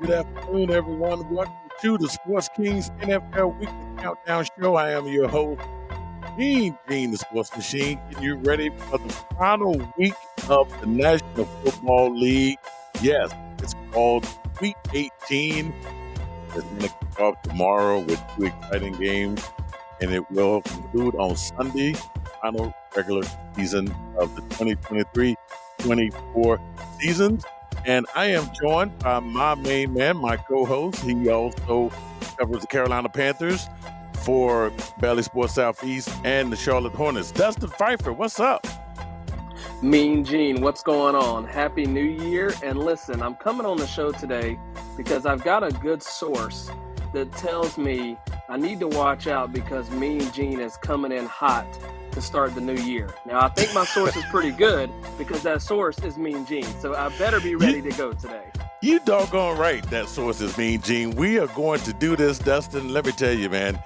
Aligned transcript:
Good 0.00 0.10
afternoon, 0.12 0.70
everyone. 0.70 1.28
Welcome 1.28 1.54
to 1.82 1.98
the 1.98 2.08
Sports 2.08 2.48
Kings 2.54 2.90
NFL 3.00 3.58
Weekly 3.58 3.74
Countdown 3.96 4.46
Show. 4.56 4.76
I 4.76 4.92
am 4.92 5.08
your 5.08 5.26
host, 5.26 5.60
Mean 6.36 6.78
Gene, 6.88 7.10
the 7.10 7.16
Sports 7.16 7.50
Machine, 7.56 8.00
getting 8.08 8.22
you 8.22 8.36
ready 8.36 8.70
for 8.70 8.98
the 8.98 9.08
final 9.36 9.74
week 9.98 10.14
of 10.48 10.70
the 10.80 10.86
National 10.86 11.46
Football 11.64 12.16
League. 12.16 12.58
Yes, 13.02 13.34
it's 13.58 13.74
called 13.90 14.24
Week 14.60 14.76
18. 14.94 15.74
It's 16.54 16.62
going 16.62 16.78
to 16.78 16.88
kick 16.88 17.20
off 17.20 17.42
tomorrow 17.42 17.98
with 17.98 18.22
two 18.36 18.44
exciting 18.44 18.92
games, 19.00 19.42
and 20.00 20.12
it 20.12 20.30
will 20.30 20.62
conclude 20.62 21.16
on 21.16 21.34
Sunday, 21.36 21.94
final 22.40 22.72
regular 22.96 23.24
season 23.56 23.92
of 24.16 24.32
the 24.36 24.42
2023 24.42 25.34
24 25.78 26.60
seasons. 27.00 27.44
And 27.84 28.06
I 28.14 28.26
am 28.26 28.48
joined 28.60 28.98
by 28.98 29.20
my 29.20 29.54
main 29.54 29.94
man, 29.94 30.16
my 30.16 30.36
co-host. 30.36 31.02
He 31.02 31.28
also 31.28 31.90
covers 32.38 32.60
the 32.60 32.66
Carolina 32.66 33.08
Panthers 33.08 33.66
for 34.24 34.70
Valley 35.00 35.22
Sports 35.22 35.54
Southeast 35.54 36.10
and 36.24 36.52
the 36.52 36.56
Charlotte 36.56 36.94
Hornets. 36.94 37.32
Dustin 37.32 37.70
Phifer, 37.70 38.14
what's 38.14 38.40
up? 38.40 38.66
Mean 39.82 40.24
Gene, 40.24 40.60
what's 40.60 40.82
going 40.82 41.14
on? 41.14 41.44
Happy 41.44 41.86
New 41.86 42.02
Year. 42.02 42.52
And 42.64 42.78
listen, 42.78 43.22
I'm 43.22 43.36
coming 43.36 43.64
on 43.64 43.76
the 43.76 43.86
show 43.86 44.10
today 44.10 44.58
because 44.96 45.24
I've 45.24 45.44
got 45.44 45.62
a 45.62 45.70
good 45.70 46.02
source 46.02 46.70
that 47.12 47.32
tells 47.32 47.78
me 47.78 48.18
I 48.48 48.56
need 48.56 48.80
to 48.80 48.88
watch 48.88 49.26
out 49.28 49.52
because 49.52 49.88
Mean 49.90 50.30
Gene 50.32 50.60
is 50.60 50.76
coming 50.76 51.12
in 51.12 51.26
hot 51.26 51.66
to 52.12 52.20
start 52.20 52.54
the 52.54 52.60
new 52.60 52.74
year. 52.74 53.14
Now, 53.26 53.40
I 53.40 53.48
think 53.48 53.74
my 53.74 53.84
source 53.84 54.16
is 54.16 54.24
pretty 54.26 54.50
good 54.50 54.90
because 55.16 55.42
that 55.42 55.62
source 55.62 55.98
is 56.00 56.16
Mean 56.16 56.46
Gene. 56.46 56.64
So 56.80 56.94
I 56.94 57.08
better 57.18 57.40
be 57.40 57.54
ready 57.54 57.82
to 57.82 57.90
go 57.90 58.12
today. 58.12 58.50
You 58.82 59.00
doggone 59.00 59.58
right 59.58 59.82
that 59.90 60.08
source 60.08 60.40
is 60.40 60.56
Mean 60.56 60.80
Gene. 60.80 61.10
We 61.16 61.38
are 61.38 61.48
going 61.48 61.80
to 61.80 61.92
do 61.92 62.16
this, 62.16 62.38
Dustin. 62.38 62.92
Let 62.92 63.06
me 63.06 63.12
tell 63.12 63.32
you, 63.32 63.50
man. 63.50 63.82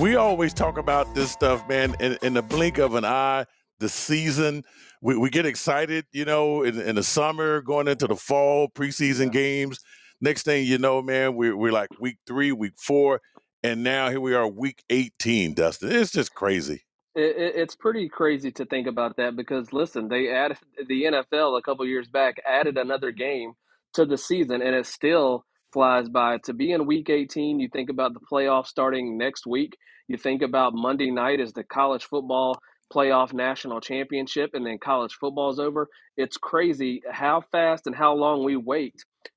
We 0.00 0.16
always 0.16 0.52
talk 0.52 0.78
about 0.78 1.14
this 1.14 1.30
stuff, 1.30 1.66
man, 1.68 1.96
in, 1.98 2.18
in 2.22 2.34
the 2.34 2.42
blink 2.42 2.78
of 2.78 2.94
an 2.94 3.04
eye, 3.04 3.46
the 3.80 3.88
season. 3.88 4.62
We, 5.00 5.16
we 5.16 5.30
get 5.30 5.46
excited, 5.46 6.04
you 6.12 6.24
know, 6.24 6.62
in, 6.62 6.78
in 6.80 6.96
the 6.96 7.02
summer, 7.02 7.62
going 7.62 7.88
into 7.88 8.06
the 8.06 8.16
fall, 8.16 8.68
preseason 8.68 9.32
games. 9.32 9.78
Next 10.20 10.42
thing 10.42 10.66
you 10.66 10.78
know, 10.78 11.00
man, 11.00 11.34
we're, 11.34 11.56
we're 11.56 11.72
like 11.72 11.88
week 12.00 12.18
three, 12.26 12.52
week 12.52 12.74
four, 12.76 13.20
and 13.62 13.82
now 13.82 14.10
here 14.10 14.20
we 14.20 14.34
are, 14.34 14.46
week 14.46 14.82
18, 14.90 15.54
Dustin. 15.54 15.90
It's 15.90 16.12
just 16.12 16.34
crazy. 16.34 16.82
It, 17.18 17.36
it, 17.36 17.52
it's 17.56 17.74
pretty 17.74 18.08
crazy 18.08 18.52
to 18.52 18.64
think 18.64 18.86
about 18.86 19.16
that 19.16 19.34
because 19.34 19.72
listen, 19.72 20.06
they 20.08 20.30
added 20.30 20.58
the 20.88 21.02
NFL 21.02 21.58
a 21.58 21.62
couple 21.62 21.84
years 21.84 22.06
back 22.06 22.36
added 22.48 22.78
another 22.78 23.10
game 23.10 23.54
to 23.94 24.06
the 24.06 24.16
season, 24.16 24.62
and 24.62 24.72
it 24.76 24.86
still 24.86 25.44
flies 25.72 26.08
by. 26.08 26.38
To 26.44 26.52
be 26.54 26.70
in 26.70 26.86
Week 26.86 27.10
18, 27.10 27.58
you 27.58 27.68
think 27.72 27.90
about 27.90 28.14
the 28.14 28.20
playoffs 28.20 28.68
starting 28.68 29.18
next 29.18 29.48
week. 29.48 29.76
You 30.06 30.16
think 30.16 30.42
about 30.42 30.74
Monday 30.74 31.10
night 31.10 31.40
as 31.40 31.52
the 31.52 31.64
college 31.64 32.04
football 32.04 32.60
playoff 32.94 33.32
national 33.32 33.80
championship, 33.80 34.50
and 34.54 34.64
then 34.64 34.78
college 34.78 35.14
football's 35.20 35.58
over. 35.58 35.88
It's 36.16 36.36
crazy 36.36 37.02
how 37.10 37.42
fast 37.50 37.88
and 37.88 37.96
how 37.96 38.14
long 38.14 38.44
we 38.44 38.56
wait 38.56 38.94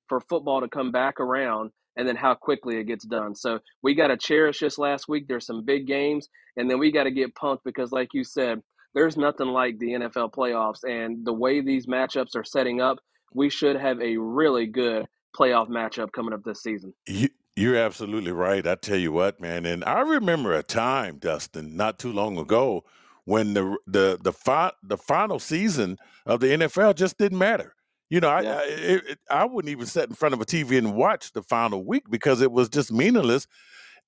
for 0.07 0.21
football 0.21 0.61
to 0.61 0.69
come 0.69 0.91
back 0.91 1.19
around 1.19 1.71
and 1.95 2.07
then 2.07 2.15
how 2.15 2.33
quickly 2.33 2.77
it 2.77 2.85
gets 2.85 3.05
done. 3.05 3.35
So 3.35 3.59
we 3.81 3.95
got 3.95 4.07
to 4.07 4.17
cherish 4.17 4.59
this 4.59 4.77
last 4.77 5.07
week. 5.07 5.27
There's 5.27 5.45
some 5.45 5.65
big 5.65 5.87
games, 5.87 6.29
and 6.57 6.69
then 6.69 6.79
we 6.79 6.91
got 6.91 7.03
to 7.03 7.11
get 7.11 7.35
pumped 7.35 7.63
because, 7.63 7.91
like 7.91 8.09
you 8.13 8.23
said, 8.23 8.61
there's 8.93 9.17
nothing 9.17 9.47
like 9.47 9.77
the 9.79 9.91
NFL 9.91 10.33
playoffs. 10.33 10.83
And 10.83 11.25
the 11.25 11.33
way 11.33 11.61
these 11.61 11.85
matchups 11.85 12.35
are 12.35 12.43
setting 12.43 12.81
up, 12.81 12.99
we 13.33 13.49
should 13.49 13.75
have 13.77 14.01
a 14.01 14.17
really 14.17 14.65
good 14.65 15.07
playoff 15.37 15.69
matchup 15.69 16.11
coming 16.11 16.33
up 16.33 16.43
this 16.43 16.61
season. 16.61 16.93
You, 17.07 17.29
you're 17.55 17.77
absolutely 17.77 18.31
right. 18.31 18.65
I 18.65 18.75
tell 18.75 18.97
you 18.97 19.11
what, 19.11 19.39
man. 19.39 19.65
And 19.65 19.83
I 19.85 20.01
remember 20.01 20.53
a 20.53 20.63
time, 20.63 21.17
Dustin, 21.17 21.75
not 21.75 21.99
too 21.99 22.11
long 22.11 22.37
ago, 22.37 22.83
when 23.25 23.53
the 23.53 23.77
the 23.85 24.17
the, 24.21 24.33
fi- 24.33 24.73
the 24.83 24.97
final 24.97 25.39
season 25.39 25.97
of 26.25 26.39
the 26.39 26.47
NFL 26.47 26.95
just 26.95 27.17
didn't 27.17 27.37
matter. 27.37 27.75
You 28.11 28.19
know, 28.19 28.27
I, 28.27 28.41
I, 28.41 28.63
it, 28.67 29.19
I 29.29 29.45
wouldn't 29.45 29.71
even 29.71 29.85
sit 29.85 30.09
in 30.09 30.15
front 30.15 30.33
of 30.33 30.41
a 30.41 30.45
TV 30.45 30.77
and 30.77 30.95
watch 30.95 31.31
the 31.31 31.41
final 31.41 31.85
week 31.85 32.03
because 32.09 32.41
it 32.41 32.51
was 32.51 32.67
just 32.67 32.91
meaningless. 32.91 33.47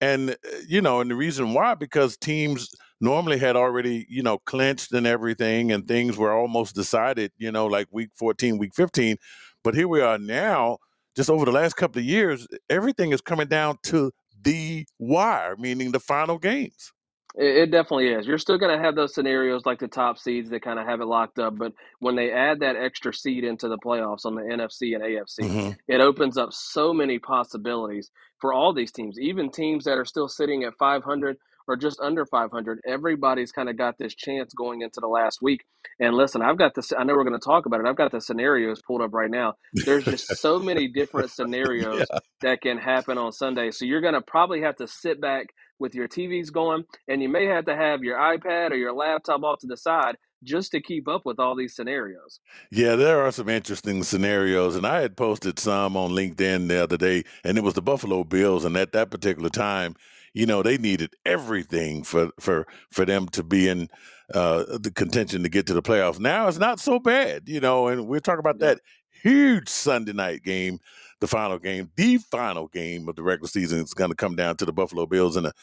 And 0.02 0.32
uh, 0.32 0.36
you 0.68 0.82
know, 0.82 1.00
and 1.00 1.10
the 1.10 1.16
reason 1.16 1.54
why 1.54 1.74
because 1.76 2.18
teams 2.18 2.70
normally 3.00 3.38
had 3.38 3.56
already 3.56 4.06
you 4.10 4.22
know 4.22 4.40
clinched 4.40 4.92
and 4.92 5.08
everything, 5.08 5.72
and 5.72 5.88
things 5.88 6.18
were 6.18 6.34
almost 6.34 6.76
decided. 6.76 7.32
You 7.38 7.54
know, 7.54 7.66
like 7.66 7.88
week 7.92 8.10
fourteen, 8.14 8.58
week 8.58 8.76
fifteen. 8.76 9.16
But 9.64 9.74
here 9.74 9.88
we 9.88 10.02
are 10.02 10.18
now. 10.18 10.80
Just 11.16 11.30
over 11.30 11.46
the 11.46 11.52
last 11.54 11.76
couple 11.76 12.00
of 12.00 12.06
years, 12.06 12.46
everything 12.70 13.14
is 13.14 13.22
coming 13.22 13.48
down 13.48 13.78
to 13.84 14.12
the 14.42 14.86
wire, 15.00 15.56
meaning 15.58 15.94
the 15.94 16.00
final 16.02 16.38
games. 16.38 16.92
It, 17.36 17.58
it 17.58 17.72
definitely 17.72 18.10
is. 18.10 18.28
You're 18.28 18.38
still 18.38 18.58
going 18.58 18.76
to 18.78 18.84
have 18.84 18.96
those 18.96 19.14
scenarios 19.14 19.66
like 19.66 19.80
the 19.80 19.88
top 19.88 20.18
seeds 20.18 20.50
that 20.50 20.62
kind 20.62 20.80
of 20.80 20.86
have 20.86 21.02
it 21.02 21.06
locked 21.06 21.40
up, 21.40 21.58
but 21.58 21.74
when 22.00 22.16
they 22.16 22.32
add 22.32 22.60
that 22.60 22.76
extra 22.76 23.14
seed 23.14 23.44
into 23.44 23.68
the 23.68 23.78
playoffs 23.78 24.26
on 24.26 24.36
the 24.36 24.42
NFC 24.42 24.96
and 24.96 25.04
AFC, 25.04 25.40
mm-hmm. 25.40 25.72
it 25.88 26.02
opens 26.02 26.38
up 26.38 26.54
so 26.54 26.94
many 26.94 27.20
possibilities 27.20 28.12
for 28.40 28.54
all 28.54 28.74
these 28.74 28.92
teams, 28.92 29.20
even 29.20 29.52
teams 29.52 29.86
that 29.86 29.98
are 29.98 30.06
still 30.06 30.28
sitting 30.28 30.64
at 30.64 30.74
500 30.78 31.38
or 31.68 31.76
just 31.76 32.00
under 32.00 32.26
500. 32.26 32.80
Everybody's 32.86 33.52
kind 33.52 33.70
of 33.70 33.78
got 33.78 33.98
this 33.98 34.16
chance 34.16 34.54
going 34.54 34.82
into 34.82 35.00
the 35.00 35.08
last 35.08 35.42
week. 35.42 35.66
And 36.00 36.16
listen, 36.16 36.42
I've 36.42 36.58
got 36.58 36.76
this, 36.76 36.92
I 36.98 37.04
know 37.04 37.14
we're 37.14 37.24
going 37.24 37.40
to 37.40 37.46
talk 37.46 37.66
about 37.66 37.80
it. 37.80 37.88
I've 37.88 37.96
got 37.96 38.12
the 38.12 38.22
scenarios 38.22 38.82
pulled 38.86 39.02
up 39.02 39.14
right 39.14 39.30
now. 39.30 39.56
There's 39.74 40.06
just 40.06 40.28
so 40.38 40.60
many 40.60 40.88
different 40.88 41.32
scenarios 41.32 42.06
yeah. 42.10 42.20
that 42.42 42.62
can 42.62 42.78
happen 42.78 43.18
on 43.18 43.32
Sunday. 43.32 43.72
So 43.72 43.86
you're 43.86 44.02
going 44.02 44.14
to 44.14 44.22
probably 44.22 44.62
have 44.62 44.78
to 44.78 44.88
sit 44.88 45.22
back 45.22 45.48
with 45.80 45.96
your 45.96 46.08
TVs 46.08 46.52
going, 46.52 46.86
and 47.08 47.22
you 47.22 47.30
may 47.30 47.46
have 47.46 47.66
to 47.66 47.76
have 47.76 48.04
your 48.04 48.18
iPad 48.18 48.72
or 48.72 48.76
your 48.76 48.94
laptop 48.94 49.44
off 49.44 49.60
to 49.60 49.68
the 49.68 49.78
side 49.78 50.16
just 50.44 50.72
to 50.72 50.82
keep 50.82 51.08
up 51.08 51.26
with 51.26 51.40
all 51.40 51.56
these 51.56 51.76
scenarios. 51.76 52.40
Yeah, 52.72 52.96
there 52.96 53.22
are 53.22 53.32
some 53.32 53.50
interesting 53.50 54.04
scenarios, 54.04 54.76
and 54.76 54.86
I 54.86 55.02
had 55.02 55.18
posted 55.18 55.60
some 55.60 55.96
on 55.98 56.12
LinkedIn 56.12 56.68
the 56.68 56.84
other 56.84 56.98
day, 56.98 57.24
and 57.44 57.58
it 57.58 57.64
was 57.64 57.74
the 57.74 57.82
Buffalo 57.82 58.24
Bills, 58.24 58.66
and 58.66 58.76
at 58.78 58.92
that 58.92 59.10
particular 59.10 59.50
time, 59.50 59.96
you 60.34 60.46
know, 60.46 60.64
they 60.64 60.78
needed 60.78 61.14
everything 61.26 62.04
for 62.04 62.30
for 62.40 62.68
for 62.92 63.06
them 63.06 63.28
to 63.30 63.44
be 63.44 63.68
in 63.68 63.90
uh, 64.34 64.78
the 64.78 64.92
contention 64.92 65.44
to 65.44 65.50
get 65.50 65.68
to 65.68 65.74
the 65.74 65.82
playoffs. 65.82 66.20
Now 66.20 66.48
it's 66.48 66.58
not 66.58 66.80
so 66.80 67.00
bad, 67.00 67.44
you 67.48 67.60
know, 67.60 67.88
and 67.88 68.08
we're 68.08 68.20
talking 68.20 68.40
about 68.40 68.60
that 68.60 68.80
huge 69.22 69.70
Sunday 69.70 70.14
night 70.14 70.44
game 70.44 70.80
the 71.24 71.28
final 71.28 71.58
game, 71.58 71.90
the 71.96 72.18
final 72.18 72.68
game 72.68 73.08
of 73.08 73.16
the 73.16 73.24
regular 73.24 73.48
season 73.48 73.80
is 73.80 73.94
going 73.94 74.10
to 74.10 74.16
come 74.16 74.36
down 74.36 74.58
to 74.58 74.66
the 74.66 74.74
Buffalo 74.74 75.06
Bills 75.06 75.38
and 75.38 75.46
the 75.46 75.54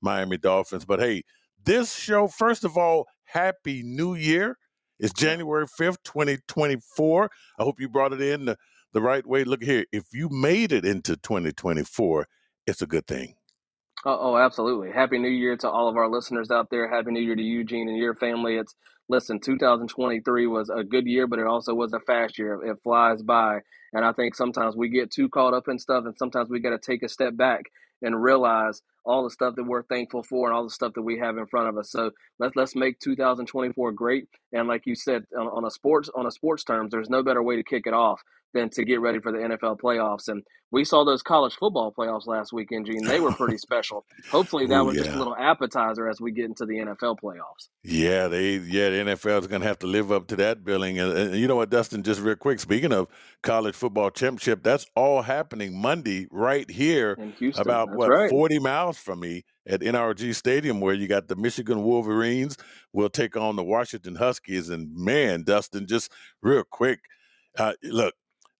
Miami 0.00 0.38
Dolphins. 0.38 0.84
But 0.84 1.00
hey, 1.00 1.24
this 1.64 1.92
show, 1.92 2.28
first 2.28 2.62
of 2.62 2.78
all, 2.78 3.08
Happy 3.24 3.82
New 3.82 4.14
Year. 4.14 4.58
It's 5.00 5.12
January 5.12 5.66
5th, 5.66 6.04
2024. 6.04 7.30
I 7.58 7.62
hope 7.64 7.80
you 7.80 7.88
brought 7.88 8.12
it 8.12 8.20
in 8.20 8.44
the, 8.44 8.56
the 8.92 9.02
right 9.02 9.26
way. 9.26 9.42
Look 9.42 9.64
here, 9.64 9.84
if 9.90 10.04
you 10.12 10.28
made 10.28 10.70
it 10.70 10.84
into 10.84 11.16
2024, 11.16 12.28
it's 12.68 12.82
a 12.82 12.86
good 12.86 13.08
thing. 13.08 13.34
Oh, 14.04 14.18
oh, 14.20 14.36
absolutely. 14.36 14.90
Happy 14.92 15.18
New 15.18 15.28
Year 15.28 15.56
to 15.58 15.70
all 15.70 15.88
of 15.88 15.96
our 15.96 16.08
listeners 16.08 16.50
out 16.50 16.70
there. 16.70 16.88
Happy 16.88 17.10
New 17.12 17.20
Year 17.20 17.36
to 17.36 17.42
Eugene 17.42 17.88
and 17.88 17.98
your 17.98 18.14
family. 18.14 18.56
It's 18.56 18.74
listen, 19.08 19.40
2023 19.40 20.46
was 20.46 20.70
a 20.70 20.84
good 20.84 21.06
year, 21.06 21.26
but 21.26 21.38
it 21.38 21.46
also 21.46 21.74
was 21.74 21.92
a 21.92 22.00
fast 22.00 22.38
year. 22.38 22.64
It 22.64 22.78
flies 22.82 23.22
by. 23.22 23.60
And 23.92 24.04
I 24.04 24.12
think 24.12 24.34
sometimes 24.34 24.76
we 24.76 24.88
get 24.88 25.10
too 25.10 25.28
caught 25.28 25.54
up 25.54 25.68
in 25.68 25.78
stuff, 25.78 26.04
and 26.06 26.16
sometimes 26.16 26.48
we 26.48 26.60
got 26.60 26.70
to 26.70 26.78
take 26.78 27.02
a 27.02 27.08
step 27.08 27.36
back 27.36 27.62
and 28.02 28.22
realize 28.22 28.82
all 29.04 29.24
the 29.24 29.30
stuff 29.30 29.56
that 29.56 29.64
we're 29.64 29.82
thankful 29.84 30.22
for 30.22 30.48
and 30.48 30.56
all 30.56 30.64
the 30.64 30.70
stuff 30.70 30.92
that 30.94 31.02
we 31.02 31.18
have 31.18 31.36
in 31.36 31.46
front 31.46 31.68
of 31.68 31.76
us. 31.76 31.90
So 31.90 32.10
let's 32.38 32.56
let's 32.56 32.76
make 32.76 32.98
2024 33.00 33.92
great. 33.92 34.28
And 34.52 34.68
like 34.68 34.86
you 34.86 34.94
said, 34.94 35.24
on, 35.36 35.48
on 35.48 35.64
a 35.64 35.70
sports 35.70 36.08
on 36.14 36.26
a 36.26 36.30
sports 36.30 36.64
terms, 36.64 36.90
there's 36.92 37.10
no 37.10 37.22
better 37.22 37.42
way 37.42 37.56
to 37.56 37.62
kick 37.64 37.82
it 37.86 37.94
off 37.94 38.22
than 38.54 38.70
to 38.70 38.84
get 38.84 39.00
ready 39.00 39.20
for 39.20 39.32
the 39.32 39.38
NFL 39.38 39.78
playoffs. 39.80 40.28
And 40.28 40.42
we 40.70 40.84
saw 40.84 41.04
those 41.04 41.22
college 41.22 41.54
football 41.54 41.92
playoffs 41.96 42.26
last 42.26 42.52
weekend, 42.52 42.86
Gene. 42.86 43.04
They 43.04 43.20
were 43.20 43.32
pretty 43.32 43.58
special. 43.58 44.04
Hopefully, 44.30 44.66
that 44.66 44.80
Ooh, 44.80 44.86
was 44.86 44.96
yeah. 44.96 45.04
just 45.04 45.14
a 45.14 45.18
little 45.18 45.36
appetizer 45.36 46.08
as 46.08 46.20
we 46.20 46.30
get 46.30 46.44
into 46.44 46.66
the 46.66 46.74
NFL 46.74 47.16
playoffs. 47.22 47.68
Yeah, 47.82 48.28
they 48.28 48.56
yeah 48.56 48.90
the 48.90 48.96
NFL 48.96 49.40
is 49.40 49.46
going 49.46 49.62
to 49.62 49.66
have 49.66 49.78
to 49.80 49.86
live 49.86 50.12
up 50.12 50.26
to 50.28 50.36
that 50.36 50.64
billing. 50.64 50.98
And, 50.98 51.12
and, 51.16 51.36
you 51.36 51.46
know 51.46 51.56
what, 51.56 51.70
Dustin? 51.70 52.02
Just 52.02 52.20
real 52.20 52.36
quick, 52.36 52.60
speaking 52.60 52.92
of 52.92 53.08
college 53.42 53.74
football 53.74 54.10
championship, 54.10 54.62
that's 54.62 54.86
all 54.94 55.22
happening 55.22 55.80
Monday 55.80 56.26
right 56.30 56.70
here, 56.70 57.16
about 57.56 57.94
what 57.94 58.10
right. 58.10 58.30
forty 58.30 58.58
miles 58.58 58.98
from 58.98 59.20
me 59.20 59.44
at 59.66 59.80
NRG 59.80 60.34
Stadium, 60.34 60.80
where 60.80 60.94
you 60.94 61.08
got 61.08 61.28
the 61.28 61.36
Michigan 61.36 61.82
Wolverines 61.82 62.56
will 62.92 63.10
take 63.10 63.36
on 63.36 63.56
the 63.56 63.64
Washington 63.64 64.16
Huskies. 64.16 64.68
And 64.68 64.94
man, 64.94 65.44
Dustin, 65.44 65.86
just 65.86 66.12
real 66.42 66.64
quick. 66.64 67.00
Uh, 67.56 67.72
look, 67.82 68.14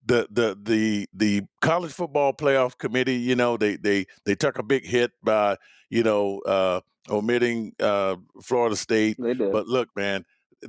the 0.08 0.26
the 0.31 0.58
the 0.60 1.06
the 1.12 1.43
college 1.60 1.93
football 1.93 2.32
playoff 2.32 2.76
committee, 2.78 3.16
you 3.16 3.37
know, 3.37 3.56
they 3.56 3.76
they 3.76 4.06
they 4.25 4.34
took 4.34 4.58
a 4.58 4.62
big 4.62 4.84
hit 4.84 5.12
by 5.22 5.56
you 5.90 6.02
know 6.02 6.40
uh, 6.40 6.81
omitting 7.10 7.75
uh, 7.78 8.16
Florida 8.43 8.75
State. 8.75 9.16
They 9.19 9.34
did. 9.34 9.52
But 9.52 9.66
look, 9.66 9.88
man, 9.94 10.25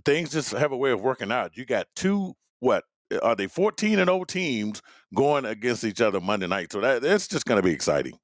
things 0.06 0.32
just 0.32 0.52
have 0.52 0.72
a 0.72 0.78
way 0.78 0.92
of 0.92 1.02
working 1.02 1.32
out. 1.32 1.58
You 1.58 1.66
got 1.66 1.88
two 1.96 2.36
what 2.60 2.84
are 3.24 3.36
they 3.36 3.48
14 3.48 3.98
and 3.98 4.08
0 4.08 4.24
teams 4.26 4.82
going 5.16 5.46
against 5.46 5.84
each 5.84 6.02
other 6.02 6.20
Monday 6.20 6.48
night? 6.48 6.72
So 6.72 6.82
that 6.82 7.02
that's 7.02 7.28
just 7.28 7.46
going 7.46 7.62
to 7.62 7.66
be 7.66 7.74
exciting. 7.74 8.20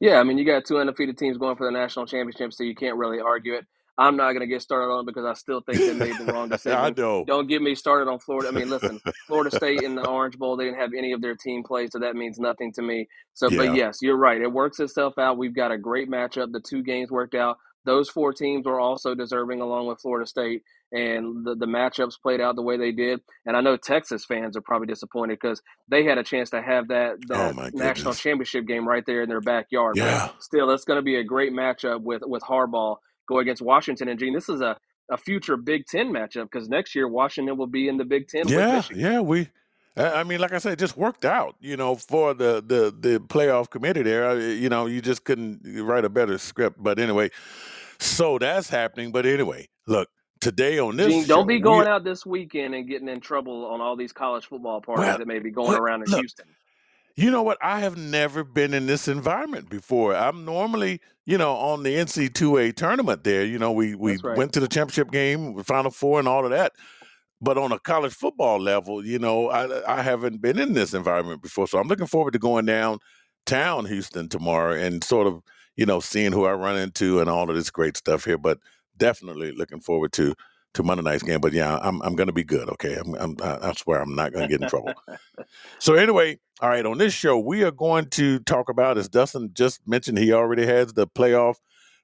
Yeah, 0.00 0.18
I 0.18 0.24
mean, 0.24 0.38
you 0.38 0.44
got 0.44 0.64
two 0.64 0.78
undefeated 0.78 1.18
teams 1.18 1.38
going 1.38 1.56
for 1.56 1.66
the 1.66 1.72
national 1.72 2.06
championship, 2.06 2.52
so 2.52 2.64
you 2.64 2.74
can't 2.74 2.96
really 2.96 3.20
argue 3.20 3.54
it. 3.54 3.66
I'm 3.98 4.16
not 4.16 4.28
going 4.32 4.40
to 4.40 4.46
get 4.46 4.62
started 4.62 4.92
on 4.92 5.04
because 5.06 5.24
I 5.24 5.34
still 5.34 5.60
think 5.60 5.78
they 5.84 5.92
made 5.92 6.18
the 6.18 6.24
wrong 6.24 6.48
decision. 6.50 6.78
I 6.78 6.90
know. 6.90 7.24
Don't 7.26 7.46
get 7.48 7.62
me 7.62 7.74
started 7.74 8.10
on 8.10 8.18
Florida. 8.18 8.48
I 8.48 8.52
mean, 8.52 8.70
listen, 8.70 9.00
Florida 9.26 9.50
State 9.50 9.82
in 9.82 9.94
the 9.94 10.02
Orange 10.02 10.38
Bowl, 10.38 10.56
they 10.56 10.64
didn't 10.64 10.80
have 10.80 10.90
any 10.96 11.12
of 11.12 11.20
their 11.20 11.36
team 11.36 11.62
play, 11.62 11.86
so 11.88 11.98
that 11.98 12.16
means 12.16 12.38
nothing 12.38 12.72
to 12.74 12.82
me. 12.82 13.06
So, 13.34 13.48
Yeah. 13.50 13.56
but 13.58 13.74
yes, 13.76 13.98
you're 14.00 14.16
right. 14.16 14.40
It 14.40 14.52
works 14.52 14.80
itself 14.80 15.18
out. 15.18 15.38
We've 15.38 15.54
got 15.54 15.72
a 15.72 15.78
great 15.78 16.10
matchup. 16.10 16.52
The 16.52 16.60
two 16.66 16.82
games 16.82 17.10
worked 17.10 17.34
out. 17.34 17.58
Those 17.84 18.08
four 18.08 18.32
teams 18.32 18.64
were 18.64 18.78
also 18.80 19.14
deserving, 19.14 19.60
along 19.60 19.88
with 19.88 20.00
Florida 20.00 20.24
State, 20.26 20.62
and 20.92 21.44
the, 21.44 21.56
the 21.56 21.66
matchups 21.66 22.14
played 22.22 22.40
out 22.40 22.54
the 22.54 22.62
way 22.62 22.76
they 22.78 22.92
did. 22.92 23.20
And 23.44 23.56
I 23.56 23.60
know 23.60 23.76
Texas 23.76 24.24
fans 24.24 24.56
are 24.56 24.60
probably 24.60 24.86
disappointed 24.86 25.38
because 25.42 25.60
they 25.88 26.04
had 26.04 26.16
a 26.16 26.22
chance 26.22 26.50
to 26.50 26.62
have 26.62 26.88
that, 26.88 27.14
that 27.28 27.54
Oh, 27.56 27.70
national 27.72 28.14
championship 28.14 28.66
game 28.68 28.86
right 28.88 29.02
there 29.04 29.22
in 29.22 29.28
their 29.28 29.40
backyard. 29.40 29.98
But 29.98 30.06
Yeah. 30.06 30.28
still, 30.38 30.70
it's 30.70 30.84
going 30.84 30.98
to 30.98 31.02
be 31.02 31.16
a 31.16 31.24
great 31.24 31.52
matchup 31.52 32.02
with 32.02 32.22
with 32.24 32.42
Harbaugh 32.42 32.96
go 33.28 33.38
against 33.38 33.62
Washington. 33.62 34.08
And 34.08 34.18
Gene, 34.18 34.32
this 34.32 34.48
is 34.48 34.60
a, 34.60 34.76
a 35.10 35.16
future 35.16 35.56
Big 35.56 35.86
Ten 35.86 36.12
matchup 36.12 36.50
because 36.50 36.68
next 36.68 36.94
year 36.94 37.08
Washington 37.08 37.56
will 37.56 37.66
be 37.66 37.88
in 37.88 37.96
the 37.96 38.04
Big 38.04 38.28
Ten 38.28 38.48
Yeah, 38.48 38.82
yeah, 38.94 39.20
we. 39.20 39.48
I 39.94 40.24
mean, 40.24 40.40
like 40.40 40.52
I 40.52 40.58
said, 40.58 40.72
it 40.72 40.78
just 40.78 40.96
worked 40.96 41.26
out, 41.26 41.54
you 41.60 41.76
know, 41.76 41.96
for 41.96 42.32
the 42.32 42.64
the 42.66 42.94
the 42.98 43.20
playoff 43.20 43.68
committee 43.68 44.02
there. 44.02 44.40
You 44.40 44.70
know, 44.70 44.86
you 44.86 45.02
just 45.02 45.24
couldn't 45.24 45.60
write 45.64 46.06
a 46.06 46.08
better 46.08 46.38
script. 46.38 46.82
But 46.82 46.98
anyway, 46.98 47.30
so 47.98 48.38
that's 48.38 48.70
happening. 48.70 49.12
But 49.12 49.26
anyway, 49.26 49.68
look, 49.86 50.08
today 50.40 50.78
on 50.78 50.96
this 50.96 51.08
Gene, 51.08 51.26
don't 51.26 51.46
be 51.46 51.60
going 51.60 51.80
we- 51.80 51.86
out 51.86 52.04
this 52.04 52.24
weekend 52.24 52.74
and 52.74 52.88
getting 52.88 53.08
in 53.08 53.20
trouble 53.20 53.66
on 53.66 53.82
all 53.82 53.94
these 53.96 54.12
college 54.12 54.46
football 54.46 54.80
parties 54.80 55.04
Well, 55.04 55.18
that 55.18 55.26
may 55.26 55.38
be 55.40 55.50
going 55.50 55.68
well, 55.68 55.78
around 55.78 56.04
in 56.04 56.10
look, 56.10 56.20
Houston. 56.20 56.46
You 57.16 57.30
know 57.30 57.42
what? 57.42 57.58
I 57.62 57.80
have 57.80 57.96
never 57.96 58.44
been 58.44 58.72
in 58.74 58.86
this 58.86 59.08
environment 59.08 59.68
before. 59.68 60.14
I'm 60.14 60.44
normally, 60.44 61.00
you 61.26 61.36
know, 61.36 61.52
on 61.52 61.82
the 61.82 61.94
NCAA 61.94 62.74
tournament 62.74 63.24
there. 63.24 63.44
You 63.44 63.58
know, 63.58 63.72
we 63.72 63.94
we 63.94 64.12
That's 64.12 64.24
right. 64.24 64.38
went 64.38 64.52
to 64.54 64.60
the 64.60 64.68
championship 64.68 65.10
game, 65.10 65.56
the 65.56 65.64
Final 65.64 65.90
Four, 65.90 66.18
and 66.18 66.28
all 66.28 66.44
of 66.44 66.50
that. 66.50 66.72
But 67.40 67.58
on 67.58 67.72
a 67.72 67.78
college 67.78 68.14
football 68.14 68.60
level, 68.60 69.04
you 69.04 69.18
know, 69.18 69.50
I 69.50 69.98
I 69.98 70.02
haven't 70.02 70.40
been 70.40 70.58
in 70.58 70.72
this 70.72 70.94
environment 70.94 71.42
before. 71.42 71.66
So 71.66 71.78
I'm 71.78 71.88
looking 71.88 72.06
forward 72.06 72.32
to 72.32 72.38
going 72.38 72.66
downtown 72.66 73.86
Houston 73.86 74.28
tomorrow 74.28 74.74
and 74.74 75.04
sort 75.04 75.26
of, 75.26 75.42
you 75.76 75.84
know, 75.84 76.00
seeing 76.00 76.32
who 76.32 76.46
I 76.46 76.52
run 76.52 76.78
into 76.78 77.20
and 77.20 77.28
all 77.28 77.50
of 77.50 77.56
this 77.56 77.70
great 77.70 77.96
stuff 77.96 78.24
here. 78.24 78.38
But 78.38 78.58
definitely 78.96 79.52
looking 79.52 79.80
forward 79.80 80.12
to 80.12 80.34
to 80.74 80.82
Monday 80.82 81.02
night's 81.02 81.22
game. 81.22 81.40
But 81.40 81.52
yeah, 81.52 81.78
I'm 81.82 82.00
I'm 82.02 82.14
going 82.14 82.28
to 82.28 82.32
be 82.32 82.44
good. 82.44 82.68
Okay, 82.70 82.94
I'm, 82.94 83.14
I'm 83.14 83.36
I 83.42 83.72
swear 83.72 84.00
I'm 84.00 84.14
not 84.14 84.32
going 84.32 84.48
to 84.48 84.48
get 84.48 84.62
in 84.62 84.68
trouble. 84.68 84.94
So 85.78 85.94
anyway, 85.94 86.38
all 86.60 86.68
right, 86.68 86.86
on 86.86 86.98
this 86.98 87.12
show, 87.12 87.36
we 87.36 87.64
are 87.64 87.72
going 87.72 88.06
to 88.10 88.38
talk 88.38 88.68
about, 88.68 88.96
as 88.96 89.08
Dustin 89.08 89.50
just 89.52 89.80
mentioned, 89.86 90.18
he 90.18 90.32
already 90.32 90.64
has 90.64 90.92
the 90.92 91.08
playoff 91.08 91.56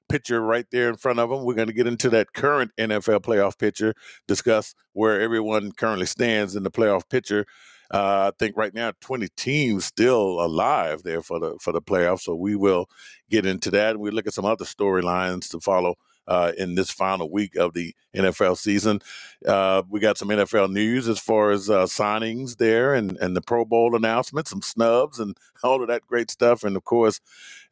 picture 0.09 0.41
right 0.41 0.65
there 0.71 0.89
in 0.89 0.97
front 0.97 1.19
of 1.19 1.31
him. 1.31 1.45
We're 1.45 1.53
going 1.53 1.69
to 1.69 1.73
get 1.73 1.87
into 1.87 2.09
that 2.09 2.33
current 2.33 2.71
NFL 2.77 3.21
playoff 3.21 3.57
picture, 3.57 3.93
discuss 4.27 4.75
where 4.93 5.21
everyone 5.21 5.71
currently 5.71 6.07
stands 6.07 6.55
in 6.55 6.63
the 6.63 6.71
playoff 6.71 7.07
picture. 7.09 7.45
Uh, 7.91 8.31
I 8.31 8.31
think 8.37 8.57
right 8.57 8.73
now, 8.73 8.91
20 9.01 9.29
teams 9.37 9.85
still 9.85 10.41
alive 10.41 11.03
there 11.03 11.21
for 11.21 11.39
the 11.39 11.57
for 11.61 11.71
the 11.71 11.81
playoffs. 11.81 12.21
So 12.21 12.35
we 12.35 12.55
will 12.55 12.87
get 13.29 13.45
into 13.45 13.71
that. 13.71 13.97
We 13.97 14.11
look 14.11 14.27
at 14.27 14.33
some 14.33 14.45
other 14.45 14.65
storylines 14.65 15.49
to 15.51 15.59
follow 15.59 15.95
uh, 16.29 16.51
in 16.57 16.75
this 16.75 16.91
final 16.91 17.29
week 17.29 17.55
of 17.55 17.73
the 17.73 17.93
NFL 18.15 18.55
season. 18.55 19.01
Uh, 19.45 19.81
we 19.89 19.99
got 19.99 20.17
some 20.17 20.29
NFL 20.29 20.71
news 20.71 21.09
as 21.09 21.19
far 21.19 21.51
as 21.51 21.69
uh, 21.69 21.85
signings 21.85 22.57
there 22.57 22.93
and, 22.93 23.17
and 23.17 23.35
the 23.35 23.41
Pro 23.41 23.65
Bowl 23.65 23.95
announcement, 23.95 24.47
some 24.47 24.61
snubs 24.61 25.19
and 25.19 25.35
all 25.63 25.81
of 25.81 25.87
that 25.89 26.07
great 26.07 26.29
stuff. 26.29 26.63
And 26.63 26.77
of 26.77 26.85
course, 26.85 27.19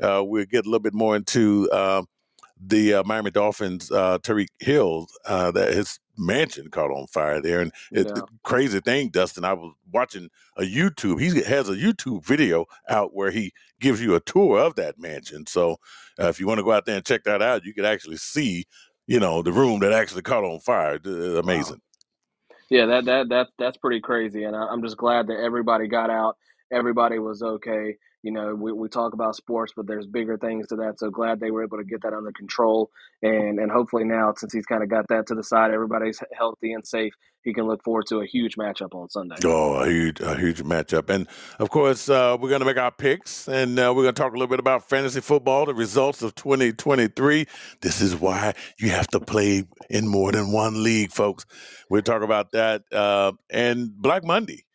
uh, 0.02 0.24
we'll 0.26 0.46
get 0.46 0.66
a 0.66 0.70
little 0.70 0.80
bit 0.80 0.96
more 0.96 1.16
into 1.16 1.70
uh, 1.72 2.02
the 2.60 2.96
uh, 2.96 3.04
Miami 3.04 3.30
Dolphins, 3.32 3.90
Tyreek 3.90 4.48
Hill, 4.60 5.08
that 5.26 5.74
his 5.74 6.00
mansion 6.18 6.70
caught 6.70 6.92
on 6.92 7.08
fire 7.08 7.42
there. 7.42 7.62
And 7.62 7.72
it's 7.92 8.12
Yeah. 8.12 8.22
crazy 8.44 8.80
thing, 8.80 9.10
Dustin, 9.10 9.46
I 9.46 9.54
was 9.54 9.74
watching 9.92 10.30
a 10.58 10.64
YouTube. 10.64 11.22
He 11.22 11.42
has 11.44 11.70
a 11.70 11.76
YouTube 11.76 12.24
video 12.26 12.66
out 12.90 13.14
where 13.14 13.32
he 13.32 13.54
gives 13.80 14.02
you 14.02 14.16
a 14.16 14.20
tour 14.20 14.60
of 14.60 14.76
that 14.76 15.00
mansion. 15.00 15.46
So 15.48 15.78
uh, 16.20 16.28
if 16.28 16.40
you 16.40 16.48
want 16.48 16.60
to 16.60 16.64
go 16.64 16.72
out 16.72 16.86
there 16.86 16.96
and 16.98 17.06
check 17.06 17.24
that 17.26 17.42
out, 17.42 17.66
you 17.66 17.74
could 17.74 17.86
actually 17.86 18.18
see, 18.18 18.66
you 19.06 19.20
know, 19.20 19.42
the 19.42 19.52
room 19.52 19.80
that 19.82 19.94
actually 19.94 20.24
caught 20.24 20.44
on 20.44 20.60
fire. 20.60 21.00
Uh, 21.06 21.40
Amazing. 21.40 21.82
Yeah, 22.70 22.86
that 22.88 23.06
that 23.06 23.30
that 23.30 23.48
that's 23.58 23.78
pretty 23.78 24.02
crazy, 24.02 24.44
and 24.44 24.56
I, 24.56 24.66
I'm 24.66 24.82
just 24.84 24.98
glad 24.98 25.28
that 25.28 25.40
everybody 25.40 25.88
got 25.88 26.10
out. 26.10 26.36
Everybody 26.72 27.20
was 27.20 27.42
okay. 27.42 27.96
You 28.24 28.32
know, 28.32 28.56
we, 28.56 28.74
we 28.74 28.90
talk 28.90 29.14
about 29.14 29.36
sports, 29.36 29.74
but 29.76 29.88
there's 29.88 30.08
bigger 30.08 30.38
things 30.38 30.68
to 30.68 30.76
that. 30.78 31.00
So 31.00 31.10
glad 31.10 31.40
they 31.40 31.52
were 31.52 31.64
able 31.64 31.78
to 31.78 31.84
get 31.84 32.02
that 32.02 32.14
under 32.14 32.32
control, 32.32 32.90
and 33.22 33.60
and 33.60 33.72
hopefully 33.72 34.04
now, 34.04 34.34
since 34.36 34.52
he's 34.52 34.66
kind 34.66 34.84
of 34.84 34.90
got 34.90 35.08
that 35.10 35.28
to 35.28 35.36
the 35.36 35.44
side, 35.44 35.72
everybody's 35.72 36.22
healthy 36.38 36.74
and 36.74 36.86
safe. 36.86 37.14
He 37.48 37.54
can 37.54 37.66
look 37.66 37.82
forward 37.82 38.06
to 38.08 38.20
a 38.20 38.26
huge 38.26 38.58
matchup 38.58 38.94
on 38.94 39.10
Sunday. 39.10 39.38
Oh, 39.46 39.76
a 39.76 39.88
huge, 39.88 40.20
a 40.20 40.36
huge 40.36 40.62
matchup. 40.64 41.10
And 41.10 41.30
of 41.60 41.70
course, 41.70 42.10
uh, 42.10 42.36
we're 42.38 42.50
going 42.50 42.60
to 42.60 42.66
make 42.66 42.76
our 42.76 42.92
picks 42.92 43.48
and 43.48 43.80
uh, 43.80 43.94
we're 43.96 44.04
going 44.04 44.16
to 44.16 44.22
talk 44.22 44.34
a 44.34 44.36
little 44.36 44.50
bit 44.50 44.60
about 44.60 44.90
fantasy 44.90 45.22
football, 45.22 45.66
the 45.66 45.74
results 45.74 46.22
of 46.22 46.36
2023. 46.36 47.48
This 47.80 48.02
is 48.02 48.18
why 48.18 48.54
you 48.78 48.90
have 48.90 49.08
to 49.12 49.22
play 49.22 49.64
in 49.90 50.10
more 50.10 50.34
than 50.34 50.52
one 50.52 50.84
league, 50.84 51.14
folks. 51.14 51.46
We'll 51.90 52.02
talk 52.02 52.22
about 52.22 52.52
that. 52.52 52.84
Uh, 52.92 53.32
and 53.50 53.96
Black 53.96 54.26
Monday. 54.26 54.67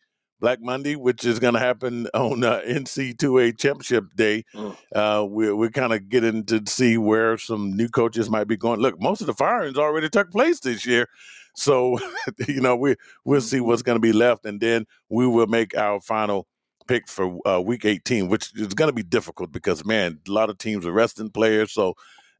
Black 0.43 0.61
Monday, 0.61 0.97
which 0.97 1.23
is 1.23 1.39
going 1.39 1.53
to 1.53 1.59
happen 1.61 2.05
on 2.13 2.43
uh, 2.43 2.59
NCAA 2.67 3.57
Championship 3.57 4.13
Day. 4.13 4.43
Mm. 4.53 4.75
Uh, 4.93 5.25
we're 5.25 5.55
we're 5.55 5.69
kind 5.69 5.93
of 5.93 6.09
getting 6.09 6.43
to 6.47 6.61
see 6.67 6.97
where 6.97 7.37
some 7.37 7.77
new 7.77 7.87
coaches 7.87 8.29
might 8.29 8.49
be 8.49 8.57
going. 8.57 8.81
Look, 8.81 8.99
most 8.99 9.21
of 9.21 9.27
the 9.27 9.33
firings 9.33 9.77
already 9.77 10.09
took 10.09 10.31
place 10.31 10.59
this 10.59 10.85
year. 10.85 11.07
So, 11.55 11.97
you 12.49 12.59
know, 12.59 12.75
we, 12.75 12.97
we'll 13.23 13.39
see 13.39 13.61
what's 13.61 13.83
going 13.83 13.95
to 13.95 14.01
be 14.01 14.11
left. 14.11 14.45
And 14.45 14.59
then 14.59 14.85
we 15.07 15.25
will 15.25 15.47
make 15.47 15.77
our 15.77 16.01
final 16.01 16.45
pick 16.89 17.07
for 17.07 17.39
uh, 17.47 17.61
week 17.61 17.85
18, 17.85 18.27
which 18.27 18.51
is 18.53 18.73
going 18.73 18.89
to 18.89 18.93
be 18.93 19.01
difficult 19.01 19.53
because, 19.53 19.85
man, 19.85 20.19
a 20.27 20.31
lot 20.31 20.49
of 20.49 20.57
teams 20.57 20.85
are 20.85 20.91
resting 20.91 21.29
players. 21.29 21.71
So, 21.71 21.93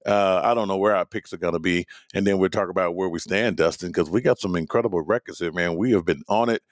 uh, 0.05 0.41
I 0.43 0.53
don't 0.53 0.67
know 0.67 0.75
where 0.75 0.93
our 0.93 1.05
picks 1.05 1.31
are 1.31 1.37
going 1.37 1.53
to 1.53 1.59
be. 1.59 1.85
And 2.13 2.27
then 2.27 2.37
we'll 2.37 2.49
talk 2.49 2.67
about 2.67 2.95
where 2.95 3.07
we 3.07 3.19
stand, 3.19 3.55
Dustin, 3.55 3.93
because 3.93 4.09
we 4.09 4.19
got 4.19 4.39
some 4.39 4.57
incredible 4.57 4.99
records 4.99 5.39
here, 5.39 5.53
man. 5.53 5.77
We 5.77 5.91
have 5.91 6.03
been 6.03 6.23
on 6.27 6.49
it 6.49 6.63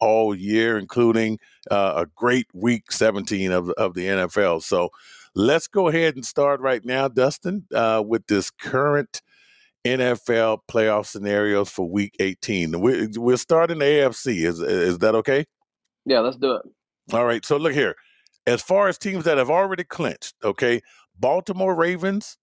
all 0.00 0.34
year, 0.34 0.78
including 0.78 1.38
uh, 1.70 1.94
a 1.96 2.06
great 2.14 2.46
week 2.52 2.92
17 2.92 3.52
of, 3.52 3.70
of 3.70 3.94
the 3.94 4.06
NFL. 4.06 4.62
So 4.62 4.90
let's 5.34 5.66
go 5.66 5.88
ahead 5.88 6.16
and 6.16 6.24
start 6.24 6.60
right 6.60 6.84
now, 6.84 7.08
Dustin, 7.08 7.66
uh, 7.74 8.02
with 8.06 8.26
this 8.26 8.50
current 8.50 9.22
NFL 9.84 10.60
playoff 10.68 11.06
scenarios 11.06 11.70
for 11.70 11.88
week 11.88 12.16
18. 12.18 12.80
We, 12.80 13.08
we'll 13.16 13.38
start 13.38 13.70
in 13.70 13.78
the 13.78 13.84
AFC. 13.84 14.44
Is, 14.44 14.60
is 14.60 14.98
that 14.98 15.14
okay? 15.14 15.46
Yeah, 16.04 16.20
let's 16.20 16.36
do 16.36 16.52
it. 16.52 16.62
All 17.12 17.24
right. 17.24 17.44
So 17.44 17.56
look 17.56 17.72
here. 17.72 17.94
As 18.46 18.62
far 18.62 18.88
as 18.88 18.98
teams 18.98 19.24
that 19.24 19.38
have 19.38 19.50
already 19.50 19.84
clinched, 19.84 20.34
okay, 20.44 20.80
Baltimore 21.18 21.74
Ravens, 21.74 22.36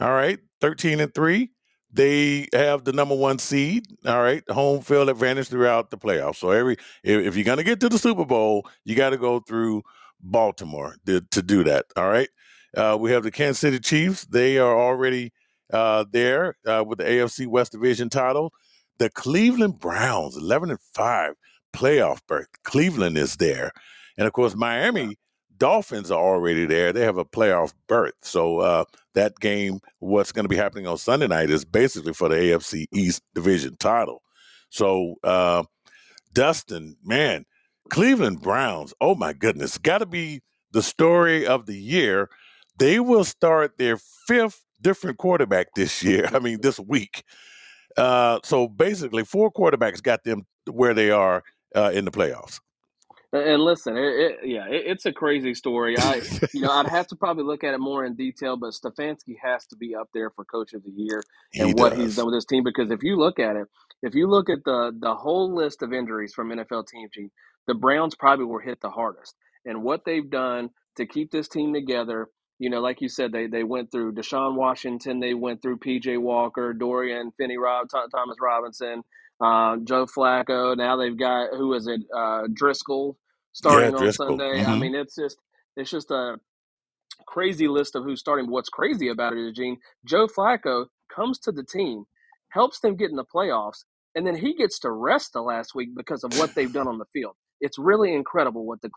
all 0.00 0.12
right, 0.12 0.38
13 0.60 1.00
and 1.00 1.14
3. 1.14 1.50
They 1.92 2.48
have 2.52 2.84
the 2.84 2.92
number 2.92 3.16
one 3.16 3.38
seed, 3.38 3.86
all 4.06 4.22
right, 4.22 4.48
home 4.48 4.80
field 4.80 5.08
advantage 5.08 5.48
throughout 5.48 5.90
the 5.90 5.98
playoffs. 5.98 6.36
So 6.36 6.50
every 6.50 6.74
if, 7.02 7.26
if 7.26 7.36
you're 7.36 7.44
gonna 7.44 7.64
get 7.64 7.80
to 7.80 7.88
the 7.88 7.98
Super 7.98 8.24
Bowl, 8.24 8.68
you 8.84 8.94
got 8.94 9.10
to 9.10 9.18
go 9.18 9.40
through 9.40 9.82
Baltimore 10.22 10.96
to, 11.06 11.20
to 11.20 11.42
do 11.42 11.64
that. 11.64 11.86
All 11.96 12.08
right. 12.08 12.28
Uh, 12.76 12.96
we 12.98 13.10
have 13.10 13.22
the 13.22 13.30
Kansas 13.30 13.58
City 13.58 13.80
Chiefs. 13.80 14.24
They 14.26 14.58
are 14.58 14.78
already 14.78 15.32
uh, 15.72 16.04
there 16.10 16.56
uh, 16.66 16.84
with 16.86 16.98
the 16.98 17.04
AFC 17.04 17.46
West 17.46 17.72
Division 17.72 18.08
title. 18.08 18.52
The 18.98 19.10
Cleveland 19.10 19.80
Browns, 19.80 20.36
11 20.36 20.70
and 20.70 20.80
5, 20.94 21.34
playoff 21.72 22.20
berth. 22.28 22.48
Cleveland 22.64 23.16
is 23.16 23.36
there. 23.36 23.72
And 24.16 24.26
of 24.26 24.32
course, 24.32 24.54
Miami 24.54 25.16
Dolphins 25.60 26.10
are 26.10 26.18
already 26.18 26.64
there. 26.64 26.92
They 26.92 27.02
have 27.02 27.18
a 27.18 27.24
playoff 27.24 27.74
berth. 27.86 28.14
So 28.22 28.58
uh, 28.58 28.84
that 29.14 29.38
game, 29.40 29.80
what's 30.00 30.32
going 30.32 30.44
to 30.44 30.48
be 30.48 30.56
happening 30.56 30.86
on 30.86 30.96
Sunday 30.98 31.28
night, 31.28 31.50
is 31.50 31.64
basically 31.64 32.14
for 32.14 32.28
the 32.28 32.36
AFC 32.36 32.86
East 32.92 33.22
Division 33.34 33.76
title. 33.76 34.22
So, 34.70 35.16
uh, 35.22 35.64
Dustin, 36.32 36.96
man, 37.04 37.44
Cleveland 37.90 38.40
Browns, 38.40 38.94
oh 39.00 39.14
my 39.14 39.32
goodness, 39.32 39.78
got 39.78 39.98
to 39.98 40.06
be 40.06 40.40
the 40.72 40.82
story 40.82 41.46
of 41.46 41.66
the 41.66 41.76
year. 41.76 42.30
They 42.78 42.98
will 42.98 43.24
start 43.24 43.76
their 43.78 43.98
fifth 44.26 44.64
different 44.80 45.18
quarterback 45.18 45.74
this 45.74 46.02
year. 46.02 46.30
I 46.32 46.38
mean, 46.38 46.60
this 46.62 46.80
week. 46.80 47.22
Uh, 47.96 48.38
so 48.44 48.66
basically, 48.66 49.24
four 49.24 49.52
quarterbacks 49.52 50.02
got 50.02 50.24
them 50.24 50.46
where 50.70 50.94
they 50.94 51.10
are 51.10 51.42
uh, 51.74 51.90
in 51.92 52.06
the 52.06 52.10
playoffs. 52.10 52.60
And 53.32 53.62
listen, 53.62 53.96
it, 53.96 54.02
it, 54.02 54.38
yeah, 54.44 54.66
it, 54.68 54.84
it's 54.86 55.06
a 55.06 55.12
crazy 55.12 55.54
story. 55.54 55.96
I, 55.98 56.22
you 56.54 56.62
know, 56.62 56.72
I'd 56.72 56.88
have 56.88 57.06
to 57.08 57.16
probably 57.16 57.44
look 57.44 57.64
at 57.64 57.74
it 57.74 57.80
more 57.80 58.04
in 58.04 58.16
detail, 58.16 58.58
but 58.58 58.72
Stefanski 58.74 59.36
has 59.42 59.66
to 59.68 59.76
be 59.76 59.94
up 59.94 60.10
there 60.14 60.30
for 60.30 60.44
Coach 60.44 60.74
of 60.74 60.84
the 60.84 60.90
Year 60.90 61.22
and 61.58 61.68
he 61.68 61.74
what 61.74 61.96
he's 61.96 62.16
done 62.16 62.26
with 62.26 62.34
his 62.36 62.46
team. 62.46 62.64
Because 62.64 62.90
if 62.90 63.04
you 63.04 63.16
look 63.16 63.38
at 63.38 63.56
it, 63.56 63.68
if 64.02 64.16
you 64.16 64.28
look 64.28 64.50
at 64.50 64.64
the 64.64 64.92
the 64.98 65.14
whole 65.14 65.54
list 65.54 65.82
of 65.82 65.92
injuries 65.92 66.34
from 66.34 66.50
NFL 66.50 66.88
teams, 66.88 67.12
Gene, 67.14 67.30
the 67.68 67.74
Browns 67.74 68.16
probably 68.16 68.46
were 68.46 68.62
hit 68.62 68.80
the 68.82 68.90
hardest, 68.90 69.36
and 69.64 69.84
what 69.84 70.04
they've 70.06 70.30
done 70.30 70.70
to 70.96 71.06
keep 71.06 71.30
this 71.30 71.48
team 71.48 71.74
together. 71.74 72.28
You 72.58 72.70
know, 72.70 72.80
like 72.82 73.00
you 73.00 73.08
said, 73.08 73.32
they 73.32 73.46
they 73.46 73.64
went 73.64 73.92
through 73.92 74.14
Deshaun 74.14 74.56
Washington, 74.56 75.20
they 75.20 75.34
went 75.34 75.62
through 75.62 75.78
P.J. 75.78 76.18
Walker, 76.18 76.74
Dorian 76.74 77.32
Finney, 77.38 77.56
Rob, 77.56 77.88
Thomas 77.90 78.36
Robinson, 78.42 79.02
uh, 79.42 79.78
Joe 79.84 80.06
Flacco. 80.06 80.76
Now 80.76 80.96
they've 80.96 81.18
got 81.18 81.50
who 81.56 81.74
is 81.74 81.88
it? 81.88 82.02
Uh, 82.14 82.44
Driskel 82.48 83.16
Yeah, 83.62 83.92
starting 83.92 83.94
on 83.94 84.10
Sunday. 84.10 84.64
I 84.64 84.74
hmm 84.74 84.80
mean, 84.80 84.94
it's 84.94 85.16
just 85.16 85.38
it's 85.76 85.90
just 85.90 86.10
a 86.12 86.38
crazy 87.26 87.68
list 87.68 87.96
of 87.96 88.04
who's 88.04 88.20
starting. 88.20 88.46
But 88.46 88.52
what's 88.52 88.68
crazy 88.70 89.08
about 89.08 89.34
it 89.34 89.40
is 89.48 89.56
Gene 89.56 89.78
Joe 90.06 90.28
Flacco 90.28 90.86
comes 91.14 91.38
to 91.40 91.52
the 91.52 91.64
team, 91.64 92.04
helps 92.50 92.80
them 92.80 92.96
get 92.96 93.10
in 93.10 93.16
the 93.16 93.24
playoffs, 93.24 93.84
and 94.14 94.26
then 94.26 94.36
he 94.36 94.54
gets 94.54 94.78
to 94.80 94.90
rest 94.90 95.32
the 95.34 95.42
last 95.42 95.74
week 95.74 95.90
because 95.96 96.24
of 96.24 96.32
what 96.32 96.52
they've 96.56 96.72
done 96.72 96.88
on 96.88 96.98
the 96.98 97.06
field. 97.12 97.34
It's 97.60 97.78
really 97.78 98.14
incredible 98.14 98.66
what 98.66 98.82
the 98.82 98.90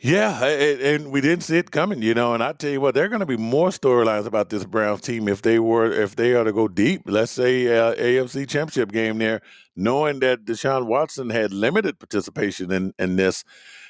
Yeah, 0.00 0.44
and, 0.44 0.80
and 0.80 1.10
we 1.10 1.20
didn't 1.20 1.42
see 1.42 1.58
it 1.58 1.72
coming, 1.72 2.02
you 2.02 2.14
know. 2.14 2.32
And 2.32 2.42
I 2.42 2.52
tell 2.52 2.70
you 2.70 2.80
what, 2.80 2.94
there 2.94 3.04
are 3.04 3.08
going 3.08 3.18
to 3.20 3.26
be 3.26 3.36
more 3.36 3.70
storylines 3.70 4.26
about 4.26 4.48
this 4.48 4.64
Browns 4.64 5.00
team 5.00 5.26
if 5.26 5.42
they 5.42 5.58
were 5.58 5.90
if 5.90 6.14
they 6.14 6.34
are 6.34 6.44
to 6.44 6.52
go 6.52 6.68
deep. 6.68 7.02
Let's 7.06 7.32
say 7.32 7.66
uh, 7.66 7.94
AFC 7.94 8.48
Championship 8.48 8.92
game 8.92 9.18
there, 9.18 9.40
knowing 9.74 10.20
that 10.20 10.44
Deshaun 10.44 10.86
Watson 10.86 11.30
had 11.30 11.52
limited 11.52 11.98
participation 11.98 12.70
in 12.70 12.94
in 12.98 13.16
this. 13.16 13.44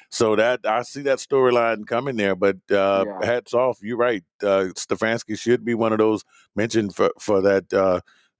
So 0.09 0.35
that 0.35 0.61
I 0.65 0.81
see 0.81 1.03
that 1.03 1.19
storyline 1.19 1.85
coming 1.85 2.15
there, 2.15 2.35
but 2.35 2.57
uh, 2.71 3.05
yeah. 3.05 3.23
hats 3.23 3.53
off. 3.53 3.77
You're 3.83 3.95
right. 3.95 4.23
Uh, 4.41 4.73
Stefanski 4.75 5.37
should 5.37 5.63
be 5.63 5.75
one 5.75 5.91
of 5.91 5.99
those 5.99 6.23
mentioned 6.55 6.95
for 6.95 7.11
for 7.19 7.41
that 7.41 7.71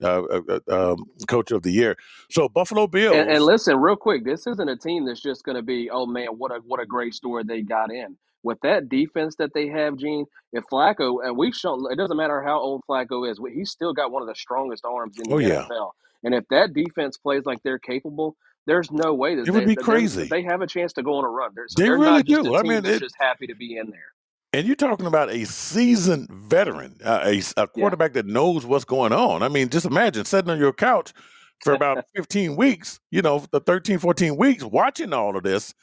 uh, 0.01 0.24
uh, 0.24 0.41
uh, 0.50 0.94
um, 0.94 1.06
coach 1.27 1.51
of 1.51 1.63
the 1.63 1.72
year. 1.72 1.98
So 2.29 2.50
Buffalo 2.50 2.88
Bills. 2.88 3.15
And, 3.15 3.29
and 3.29 3.44
listen, 3.44 3.77
real 3.77 3.96
quick, 3.96 4.24
this 4.25 4.48
isn't 4.48 4.70
a 4.70 4.77
team 4.77 5.06
that's 5.06 5.22
just 5.22 5.44
going 5.44 5.58
to 5.58 5.62
be, 5.63 5.89
oh 5.89 6.06
man, 6.06 6.27
what 6.38 6.51
a 6.51 6.60
what 6.65 6.79
a 6.79 6.86
great 6.86 7.13
story 7.13 7.44
they 7.44 7.62
got 7.62 7.91
in 7.91 8.18
with 8.44 8.60
that 8.62 8.89
defense 8.89 9.36
that 9.36 9.53
they 9.53 9.68
have, 9.68 9.98
Gene. 9.98 10.25
If 10.53 10.63
Flacco, 10.72 11.25
and 11.25 11.38
we've 11.38 11.56
shown, 11.56 11.91
it 11.91 11.96
doesn't 11.98 12.18
matter 12.18 12.41
how 12.41 12.60
old 12.60 12.82
Flacco 12.89 13.29
is, 13.29 13.39
he's 13.53 13.70
still 13.70 13.94
got 13.94 14.12
one 14.12 14.22
of 14.22 14.27
the 14.27 14.36
strongest 14.36 14.86
arms 14.86 15.18
in 15.18 15.29
the 15.29 15.36
oh 15.36 15.38
yeah, 15.39 15.65
NFL. 15.70 15.91
And 16.24 16.34
if 16.34 16.46
that 16.50 16.74
defense 16.74 17.18
plays 17.18 17.46
like 17.46 17.62
they're 17.63 17.79
capable, 17.79 18.36
there's 18.65 18.91
no 18.91 19.13
way 19.13 19.36
that 19.36 19.48
it 19.48 19.51
would 19.51 19.63
they 19.63 19.65
be 19.65 19.75
crazy. 19.75 20.27
they 20.27 20.44
have 20.44 20.62
a 20.62 20.68
chance 20.68 20.94
to 20.94 21.03
go 21.03 21.15
on 21.15 21.25
a 21.25 21.29
run. 21.29 21.51
They're, 21.56 21.68
so 21.68 21.82
They 21.82 21.88
they're 21.88 21.98
really 21.98 22.24
do. 22.24 22.56
I 22.56 22.63
mean, 22.63 22.84
that's 22.84 22.98
it, 22.98 23.00
just 23.01 23.15
happy 23.20 23.48
to 23.48 23.56
be 23.56 23.77
in 23.77 23.89
there. 23.89 24.13
And 24.53 24.65
you're 24.68 24.75
talking 24.75 25.06
about 25.06 25.29
a 25.29 25.46
seasoned 25.46 26.29
veteran, 26.29 26.98
uh, 27.03 27.22
a, 27.24 27.39
a 27.39 27.41
Yeah. 27.58 27.65
quarterback 27.68 28.13
that 28.13 28.25
knows 28.25 28.65
what's 28.65 28.86
going 28.86 29.13
on. 29.13 29.44
I 29.44 29.48
mean, 29.50 29.70
just 29.70 29.86
imagine 29.86 30.25
sitting 30.25 30.50
on 30.51 30.60
your 30.60 30.74
couch 30.74 31.13
for 31.63 31.74
about 31.74 32.06
15 32.15 32.56
weeks, 32.56 33.00
you 33.12 33.22
know, 33.22 33.44
the 33.51 33.60
13, 33.60 34.00
14 34.00 34.38
weeks, 34.38 34.63
watching 34.63 35.13
all 35.13 35.36
of 35.38 35.44
this 35.44 35.74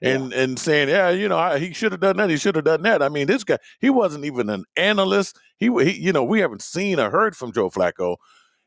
Yeah. 0.00 0.10
and 0.14 0.32
and 0.32 0.58
saying, 0.58 0.88
yeah, 0.88 1.10
you 1.10 1.28
know, 1.28 1.38
I, 1.38 1.58
he 1.58 1.72
should 1.72 1.92
have 1.92 2.00
done 2.00 2.16
that. 2.18 2.30
He 2.30 2.36
should 2.36 2.54
have 2.56 2.64
done 2.64 2.82
that. 2.82 3.02
I 3.02 3.08
mean, 3.08 3.26
this 3.26 3.44
guy, 3.44 3.58
he 3.80 3.90
wasn't 3.90 4.24
even 4.24 4.48
an 4.50 4.64
analyst. 4.76 5.38
He, 5.58 5.66
he, 5.84 5.98
you 6.00 6.12
know, 6.12 6.24
we 6.24 6.40
haven't 6.40 6.62
seen 6.62 7.00
or 7.00 7.10
heard 7.10 7.36
from 7.36 7.52
Joe 7.52 7.70
Flacco. 7.70 8.16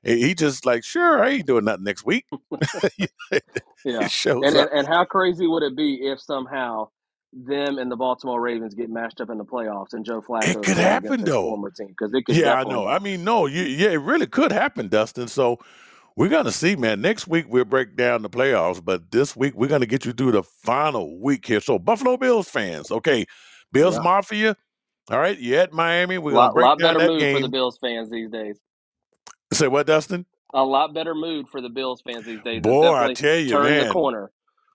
He 0.03 0.35
just 0.35 0.65
like, 0.67 0.83
sure, 0.83 1.23
I 1.23 1.29
ain't 1.29 1.47
doing 1.47 1.65
nothing 1.65 1.83
next 1.85 2.05
week. 2.05 2.25
Yeah. 3.83 4.07
And, 4.25 4.43
and 4.45 4.69
and 4.71 4.87
how 4.87 5.05
crazy 5.05 5.45
would 5.47 5.61
it 5.63 5.75
be 5.77 5.95
if 6.07 6.19
somehow 6.19 6.89
them 7.35 7.77
and 7.77 7.91
the 7.91 7.95
Baltimore 7.95 8.39
Ravens 8.39 8.73
get 8.73 8.89
matched 8.89 9.19
up 9.19 9.29
in 9.29 9.37
the 9.37 9.45
playoffs 9.45 9.93
and 9.93 10.05
Joe 10.05 10.21
Flacco 10.21 10.47
It 10.47 10.63
could 10.63 10.77
happen 10.77 11.23
though. 11.23 11.49
former 11.49 11.69
team? 11.69 11.87
Because 11.87 12.13
it 12.13 12.25
could 12.25 12.35
Yeah, 12.35 12.53
I 12.53 12.63
know. 12.63 12.87
I 12.87 12.99
mean, 12.99 13.23
no, 13.23 13.45
you, 13.45 13.63
yeah, 13.63 13.89
it 13.89 13.97
really 13.97 14.27
could 14.27 14.51
happen, 14.51 14.87
Dustin. 14.87 15.27
So 15.27 15.59
we're 16.15 16.29
gonna 16.29 16.51
see, 16.51 16.75
man. 16.75 17.01
Next 17.01 17.27
week 17.27 17.45
we'll 17.49 17.65
break 17.65 17.95
down 17.95 18.21
the 18.21 18.29
playoffs, 18.29 18.83
but 18.83 19.11
this 19.11 19.35
week 19.35 19.53
we're 19.55 19.67
gonna 19.67 19.85
get 19.85 20.05
you 20.05 20.13
through 20.13 20.31
the 20.31 20.43
final 20.43 21.19
week 21.19 21.45
here. 21.45 21.59
So 21.59 21.77
Buffalo 21.77 22.15
Bills 22.15 22.47
fans, 22.49 22.89
okay, 22.89 23.25
Bills 23.71 23.95
Yeah. 23.95 24.03
Mafia. 24.03 24.57
All 25.11 25.19
right, 25.19 25.37
you're 25.37 25.59
at 25.59 25.73
Miami. 25.73 26.17
We're 26.17 26.31
gonna 26.31 26.39
lot 26.47 26.53
break 26.53 26.65
lot 26.65 26.79
down 26.79 26.95
better 26.95 26.99
that 27.05 27.19
mood 27.19 27.35
for 27.35 27.41
the. 27.41 27.49
Bills 27.49 27.77
fans 27.79 28.09
these 28.09 28.29
days. 28.29 28.57
Say 29.53 29.67
what, 29.67 29.85
Dustin? 29.85 30.25
A 30.53 30.63
lot 30.63 30.93
better 30.93 31.13
mood 31.13 31.49
for 31.49 31.61
the 31.61 31.69
Bills 31.69 32.01
fans 32.01 32.25
these 32.25 32.41
days. 32.41 32.61
Boy, 32.61 32.93
I 32.95 33.13
tell 33.13 33.35
you, 33.35 33.49
turned 33.49 33.87
the 33.87 33.91
corner. 33.91 34.31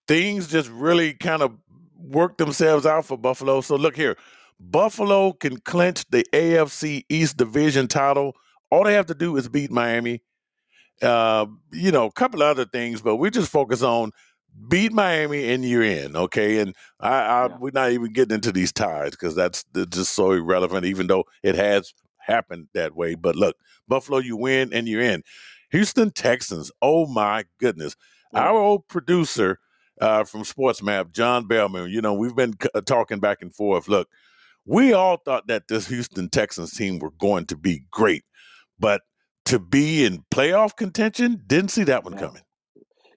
things 0.07 0.47
just 0.47 0.69
really 0.69 1.15
kind 1.15 1.43
of 1.43 1.53
work 2.03 2.39
themselves 2.39 2.87
out 2.87 3.07
for 3.07 3.19
Buffalo. 3.19 3.61
So 3.61 3.77
look 3.77 3.97
here, 3.97 4.17
Buffalo 4.59 5.33
can 5.33 5.59
clinch 5.59 6.05
the 6.11 6.25
AFC 6.33 7.05
East 7.09 7.37
Division 7.37 7.89
title. 7.89 8.35
All 8.71 8.85
they 8.85 8.95
have 8.95 9.07
to 9.07 9.15
do 9.15 9.37
is 9.37 9.49
beat 9.49 9.71
Miami. 9.71 10.23
Uh, 11.03 11.47
you 11.73 11.91
know, 11.91 12.07
a 12.07 12.13
couple 12.13 12.43
other 12.43 12.67
things, 12.67 13.01
but 13.01 13.17
we 13.17 13.31
just 13.31 13.51
focus 13.51 13.83
on 13.83 14.11
beat 14.69 14.93
Miami 14.93 15.51
and 15.51 15.65
you're 15.65 15.83
in, 15.83 16.15
okay? 16.17 16.59
And 16.59 16.75
I, 17.01 17.09
I 17.21 17.47
Yeah. 17.49 17.57
we're 17.59 17.71
not 17.73 17.93
even 17.93 18.13
getting 18.13 18.35
into 18.35 18.53
these 18.53 18.73
ties 18.73 19.13
because 19.13 19.35
that's, 19.35 19.65
just 19.89 20.13
so 20.13 20.33
irrelevant, 20.33 20.85
even 20.85 21.07
though 21.07 21.25
it 21.43 21.55
has 21.55 21.95
happened 22.19 22.69
that 22.75 22.95
way. 22.95 23.15
But 23.15 23.37
look, 23.37 23.57
Buffalo, 23.89 24.19
you 24.19 24.37
win 24.37 24.73
and 24.73 24.89
you're 24.89 25.01
in. 25.01 25.23
Houston 25.71 26.11
Texans, 26.11 26.71
oh 26.83 27.07
my 27.07 27.45
goodness. 27.59 27.95
Mm. 28.35 28.41
Our 28.41 28.59
old 28.59 28.89
producer 28.89 29.59
uh, 30.01 30.25
from 30.25 30.45
Sports 30.45 30.83
Map, 30.83 31.13
John 31.13 31.47
Bellman, 31.47 31.91
you 31.91 32.01
know, 32.01 32.15
we've 32.15 32.37
been 32.37 32.55
c- 32.63 32.69
uh, 32.75 32.81
talking 32.83 33.21
back 33.21 33.39
and 33.43 33.55
forth. 33.55 33.89
Look, 33.89 34.09
we 34.67 34.93
all 34.93 35.19
thought 35.19 35.47
that 35.49 35.69
this 35.69 35.89
Houston 35.89 36.29
Texans 36.31 36.73
team 36.73 36.99
were 36.99 37.13
going 37.13 37.47
to 37.47 37.57
be 37.57 37.85
great, 37.91 38.25
but 38.79 39.03
to 39.47 39.59
be 39.59 40.05
in 40.05 40.25
playoff 40.33 40.77
contention, 40.77 41.43
didn't 41.47 41.71
see 41.71 41.85
that 41.85 42.05
one 42.05 42.15
Yeah. 42.15 42.21
coming. 42.21 42.43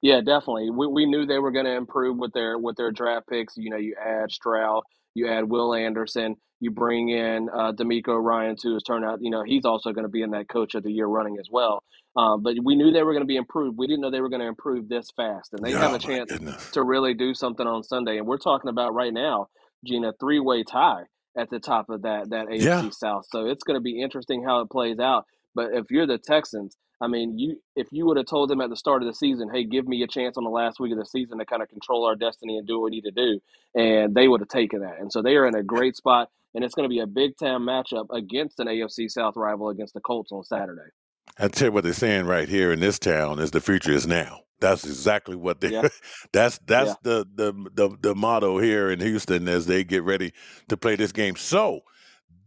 Yeah, 0.02 0.22
definitely. 0.22 0.70
We 0.70 0.88
we 0.88 1.06
knew 1.06 1.26
they 1.26 1.40
were 1.40 1.52
going 1.52 1.66
to 1.66 1.76
improve 1.76 2.18
with 2.18 2.34
their 2.34 2.58
with 2.58 2.76
their 2.78 2.92
draft 2.92 3.28
picks. 3.30 3.56
You 3.58 3.70
know, 3.70 3.78
you 3.78 3.96
add 4.04 4.32
Stroud, 4.32 4.84
you 5.16 5.28
add 5.30 5.50
Will 5.50 5.74
Anderson, 5.74 6.36
you 6.60 6.72
bring 6.72 7.10
in 7.10 7.50
uh, 7.54 7.74
DeMeco 7.74 8.22
Ryan 8.24 8.56
too. 8.62 8.74
Has 8.74 8.84
turned 8.84 9.06
out, 9.06 9.20
you 9.22 9.32
know, 9.32 9.44
he's 9.44 9.66
also 9.66 9.92
going 9.92 10.06
to 10.06 10.10
be 10.12 10.22
in 10.22 10.32
that 10.32 10.50
Coach 10.50 10.76
of 10.76 10.84
the 10.84 10.92
Year 10.92 11.08
running 11.08 11.38
as 11.40 11.48
well. 11.52 11.84
Um, 12.18 12.44
but 12.44 12.56
we 12.64 12.76
knew 12.76 12.92
they 12.92 13.04
were 13.04 13.14
going 13.14 13.24
to 13.24 13.28
be 13.28 13.38
improved. 13.38 13.78
We 13.78 13.88
didn't 13.88 14.02
know 14.02 14.12
they 14.12 14.22
were 14.22 14.30
going 14.30 14.42
to 14.42 14.48
improve 14.48 14.90
this 14.90 15.08
fast, 15.16 15.54
and 15.54 15.64
they 15.64 15.76
have 15.76 15.92
Oh 15.92 15.96
a 15.96 16.00
chance 16.00 16.30
goodness. 16.30 16.70
to 16.72 16.84
really 16.84 17.14
do 17.14 17.34
something 17.34 17.66
on 17.68 17.84
Sunday. 17.84 18.18
And 18.18 18.28
we're 18.28 18.38
talking 18.38 18.70
about 18.70 18.94
right 18.94 19.14
now, 19.14 19.48
Gina, 19.86 20.14
three 20.20 20.40
way 20.40 20.64
tie 20.64 21.04
at 21.38 21.50
the 21.50 21.60
top 21.60 21.90
of 21.90 22.04
that 22.04 22.30
that 22.30 22.48
AFC 22.48 22.64
Yeah. 22.64 22.90
South. 22.92 23.26
So 23.32 23.48
it's 23.48 23.64
going 23.64 23.76
to 23.78 23.82
be 23.82 24.02
interesting 24.02 24.44
how 24.44 24.62
it 24.62 24.70
plays 24.70 25.00
out. 25.00 25.26
But 25.56 25.70
if 25.74 25.86
you're 25.92 26.08
the 26.08 26.18
Texans, 26.20 26.78
I 27.04 27.08
mean, 27.08 27.38
you 27.38 27.58
if 27.76 27.88
you 27.92 28.06
would 28.06 28.16
have 28.16 28.28
told 28.28 28.50
them 28.50 28.62
at 28.62 28.70
the 28.70 28.78
start 28.78 29.02
of 29.02 29.08
the 29.08 29.14
season, 29.14 29.50
"Hey, 29.54 29.66
give 29.66 29.86
me 29.86 30.02
a 30.04 30.08
chance 30.08 30.38
on 30.38 30.46
the 30.46 30.50
last 30.50 30.80
week 30.80 30.94
of 30.94 30.98
the 30.98 31.06
season 31.06 31.38
to 31.38 31.46
kind 31.46 31.62
of 31.62 31.68
control 31.68 32.06
our 32.06 32.16
destiny 32.16 32.58
and 32.58 32.66
do 32.66 32.80
what 32.80 32.86
we 32.86 32.92
need 32.92 33.04
to 33.04 33.12
do," 33.12 33.42
and 33.76 34.16
they 34.16 34.30
would 34.30 34.40
have 34.40 34.48
taken 34.48 34.80
that. 34.82 35.00
And 35.00 35.12
so 35.12 35.22
they 35.22 35.36
are 35.36 35.46
in 35.46 35.54
a 35.54 35.64
great 35.64 35.98
spot, 35.98 36.30
and 36.56 36.64
it's 36.64 36.74
going 36.74 36.88
to 36.88 36.94
be 36.94 37.00
a 37.00 37.08
big 37.08 37.36
time 37.38 37.64
matchup 37.64 38.06
against 38.14 38.62
an 38.62 38.68
AFC 38.68 39.10
South 39.10 39.36
rival 39.36 39.68
against 39.68 39.94
the 39.94 40.00
Colts 40.00 40.32
on 40.32 40.46
Saturday. 40.46 40.92
I 41.38 41.50
tell 41.50 41.68
you 41.68 41.72
what 41.74 41.84
they're 41.84 41.92
saying 41.92 42.26
right 42.26 42.48
here 42.48 42.72
in 42.72 42.80
this 42.80 43.00
town 43.00 43.40
is 43.40 43.52
the 43.52 43.60
future 43.60 43.92
is 43.92 44.08
now. 44.08 44.42
That's 44.62 44.86
exactly 44.86 45.36
what 45.36 45.60
they. 45.60 45.72
Yeah, 45.72 45.90
that's 46.32 46.58
that's 46.60 46.92
yeah, 46.92 46.96
the, 47.04 47.26
the 47.36 47.70
the 47.74 47.98
the 48.02 48.16
motto 48.16 48.60
here 48.60 48.90
in 48.90 49.02
Houston 49.02 49.50
as 49.50 49.66
they 49.66 49.84
get 49.84 50.04
ready 50.04 50.32
to 50.70 50.78
play 50.78 50.96
this 50.96 51.12
game. 51.12 51.36
So 51.36 51.82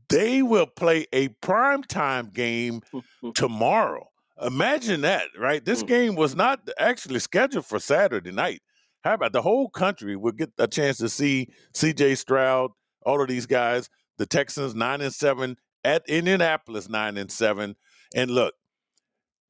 they 0.09 0.43
will 0.43 0.67
play 0.67 1.07
a 1.13 1.29
primetime 1.29 2.33
game 2.33 2.81
tomorrow. 3.35 4.09
Imagine 4.43 5.01
that, 5.03 5.29
right? 5.39 5.65
This 5.65 5.83
Mm, 5.83 5.87
game 5.87 6.15
was 6.15 6.37
not 6.37 6.69
actually 6.79 7.21
scheduled 7.21 7.67
for 7.67 7.79
Saturday 7.79 8.33
night. 8.33 8.61
How 9.03 9.15
about 9.15 9.33
the 9.33 9.43
whole 9.43 9.69
country 9.71 10.17
will 10.17 10.33
get 10.33 10.51
a 10.59 10.67
chance 10.67 10.99
to 10.99 11.09
see 11.09 11.49
CJ 11.75 12.17
Stroud, 12.19 12.73
all 13.05 13.23
of 13.23 13.29
these 13.29 13.47
guys, 13.47 13.89
the 14.19 14.27
Texans 14.27 14.75
nine 14.75 15.01
and 15.01 15.15
seven 15.15 15.57
at 15.85 16.03
Indianapolis 16.09 16.89
nine 16.89 17.17
and 17.17 17.31
seven. 17.31 17.77
And 18.15 18.31
look, 18.31 18.55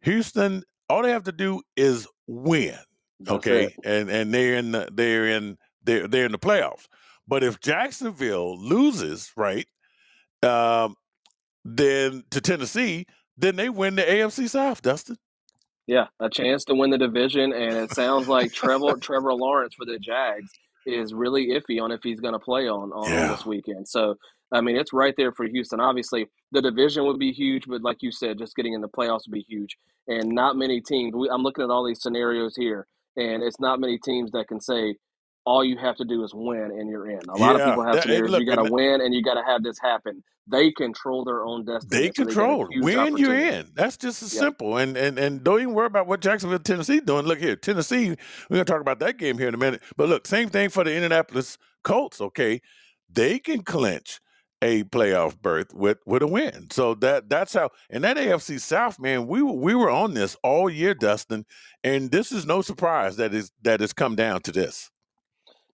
Houston, 0.02 0.62
all 0.88 1.02
they 1.02 1.10
have 1.10 1.24
to 1.24 1.32
do 1.32 1.62
is 1.76 2.06
win. 2.26 2.76
Okay. 3.28 3.74
And 3.84 4.10
and 4.10 4.32
they're 4.32 4.56
in 4.56 4.72
the, 4.72 4.88
they're 4.92 5.26
in 5.26 5.56
they're 5.82 6.06
they're 6.06 6.26
in 6.26 6.32
the 6.32 6.38
playoffs. 6.38 6.86
But 7.26 7.42
if 7.42 7.58
Jacksonville 7.60 8.56
loses, 8.58 9.32
right, 9.36 9.66
um, 10.42 10.94
then 11.64 12.22
to 12.30 12.40
Tennessee, 12.40 13.06
then 13.36 13.56
they 13.56 13.68
win 13.68 13.96
the 13.96 14.02
AFC 14.02 14.48
South, 14.48 14.82
Dustin. 14.82 15.16
Yeah, 15.86 16.06
a 16.18 16.28
chance 16.28 16.64
to 16.64 16.74
win 16.74 16.90
the 16.90 16.98
division, 16.98 17.52
and 17.52 17.72
it 17.76 17.92
sounds 17.94 18.26
like 18.28 18.52
Trevor 18.52 18.96
Trevor 18.96 19.34
Lawrence 19.34 19.74
for 19.74 19.84
the 19.86 19.98
Jags 19.98 20.50
is 20.84 21.12
really 21.14 21.48
iffy 21.48 21.80
on 21.80 21.90
if 21.92 22.00
he's 22.02 22.20
going 22.20 22.32
to 22.32 22.38
play 22.40 22.68
on, 22.68 22.90
on 22.92 23.10
Yeah. 23.10 23.28
this 23.28 23.44
weekend. 23.46 23.88
So, 23.88 24.14
I 24.52 24.60
mean, 24.60 24.76
it's 24.76 24.92
right 24.92 25.14
there 25.16 25.32
for 25.32 25.44
Houston. 25.46 25.80
Obviously, 25.80 26.26
the 26.52 26.62
division 26.62 27.04
would 27.06 27.18
be 27.18 27.32
huge, 27.32 27.64
but 27.66 27.82
like 27.82 27.98
you 28.00 28.10
said, 28.12 28.38
just 28.38 28.54
getting 28.56 28.72
in 28.72 28.80
the 28.80 28.88
playoffs 28.88 29.26
would 29.26 29.32
be 29.34 29.44
huge. 29.48 29.76
And 30.08 30.28
not 30.30 30.56
many 30.56 30.80
teams. 30.80 31.14
We, 31.14 31.28
I'm 31.28 31.42
looking 31.42 31.64
at 31.64 31.70
all 31.70 31.84
these 31.86 32.00
scenarios 32.02 32.54
here. 32.56 32.86
and 33.16 33.42
it's 33.42 33.58
not 33.60 33.80
many 33.80 33.98
teams 33.98 34.30
that 34.32 34.46
can 34.46 34.60
say 34.60 34.94
all 35.44 35.64
you 35.64 35.76
have 35.78 35.96
to 35.96 36.04
do 36.04 36.22
is 36.24 36.32
win 36.34 36.70
and 36.72 36.88
you're 36.90 37.08
in. 37.10 37.20
A 37.28 37.36
lot 37.36 37.54
of 37.56 37.64
people 37.66 37.84
have 37.84 37.94
that, 37.94 38.02
scenarios 38.02 38.30
look, 38.32 38.40
you 38.40 38.46
got 38.46 38.62
to 38.62 38.70
win 38.72 39.00
and 39.00 39.14
you 39.14 39.22
got 39.22 39.34
to 39.34 39.42
have 39.44 39.62
this 39.62 39.78
happen. 39.80 40.22
They 40.50 40.72
control 40.72 41.24
their 41.24 41.44
own 41.44 41.64
destiny, 41.66 41.90
they 41.90 42.10
so 42.14 42.26
control. 42.26 42.66
huge 42.70 42.74
When 42.74 43.16
you're 43.18 43.34
in, 43.34 43.70
that's 43.74 43.96
just 43.96 44.22
as 44.22 44.32
Yep. 44.32 44.50
simple. 44.50 44.78
And 44.78 44.96
and 44.96 45.18
and 45.18 45.44
don't 45.44 45.60
even 45.62 45.74
worry 45.74 45.86
about 45.86 46.06
what 46.08 46.20
Jacksonville, 46.20 46.58
Tennessee 46.60 47.00
doing. 47.00 47.26
Look 47.26 47.40
here, 47.40 47.56
Tennessee. 47.56 48.10
We're 48.50 48.56
gonna 48.58 48.64
talk 48.66 48.80
about 48.82 49.00
that 49.00 49.18
game 49.18 49.38
here 49.38 49.48
in 49.48 49.54
a 49.54 49.58
minute. 49.58 49.82
But 49.96 50.08
look, 50.08 50.26
same 50.26 50.50
thing 50.50 50.70
for 50.70 50.84
the 50.84 50.94
Indianapolis 50.94 51.58
Colts. 51.84 52.20
Okay, 52.20 52.62
they 53.10 53.38
can 53.38 53.62
clinch 53.62 54.20
a 54.62 54.84
playoff 54.84 55.40
berth 55.40 55.74
with 55.74 55.98
with 56.06 56.22
a 56.22 56.26
win. 56.28 56.68
So 56.72 56.94
that 56.96 57.28
that's 57.30 57.54
how. 57.54 57.70
And 57.90 58.04
that 58.04 58.18
AFC 58.18 58.60
South, 58.60 58.98
man, 59.00 59.26
we 59.28 59.42
were 59.42 59.52
we 59.52 59.74
were 59.74 59.90
on 59.90 60.14
this 60.14 60.36
all 60.42 60.70
year, 60.70 60.94
Dustin. 60.94 61.46
And 61.84 62.10
this 62.10 62.32
is 62.32 62.46
no 62.46 62.62
surprise 62.62 63.16
that 63.18 63.34
is 63.34 63.52
that 63.62 63.80
has 63.80 63.92
come 63.92 64.16
down 64.16 64.42
to 64.42 64.52
this. 64.52 64.90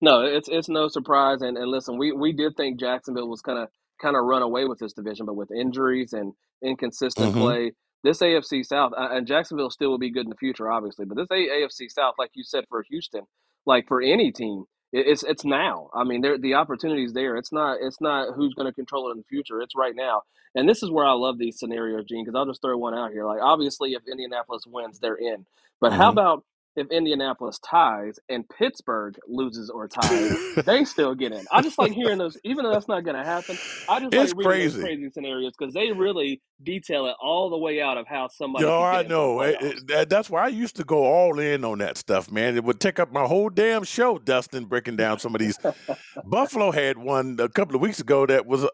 No, 0.03 0.23
it's 0.23 0.49
it's 0.49 0.69
no 0.71 0.89
surprise. 0.89 1.43
And 1.43 1.59
and 1.59 1.71
listen, 1.71 1.99
we 1.99 2.13
we 2.13 2.33
did 2.33 2.57
think 2.57 2.81
Jacksonville 2.81 3.29
was 3.29 3.43
gonna 3.43 3.69
kind 4.03 4.17
of 4.17 4.25
run 4.27 4.43
away 4.43 4.67
with 4.67 4.81
this 4.81 4.95
division, 4.95 5.27
but 5.27 5.37
with 5.37 5.53
injuries 5.53 6.15
and 6.15 6.35
inconsistent 6.65 7.35
hmm 7.35 7.37
play, 7.37 7.73
this 8.05 8.21
AFC 8.21 8.67
South 8.67 8.93
uh, 8.99 9.11
and 9.13 9.29
Jacksonville 9.29 9.71
still 9.71 9.91
will 9.91 9.99
be 9.99 10.11
good 10.13 10.27
in 10.27 10.31
the 10.31 10.37
future, 10.37 10.73
obviously. 10.73 11.07
But 11.07 11.19
this 11.19 11.29
A- 11.33 11.35
AFC 11.67 11.91
South, 11.91 12.17
like 12.19 12.33
you 12.35 12.45
said, 12.45 12.67
for 12.71 12.85
Houston, 12.91 13.25
like 13.67 13.89
for 13.89 14.03
any 14.03 14.33
team, 14.33 14.67
it, 14.93 15.09
it's 15.09 15.25
it's 15.25 15.47
now. 15.47 15.91
I 15.95 16.05
mean, 16.05 16.23
there 16.23 16.39
the 16.39 16.55
opportunities 16.57 17.15
there. 17.15 17.37
It's 17.39 17.53
not 17.53 17.79
it's 17.83 18.03
not 18.03 18.35
who's 18.37 18.55
going 18.55 18.69
to 18.69 18.75
control 18.75 19.09
it 19.09 19.13
in 19.13 19.19
the 19.19 19.25
future. 19.25 19.63
It's 19.63 19.77
right 19.77 19.97
now. 19.97 20.23
And 20.57 20.69
this 20.69 20.83
is 20.85 20.91
where 20.91 21.07
I 21.07 21.13
love 21.13 21.39
these 21.39 21.61
scenarios, 21.61 22.07
Gene, 22.07 22.25
because 22.27 22.37
I'll 22.37 22.47
just 22.47 22.63
throw 22.63 22.79
one 22.79 22.95
out 22.95 23.13
here. 23.13 23.27
Like 23.27 23.41
obviously, 23.43 23.95
if 23.95 24.03
Indianapolis 24.11 24.65
wins, 24.67 25.01
they're 25.01 25.17
in. 25.17 25.47
But 25.81 25.95
how 25.95 26.11
hmm 26.11 26.13
about 26.13 26.45
if 26.77 26.91
Indianapolis 26.91 27.59
ties 27.59 28.19
and 28.29 28.49
Pittsburgh 28.49 29.17
loses 29.29 29.69
or 29.71 29.89
ties, 29.89 30.37
they 30.65 30.85
still 30.87 31.15
get 31.15 31.33
in. 31.33 31.45
I 31.53 31.61
just 31.63 31.79
like 31.79 31.93
hearing 31.93 32.19
those, 32.19 32.39
even 32.45 32.65
though 32.65 32.73
that's 32.73 32.89
not 32.89 33.05
going 33.05 33.17
to 33.17 33.25
happen. 33.25 33.57
I 33.89 34.01
just 34.01 34.13
like 34.15 34.25
it's 34.25 34.35
reading 34.35 34.63
those 34.63 34.73
crazy. 34.75 34.81
crazy 34.81 35.11
scenarios 35.11 35.53
because 35.59 35.75
they 35.75 35.93
really 35.93 36.41
detail 36.63 37.07
it 37.07 37.17
all 37.21 37.51
the 37.51 37.59
way 37.59 37.81
out 37.83 37.99
of 37.99 38.07
how 38.07 38.29
somebody 38.29 38.65
Yo, 38.65 38.81
I 38.81 39.03
know. 39.03 39.41
It- 39.43 39.57
it- 39.61 39.87
that- 39.89 40.09
that's 40.11 40.31
why 40.31 40.45
I 40.45 40.49
used 40.49 40.77
to 40.77 40.85
go 40.85 41.05
all 41.05 41.39
in 41.39 41.65
on 41.65 41.79
that 41.79 41.97
stuff, 41.99 42.31
man. 42.31 42.57
It 42.57 42.65
would 42.65 42.81
take 42.81 42.99
up 42.99 43.13
my 43.13 43.27
whole 43.27 43.49
damn 43.51 43.85
show, 43.85 44.19
Dustin, 44.19 44.65
breaking 44.65 44.97
down 44.97 45.19
some 45.19 45.35
of 45.35 45.41
these. 45.41 45.59
Buffalo 46.25 46.71
had 46.71 46.99
one 46.99 47.37
a 47.41 47.49
couple 47.49 47.75
of 47.77 47.83
weeks 47.83 48.01
ago 48.01 48.27
that 48.27 48.47
was 48.47 48.65
uh, 48.65 48.69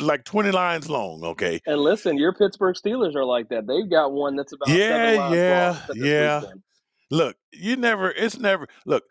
like 0.00 0.24
20 0.24 0.50
lines 0.50 0.88
long, 0.88 1.22
okay? 1.24 1.60
And 1.66 1.80
listen, 1.80 2.18
your 2.18 2.32
Pittsburgh 2.32 2.74
Steelers 2.74 3.14
are 3.14 3.24
like 3.24 3.48
that. 3.50 3.66
They've 3.66 3.88
got 3.88 4.12
one 4.12 4.36
that's 4.36 4.52
about 4.52 4.68
Yeah, 4.68 5.32
yeah, 5.32 5.78
yeah. 5.94 6.40
weekend. 6.40 6.62
Look, 7.10 7.36
you 7.52 7.76
never, 7.76 8.10
it's 8.10 8.38
never, 8.38 8.66
look, 8.84 9.04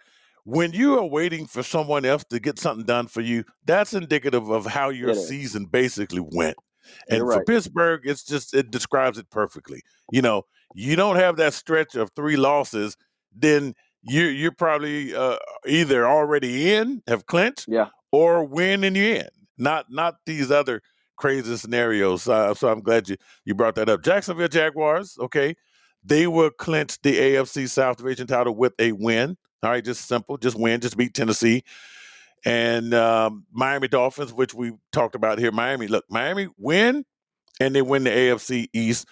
when 0.43 0.73
you 0.73 0.97
are 0.99 1.05
waiting 1.05 1.45
for 1.47 1.63
someone 1.63 2.05
else 2.05 2.23
to 2.25 2.39
get 2.39 2.59
something 2.59 2.85
done 2.85 3.07
for 3.07 3.21
you, 3.21 3.43
that's 3.65 3.93
indicative 3.93 4.49
of 4.49 4.65
how 4.65 4.89
your 4.89 5.13
season 5.15 5.65
basically 5.65 6.19
went. 6.21 6.55
You're 7.09 7.19
And 7.19 7.19
for 7.21 7.37
right. 7.39 7.45
Pittsburgh, 7.47 8.01
it's 8.03 8.23
just, 8.23 8.53
it 8.53 8.69
describes 8.69 9.17
it 9.17 9.29
perfectly. 9.31 9.81
You 10.11 10.21
know, 10.21 10.43
you 10.75 10.95
don't 10.95 11.15
have 11.15 11.37
that 11.37 11.53
stretch 11.53 11.95
of 11.95 12.11
three 12.15 12.35
losses, 12.37 12.95
then 13.35 13.73
you're, 14.03 14.29
you're 14.29 14.51
probably 14.51 15.15
uh, 15.15 15.37
either 15.65 16.07
already 16.07 16.73
in, 16.75 17.01
have 17.07 17.25
clinched, 17.25 17.65
Yeah. 17.67 17.87
or 18.11 18.43
win 18.43 18.83
and 18.83 18.95
you're 18.95 19.15
in. 19.15 19.29
Not, 19.57 19.87
not 19.89 20.17
these 20.25 20.51
other 20.51 20.81
crazy 21.17 21.55
scenarios. 21.57 22.27
Uh, 22.27 22.53
so 22.53 22.67
I'm 22.67 22.81
glad 22.81 23.09
you, 23.09 23.15
you 23.45 23.55
brought 23.55 23.75
that 23.75 23.89
up. 23.89 24.03
Jacksonville 24.03 24.47
Jaguars, 24.49 25.17
okay. 25.19 25.55
They 26.05 26.27
will 26.27 26.51
clinch 26.51 27.01
the 27.01 27.17
AFC 27.17 27.69
South 27.69 27.97
Division 27.97 28.27
title 28.27 28.55
with 28.55 28.73
a 28.79 28.93
win. 28.93 29.37
All 29.63 29.71
right, 29.71 29.83
just 29.85 30.07
simple, 30.07 30.37
just 30.37 30.59
win, 30.59 30.81
just 30.81 30.97
beat 30.97 31.15
Tennessee. 31.15 31.63
And 32.45 32.93
um, 32.93 33.45
Miami 33.51 33.87
Dolphins, 33.87 34.33
which 34.33 34.53
we 34.53 34.73
talked 34.91 35.15
about 35.15 35.39
here. 35.39 35.51
Miami, 35.51 35.87
look, 35.87 36.05
Miami 36.09 36.49
win, 36.57 37.05
and 37.59 37.75
they 37.75 37.81
win 37.81 38.03
the 38.05 38.11
AFC 38.11 38.67
East 38.73 39.07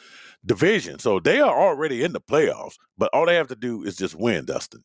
division. 0.46 1.00
So 1.00 1.20
they 1.20 1.40
are 1.42 1.60
already 1.60 2.04
in 2.04 2.14
the 2.14 2.22
playoffs, 2.22 2.76
but 2.98 3.10
all 3.14 3.26
they 3.26 3.36
have 3.36 3.48
to 3.50 3.56
do 3.56 3.84
is 3.84 3.96
just 3.98 4.16
win, 4.16 4.46
Dustin, 4.46 4.84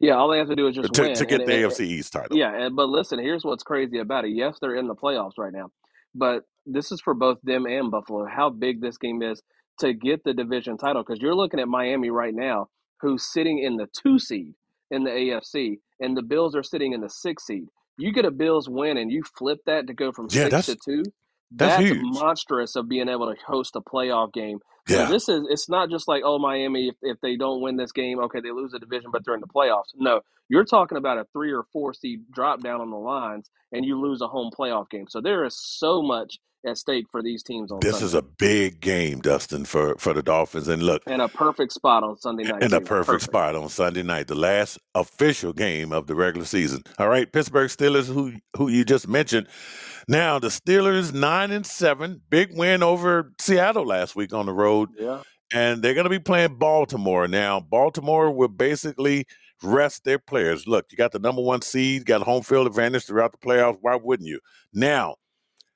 Yeah, 0.00 0.14
all 0.14 0.28
they 0.30 0.38
have 0.38 0.48
to 0.48 0.56
do 0.56 0.68
is 0.68 0.76
just 0.76 0.94
to, 0.94 1.02
win. 1.02 1.14
to 1.14 1.26
get 1.26 1.42
And, 1.42 1.48
the 1.48 1.54
and, 1.54 1.64
AFC 1.64 1.80
East 1.82 2.12
title. 2.12 2.36
Yeah, 2.36 2.54
and 2.54 2.76
but 2.76 2.88
listen, 2.88 3.18
here's 3.20 3.44
what's 3.44 3.62
crazy 3.64 3.98
about 4.00 4.24
it. 4.26 4.30
Yes, 4.32 4.58
they're 4.60 4.76
in 4.76 4.88
the 4.88 4.96
playoffs 4.96 5.38
right 5.38 5.52
now, 5.52 5.70
but 6.14 6.44
this 6.66 6.92
is 6.92 7.00
for 7.00 7.14
both 7.14 7.38
them 7.44 7.66
and 7.66 7.90
Buffalo. 7.90 8.26
How 8.26 8.50
big 8.50 8.80
this 8.82 8.98
game 8.98 9.22
is 9.22 9.42
to 9.80 9.94
get 9.94 10.24
the 10.24 10.34
division 10.34 10.78
title 10.78 11.02
because 11.04 11.20
you're 11.22 11.34
looking 11.36 11.60
at 11.60 11.68
Miami 11.68 12.10
right 12.10 12.34
now, 12.34 12.68
who's 13.00 13.24
sitting 13.32 13.60
in 13.60 13.76
the 13.76 13.88
two 14.02 14.18
seed 14.18 14.54
in 14.90 15.04
the 15.04 15.10
AFC, 15.10 15.78
and 16.00 16.16
the 16.16 16.22
Bills 16.22 16.56
are 16.56 16.62
sitting 16.62 16.92
in 16.94 17.00
the 17.00 17.10
six 17.10 17.46
seed. 17.46 17.66
You 17.98 18.12
get 18.12 18.24
a 18.26 18.30
Bills 18.30 18.68
win 18.68 18.96
and 18.98 19.10
you 19.12 19.22
flip 19.38 19.58
that 19.66 19.86
to 19.88 19.94
go 19.94 20.12
from 20.12 20.28
Yeah, 20.30 20.44
six 20.44 20.66
to 20.66 20.76
two. 20.76 21.04
that's 21.52 21.76
That's 21.76 21.92
monstrous 21.94 22.76
of 22.76 22.88
being 22.88 23.08
able 23.08 23.32
to 23.34 23.36
host 23.46 23.76
a 23.76 23.80
playoff 23.80 24.32
game. 24.32 24.60
So 24.88 25.06
this 25.06 25.28
is 25.28 25.46
it's 25.50 25.68
not 25.68 25.90
just 25.90 26.08
like 26.08 26.22
oh 26.24 26.38
Miami 26.38 26.88
if, 26.88 26.96
if 27.02 27.20
they 27.20 27.36
don't 27.36 27.60
win 27.60 27.76
this 27.76 27.92
game 27.92 28.18
okay 28.20 28.40
they 28.40 28.50
lose 28.50 28.72
the 28.72 28.78
division 28.78 29.10
but 29.12 29.24
they're 29.24 29.34
in 29.34 29.40
the 29.40 29.46
playoffs. 29.46 29.92
No, 29.96 30.20
you're 30.48 30.64
talking 30.64 30.98
about 30.98 31.18
a 31.18 31.26
three 31.32 31.52
or 31.52 31.64
four 31.72 31.94
seed 31.94 32.30
drop 32.32 32.60
down 32.62 32.80
on 32.80 32.90
the 32.90 32.96
lines 32.96 33.50
and 33.72 33.84
you 33.84 34.00
lose 34.00 34.20
a 34.20 34.28
home 34.28 34.50
playoff 34.56 34.88
game. 34.90 35.06
So 35.08 35.20
there 35.20 35.44
is 35.44 35.56
so 35.58 36.02
much 36.02 36.38
at 36.66 36.76
stake 36.76 37.06
for 37.10 37.22
these 37.22 37.42
teams 37.42 37.70
on 37.70 37.78
this 37.80 38.02
is 38.02 38.14
a 38.14 38.22
big 38.22 38.80
game, 38.80 39.20
Dustin, 39.20 39.64
for 39.64 39.94
for 39.96 40.12
the 40.12 40.22
Dolphins. 40.22 40.68
And 40.68 40.82
look, 40.82 41.02
and 41.06 41.22
a 41.22 41.28
perfect 41.28 41.72
spot 41.72 42.02
on 42.02 42.18
Sunday 42.18 42.44
night 42.44 42.62
in 42.62 42.72
a 42.72 42.80
perfect 42.80 43.06
Perfect. 43.06 43.24
spot 43.24 43.54
on 43.54 43.68
Sunday 43.68 44.02
night, 44.02 44.26
the 44.26 44.34
last 44.34 44.78
official 44.94 45.52
game 45.52 45.92
of 45.92 46.06
the 46.06 46.14
regular 46.14 46.46
season. 46.46 46.82
All 46.98 47.08
right, 47.08 47.30
Pittsburgh 47.32 47.70
Steelers, 47.70 48.12
who 48.12 48.34
who 48.56 48.68
you 48.68 48.84
just 48.84 49.06
mentioned. 49.08 49.46
Now 50.08 50.38
the 50.38 50.48
Steelers 50.48 51.12
nine 51.12 51.50
and 51.50 51.66
seven, 51.66 52.22
big 52.30 52.56
win 52.56 52.82
over 52.82 53.32
Seattle 53.40 53.86
last 53.86 54.16
week 54.16 54.32
on 54.32 54.46
the 54.46 54.52
road, 54.54 54.77
Yeah. 54.98 55.22
and 55.52 55.82
they're 55.82 55.94
going 55.94 56.04
to 56.04 56.10
be 56.10 56.18
playing 56.18 56.56
Baltimore 56.56 57.26
now. 57.28 57.60
Baltimore 57.60 58.30
will 58.30 58.48
basically 58.48 59.26
rest 59.62 60.04
their 60.04 60.18
players. 60.18 60.66
Look, 60.66 60.86
you 60.90 60.96
got 60.98 61.12
the 61.12 61.18
number 61.18 61.42
one 61.42 61.62
seed, 61.62 62.06
got 62.06 62.22
home 62.22 62.42
field 62.42 62.66
advantage 62.66 63.06
throughout 63.06 63.32
the 63.32 63.38
playoffs. 63.38 63.78
Why 63.80 63.96
wouldn't 63.96 64.28
you? 64.28 64.40
Now 64.72 65.16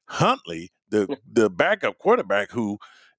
Huntley, 0.07 0.71
the 0.91 1.17
the 1.33 1.51
backup 1.51 1.99
quarterback, 1.99 2.51
who 2.51 2.79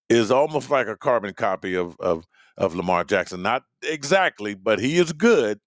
is 0.09 0.31
almost 0.31 0.69
like 0.69 0.87
a 0.87 0.95
carbon 0.97 1.33
copy 1.33 1.75
of 1.75 1.95
of 1.99 2.25
of 2.57 2.75
Lamar 2.75 3.03
Jackson. 3.03 3.41
Not 3.41 3.63
exactly, 3.83 4.53
but 4.53 4.79
he 4.79 4.97
is 4.97 5.11
good. 5.13 5.59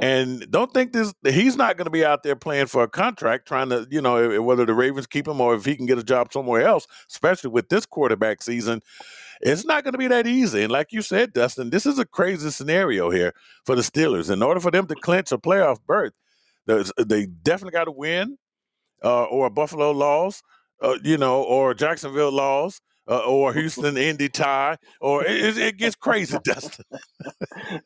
And 0.00 0.50
don't 0.50 0.72
think 0.72 0.92
this 0.92 1.12
he's 1.24 1.56
not 1.56 1.76
going 1.76 1.84
to 1.84 1.90
be 1.90 2.04
out 2.04 2.22
there 2.22 2.36
playing 2.36 2.66
for 2.66 2.82
a 2.82 2.88
contract, 2.88 3.46
trying 3.46 3.68
to 3.70 3.86
you 3.90 4.00
know 4.00 4.16
eh, 4.16 4.38
whether 4.38 4.64
the 4.64 4.74
Ravens 4.74 5.06
keep 5.06 5.28
him 5.28 5.40
or 5.40 5.54
if 5.54 5.64
he 5.64 5.76
can 5.76 5.86
get 5.86 5.98
a 5.98 6.04
job 6.04 6.32
somewhere 6.32 6.62
else. 6.62 6.86
Especially 7.08 7.50
with 7.50 7.68
this 7.68 7.86
quarterback 7.86 8.42
season, 8.42 8.80
it's 9.40 9.64
not 9.64 9.84
going 9.84 9.92
to 9.92 9.98
be 9.98 10.08
that 10.08 10.26
easy. 10.26 10.62
And 10.62 10.72
like 10.72 10.92
you 10.92 11.02
said, 11.02 11.32
Dustin, 11.32 11.70
this 11.70 11.86
is 11.86 11.98
a 11.98 12.04
crazy 12.06 12.50
scenario 12.50 13.10
here 13.10 13.34
for 13.64 13.76
the 13.76 13.82
Steelers. 13.82 14.30
In 14.30 14.42
order 14.42 14.60
for 14.60 14.70
them 14.70 14.86
to 14.86 14.94
clinch 14.94 15.32
a 15.32 15.38
playoff 15.38 15.78
berth, 15.86 16.12
they 16.66 17.26
definitely 17.26 17.72
got 17.72 17.84
to 17.84 17.92
win 17.92 18.38
uh, 19.04 19.24
or 19.24 19.50
Buffalo 19.50 19.90
loss, 19.90 20.42
uh, 20.82 20.96
you 21.02 21.18
know, 21.18 21.42
or 21.42 21.74
Jacksonville 21.74 22.32
loss, 22.32 22.80
uh, 23.08 23.20
or 23.20 23.52
Houston 23.54 23.96
Indy 23.96 24.28
tie, 24.28 24.78
or 25.00 25.24
it, 25.24 25.58
it, 25.58 25.76
gets 25.76 25.96
crazy, 25.96 26.38
Dustin. 26.42 26.84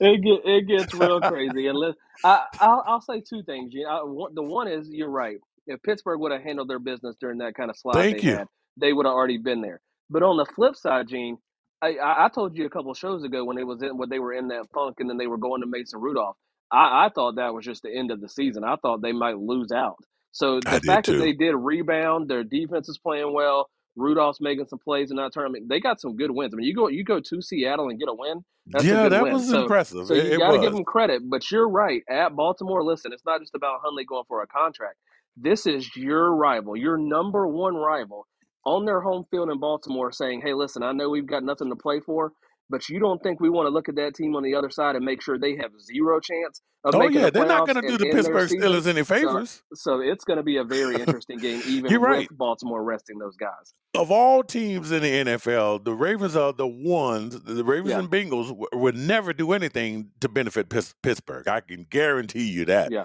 it 0.01 0.23
get 0.23 0.41
it 0.45 0.69
gets 0.69 0.95
real 0.95 1.21
crazy. 1.21 1.67
And 1.67 1.95
I 2.25 2.45
I'll, 2.61 2.85
I'll 2.87 3.01
say 3.01 3.21
two 3.21 3.43
things. 3.43 3.73
Gene. 3.73 3.87
I, 3.87 3.99
the 4.35 4.43
one 4.43 4.69
is 4.69 4.89
you're 4.91 5.11
right. 5.11 5.39
If 5.67 5.83
Pittsburgh 5.83 6.21
would 6.21 6.33
have 6.33 6.43
handled 6.43 6.69
their 6.69 6.79
business 6.79 7.17
during 7.21 7.39
that 7.39 7.55
kind 7.55 7.71
of 7.71 7.77
slide 7.77 7.95
Thank 7.95 8.23
they 8.23 8.29
you. 8.29 8.37
had, 8.37 8.47
they 8.79 8.93
would 8.93 9.05
have 9.05 9.15
already 9.15 9.39
been 9.39 9.61
there. 9.61 9.81
But 10.09 10.23
on 10.23 10.39
the 10.39 10.47
flip 10.47 10.77
side, 10.77 11.09
Gene, 11.09 11.37
I, 11.83 11.97
I 12.01 12.29
told 12.35 12.57
you 12.57 12.65
a 12.65 12.71
couple 12.71 12.91
of 12.91 12.99
shows 12.99 13.23
ago 13.23 13.45
when 13.45 13.59
it 13.59 13.67
was 13.67 13.83
in 13.83 13.97
when 13.97 14.09
they 14.09 14.19
were 14.19 14.33
in 14.33 14.49
that 14.49 14.67
funk 14.73 14.97
and 14.99 15.09
then 15.09 15.19
they 15.19 15.27
were 15.27 15.37
going 15.37 15.61
to 15.61 15.67
Mason 15.67 16.01
Rudolph. 16.01 16.37
I, 16.73 17.07
I 17.07 17.09
thought 17.15 17.37
that 17.37 17.55
was 17.55 17.65
just 17.65 17.83
the 17.83 17.95
end 17.95 18.11
of 18.11 18.21
the 18.21 18.29
season. 18.29 18.65
I 18.65 18.77
thought 18.77 19.03
they 19.03 19.13
might 19.13 19.39
lose 19.39 19.73
out. 19.73 19.97
So 20.33 20.61
the 20.61 20.81
fact 20.85 21.07
that 21.07 21.19
they 21.19 21.33
did 21.33 21.55
rebound, 21.55 22.29
their 22.29 22.45
defense 22.45 22.89
is 22.89 22.99
playing 22.99 23.33
well. 23.33 23.69
Rudolph's 23.99 24.41
making 24.41 24.67
some 24.69 24.81
plays 24.81 25.11
in 25.13 25.19
that 25.19 25.33
tournament. 25.35 25.69
They 25.69 25.81
got 25.81 26.01
some 26.01 26.17
good 26.17 26.33
wins. 26.33 26.55
I 26.55 26.59
mean, 26.59 26.67
you 26.69 26.75
go 26.75 26.89
you 26.89 27.05
go 27.05 27.21
to 27.21 27.43
Seattle 27.43 27.91
and 27.91 28.01
get 28.01 28.09
a 28.09 28.15
win. 28.15 28.45
That's 28.73 28.93
a 28.93 28.97
Yeah, 28.97 28.99
good 28.99 29.13
that 29.13 29.23
win. 29.23 29.35
was 29.35 29.51
So 29.51 29.61
impressive. 29.61 30.07
so 30.07 30.15
you 30.15 30.37
got 30.39 30.53
to 30.53 30.59
give 30.59 30.73
them 30.73 30.85
credit, 30.85 31.23
but 31.31 31.51
you're 31.53 31.69
right. 31.69 32.03
At 32.11 32.37
Baltimore, 32.37 32.85
listen, 32.85 33.13
it's 33.13 33.27
not 33.27 33.41
just 33.41 33.55
about 33.57 33.81
Huntley 33.85 34.07
going 34.07 34.25
for 34.29 34.43
a 34.43 34.49
contract. 34.49 34.97
This 35.37 35.67
is 35.67 35.97
your 35.97 36.35
rival, 36.37 36.77
your 36.77 36.99
number 36.99 37.49
one 37.49 37.77
rival, 37.77 38.27
on 38.67 38.87
their 38.87 39.01
home 39.03 39.27
field 39.31 39.51
in 39.51 39.61
Baltimore, 39.61 40.13
saying, 40.13 40.43
"Hey, 40.43 40.55
listen, 40.55 40.83
I 40.85 40.93
know 40.93 41.11
we've 41.11 41.27
got 41.27 41.45
nothing 41.45 41.71
to 41.71 41.77
play 41.77 42.01
for. 42.01 42.33
But 42.71 42.89
you 42.89 42.99
don't 43.01 43.23
think 43.23 43.41
we 43.41 43.49
want 43.49 43.67
to 43.67 43.71
look 43.71 43.89
at 43.89 43.97
that 43.97 44.15
team 44.15 44.37
on 44.37 44.43
the 44.43 44.55
other 44.55 44.69
side 44.71 44.95
and 44.95 45.05
make 45.05 45.23
sure 45.23 45.39
they 45.39 45.57
have 45.57 45.71
zero 45.81 46.21
chance 46.21 46.61
of 46.85 46.95
Oh 46.95 46.99
making 46.99 47.17
yeah, 47.17 47.25
the 47.27 47.31
they're 47.31 47.47
not 47.47 47.67
going 47.67 47.81
to 47.81 47.89
do 47.89 47.97
the 47.99 48.11
Pittsburgh? 48.11 48.51
Steelers 48.51 48.87
any 48.87 49.03
favors. 49.05 49.63
so 49.75 50.01
it's 50.01 50.25
going 50.25 50.37
to 50.37 50.43
be 50.43 50.59
a 50.59 50.65
very 50.65 50.97
interesting 50.97 51.39
game, 51.39 51.63
even 51.67 51.91
You're 51.91 52.01
with 52.01 52.09
right. 52.11 52.29
Baltimore 52.33 52.85
resting 52.85 53.19
those 53.19 53.37
guys. 53.37 53.73
Of 53.95 54.11
all 54.11 54.43
teams 54.43 54.93
in 54.93 55.03
the 55.03 55.11
NFL, 55.25 55.85
the 55.85 55.95
Ravens 55.95 56.37
are 56.37 56.53
the 56.53 56.67
ones. 56.67 57.41
The 57.43 57.65
Ravens 57.65 57.91
Yeah. 57.91 58.01
and 58.01 58.11
Bengals 58.11 58.49
w- 58.49 58.67
would 58.75 58.97
never 58.97 59.33
do 59.33 59.53
anything 59.53 60.11
to 60.21 60.29
benefit 60.29 60.69
Pitts- 60.69 60.95
Pittsburgh. 61.03 61.49
I 61.49 61.61
can 61.61 61.87
guarantee 61.89 62.51
you 62.51 62.65
that. 62.67 62.93
Yeah. 62.93 63.05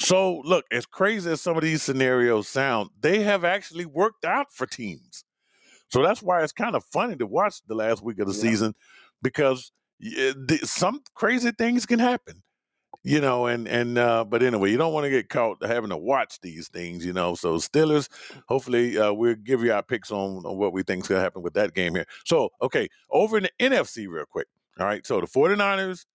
So 0.00 0.40
look, 0.44 0.64
as 0.70 0.84
crazy 0.86 1.30
as 1.30 1.40
some 1.40 1.56
of 1.56 1.62
these 1.62 1.82
scenarios 1.82 2.48
sound, 2.48 2.90
they 3.00 3.22
have 3.22 3.44
actually 3.44 3.86
worked 3.86 4.24
out 4.24 4.52
for 4.52 4.66
teams. 4.66 5.24
So 5.92 6.02
that's 6.02 6.22
why 6.22 6.42
it's 6.42 6.52
kind 6.52 6.74
of 6.74 6.84
funny 6.86 7.16
to 7.16 7.26
watch 7.26 7.56
the 7.66 7.74
last 7.74 8.02
week 8.02 8.18
of 8.18 8.26
the 8.26 8.32
Yeah. 8.34 8.40
season 8.40 8.74
because 9.22 9.72
y- 10.00 10.32
some 10.64 11.02
crazy 11.14 11.50
things 11.52 11.84
can 11.84 11.98
happen, 11.98 12.42
you 13.04 13.20
know. 13.20 13.46
And 13.46 13.68
and 13.68 13.98
uh, 13.98 14.24
but 14.24 14.42
anyway, 14.42 14.70
you 14.70 14.78
don't 14.78 14.94
want 14.94 15.04
to 15.04 15.10
get 15.10 15.28
caught 15.28 15.62
having 15.64 15.90
to 15.90 15.96
watch 15.98 16.40
these 16.40 16.68
things, 16.68 17.04
you 17.04 17.12
know. 17.12 17.34
So 17.34 17.56
Steelers, 17.56 18.08
hopefully, 18.48 18.96
uh, 18.98 19.12
we'll 19.12 19.34
give 19.34 19.62
you 19.62 19.72
our 19.72 19.82
picks 19.82 20.10
on, 20.10 20.44
on 20.46 20.56
what 20.56 20.72
we 20.72 20.82
think 20.82 21.02
is 21.04 21.08
going 21.08 21.18
to 21.18 21.22
happen 21.22 21.42
with 21.42 21.52
that 21.54 21.74
game 21.74 21.94
here. 21.94 22.06
So 22.24 22.48
okay, 22.62 22.88
over 23.10 23.36
in 23.36 23.44
the 23.44 23.50
NFC, 23.60 24.08
real 24.08 24.24
quick. 24.24 24.46
All 24.80 24.86
right, 24.86 25.06
so 25.06 25.20
the 25.20 25.26
49ers, 25.26 26.06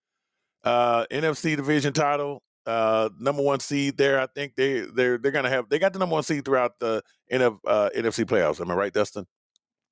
uh, 0.64 1.06
NFC 1.12 1.56
division 1.56 1.94
title. 1.94 2.42
Uh, 2.66 3.10
number 3.20 3.42
one 3.44 3.62
seed 3.62 3.96
there. 3.98 4.20
I 4.20 4.28
think 4.28 4.56
they 4.58 4.82
they're 4.82 5.18
they're 5.18 5.32
gonna 5.32 5.50
have 5.50 5.70
they 5.70 5.80
got 5.80 5.94
the 5.94 6.00
number 6.00 6.14
one 6.14 6.24
seed 6.24 6.44
throughout 6.44 6.80
the 6.80 7.02
NF, 7.32 7.58
uh, 7.66 7.90
NFC 7.96 8.26
playoffs. 8.26 8.60
Am 8.60 8.70
I 8.70 8.74
right, 8.74 8.92
Dustin? 8.92 9.26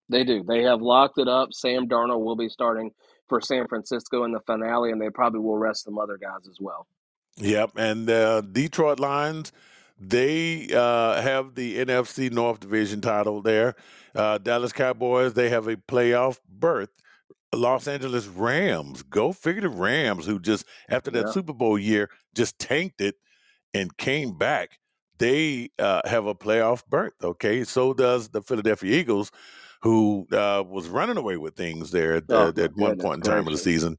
They 0.09 0.23
do. 0.23 0.43
They 0.43 0.63
have 0.63 0.81
locked 0.81 1.17
it 1.17 1.27
up. 1.27 1.53
Sam 1.53 1.87
Darnold 1.87 2.23
will 2.23 2.35
be 2.35 2.49
starting 2.49 2.91
for 3.27 3.41
San 3.41 3.67
Francisco 3.67 4.23
in 4.23 4.31
the 4.31 4.39
finale, 4.41 4.91
and 4.91 5.01
they 5.01 5.09
probably 5.09 5.39
will 5.39 5.57
rest 5.57 5.83
some 5.85 5.97
other 5.97 6.17
guys 6.17 6.47
as 6.49 6.57
well. 6.59 6.87
Yep, 7.37 7.71
and 7.77 8.09
uh, 8.09 8.41
Detroit 8.41 8.99
Lions, 8.99 9.51
they 9.99 10.67
uh, 10.73 11.21
have 11.21 11.55
the 11.55 11.77
NFC 11.79 12.31
North 12.31 12.59
Division 12.59 13.01
title 13.01 13.41
there. 13.41 13.75
Uh, 14.13 14.37
Dallas 14.37 14.71
Cowboys, 14.71 15.33
they 15.33 15.49
have 15.49 15.67
a 15.67 15.75
playoff 15.75 16.39
berth. 16.47 16.89
Los 17.53 17.87
Angeles 17.87 18.27
Rams, 18.27 19.01
go 19.03 19.31
figure 19.31 19.61
the 19.61 19.69
Rams, 19.69 20.25
who 20.25 20.39
just 20.39 20.65
after 20.89 21.09
that 21.11 21.27
Yeah. 21.27 21.31
Super 21.31 21.53
Bowl 21.53 21.79
year 21.79 22.09
just 22.35 22.59
tanked 22.59 23.01
it 23.01 23.15
and 23.73 23.95
came 23.97 24.37
back. 24.37 24.79
They 25.17 25.69
uh, 25.79 26.01
have 26.05 26.25
a 26.25 26.35
playoff 26.35 26.85
berth. 26.87 27.13
Okay, 27.23 27.63
so 27.63 27.93
does 27.93 28.29
the 28.29 28.41
Philadelphia 28.41 28.97
Eagles, 28.97 29.31
who 29.85 30.27
uh, 30.33 30.65
was 30.67 30.89
running 30.89 31.17
away 31.17 31.37
with 31.37 31.55
things 31.55 31.91
there 31.91 32.15
at, 32.15 32.25
Oh, 32.29 32.53
at 32.59 32.75
one 32.77 32.97
point 32.97 33.17
in 33.17 33.23
time 33.23 33.47
of 33.47 33.53
the 33.53 33.59
season. 33.59 33.97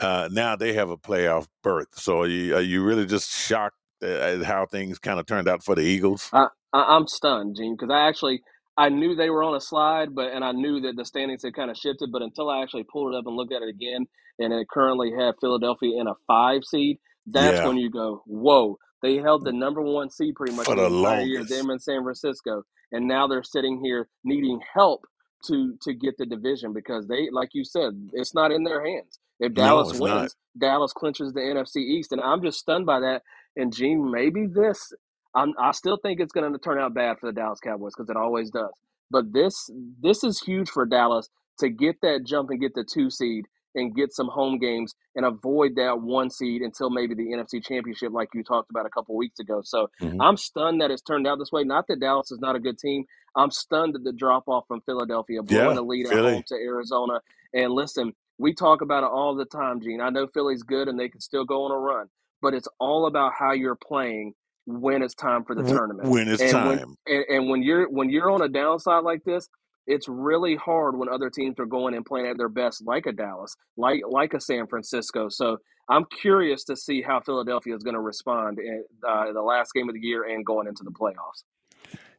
Uh, 0.00 0.28
now 0.32 0.56
they 0.56 0.74
have 0.74 0.90
a 0.90 0.96
playoff 0.98 1.48
berth. 1.62 1.88
So 1.94 2.22
are 2.22 2.28
you, 2.28 2.56
are 2.56 2.62
you 2.62 2.84
really 2.84 3.06
just 3.06 3.30
shocked 3.30 3.76
at 4.02 4.42
how 4.44 4.66
things 4.66 4.98
kind 4.98 5.20
of 5.20 5.26
turned 5.26 5.48
out 5.48 5.64
for 5.64 5.74
the 5.76 5.82
Eagles? 5.82 6.32
I, 6.32 6.48
I'm 6.74 7.08
stunned, 7.08 7.56
Gene, 7.58 7.76
because 7.78 7.92
I 7.92 8.08
actually 8.08 8.42
I 8.78 8.90
knew 8.90 9.16
they 9.16 9.30
were 9.30 9.44
on 9.44 9.56
a 9.56 9.60
slide, 9.62 10.14
but 10.14 10.32
and 10.32 10.44
I 10.44 10.52
knew 10.52 10.80
that 10.82 10.94
the 10.96 11.06
standings 11.06 11.44
had 11.44 11.54
kind 11.54 11.70
of 11.72 11.78
shifted. 11.78 12.10
But 12.12 12.22
until 12.22 12.50
I 12.50 12.62
actually 12.62 12.84
pulled 12.84 13.14
it 13.14 13.18
up 13.18 13.26
and 13.26 13.36
looked 13.36 13.54
at 13.54 13.62
it 13.62 13.70
again, 13.70 14.06
and 14.40 14.54
it 14.54 14.68
currently 14.70 15.12
had 15.18 15.34
Philadelphia 15.42 16.00
in 16.00 16.08
a 16.08 16.14
five 16.28 16.64
seed, 16.64 16.98
that's 17.26 17.60
Yeah. 17.60 17.68
when 17.68 17.78
you 17.78 17.90
go, 17.90 18.22
whoa! 18.26 18.78
They 19.02 19.18
held 19.18 19.44
the 19.44 19.52
number 19.52 19.82
one 19.82 20.10
seed 20.10 20.36
pretty 20.36 20.54
much 20.54 20.66
For 20.66 20.76
the 20.76 20.84
the 20.84 20.90
entire 20.90 21.22
year, 21.26 21.44
them 21.44 21.70
in 21.70 21.80
San 21.80 22.04
Francisco, 22.04 22.64
and 22.94 23.08
now 23.08 23.28
they're 23.28 23.44
sitting 23.44 23.82
here 23.84 24.08
needing 24.24 24.60
help 24.74 25.06
to 25.46 25.76
to 25.82 25.94
get 25.94 26.18
the 26.18 26.26
division 26.26 26.74
because 26.74 27.08
they, 27.08 27.30
like 27.32 27.50
you 27.54 27.64
said, 27.64 28.10
it's 28.14 28.34
not 28.34 28.52
in 28.52 28.64
their 28.64 28.86
hands. 28.86 29.20
If 29.40 29.54
No, 29.56 29.90
Dallas 29.90 29.92
not. 29.92 30.32
wins, 30.32 30.36
Dallas 30.58 30.94
clinches 30.94 31.34
the 31.34 31.40
NFC 31.42 31.78
East, 31.78 32.12
and 32.12 32.22
I'm 32.22 32.42
just 32.42 32.60
stunned 32.60 32.86
by 32.86 33.00
that. 33.02 33.22
And 33.56 33.74
Gene, 33.74 34.10
maybe 34.12 34.46
this 34.48 34.94
I'm, 35.36 35.54
I 35.60 35.72
still 35.72 35.98
think 35.98 36.20
it's 36.20 36.32
going 36.32 36.52
to 36.52 36.60
turn 36.60 36.80
out 36.80 36.94
bad 36.94 37.18
for 37.20 37.28
the 37.28 37.34
Dallas 37.34 37.60
Cowboys 37.60 37.94
because 37.96 38.10
it 38.10 38.18
always 38.18 38.50
does. 38.50 38.72
But 39.10 39.34
this 39.34 39.70
this 40.02 40.24
is 40.24 40.40
huge 40.42 40.70
for 40.70 40.86
Dallas 40.86 41.30
to 41.60 41.70
get 41.70 42.02
that 42.02 42.24
jump 42.26 42.50
and 42.50 42.60
get 42.62 42.74
the 42.74 42.84
two 42.84 43.10
seed 43.10 43.46
and 43.74 43.94
get 43.94 44.12
some 44.12 44.28
home 44.28 44.58
games 44.58 44.94
and 45.16 45.26
avoid 45.26 45.76
that 45.76 46.00
one 46.00 46.30
seed 46.30 46.62
until 46.62 46.90
maybe 46.90 47.14
the 47.14 47.32
NFC 47.32 47.64
Championship, 47.64 48.12
like 48.12 48.28
you 48.34 48.44
talked 48.44 48.70
about 48.70 48.86
a 48.86 48.90
couple 48.90 49.16
weeks 49.16 49.40
ago. 49.40 49.62
So 49.64 49.88
Mhm. 50.00 50.18
I'm 50.20 50.36
stunned 50.36 50.80
that 50.80 50.90
it's 50.90 51.02
turned 51.02 51.26
out 51.26 51.38
this 51.38 51.52
way. 51.52 51.64
Not 51.64 51.86
that 51.88 52.00
Dallas 52.00 52.30
is 52.30 52.40
not 52.40 52.56
a 52.56 52.60
good 52.60 52.78
team. 52.78 53.04
I'm 53.36 53.50
stunned 53.50 53.96
at 53.96 54.04
the 54.04 54.12
drop 54.12 54.44
off 54.48 54.66
from 54.68 54.80
Philadelphia, 54.82 55.42
blowing 55.42 55.74
Yeah, 55.74 55.74
the 55.76 55.82
lead 55.84 56.06
at 56.06 56.18
home 56.18 56.44
to 56.48 56.54
Arizona. 56.56 57.20
And 57.54 57.72
listen, 57.72 58.14
we 58.38 58.54
talk 58.54 58.82
about 58.82 59.04
it 59.04 59.10
all 59.10 59.34
the 59.34 59.44
time, 59.46 59.80
Gene. 59.80 60.00
I 60.00 60.10
know 60.10 60.26
Philly's 60.28 60.62
good 60.62 60.88
and 60.88 60.98
they 60.98 61.08
can 61.08 61.20
still 61.20 61.44
go 61.44 61.64
on 61.64 61.70
a 61.72 61.78
run, 61.78 62.08
but 62.42 62.54
it's 62.54 62.68
all 62.80 63.06
about 63.06 63.32
how 63.38 63.52
you're 63.52 63.76
playing 63.76 64.34
when 64.66 65.02
it's 65.02 65.14
time 65.14 65.44
for 65.44 65.54
the 65.54 65.64
tournament. 65.64 66.10
When 66.10 66.28
it's 66.28 66.42
And 66.42 66.52
when 66.64 66.80
time. 66.80 66.96
and, 67.06 67.24
and 67.28 67.48
when 67.50 67.62
you're 67.62 67.88
when 67.90 68.10
you're 68.10 68.30
on 68.30 68.42
a 68.42 68.48
downside 68.48 69.04
like 69.04 69.24
this, 69.24 69.48
it's 69.86 70.08
really 70.08 70.56
hard 70.56 70.96
when 70.96 71.08
other 71.08 71.30
teams 71.30 71.58
are 71.58 71.66
going 71.66 71.94
and 71.94 72.04
playing 72.04 72.26
at 72.26 72.38
their 72.38 72.48
best, 72.48 72.84
like 72.86 73.06
a 73.06 73.12
Dallas, 73.12 73.54
like 73.76 74.02
like 74.08 74.34
a 74.34 74.40
San 74.40 74.66
Francisco. 74.66 75.28
So 75.28 75.58
I'm 75.88 76.06
curious 76.06 76.64
to 76.64 76.76
see 76.76 77.02
how 77.02 77.20
Philadelphia 77.20 77.74
is 77.74 77.82
going 77.82 77.94
to 77.94 78.00
respond 78.00 78.58
in 78.58 78.84
uh, 79.06 79.32
the 79.32 79.42
last 79.42 79.72
game 79.74 79.88
of 79.88 79.94
the 79.94 80.00
year 80.00 80.24
and 80.24 80.44
going 80.44 80.66
into 80.66 80.82
the 80.82 80.90
playoffs. 80.90 81.44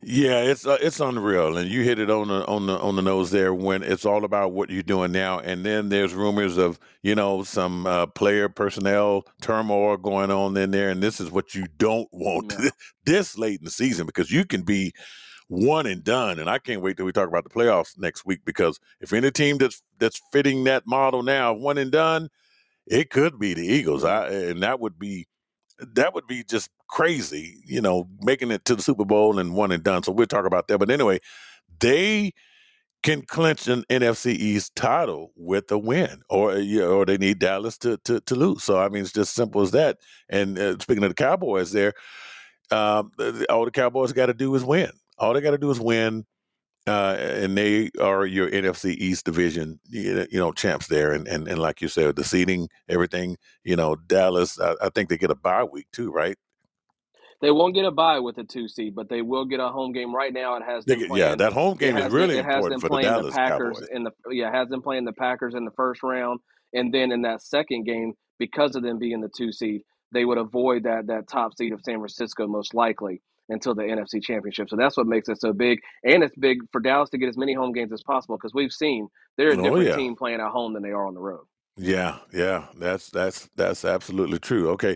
Yeah, 0.08 0.42
it's 0.42 0.68
uh, 0.68 0.78
it's 0.82 1.00
unreal, 1.00 1.58
and 1.58 1.68
you 1.68 1.82
hit 1.82 1.98
it 1.98 2.12
on 2.12 2.28
the 2.28 2.46
on 2.46 2.68
the 2.68 2.78
on 2.78 2.96
the 2.96 3.02
nose 3.02 3.32
there. 3.32 3.56
When 3.56 3.82
it's 3.82 4.06
all 4.06 4.24
about 4.24 4.52
what 4.52 4.70
you're 4.70 4.84
doing 4.84 5.12
now, 5.12 5.40
and 5.40 5.66
then 5.66 5.90
there's 5.90 6.14
rumors 6.14 6.58
of 6.58 6.80
you 7.02 7.16
know 7.16 7.42
some 7.42 7.88
uh, 7.88 8.06
player 8.06 8.48
personnel 8.48 9.26
turmoil 9.42 9.98
going 9.98 10.30
on 10.30 10.56
in 10.58 10.70
there, 10.70 10.92
and 10.92 11.02
this 11.02 11.20
is 11.20 11.32
what 11.32 11.56
you 11.56 11.66
don't 11.80 12.08
want 12.12 12.54
Yeah. 12.60 12.70
this 13.06 13.36
late 13.36 13.60
in 13.60 13.66
the 13.66 13.72
season 13.72 14.06
because 14.06 14.30
you 14.30 14.46
can 14.46 14.62
be 14.62 14.94
one 15.48 15.86
and 15.86 16.04
done. 16.04 16.40
And 16.40 16.50
I 16.50 16.60
can't 16.60 16.82
wait 16.82 16.98
till 16.98 17.06
we 17.06 17.12
talk 17.12 17.28
about 17.28 17.44
the 17.44 17.50
playoffs 17.50 17.98
next 17.98 18.26
week 18.26 18.42
because 18.46 18.80
if 19.00 19.14
any 19.14 19.32
team 19.32 19.58
that's 19.58 19.82
that's 20.00 20.22
fitting 20.32 20.64
that 20.66 20.88
model 20.88 21.24
now, 21.24 21.54
one 21.54 21.78
and 21.78 21.92
done, 21.92 22.30
it 22.88 23.10
could 23.10 23.40
be 23.40 23.54
the 23.54 23.66
Eagles. 23.66 24.04
I 24.04 24.30
and 24.30 24.64
that 24.64 24.80
would 24.80 25.00
be 25.00 25.28
that 25.80 26.14
would 26.14 26.28
be 26.28 26.44
just 26.44 26.70
crazy, 26.88 27.58
you 27.66 27.82
know, 27.82 28.08
making 28.22 28.52
it 28.52 28.66
to 28.66 28.76
the 28.76 28.82
Super 28.82 29.06
Bowl 29.06 29.40
and 29.40 29.54
one 29.54 29.72
and 29.72 29.84
done. 29.84 30.04
So 30.04 30.12
we'll 30.12 30.28
talk 30.28 30.46
about 30.46 30.68
that. 30.68 30.78
But 30.78 30.90
anyway, 30.90 31.20
they 31.80 32.34
can 33.04 33.22
clinch 33.22 33.68
an 33.68 33.84
NFC 33.90 34.34
East 34.34 34.76
title 34.76 35.32
with 35.36 35.72
a 35.72 35.78
win, 35.78 36.22
or 36.30 36.54
or 36.54 37.06
they 37.06 37.18
need 37.18 37.40
Dallas 37.40 37.78
to 37.80 37.98
to, 38.06 38.20
to 38.22 38.36
lose. 38.36 38.64
So 38.64 38.80
I 38.80 38.90
mean, 38.90 39.04
it's 39.04 39.14
just 39.14 39.36
simple 39.36 39.62
as 39.62 39.72
that. 39.72 39.98
And 40.30 40.58
uh, 40.58 40.78
speaking 40.80 41.04
of 41.04 41.12
the 41.12 41.16
Cowboys, 41.16 41.72
there, 41.72 41.94
um, 42.72 43.12
all 43.50 43.66
the 43.66 43.72
Cowboys 43.72 44.14
got 44.14 44.28
to 44.28 44.34
do 44.34 44.56
is 44.56 44.64
win. 44.64 44.92
All 45.18 45.34
they 45.34 45.42
got 45.42 45.52
to 45.52 45.58
do 45.58 45.72
is 45.72 45.80
win. 45.80 46.26
Uh, 46.88 47.18
and 47.20 47.58
they 47.58 47.90
are 48.00 48.28
your 48.28 48.48
NFC 48.48 48.92
East 48.92 49.26
division, 49.26 49.80
you 49.90 50.28
you 50.30 50.38
know, 50.38 50.52
champs 50.52 50.86
there. 50.86 51.14
And, 51.14 51.28
and 51.28 51.48
and 51.48 51.58
like 51.58 51.82
you 51.82 51.88
said, 51.88 52.16
the 52.16 52.24
seating, 52.24 52.70
everything, 52.88 53.38
you 53.64 53.76
know, 53.76 53.96
Dallas. 53.96 54.60
I, 54.60 54.76
I 54.80 54.90
think 54.90 55.10
they 55.10 55.18
get 55.18 55.32
a 55.32 55.36
bye 55.36 55.64
week 55.64 55.88
too, 55.92 56.12
right? 56.12 56.38
They 57.42 57.52
won't 57.52 57.74
get 57.76 57.86
a 57.86 57.92
bye 57.92 58.20
with 58.20 58.38
a 58.38 58.44
two 58.44 58.68
seed, 58.68 58.96
but 58.96 59.10
they 59.10 59.22
will 59.22 59.46
get 59.46 59.60
a 59.60 59.70
home 59.70 59.94
game. 59.94 60.16
Right 60.16 60.32
now, 60.32 60.56
it 60.58 60.64
has 60.64 60.86
them 60.86 61.00
get, 61.00 61.08
yeah, 61.08 61.08
playing. 61.08 61.38
that 61.40 61.54
home 61.54 61.78
game 61.78 61.98
is 61.98 62.04
has 62.04 62.12
them, 62.12 62.22
really 62.22 62.36
has 62.36 62.46
important 62.46 62.72
them 62.72 62.80
for 62.82 62.88
the 62.88 62.94
playing 62.94 63.08
the 63.08 63.20
Dallas 63.20 63.36
Packers 63.36 63.78
Cowboys. 63.80 63.90
in 63.92 64.04
the 64.04 64.12
yeah 64.32 64.52
has 64.52 64.70
them 64.70 64.82
playing 64.82 65.06
the 65.06 65.14
Packers 65.14 65.56
in 65.56 65.66
the 65.66 65.72
first 65.76 66.04
round, 66.04 66.40
and 66.74 66.94
then 66.94 67.12
in 67.12 67.24
that 67.24 67.42
second 67.42 67.86
game, 67.86 68.14
because 68.38 68.76
of 68.76 68.84
them 68.84 69.00
being 69.00 69.22
the 69.22 69.30
two 69.36 69.52
seed, 69.52 69.82
they 70.12 70.24
would 70.24 70.38
avoid 70.38 70.84
that 70.84 71.08
that 71.08 71.28
top 71.28 71.58
seed 71.58 71.74
of 71.74 71.82
San 71.84 71.98
Francisco 71.98 72.48
most 72.48 72.74
likely 72.74 73.22
until 73.50 73.76
the 73.76 73.84
NFC 73.84 74.22
Championship. 74.24 74.70
So 74.70 74.76
that's 74.76 74.98
what 74.98 75.08
makes 75.08 75.30
it 75.30 75.40
so 75.40 75.54
big, 75.54 75.80
and 76.04 76.24
it's 76.24 76.36
big 76.38 76.60
for 76.72 76.82
Dallas 76.82 77.10
to 77.12 77.18
get 77.18 77.30
as 77.30 77.38
many 77.38 77.54
home 77.54 77.74
games 77.74 77.92
as 77.94 78.04
possible 78.04 78.38
because 78.38 78.54
we've 78.54 78.72
seen 78.72 79.08
they're 79.38 79.52
a 79.52 79.58
Oh 79.58 79.62
different 79.62 79.88
yeah. 79.88 79.96
team 79.96 80.16
playing 80.16 80.42
at 80.42 80.50
home 80.50 80.74
than 80.74 80.84
they 80.84 80.92
are 80.92 81.06
on 81.06 81.14
the 81.14 81.22
road. 81.22 81.46
Yeah, 81.78 82.20
yeah, 82.32 82.68
that's 82.78 83.10
that's 83.10 83.50
that's 83.56 83.84
absolutely 83.84 84.40
true. 84.40 84.70
Okay, 84.72 84.96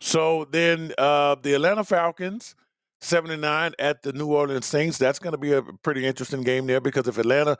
so 0.00 0.46
then 0.50 0.92
uh, 0.96 1.34
the 1.42 1.54
Atlanta 1.54 1.82
Falcons, 1.84 2.54
seventy 3.00 3.36
nine 3.36 3.72
at 3.80 4.02
the 4.02 4.12
New 4.12 4.28
Orleans 4.28 4.66
Saints. 4.66 4.96
That's 4.96 5.18
going 5.18 5.32
to 5.32 5.38
be 5.38 5.52
a 5.52 5.62
pretty 5.82 6.06
interesting 6.06 6.42
game 6.42 6.66
there 6.66 6.80
because 6.80 7.08
if 7.08 7.18
Atlanta 7.18 7.58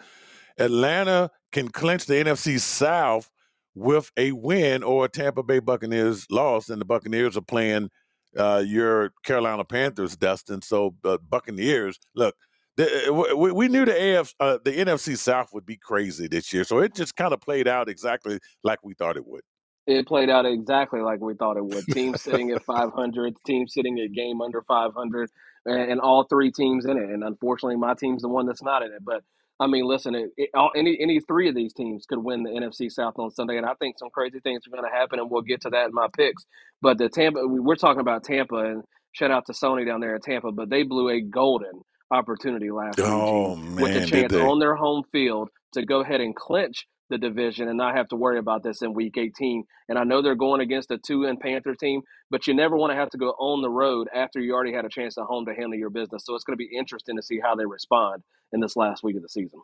Atlanta 0.59 1.31
can 1.51 1.69
clinch 1.69 2.07
the 2.07 2.15
NFC 2.15 2.61
South 2.61 3.31
with 3.75 4.13
a 4.17 4.33
win 4.33 4.83
or 4.85 5.07
a 5.07 5.09
Tampa 5.09 5.43
Bay 5.43 5.59
Buccaneers 5.59 6.27
loss, 6.31 6.67
then 6.67 6.79
the 6.79 6.85
Buccaneers 6.85 7.37
are 7.37 7.43
playing 7.43 7.91
uh, 8.37 8.63
your 8.65 9.13
Carolina 9.25 9.65
Panthers, 9.65 10.17
Dustin. 10.17 10.63
So 10.63 10.95
uh, 11.05 11.19
Buccaneers, 11.29 11.99
look. 12.15 12.35
The, 12.77 13.11
uh, 13.11 13.37
we, 13.37 13.53
we 13.53 13.69
knew 13.69 13.85
the 13.85 14.21
AF, 14.21 14.33
uh, 14.41 14.59
the 14.65 14.71
NFC 14.71 15.19
South 15.19 15.51
would 15.53 15.67
be 15.67 15.77
crazy 15.77 16.29
this 16.29 16.53
year, 16.53 16.65
so 16.65 16.79
it 16.79 16.95
just 16.95 17.15
kind 17.17 17.35
of 17.35 17.41
played 17.41 17.69
out 17.69 17.89
exactly 17.91 18.39
like 18.63 18.79
we 18.83 18.95
thought 18.95 19.17
it 19.17 19.27
would. 19.27 19.43
It 19.87 20.07
played 20.07 20.31
out 20.31 20.47
exactly 20.47 21.01
like 21.01 21.21
we 21.21 21.35
thought 21.35 21.57
it 21.57 21.65
would. 21.65 21.85
Teams 21.87 22.23
sitting 22.23 22.53
at 22.53 22.63
500, 22.63 23.35
teams 23.45 23.75
sitting 23.75 23.99
at 23.99 24.13
game 24.13 24.41
under 24.41 24.63
500, 24.63 25.31
and, 25.67 25.93
and 25.93 26.01
all 26.01 26.25
three 26.25 26.53
teams 26.53 26.85
in 26.85 26.97
it. 26.97 27.11
And 27.11 27.25
unfortunately, 27.25 27.77
my 27.77 27.95
team's 27.95 28.23
the 28.23 28.29
one 28.29 28.47
that's 28.47 28.63
not 28.63 28.83
in 28.83 28.93
it. 28.93 29.05
But 29.05 29.25
I 29.61 29.67
mean, 29.67 29.85
listen, 29.85 30.15
it, 30.15 30.31
it, 30.39 30.51
all, 30.55 30.71
any 30.75 30.99
any 31.01 31.21
three 31.21 31.49
of 31.49 31.55
these 31.55 31.75
teams 31.75 32.07
could 32.07 32.19
win 32.19 32.45
the 32.45 32.51
NFC 32.51 32.91
South 32.91 33.15
on 33.19 33.31
Sunday, 33.31 33.59
and 33.59 33.67
I 33.67 33.75
think 33.75 33.99
some 33.99 34.11
crazy 34.11 34.41
things 34.41 34.63
are 34.67 34.71
going 34.71 34.91
to 34.91 34.97
happen, 34.97 35.21
and 35.21 35.31
we'll 35.31 35.43
get 35.43 35.63
to 35.63 35.71
that 35.71 35.87
in 35.87 35.95
my 35.95 36.09
picks. 36.17 36.47
But 36.83 36.99
the 36.99 37.11
Tampa, 37.11 37.41
we're 37.47 37.77
talking 37.77 38.01
about 38.01 38.25
Tampa, 38.25 38.57
and 38.57 38.85
shout 39.13 39.31
out 39.31 39.47
to 39.47 39.53
Sony 39.53 39.87
down 39.87 40.01
there 40.01 40.17
at 40.17 40.23
Tampa, 40.23 40.53
but 40.53 40.71
they 40.71 40.83
blew 40.83 41.11
a 41.11 41.21
golden 41.21 41.83
opportunity 42.11 42.71
last 42.71 42.99
Oh 42.99 43.55
week, 43.55 43.59
man, 43.59 43.77
with 43.77 43.95
the 43.95 44.03
chance 44.03 44.35
on 44.37 44.59
their 44.61 44.77
home 44.77 45.05
field 45.13 45.51
to 45.75 45.85
go 45.85 46.01
ahead 46.01 46.23
and 46.23 46.35
clinch 46.35 46.87
the 47.11 47.19
division 47.19 47.69
and 47.69 47.77
not 47.77 47.95
have 47.97 48.09
to 48.09 48.17
worry 48.17 48.39
about 48.39 48.63
this 48.63 48.81
in 48.83 48.95
Week 48.95 49.19
18. 49.19 49.65
And 49.91 49.99
I 49.99 50.05
know 50.05 50.23
they're 50.23 50.35
going 50.35 50.63
against 50.63 50.91
a 50.91 50.97
two-in 50.99 51.37
Panther 51.37 51.75
team, 51.75 52.01
but 52.31 52.47
you 52.47 52.55
never 52.55 52.77
want 52.77 52.93
to 52.93 52.97
have 52.97 53.11
to 53.11 53.19
go 53.19 53.31
on 53.39 53.61
the 53.61 53.69
road 53.69 54.09
after 54.15 54.41
you 54.41 54.55
already 54.55 54.73
had 54.73 54.85
a 54.87 54.89
chance 54.89 55.19
at 55.19 55.25
home 55.25 55.45
to 55.47 55.55
handle 55.55 55.79
your 55.79 55.91
business. 55.91 56.25
So 56.25 56.35
it's 56.35 56.45
going 56.45 56.57
to 56.57 56.65
be 56.65 56.75
interesting 56.75 57.17
to 57.17 57.23
see 57.23 57.39
how 57.39 57.55
they 57.55 57.67
respond 57.67 58.23
in 58.53 58.61
this 58.61 58.77
last 58.77 59.03
week 59.03 59.17
of 59.17 59.23
the 59.23 59.29
season. 59.29 59.61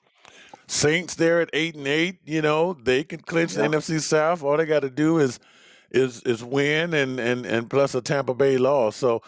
Saints 0.67 1.15
there 1.15 1.41
at 1.41 1.51
eight 1.53 1.75
and 1.77 1.87
eight. 1.87 2.19
You 2.25 2.43
know 2.43 2.75
they 2.75 3.05
can 3.05 3.21
clinch 3.21 3.55
the 3.55 3.63
NFC 3.63 4.01
South. 4.01 4.43
All 4.43 4.57
they 4.57 4.67
got 4.67 4.81
to 4.81 4.91
do 4.91 5.19
is 5.19 5.39
is 5.91 6.23
is 6.23 6.43
win 6.45 6.93
and 6.95 7.19
and 7.21 7.47
and 7.47 7.71
plus 7.71 7.95
a 7.95 8.01
Tampa 8.03 8.35
Bay 8.35 8.59
loss. 8.59 8.97
So. 8.97 9.23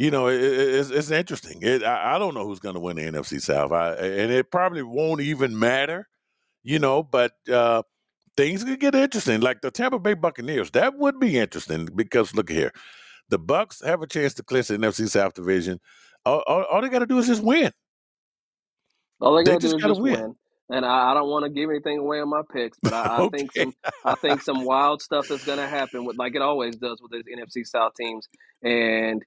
You 0.00 0.12
know, 0.12 0.28
it- 0.28 0.40
it's, 0.40 0.90
it's 0.90 1.10
interesting. 1.10 1.58
It, 1.60 1.82
I, 1.82 2.14
I 2.14 2.18
don't 2.20 2.32
know 2.32 2.46
who's 2.46 2.60
going 2.60 2.76
to 2.76 2.80
win 2.80 2.94
the 2.98 3.02
NFC 3.02 3.42
South, 3.42 3.72
I, 3.72 3.94
and 3.94 4.30
it 4.30 4.48
probably 4.48 4.80
won't 4.84 5.20
even 5.20 5.58
matter. 5.58 6.06
You 6.62 6.78
know, 6.78 7.02
but 7.02 7.32
uh, 7.50 7.82
things 8.36 8.64
could 8.64 8.80
get 8.80 8.94
interesting. 8.94 9.40
Like 9.40 9.60
the 9.60 9.70
Tampa 9.70 9.98
Bay 9.98 10.14
Buccaneers, 10.14 10.70
that 10.72 10.96
would 10.98 11.18
be 11.18 11.38
interesting 11.38 11.88
because 11.94 12.34
look 12.34 12.50
here, 12.50 12.72
the 13.28 13.38
Bucks 13.38 13.82
have 13.84 14.02
a 14.02 14.06
chance 14.06 14.34
to 14.34 14.42
clinch 14.42 14.68
the 14.68 14.76
NFC 14.76 15.08
South 15.08 15.34
division. 15.34 15.80
All, 16.24 16.42
all, 16.46 16.62
all 16.64 16.82
they 16.82 16.88
got 16.88 17.00
to 17.00 17.06
do 17.06 17.18
is 17.18 17.26
just 17.26 17.42
win. 17.42 17.72
All 19.20 19.36
they 19.36 19.44
got 19.44 19.60
to 19.60 19.68
do 19.68 19.76
is 19.76 19.82
just 19.82 20.00
win. 20.00 20.20
win. 20.20 20.34
And 20.70 20.84
I, 20.84 21.12
I 21.12 21.14
don't 21.14 21.28
want 21.28 21.44
to 21.44 21.50
give 21.50 21.70
anything 21.70 21.98
away 21.98 22.20
on 22.20 22.28
my 22.28 22.42
picks, 22.52 22.78
but 22.82 22.92
I, 22.92 23.24
I 23.24 23.28
think 23.28 23.52
some 23.52 23.74
I 24.04 24.14
think 24.14 24.42
some 24.42 24.64
wild 24.64 25.02
stuff 25.02 25.30
is 25.30 25.42
going 25.44 25.58
to 25.58 25.66
happen 25.66 26.04
with 26.04 26.16
like 26.18 26.34
it 26.34 26.42
always 26.42 26.76
does 26.76 27.00
with 27.00 27.10
these 27.10 27.24
NFC 27.24 27.66
South 27.66 27.92
teams, 27.98 28.28
and 28.62 29.24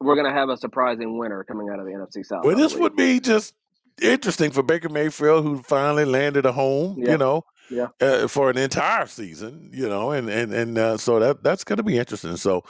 we're 0.00 0.14
going 0.14 0.26
to 0.26 0.32
have 0.32 0.48
a 0.48 0.56
surprising 0.56 1.18
winner 1.18 1.44
coming 1.44 1.68
out 1.70 1.78
of 1.78 1.86
the 1.86 1.92
NFC 1.92 2.24
South. 2.24 2.44
Well, 2.44 2.56
this 2.56 2.74
would 2.74 2.96
be 2.96 3.20
just 3.20 3.54
interesting 4.00 4.50
for 4.50 4.62
Baker 4.62 4.88
Mayfield, 4.88 5.44
who 5.44 5.62
finally 5.62 6.04
landed 6.04 6.46
a 6.46 6.52
home. 6.52 6.96
Yeah. 6.98 7.12
You 7.12 7.18
know, 7.18 7.44
Yeah. 7.70 7.88
uh, 8.00 8.28
for 8.28 8.50
an 8.50 8.58
entire 8.58 9.06
season. 9.06 9.70
You 9.72 9.88
know, 9.88 10.10
and 10.12 10.28
and 10.28 10.52
and 10.52 10.78
uh, 10.78 10.96
so 10.98 11.18
that 11.20 11.42
that's 11.42 11.64
going 11.64 11.78
to 11.78 11.82
be 11.82 11.98
interesting. 11.98 12.36
So, 12.36 12.64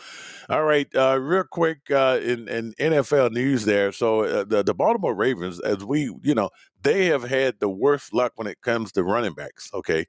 all 0.49 0.65
right, 0.65 0.89
uh, 0.95 1.19
real 1.21 1.45
quick 1.45 1.91
uh, 1.91 2.19
in 2.23 2.49
in 2.49 2.75
NFL 2.79 3.33
news 3.33 3.65
there. 3.65 3.93
So 3.93 4.23
uh, 4.23 4.45
the 4.45 4.63
the 4.63 4.75
Baltimore 4.75 5.15
Ravens, 5.15 5.61
as 5.61 5.85
we 5.85 6.11
you 6.23 6.35
know, 6.35 6.51
they 6.83 7.07
have 7.07 7.25
had 7.25 7.61
the 7.61 7.69
worst 7.69 8.15
luck 8.15 8.33
when 8.37 8.47
it 8.47 8.61
comes 8.63 8.93
to 8.93 9.03
running 9.03 9.35
backs. 9.35 9.71
Okay, 9.75 10.07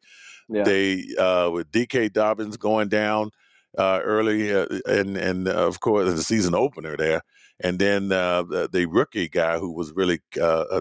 Yeah. 0.49 0.63
they 0.63 1.03
uh, 1.17 1.49
with 1.51 1.71
J.K. 1.71 2.10
Dobbins 2.10 2.58
going 2.58 2.88
down 2.89 3.32
uh, 3.78 4.00
early, 4.04 4.54
uh, 4.54 4.68
and 4.86 5.18
and 5.18 5.48
uh, 5.48 5.52
of 5.68 5.80
course 5.80 6.13
the 6.13 6.24
season 6.24 6.56
opener 6.56 6.98
there, 6.98 7.22
and 7.60 7.80
then 7.80 8.12
uh, 8.12 8.44
the, 8.44 8.70
the 8.72 8.86
rookie 8.86 9.30
guy 9.30 9.58
who 9.60 9.72
was 9.72 9.92
really 9.94 10.20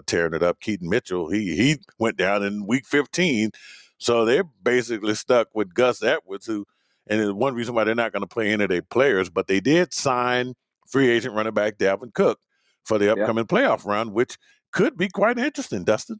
tearing 0.05 0.33
it 0.33 0.43
up, 0.43 0.59
Keaton 0.59 0.89
Mitchell, 0.89 1.29
he 1.29 1.55
he 1.55 1.77
went 1.99 2.17
down 2.17 2.43
in 2.43 2.65
week 2.67 2.85
fifteen, 2.85 3.51
so 3.97 4.25
they're 4.25 4.43
basically 4.63 5.15
stuck 5.15 5.49
with 5.53 5.73
Gus 5.73 6.01
Edwards, 6.03 6.45
who, 6.45 6.65
and 7.07 7.33
one 7.37 7.53
reason 7.55 7.75
why 7.75 7.83
they're 7.83 7.95
not 7.95 8.11
going 8.11 8.21
to 8.21 8.27
play 8.27 8.51
any 8.51 8.63
of 8.63 8.69
their 8.69 8.81
players, 8.81 9.29
but 9.29 9.47
they 9.47 9.59
did 9.59 9.93
sign 9.93 10.53
free 10.87 11.09
agent 11.09 11.35
running 11.35 11.53
back 11.53 11.77
Dalvin 11.77 12.13
Cook 12.13 12.39
for 12.83 12.97
the 12.97 13.05
Yeah. 13.05 13.11
upcoming 13.13 13.45
playoff 13.45 13.85
run, 13.85 14.13
which 14.13 14.37
could 14.71 14.97
be 14.97 15.09
quite 15.09 15.37
interesting, 15.37 15.83
Dustin. 15.83 16.19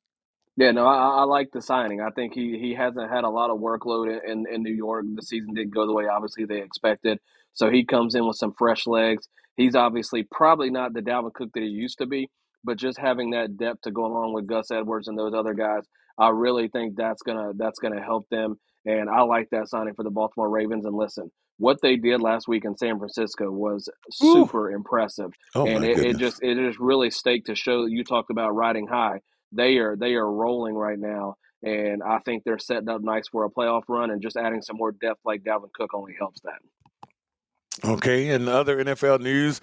Yeah, 0.58 0.72
no, 0.72 0.88
I, 0.88 1.20
I 1.20 1.24
like 1.24 1.52
the 1.52 1.62
signing. 1.62 2.02
I 2.02 2.10
think 2.10 2.34
he, 2.34 2.58
he 2.60 2.74
hasn't 2.74 3.12
had 3.12 3.24
a 3.24 3.30
lot 3.30 3.52
of 3.52 3.60
workload 3.60 4.20
in, 4.28 4.46
in, 4.52 4.63
New 4.63 4.74
York. 4.74 5.06
The 5.13 5.22
season 5.22 5.54
didn't 5.54 5.74
go 5.74 5.86
the 5.86 5.93
way 5.93 6.08
obviously 6.08 6.46
they 6.46 6.62
expected. 6.62 7.20
So 7.54 7.70
he 7.70 7.86
comes 7.86 8.15
in 8.15 8.26
with 8.26 8.38
some 8.38 8.54
fresh 8.58 8.88
legs. 8.88 9.30
He's 9.56 9.76
obviously 9.76 10.24
probably 10.24 10.72
not 10.72 10.93
the 10.93 11.02
Dalvin 11.02 11.34
Cook 11.34 11.50
that 11.54 11.62
he 11.62 11.70
used 11.70 12.00
to 12.00 12.08
be, 12.08 12.30
but 12.63 12.78
just 12.78 12.98
having 12.98 13.32
that 13.32 13.56
depth 13.56 13.82
to 13.84 13.91
go 13.91 14.06
along 14.06 14.34
with 14.34 14.48
Gus 14.48 14.72
Edwards 14.72 15.08
and 15.08 15.17
those 15.17 15.34
other 15.34 15.54
guys, 15.54 15.84
I 16.17 16.30
really 16.30 16.67
think 16.67 16.96
that's 16.96 17.22
gonna 17.22 17.52
that's 17.56 17.80
gonna 17.80 18.02
help 18.02 18.28
them. 18.30 18.60
And 18.86 19.10
I 19.10 19.22
like 19.22 19.50
that 19.52 19.70
signing 19.70 19.93
for 19.93 20.04
the 20.04 20.10
Baltimore 20.10 20.50
Ravens. 20.50 20.86
And 20.86 20.96
listen, 20.96 21.32
what 21.58 21.78
they 21.82 21.98
did 21.98 22.22
last 22.22 22.48
week 22.48 22.65
in 22.65 22.78
San 22.78 22.98
Francisco 22.98 23.52
was 23.52 23.89
Ooh. 24.24 24.34
super 24.34 24.72
impressive 24.72 25.32
Oh 25.56 25.65
and 25.65 25.84
it, 25.84 26.00
it 26.00 26.17
just 26.17 26.41
it 26.41 26.56
just 26.56 26.80
really 26.80 27.10
staked 27.10 27.48
to 27.48 27.56
show 27.56 27.86
you 27.86 28.04
talked 28.04 28.32
about 28.32 28.56
riding 28.56 28.88
high. 28.88 29.22
They 29.51 29.77
are 29.77 29.95
they 29.95 30.13
are 30.13 30.29
rolling 30.29 30.75
right 30.75 30.99
now, 30.99 31.36
and 31.63 32.03
I 32.03 32.19
think 32.19 32.43
they're 32.43 32.60
setting 32.60 32.89
up 32.89 33.01
nice 33.01 33.27
for 33.29 33.45
a 33.45 33.49
playoff 33.49 33.83
run. 33.88 34.12
And 34.12 34.21
just 34.21 34.38
adding 34.38 34.62
some 34.62 34.77
more 34.77 34.91
depth 34.91 35.21
like 35.25 35.43
Dalvin 35.43 35.71
Cook 35.73 35.93
only 35.93 36.15
helps 36.17 36.41
that. 36.41 37.89
Okay, 37.89 38.29
and 38.29 38.49
other 38.49 38.83
NFL 38.83 39.21
news: 39.21 39.62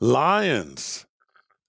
Lions. 0.00 1.06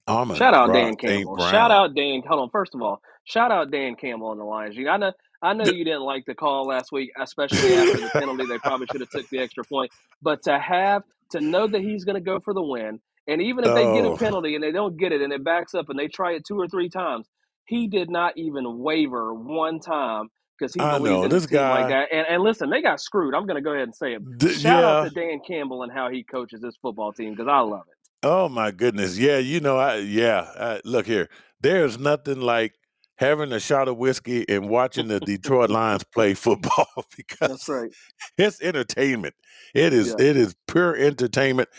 Shout 0.07 0.53
out 0.53 0.73
Dan 0.73 0.95
Campbell. 0.95 1.37
Shout 1.37 1.71
out 1.71 1.95
Dan. 1.95 2.21
Hold 2.27 2.41
on. 2.41 2.49
First 2.49 2.75
of 2.75 2.81
all, 2.81 3.01
shout 3.23 3.51
out 3.51 3.71
Dan 3.71 3.95
Campbell 3.95 4.27
on 4.27 4.37
the 4.37 4.43
Lions. 4.43 4.75
You, 4.75 4.89
I 4.89 4.97
know 4.97 5.13
I 5.41 5.53
know 5.53 5.65
you 5.65 5.83
didn't 5.83 6.03
like 6.03 6.25
the 6.25 6.35
call 6.35 6.65
last 6.65 6.91
week, 6.91 7.11
especially 7.19 7.73
after 7.75 7.97
the 7.97 8.09
penalty. 8.13 8.45
They 8.45 8.57
probably 8.59 8.87
should 8.91 9.01
have 9.01 9.09
took 9.09 9.29
the 9.29 9.39
extra 9.39 9.63
point. 9.63 9.91
But 10.21 10.43
to 10.43 10.59
have 10.59 11.03
to 11.31 11.41
know 11.41 11.67
that 11.67 11.81
he's 11.81 12.03
going 12.03 12.15
to 12.15 12.21
go 12.21 12.39
for 12.39 12.53
the 12.53 12.61
win, 12.61 12.99
and 13.27 13.41
even 13.41 13.63
if 13.63 13.73
they 13.73 13.83
get 13.83 14.05
a 14.05 14.09
oh, 14.09 14.17
penalty 14.17 14.55
and 14.55 14.63
they 14.63 14.71
don't 14.71 14.97
get 14.97 15.11
it 15.11 15.21
and 15.21 15.31
it 15.31 15.43
backs 15.43 15.73
up 15.73 15.89
and 15.89 15.97
they 15.97 16.07
try 16.07 16.33
it 16.33 16.45
two 16.45 16.59
or 16.59 16.67
three 16.67 16.89
times, 16.89 17.27
he 17.65 17.87
did 17.87 18.09
not 18.09 18.37
even 18.37 18.79
waver 18.79 19.33
one 19.33 19.79
time 19.79 20.29
because 20.59 20.73
he 20.73 20.79
I 20.79 20.97
believed 20.97 21.21
know 21.21 21.23
in 21.23 21.31
his 21.31 21.43
this 21.43 21.47
team 21.47 21.59
like 21.69 21.87
that. 21.89 22.09
And, 22.11 22.27
and 22.29 22.43
listen, 22.43 22.69
they 22.69 22.81
got 22.81 22.99
screwed. 23.01 23.33
I'm 23.33 23.45
going 23.45 23.55
to 23.55 23.61
go 23.61 23.71
ahead 23.71 23.83
and 23.83 23.95
say 23.95 24.13
it. 24.13 24.21
D- 24.37 24.53
Shout 24.53 24.83
out 24.83 25.03
yeah. 25.03 25.09
to 25.09 25.09
Dan 25.15 25.39
Campbell 25.47 25.83
and 25.83 25.91
how 25.91 26.09
he 26.09 26.23
coaches 26.23 26.61
this 26.61 26.75
football 26.81 27.13
team 27.13 27.31
because 27.31 27.47
I 27.47 27.59
love 27.59 27.83
it. 27.89 27.95
Oh 28.23 28.49
my 28.49 28.71
goodness. 28.71 29.17
Yeah, 29.17 29.37
you 29.39 29.59
know, 29.59 29.77
I 29.77 29.97
yeah. 29.97 30.47
I, 30.59 30.81
look 30.85 31.07
here. 31.07 31.29
There's 31.61 31.97
nothing 31.99 32.41
like 32.41 32.73
having 33.17 33.51
a 33.51 33.59
shot 33.59 33.87
of 33.87 33.97
whiskey 33.97 34.45
and 34.49 34.69
watching 34.69 35.07
the 35.07 35.19
Detroit 35.19 35.69
Lions 35.71 36.03
play 36.03 36.33
football 36.35 36.87
That's 36.95 37.15
because 37.15 37.69
right. 37.69 37.91
it's 38.37 38.61
entertainment. 38.61 39.35
It 39.73 39.93
is 39.93 40.15
Yeah. 40.19 40.25
it 40.27 40.37
is 40.37 40.55
pure 40.67 40.95
entertainment. 40.95 41.69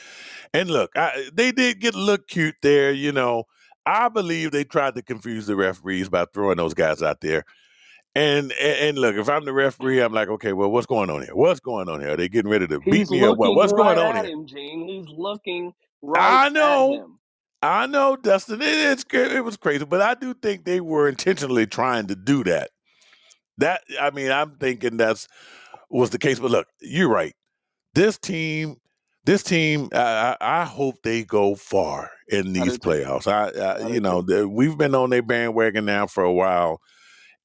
And 0.54 0.70
look, 0.70 0.90
I, 0.96 1.28
they 1.32 1.52
did 1.52 1.80
get 1.80 1.94
a 1.94 1.98
look 1.98 2.28
cute 2.28 2.56
there, 2.62 2.92
you 2.92 3.12
know. 3.12 3.44
I 3.86 4.08
believe 4.08 4.50
they 4.50 4.64
tried 4.64 4.94
to 4.94 5.02
confuse 5.02 5.46
the 5.46 5.56
referees 5.56 6.08
by 6.08 6.26
throwing 6.32 6.56
those 6.56 6.74
guys 6.74 7.02
out 7.02 7.20
there. 7.20 7.44
And, 8.14 8.52
and 8.52 8.78
and 8.78 8.98
look, 8.98 9.16
if 9.16 9.28
I'm 9.28 9.44
the 9.46 9.54
referee, 9.54 10.00
I'm 10.00 10.12
like, 10.12 10.28
okay, 10.28 10.52
well, 10.52 10.70
what's 10.70 10.86
going 10.86 11.08
on 11.08 11.22
here? 11.22 11.34
What's 11.34 11.60
going 11.60 11.88
on 11.88 12.00
here? 12.00 12.10
Are 12.10 12.16
they 12.16 12.28
getting 12.28 12.50
ready 12.50 12.66
to 12.66 12.78
beat 12.80 13.10
me 13.10 13.24
or 13.24 13.34
what? 13.34 13.54
What's 13.54 13.72
right 13.72 13.94
going 13.94 13.98
on 13.98 14.16
at 14.16 14.26
here? 14.26 14.34
him, 14.34 14.46
Gene. 14.46 14.86
He's 14.86 15.08
looking 15.16 15.72
right 16.02 16.46
I 16.46 16.48
know. 16.50 17.16
I 17.62 17.86
know, 17.86 18.16
Dustin. 18.16 18.60
It, 18.60 18.68
it's 18.68 19.04
it 19.12 19.42
was 19.42 19.56
crazy, 19.56 19.86
but 19.86 20.02
I 20.02 20.14
do 20.14 20.34
think 20.34 20.64
they 20.64 20.80
were 20.80 21.08
intentionally 21.08 21.66
trying 21.66 22.08
to 22.08 22.14
do 22.14 22.44
that. 22.44 22.70
That 23.58 23.82
I 23.98 24.10
mean, 24.10 24.30
I'm 24.30 24.56
thinking 24.56 24.98
that's 24.98 25.26
was 25.88 26.10
the 26.10 26.18
case. 26.18 26.38
But 26.38 26.50
look, 26.50 26.66
you're 26.80 27.08
right. 27.08 27.34
This 27.94 28.18
team, 28.18 28.76
this 29.24 29.42
team, 29.42 29.88
I, 29.94 30.36
I 30.40 30.60
I 30.60 30.64
hope 30.64 30.96
they 31.02 31.24
go 31.24 31.54
far 31.54 32.10
in 32.32 32.52
these 32.52 32.78
playoffs. 32.78 33.26
I, 33.26 33.84
I 33.84 33.88
you 33.88 34.00
know, 34.00 34.22
the, 34.22 34.48
we've 34.48 34.76
been 34.76 34.94
on 34.94 35.10
their 35.10 35.22
bandwagon 35.22 35.84
now 35.84 36.06
for 36.06 36.24
a 36.24 36.32
while, 36.32 36.80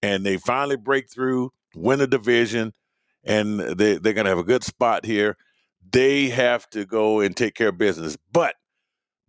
and 0.01 0.25
they 0.25 0.37
finally 0.37 0.77
break 0.77 1.11
through, 1.11 1.51
win 1.75 2.01
a 2.01 2.07
division, 2.07 2.73
and 3.23 3.59
they 3.59 3.97
they're 3.97 4.13
gonna 4.13 4.29
have 4.29 4.37
a 4.37 4.43
good 4.43 4.63
spot 4.63 5.05
here. 5.05 5.37
They 5.91 6.29
have 6.29 6.69
to 6.71 6.85
go 6.85 7.19
and 7.19 7.35
take 7.35 7.53
care 7.53 7.69
of 7.69 7.77
business, 7.77 8.17
but 8.31 8.55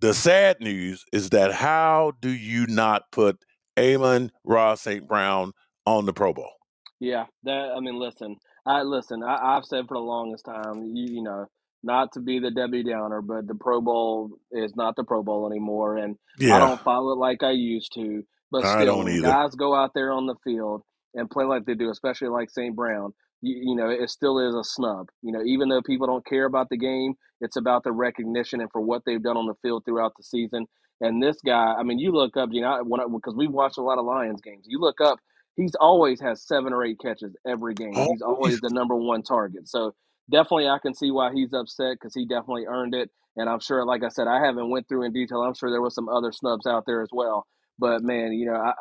the 0.01 0.15
sad 0.15 0.61
news 0.61 1.05
is 1.13 1.31
that 1.31 1.53
how 1.53 2.13
do 2.21 2.31
you 2.31 2.67
not 2.69 3.11
put 3.11 3.39
Amon 3.77 4.31
Ross 4.45 4.83
St. 4.83 5.07
Brown 5.07 5.53
on 5.85 6.07
the 6.07 6.13
Pro 6.13 6.33
Bowl? 6.33 6.53
Yeah, 7.01 7.27
that 7.45 7.73
I 7.77 7.81
mean, 7.81 7.99
listen, 7.99 8.37
I 8.65 8.83
listen. 8.83 9.23
I, 9.23 9.57
I've 9.57 9.65
said 9.65 9.87
for 9.89 9.95
the 9.95 10.01
longest 10.01 10.45
time, 10.45 10.85
you, 10.95 11.15
you 11.17 11.23
know, 11.23 11.47
not 11.83 12.13
to 12.13 12.21
be 12.21 12.39
the 12.39 12.51
Debbie 12.51 12.85
Downer, 12.85 13.23
but 13.23 13.47
the 13.47 13.55
Pro 13.55 13.81
Bowl 13.81 14.31
is 14.51 14.75
not 14.77 14.97
the 14.97 15.05
Pro 15.05 15.23
Bowl 15.23 15.51
anymore, 15.51 15.97
and 15.97 16.17
I 16.41 16.59
don't 16.59 16.81
follow 16.81 17.13
it 17.13 17.19
like 17.19 17.43
I 17.43 17.53
used 17.53 17.93
to. 17.95 18.23
But 18.51 18.65
I 18.65 18.83
still, 18.83 19.23
guys 19.23 19.55
go 19.55 19.75
out 19.75 19.93
there 19.95 20.13
on 20.13 20.27
the 20.27 20.35
field 20.43 20.83
and 21.15 21.31
play 21.31 21.45
like 21.45 21.67
they 21.67 21.75
do, 21.75 21.91
especially 21.91 22.29
like 22.29 22.51
St. 22.51 22.75
Brown, 22.75 23.13
you, 23.43 23.57
you 23.71 23.77
know, 23.77 23.91
it 23.91 24.09
still 24.09 24.39
is 24.39 24.55
a 24.55 24.65
snub. 24.65 25.09
You 25.23 25.33
know, 25.33 25.43
even 25.45 25.69
though 25.69 25.83
people 25.83 26.07
don't 26.07 26.25
care 26.27 26.47
about 26.47 26.69
the 26.71 26.79
game, 26.79 27.15
it's 27.41 27.57
about 27.57 27.85
the 27.85 27.93
recognition 27.93 28.61
and 28.61 28.71
for 28.73 28.81
what 28.81 29.03
they've 29.05 29.23
done 29.23 29.37
on 29.37 29.47
the 29.47 29.55
field 29.61 29.85
throughout 29.85 30.13
the 30.17 30.23
season. 30.23 30.67
And 31.01 31.23
this 31.23 31.37
guy, 31.45 31.75
I 31.79 31.83
mean, 31.83 31.99
you 31.99 32.11
look 32.11 32.37
up, 32.37 32.49
you 32.53 32.63
know, 32.63 32.83
because 33.13 33.37
we've 33.37 33.51
watched 33.53 33.79
a 33.79 33.83
lot 33.83 33.99
of 33.99 34.07
Lions 34.07 34.41
games, 34.41 34.65
you 34.67 34.81
look 34.81 35.01
up 35.01 35.19
he's 35.59 35.75
always 35.75 36.21
has 36.21 36.47
seven 36.47 36.73
or 36.73 36.85
eight 36.85 36.99
catches 37.03 37.37
every 37.47 37.75
game. 37.75 37.93
He's 37.93 38.23
Always. 38.23 38.61
the 38.61 38.71
number 38.71 38.97
one 38.97 39.23
target. 39.23 39.69
So 39.69 39.95
definitely, 40.31 40.69
I 40.69 40.79
can 40.81 40.95
see 40.95 41.11
why 41.11 41.33
he's 41.33 41.53
upset 41.53 41.97
because 42.01 42.15
he 42.15 42.27
definitely 42.27 42.67
earned 42.67 42.95
it. 42.95 43.11
And 43.37 43.49
I'm 43.49 43.61
sure, 43.61 43.85
like 43.85 44.03
I 44.05 44.09
said, 44.09 44.29
I 44.29 44.45
haven't 44.45 44.71
went 44.71 44.89
through 44.89 45.05
in 45.05 45.13
detail. 45.13 45.43
I'm 45.43 45.55
sure 45.55 45.71
there 45.71 45.83
was 45.83 45.95
some 45.95 46.09
other 46.09 46.33
snubs 46.33 46.67
out 46.67 46.85
there 46.87 47.03
as 47.03 47.11
well. 47.13 47.47
But 47.79 48.03
man, 48.03 48.33
you 48.33 48.47
know, 48.47 48.57
I, 48.57 48.73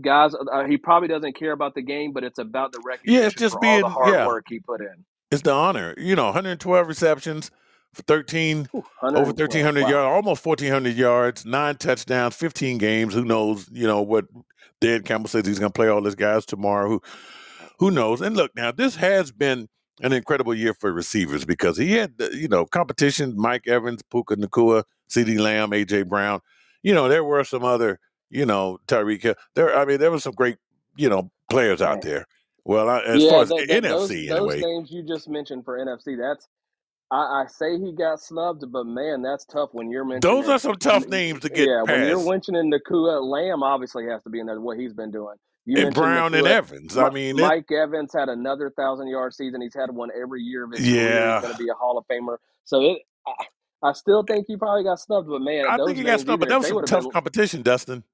guys, 0.00 0.34
uh, 0.34 0.64
he 0.64 0.76
probably 0.78 1.08
doesn't 1.08 1.36
care 1.36 1.52
about 1.52 1.74
the 1.74 1.82
game, 1.82 2.12
but 2.12 2.24
it's 2.24 2.38
about 2.38 2.72
the 2.72 2.80
recognition 2.80 3.14
Yeah, 3.14 3.26
it's 3.26 3.34
just 3.34 3.54
for 3.54 3.64
all 3.64 3.78
being 3.78 3.80
the 3.80 3.88
hard 3.88 4.08
yeah, 4.08 4.24
work 4.24 4.46
he 4.48 4.60
put 4.60 4.80
in. 4.80 5.04
it's 5.30 5.42
the 5.42 5.52
honor. 5.52 5.94
You 5.98 6.16
know, 6.16 6.26
112 6.26 6.88
receptions 6.88 7.50
13 7.94 8.68
Whew, 8.72 8.84
over 9.14 9.32
1300 9.32 9.80
Wow. 9.80 9.88
yards, 9.88 10.14
almost 10.14 10.46
1400 10.46 10.96
yards, 10.96 11.46
nine 11.46 11.76
touchdowns, 11.76 12.36
15 12.36 12.78
games. 12.78 13.14
Who 13.14 13.24
knows? 13.24 13.68
You 13.72 13.86
know 13.86 14.02
what? 14.02 14.26
Dan 14.80 15.02
Campbell 15.02 15.28
says 15.28 15.46
he's 15.46 15.58
going 15.58 15.72
to 15.72 15.76
play 15.76 15.88
all 15.88 16.02
these 16.02 16.14
guys 16.16 16.46
tomorrow. 16.46 16.88
Who 16.88 17.02
who 17.78 17.90
knows? 17.90 18.20
And 18.20 18.36
look, 18.36 18.52
now 18.56 18.72
this 18.72 18.96
has 18.96 19.32
been 19.32 19.68
an 20.02 20.12
incredible 20.12 20.54
year 20.54 20.74
for 20.74 20.92
receivers 20.92 21.44
because 21.44 21.76
he 21.76 21.92
had 21.92 22.14
you 22.32 22.48
know 22.48 22.66
competition: 22.66 23.34
Mike 23.36 23.66
Evans, 23.68 24.02
Puka 24.10 24.36
Nacua, 24.36 24.84
CeeDee 25.10 25.40
Lamb, 25.40 25.72
A.J. 25.72 26.02
Brown. 26.04 26.40
You 26.82 26.94
know 26.94 27.08
there 27.08 27.24
were 27.24 27.44
some 27.44 27.64
other 27.64 27.98
you 28.30 28.46
know 28.46 28.78
Tyreek 28.88 29.22
Hill. 29.22 29.34
There, 29.54 29.76
I 29.76 29.84
mean, 29.84 29.98
there 29.98 30.10
were 30.10 30.20
some 30.20 30.34
great 30.34 30.58
you 30.96 31.08
know 31.08 31.30
players 31.50 31.82
out 31.82 32.02
there. 32.02 32.26
Well, 32.64 32.88
I, 32.88 33.00
as 33.02 33.22
Yeah, 33.22 33.30
far 33.30 33.42
as 33.42 33.50
that, 33.50 33.64
that, 33.68 33.86
those 33.86 34.10
NFC 34.10 34.28
those 34.28 34.30
anyway, 34.30 34.60
names 34.60 34.90
you 34.90 35.02
just 35.02 35.28
mentioned 35.28 35.64
for 35.64 35.78
NFC, 35.78 36.18
that's 36.18 36.48
I, 37.10 37.42
I 37.42 37.46
say 37.48 37.78
he 37.78 37.92
got 37.92 38.20
snubbed, 38.20 38.64
but 38.72 38.84
man, 38.86 39.22
that's 39.22 39.44
tough 39.46 39.70
when 39.72 39.90
you're 39.90 40.04
mentioning. 40.04 40.22
those 40.22 40.48
are 40.48 40.58
some 40.58 40.76
tough 40.76 41.08
names 41.08 41.40
to 41.40 41.50
get 41.50 41.70
yeah, 41.70 41.82
when 41.82 42.02
you're 42.04 42.18
past. 42.18 42.26
mentioning 42.28 42.72
Nacua, 42.72 43.22
Lamb 43.22 43.62
obviously 43.62 44.06
has 44.08 44.22
to 44.24 44.30
be 44.30 44.40
in 44.40 44.46
there. 44.46 44.60
What 44.60 44.78
he's 44.78 44.94
been 44.94 45.10
doing. 45.12 45.36
You 45.66 45.84
And 45.84 45.94
Brown 45.94 46.32
and 46.34 46.46
Evans. 46.46 46.96
I 46.96 47.10
mean, 47.10 47.36
it, 47.38 47.42
Mike 47.42 47.70
Evans 47.72 48.12
had 48.14 48.28
another 48.28 48.70
thousand 48.70 49.08
yard 49.08 49.34
season. 49.34 49.60
He's 49.60 49.74
had 49.74 49.90
one 49.90 50.10
every 50.18 50.40
year 50.40 50.64
of 50.64 50.70
his 50.70 50.80
career. 50.80 51.34
He's 51.34 51.42
going 51.42 51.56
to 51.56 51.62
be 51.62 51.68
a 51.68 51.74
Hall 51.74 51.98
of 51.98 52.06
Famer. 52.06 52.36
So 52.64 52.80
it, 52.80 52.98
I, 53.26 53.88
I 53.88 53.92
still 53.92 54.22
think 54.22 54.46
he 54.46 54.56
probably 54.56 54.84
got 54.84 55.00
snubbed. 55.00 55.28
But 55.28 55.40
man, 55.40 55.66
I 55.68 55.76
think 55.84 55.98
he 55.98 56.04
got 56.04 56.20
snubbed, 56.20 56.38
but 56.38 56.48
that 56.48 56.58
was 56.58 56.68
some 56.68 56.84
tough 56.84 57.02
been, 57.02 57.10
competition, 57.10 57.62
Dustin. 57.62 58.04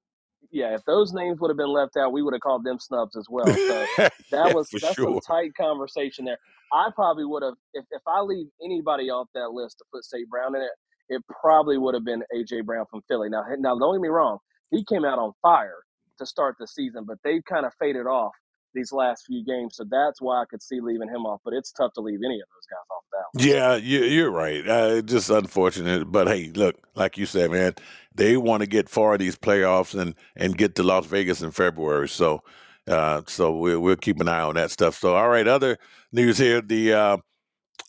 yeah, 0.49 0.73
if 0.73 0.83
those 0.85 1.13
names 1.13 1.39
would 1.39 1.49
have 1.51 1.57
been 1.57 1.71
left 1.71 1.95
out, 1.95 2.11
we 2.11 2.23
would 2.23 2.33
have 2.33 2.41
called 2.41 2.63
them 2.63 2.79
snubs 2.79 3.15
as 3.15 3.27
well. 3.29 3.45
So 3.45 3.53
that 3.97 4.11
yeah, 4.31 4.53
was 4.53 4.69
that's 4.69 4.95
some 4.95 5.19
tight 5.19 5.53
conversation 5.55 6.25
there. 6.25 6.39
I 6.73 6.89
probably 6.95 7.25
would 7.25 7.43
have 7.43 7.53
if, 7.75 7.85
if 7.91 8.01
I 8.07 8.21
leave 8.21 8.47
anybody 8.63 9.11
off 9.11 9.27
that 9.35 9.51
list 9.51 9.77
to 9.77 9.85
put 9.93 10.03
St. 10.05 10.27
Brown 10.27 10.55
in 10.55 10.63
it, 10.63 10.71
it 11.09 11.21
probably 11.39 11.77
would 11.77 11.93
have 11.93 12.03
been 12.03 12.23
AJ 12.35 12.65
Brown 12.65 12.87
from 12.89 13.03
Philly. 13.07 13.29
Now, 13.29 13.45
now 13.59 13.77
don't 13.77 13.93
get 13.93 14.01
me 14.01 14.09
wrong, 14.09 14.39
he 14.71 14.83
came 14.83 15.05
out 15.05 15.19
on 15.19 15.33
fire 15.43 15.82
to 16.17 16.25
start 16.25 16.55
the 16.59 16.67
season, 16.67 17.05
but 17.05 17.17
they've 17.23 17.43
kind 17.45 17.65
of 17.65 17.73
faded 17.79 18.05
off 18.07 18.33
these 18.73 18.91
last 18.91 19.25
few 19.27 19.43
games, 19.45 19.75
so 19.75 19.85
that's 19.89 20.21
why 20.21 20.41
I 20.41 20.45
could 20.49 20.61
see 20.61 20.79
leaving 20.81 21.07
him 21.07 21.25
off. 21.25 21.41
But 21.45 21.53
it's 21.53 21.71
tough 21.71 21.93
to 21.93 22.01
leave 22.01 22.19
any 22.25 22.39
of 22.39 22.47
those 22.49 22.65
guys 22.69 22.87
off 22.91 23.03
that. 23.11 23.45
Yeah, 23.45 23.75
you, 23.75 23.99
you're 24.05 24.31
right. 24.31 24.67
Uh, 24.67 25.01
just 25.01 25.29
unfortunate, 25.29 26.11
but 26.11 26.27
hey, 26.27 26.51
look, 26.53 26.75
like 26.95 27.17
you 27.17 27.25
said, 27.25 27.51
man, 27.51 27.75
they 28.15 28.37
want 28.37 28.61
to 28.61 28.67
get 28.67 28.89
far 28.89 29.13
in 29.15 29.19
these 29.19 29.37
playoffs 29.37 29.99
and 29.99 30.15
and 30.35 30.57
get 30.57 30.75
to 30.75 30.83
Las 30.83 31.05
Vegas 31.05 31.41
in 31.41 31.51
February. 31.51 32.09
So, 32.09 32.41
uh, 32.87 33.21
so 33.27 33.55
we'll 33.55 33.79
we'll 33.79 33.95
keep 33.95 34.19
an 34.19 34.27
eye 34.27 34.41
on 34.41 34.55
that 34.55 34.71
stuff. 34.71 34.97
So, 34.97 35.15
all 35.15 35.29
right, 35.29 35.47
other 35.47 35.77
news 36.11 36.37
here. 36.37 36.61
The 36.61 36.93
uh, 36.93 37.17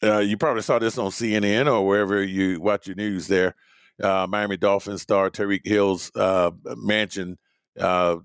uh, 0.03 0.19
you 0.19 0.37
probably 0.37 0.63
saw 0.63 0.79
this 0.79 0.99
on 0.99 1.11
CNN 1.11 1.73
or 1.73 1.87
wherever 1.87 2.23
you 2.23 2.61
watch 2.61 2.87
your 2.87 2.97
news. 2.97 3.27
There, 3.27 3.55
uh, 4.03 4.27
Miami 4.29 4.57
Dolphins 4.57 5.03
star 5.03 5.31
Tyreek 5.31 5.63
Hill's 5.65 6.11
uh, 6.15 6.51
mansion 6.77 7.39
uh, 7.81 8.17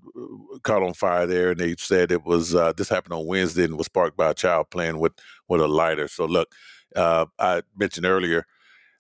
caught 0.64 0.84
on 0.84 0.94
fire 0.94 1.26
there, 1.26 1.52
and 1.52 1.60
they 1.60 1.76
said 1.78 2.12
it 2.12 2.26
was 2.26 2.56
uh, 2.56 2.74
this 2.74 2.90
happened 2.90 3.14
on 3.14 3.28
Wednesday 3.28 3.66
and 3.66 3.78
was 3.78 3.88
sparked 3.88 4.18
by 4.18 4.30
a 4.30 4.34
child 4.34 4.70
playing 4.70 5.00
with 5.00 5.14
with 5.48 5.62
a 5.62 5.68
lighter. 5.68 6.08
So, 6.08 6.26
look, 6.26 6.50
uh, 6.96 7.26
I 7.38 7.64
mentioned 7.78 8.06
earlier. 8.06 8.46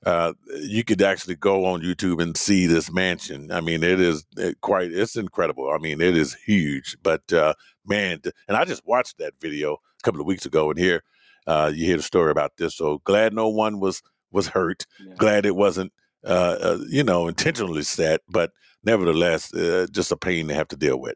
Uh, 0.06 0.32
you 0.62 0.84
could 0.86 1.02
actually 1.02 1.36
go 1.36 1.66
on 1.66 1.82
YouTube 1.82 2.22
and 2.24 2.38
see 2.38 2.66
this 2.66 2.90
mansion. 2.90 3.52
I 3.52 3.60
mean, 3.60 3.84
it 3.84 4.00
is 4.00 4.26
it 4.38 4.62
quite, 4.62 4.94
it's 4.94 5.18
incredible. 5.18 5.70
I 5.72 5.78
mean, 5.78 6.00
it 6.00 6.16
is 6.16 6.36
huge. 6.36 6.96
But 7.04 7.34
uh, 7.34 7.54
man, 7.86 8.22
and 8.48 8.56
I 8.56 8.64
just 8.64 8.86
watched 8.86 9.18
that 9.18 9.34
video 9.42 9.74
a 9.74 10.04
couple 10.04 10.22
of 10.22 10.28
weeks 10.28 10.46
ago, 10.46 10.70
and 10.70 10.80
here 10.80 11.04
uh, 11.48 11.70
you 11.74 11.86
hear 11.86 11.98
the 11.98 12.04
story 12.04 12.32
about 12.32 12.56
this. 12.56 12.78
So 12.78 13.00
glad 13.04 13.34
no 13.34 13.50
one 13.50 13.82
was 13.82 14.02
was 14.32 14.48
hurt. 14.48 14.86
Yeah. 15.06 15.16
Glad 15.18 15.46
it 15.46 15.56
wasn't, 15.56 15.92
uh, 16.24 16.58
uh, 16.62 16.78
you 16.88 17.04
know, 17.04 17.28
intentionally 17.28 17.84
set, 17.84 18.22
but 18.30 18.52
nevertheless, 18.84 19.54
uh, 19.54 19.88
just 19.92 20.12
a 20.12 20.18
pain 20.18 20.48
to 20.48 20.54
have 20.54 20.68
to 20.70 20.76
deal 20.78 21.00
with. 21.00 21.16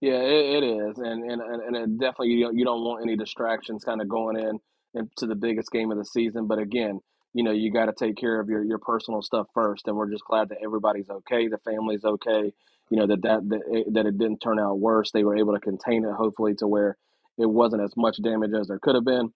Yeah, 0.00 0.20
it, 0.20 0.62
it 0.62 0.66
is, 0.66 0.98
and 0.98 1.30
and 1.30 1.40
and 1.40 1.76
it 1.76 1.98
definitely 1.98 2.28
you 2.28 2.44
don't, 2.44 2.58
you 2.58 2.64
don't 2.64 2.84
want 2.84 3.02
any 3.02 3.16
distractions 3.16 3.84
kind 3.84 4.02
of 4.02 4.08
going 4.08 4.38
in 4.38 4.58
into 4.94 5.26
the 5.26 5.34
biggest 5.34 5.70
game 5.70 5.90
of 5.90 5.98
the 5.98 6.04
season. 6.04 6.46
But 6.46 6.58
again, 6.58 7.00
you 7.32 7.42
know 7.42 7.52
you 7.52 7.72
got 7.72 7.86
to 7.86 7.94
take 7.98 8.16
care 8.16 8.38
of 8.38 8.48
your 8.48 8.62
your 8.62 8.78
personal 8.78 9.22
stuff 9.22 9.46
first, 9.54 9.88
and 9.88 9.96
we're 9.96 10.10
just 10.10 10.24
glad 10.24 10.50
that 10.50 10.58
everybody's 10.62 11.08
okay, 11.08 11.48
the 11.48 11.58
family's 11.58 12.04
okay. 12.04 12.52
You 12.90 12.98
know 12.98 13.06
that 13.06 13.22
that 13.22 13.48
that 13.48 13.60
it, 13.70 13.94
that 13.94 14.06
it 14.06 14.18
didn't 14.18 14.40
turn 14.40 14.58
out 14.58 14.78
worse. 14.78 15.10
They 15.10 15.24
were 15.24 15.38
able 15.38 15.54
to 15.54 15.60
contain 15.60 16.04
it, 16.04 16.12
hopefully, 16.12 16.54
to 16.56 16.66
where 16.66 16.98
it 17.38 17.46
wasn't 17.46 17.82
as 17.82 17.96
much 17.96 18.18
damage 18.22 18.52
as 18.52 18.68
there 18.68 18.78
could 18.78 18.94
have 18.94 19.04
been. 19.04 19.32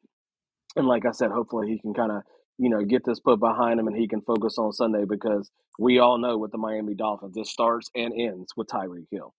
And 0.77 0.87
like 0.87 1.07
I 1.07 1.13
said, 1.13 1.31
hopefully 1.31 1.69
he 1.69 1.79
can 1.79 1.95
kind 1.95 2.13
of 2.13 2.23
you 2.59 2.69
know 2.71 2.83
get 2.85 3.05
this 3.05 3.21
put 3.21 3.41
behind 3.41 3.81
him, 3.81 3.89
and 3.89 3.97
he 3.97 4.09
can 4.09 4.21
focus 4.23 4.59
on 4.59 4.73
Sunday 4.73 5.05
because 5.05 5.51
we 5.79 5.99
all 5.99 6.19
know 6.19 6.39
with 6.39 6.53
the 6.53 6.59
Miami 6.59 6.95
Dolphins, 6.95 7.37
it 7.37 7.47
starts 7.47 7.91
and 7.95 8.13
ends 8.19 8.53
with 8.57 8.69
Tyreek 8.69 9.07
Hill. 9.11 9.35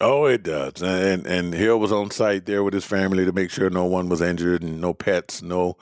Oh, 0.00 0.26
it 0.26 0.42
does. 0.42 0.82
And 0.82 1.26
and 1.26 1.54
Hill 1.54 1.78
was 1.78 1.92
on 1.92 2.10
site 2.10 2.46
there 2.46 2.64
with 2.64 2.74
his 2.74 2.84
family 2.84 3.24
to 3.24 3.32
make 3.32 3.50
sure 3.50 3.70
no 3.70 3.84
one 3.84 4.08
was 4.08 4.20
injured 4.20 4.62
and 4.62 4.80
no 4.80 4.92
pets, 4.94 5.42
no 5.42 5.76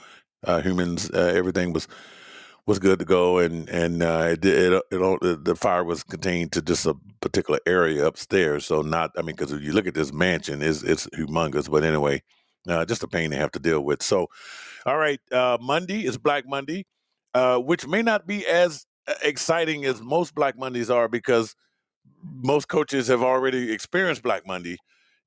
uh, 0.44 0.60
humans. 0.60 1.10
Uh, 1.10 1.32
everything 1.34 1.72
was 1.72 1.88
was 2.66 2.78
good 2.78 2.98
to 3.00 3.04
go, 3.04 3.38
and 3.38 3.68
and 3.68 4.02
uh, 4.02 4.28
it, 4.30 4.44
it, 4.44 4.82
it, 4.90 5.44
the 5.44 5.56
fire 5.56 5.84
was 5.84 6.04
contained 6.04 6.52
to 6.52 6.62
just 6.62 6.86
a 6.86 6.94
particular 7.20 7.58
area 7.66 8.06
upstairs. 8.06 8.66
So 8.66 8.82
not, 8.82 9.12
I 9.16 9.22
mean, 9.22 9.34
because 9.36 9.52
if 9.52 9.62
you 9.62 9.72
look 9.72 9.86
at 9.86 9.94
this 9.94 10.12
mansion, 10.12 10.62
it's 10.62 10.82
it's 10.82 11.06
humongous. 11.08 11.70
But 11.70 11.84
anyway, 11.84 12.22
uh, 12.68 12.84
just 12.84 13.02
a 13.02 13.08
pain 13.08 13.30
to 13.30 13.36
have 13.36 13.52
to 13.52 13.58
deal 13.58 13.80
with. 13.80 14.02
So, 14.02 14.28
all 14.86 14.98
right, 14.98 15.20
uh, 15.30 15.58
Monday 15.60 16.04
is 16.04 16.18
Black 16.18 16.46
Monday, 16.46 16.86
uh, 17.34 17.58
which 17.58 17.86
may 17.86 18.02
not 18.02 18.26
be 18.26 18.46
as 18.46 18.86
uh, 19.06 19.14
exciting 19.22 19.84
as 19.84 20.00
most 20.00 20.34
Black 20.34 20.58
Mondays 20.58 20.90
are 20.90 21.08
because 21.08 21.54
most 22.22 22.68
coaches 22.68 23.08
have 23.08 23.22
already 23.22 23.72
experienced 23.72 24.22
Black 24.22 24.46
Monday 24.46 24.76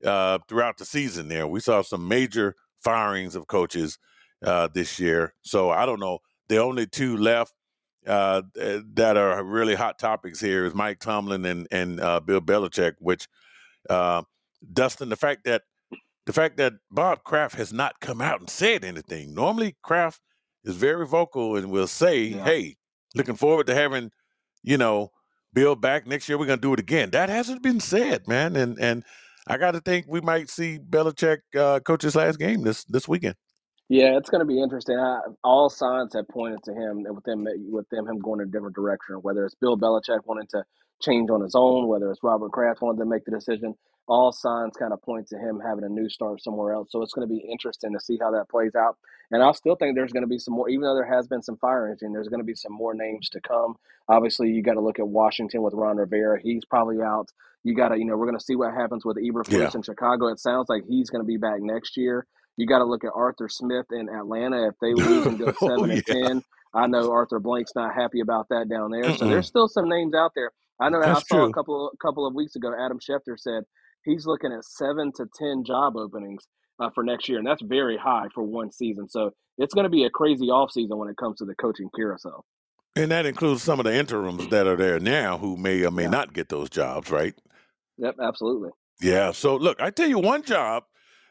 uh, 0.03 0.39
throughout 0.47 0.77
the 0.77 0.85
season. 0.85 1.27
There, 1.27 1.47
we 1.47 1.59
saw 1.59 1.81
some 1.81 2.07
major 2.07 2.55
firings 2.81 3.35
of 3.35 3.47
coaches 3.47 3.97
uh, 4.43 4.67
this 4.73 4.99
year. 4.99 5.33
So 5.41 5.69
I 5.69 5.85
don't 5.85 5.99
know. 5.99 6.19
The 6.47 6.57
only 6.57 6.85
two 6.85 7.17
left 7.17 7.53
uh, 8.05 8.43
that 8.55 9.17
are 9.17 9.43
really 9.43 9.75
hot 9.75 9.97
topics 9.97 10.39
here 10.39 10.65
is 10.65 10.75
Mike 10.75 10.99
Tomlin 10.99 11.45
and 11.45 11.67
and 11.71 11.99
uh, 11.99 12.19
Bill 12.19 12.41
Belichick. 12.41 12.93
Which 12.99 13.27
uh, 13.89 14.23
Dustin, 14.71 15.09
the 15.09 15.15
fact 15.15 15.45
that 15.45 15.63
the 16.25 16.33
fact 16.33 16.57
that 16.57 16.73
Bob 16.91 17.23
Kraft 17.23 17.55
has 17.55 17.71
not 17.73 17.99
come 17.99 18.21
out 18.21 18.39
and 18.39 18.49
said 18.49 18.83
anything. 18.83 19.33
Normally, 19.33 19.75
Kraft 19.83 20.21
is 20.63 20.75
very 20.75 21.05
vocal 21.05 21.55
and 21.55 21.71
will 21.71 21.87
say, 21.87 22.19
Yeah. 22.23 22.43
"Hey, 22.43 22.75
looking 23.15 23.35
forward 23.35 23.67
to 23.67 23.75
having 23.75 24.11
you 24.63 24.77
know." 24.77 25.11
Bill 25.53 25.75
back 25.77 26.05
next 26.05 26.27
year. 26.27 26.37
We're 26.37 26.47
gonna 26.47 26.57
do 26.57 26.73
it 26.73 26.81
again. 26.81 27.11
That 27.11 27.29
hasn't 27.29 27.63
been 27.63 27.79
said, 27.79 28.27
man. 28.27 28.57
And 28.57 28.77
and 28.77 29.05
I 29.47 29.57
got 29.57 29.71
to 29.71 29.79
think 29.79 30.05
we 30.09 30.19
might 30.19 30.49
see 30.49 30.79
Belichick 30.79 31.37
uh, 31.57 31.79
coach 31.79 32.01
his 32.01 32.15
last 32.15 32.39
game 32.39 32.63
this 32.63 32.83
this 32.83 33.07
weekend. 33.07 33.35
Yeah, 33.89 34.17
it's 34.17 34.29
going 34.29 34.39
to 34.39 34.45
be 34.45 34.61
interesting. 34.61 34.97
I, 34.97 35.19
all 35.43 35.69
signs 35.69 36.13
have 36.15 36.27
pointed 36.27 36.63
to 36.63 36.73
him 36.73 37.03
with 37.07 37.23
them 37.23 37.45
with 37.69 37.87
them 37.89 38.07
him 38.07 38.19
going 38.19 38.41
a 38.41 38.45
different 38.45 38.75
direction. 38.75 39.15
Whether 39.21 39.45
it's 39.45 39.55
Bill 39.55 39.77
Belichick 39.77 40.21
wanting 40.25 40.47
to 40.51 40.63
change 41.01 41.29
on 41.29 41.41
his 41.41 41.53
own, 41.55 41.87
whether 41.87 42.09
it's 42.09 42.23
Robert 42.23 42.51
Kraft 42.51 42.81
wanting 42.81 42.99
to 43.01 43.05
make 43.05 43.25
the 43.25 43.31
decision, 43.31 43.75
all 44.07 44.31
signs 44.31 44.75
kind 44.77 44.91
of 44.91 45.01
point 45.03 45.27
to 45.27 45.37
him 45.37 45.61
having 45.63 45.83
a 45.83 45.89
new 45.89 46.09
start 46.09 46.41
somewhere 46.41 46.73
else. 46.73 46.91
So 46.91 47.03
it's 47.03 47.13
going 47.13 47.27
to 47.27 47.33
be 47.33 47.45
interesting 47.51 47.93
to 47.93 47.99
see 47.99 48.17
how 48.19 48.31
that 48.31 48.49
plays 48.49 48.73
out. 48.75 48.97
And 49.31 49.43
I 49.43 49.51
still 49.51 49.75
think 49.75 49.95
there's 49.95 50.13
going 50.13 50.23
to 50.23 50.27
be 50.27 50.39
some 50.39 50.55
more, 50.55 50.69
even 50.69 50.81
though 50.83 50.95
there 50.95 51.11
has 51.11 51.27
been 51.27 51.43
some 51.43 51.57
firings, 51.57 52.01
and 52.01 52.13
there's 52.13 52.27
going 52.29 52.39
to 52.41 52.45
be 52.45 52.55
some 52.55 52.73
more 52.73 52.93
names 52.95 53.29
to 53.29 53.41
come. 53.41 53.75
Obviously, 54.07 54.49
you 54.49 54.63
got 54.63 54.75
to 54.75 54.81
look 54.81 54.97
at 54.99 55.07
Washington 55.07 55.61
with 55.61 55.73
Ron 55.75 55.97
Rivera. 55.97 56.39
He's 56.41 56.65
probably 56.65 57.01
out. 57.03 57.29
You 57.63 57.75
got 57.75 57.89
to, 57.89 57.97
you 57.97 58.05
know, 58.05 58.17
we're 58.17 58.27
going 58.27 58.37
to 58.37 58.43
see 58.43 58.55
what 58.55 58.73
happens 58.73 59.03
with 59.05 59.17
Eberflus 59.17 59.51
Yeah. 59.59 59.71
in 59.75 59.81
Chicago. 59.83 60.27
It 60.27 60.39
sounds 60.39 60.69
like 60.69 60.83
he's 60.87 61.09
going 61.11 61.23
to 61.23 61.27
be 61.27 61.37
back 61.37 61.61
next 61.61 61.97
year. 61.97 62.25
You 62.57 62.67
got 62.67 62.79
to 62.79 62.85
look 62.85 63.03
at 63.03 63.11
Arthur 63.15 63.49
Smith 63.49 63.87
in 63.91 64.09
Atlanta. 64.09 64.67
If 64.69 64.75
they 64.81 64.93
lose 64.93 65.27
and 65.27 65.39
go 65.39 65.53
Oh, 65.61 65.67
seven 65.67 65.91
and 65.91 66.05
ten, 66.05 66.43
I 66.73 66.87
know 66.87 67.11
Arthur 67.11 67.39
Blank's 67.39 67.75
not 67.75 67.93
happy 67.95 68.21
about 68.21 68.47
that 68.49 68.69
down 68.69 68.91
there. 68.91 69.13
So 69.13 69.25
Mm-mm. 69.25 69.29
there's 69.29 69.47
still 69.47 69.67
some 69.67 69.89
names 69.89 70.13
out 70.15 70.31
there. 70.35 70.51
I 70.79 70.89
know 70.89 71.01
that 71.01 71.11
I 71.11 71.19
saw 71.19 71.43
true. 71.43 71.45
a 71.45 71.51
couple 71.51 71.91
couple 72.01 72.27
of 72.27 72.35
weeks 72.35 72.55
ago. 72.55 72.73
Adam 72.77 72.99
Schefter 72.99 73.37
said 73.37 73.63
he's 74.03 74.25
looking 74.25 74.53
at 74.53 74.65
seven 74.65 75.11
to 75.17 75.25
ten 75.37 75.63
job 75.65 75.97
openings 75.97 76.47
uh, 76.79 76.89
for 76.95 77.03
next 77.03 77.29
year, 77.29 77.39
and 77.39 77.47
that's 77.47 77.61
very 77.63 77.97
high 77.97 78.27
for 78.35 78.43
one 78.43 78.71
season. 78.71 79.09
So 79.09 79.31
it's 79.57 79.73
going 79.73 79.85
to 79.85 79.89
be 79.89 80.05
a 80.05 80.09
crazy 80.09 80.47
offseason 80.47 80.97
when 80.97 81.09
it 81.09 81.17
comes 81.17 81.37
to 81.39 81.45
the 81.45 81.55
coaching 81.55 81.89
carousel. 81.95 82.45
And 82.95 83.11
that 83.11 83.25
includes 83.25 83.63
some 83.63 83.79
of 83.79 83.85
the 83.85 83.93
interims 83.95 84.47
that 84.49 84.67
are 84.67 84.77
there 84.77 84.99
now 84.99 85.37
who 85.37 85.57
may 85.57 85.83
or 85.85 85.91
may 85.91 86.05
Yeah. 86.05 86.09
not 86.09 86.33
get 86.33 86.49
those 86.49 86.69
jobs, 86.69 87.11
right? 87.11 87.35
Yep, 87.97 88.15
absolutely. 88.21 88.69
Yeah. 89.01 89.31
So 89.31 89.55
look, 89.55 89.81
I 89.81 89.89
tell 89.91 90.07
you 90.09 90.19
one 90.19 90.43
job 90.43 90.83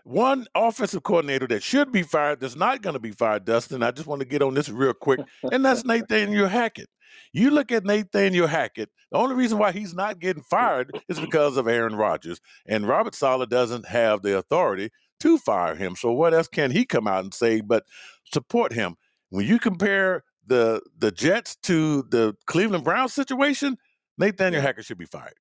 one 0.04 0.46
offensive 0.54 1.02
coordinator 1.02 1.46
that 1.48 1.62
should 1.62 1.90
be 1.90 2.02
fired 2.02 2.40
that's 2.40 2.56
not 2.56 2.82
going 2.82 2.94
to 2.94 3.00
be 3.00 3.10
fired, 3.10 3.44
Dustin. 3.44 3.82
I 3.82 3.90
just 3.90 4.06
want 4.06 4.20
to 4.20 4.26
get 4.26 4.42
on 4.42 4.54
this 4.54 4.68
real 4.68 4.92
quick, 4.92 5.20
and 5.50 5.64
that's 5.64 5.84
Nathaniel 5.84 6.46
Hackett. 6.46 6.88
You 7.32 7.50
look 7.50 7.72
at 7.72 7.84
Nathaniel 7.84 8.46
Hackett, 8.46 8.90
the 9.10 9.18
only 9.18 9.34
reason 9.34 9.58
why 9.58 9.72
he's 9.72 9.94
not 9.94 10.18
getting 10.18 10.42
fired 10.42 10.90
is 11.08 11.18
because 11.18 11.56
of 11.56 11.68
Aaron 11.68 11.96
Rodgers. 11.96 12.40
And 12.66 12.86
Robert 12.86 13.14
Saleh 13.14 13.48
doesn't 13.48 13.86
have 13.86 14.22
the 14.22 14.36
authority 14.36 14.90
to 15.20 15.38
fire 15.38 15.74
him. 15.74 15.96
So 15.96 16.12
what 16.12 16.34
else 16.34 16.48
can 16.48 16.70
he 16.70 16.84
come 16.84 17.06
out 17.06 17.24
and 17.24 17.32
say 17.32 17.60
but 17.60 17.84
support 18.32 18.72
him? 18.72 18.96
When 19.30 19.46
you 19.46 19.58
compare 19.58 20.22
the 20.46 20.82
the 20.98 21.10
Jets 21.10 21.56
to 21.62 22.02
the 22.10 22.34
Cleveland 22.46 22.84
Browns 22.84 23.14
situation, 23.14 23.78
Nathaniel 24.18 24.62
Hackett 24.62 24.84
should 24.84 24.98
be 24.98 25.06
fired. 25.06 25.34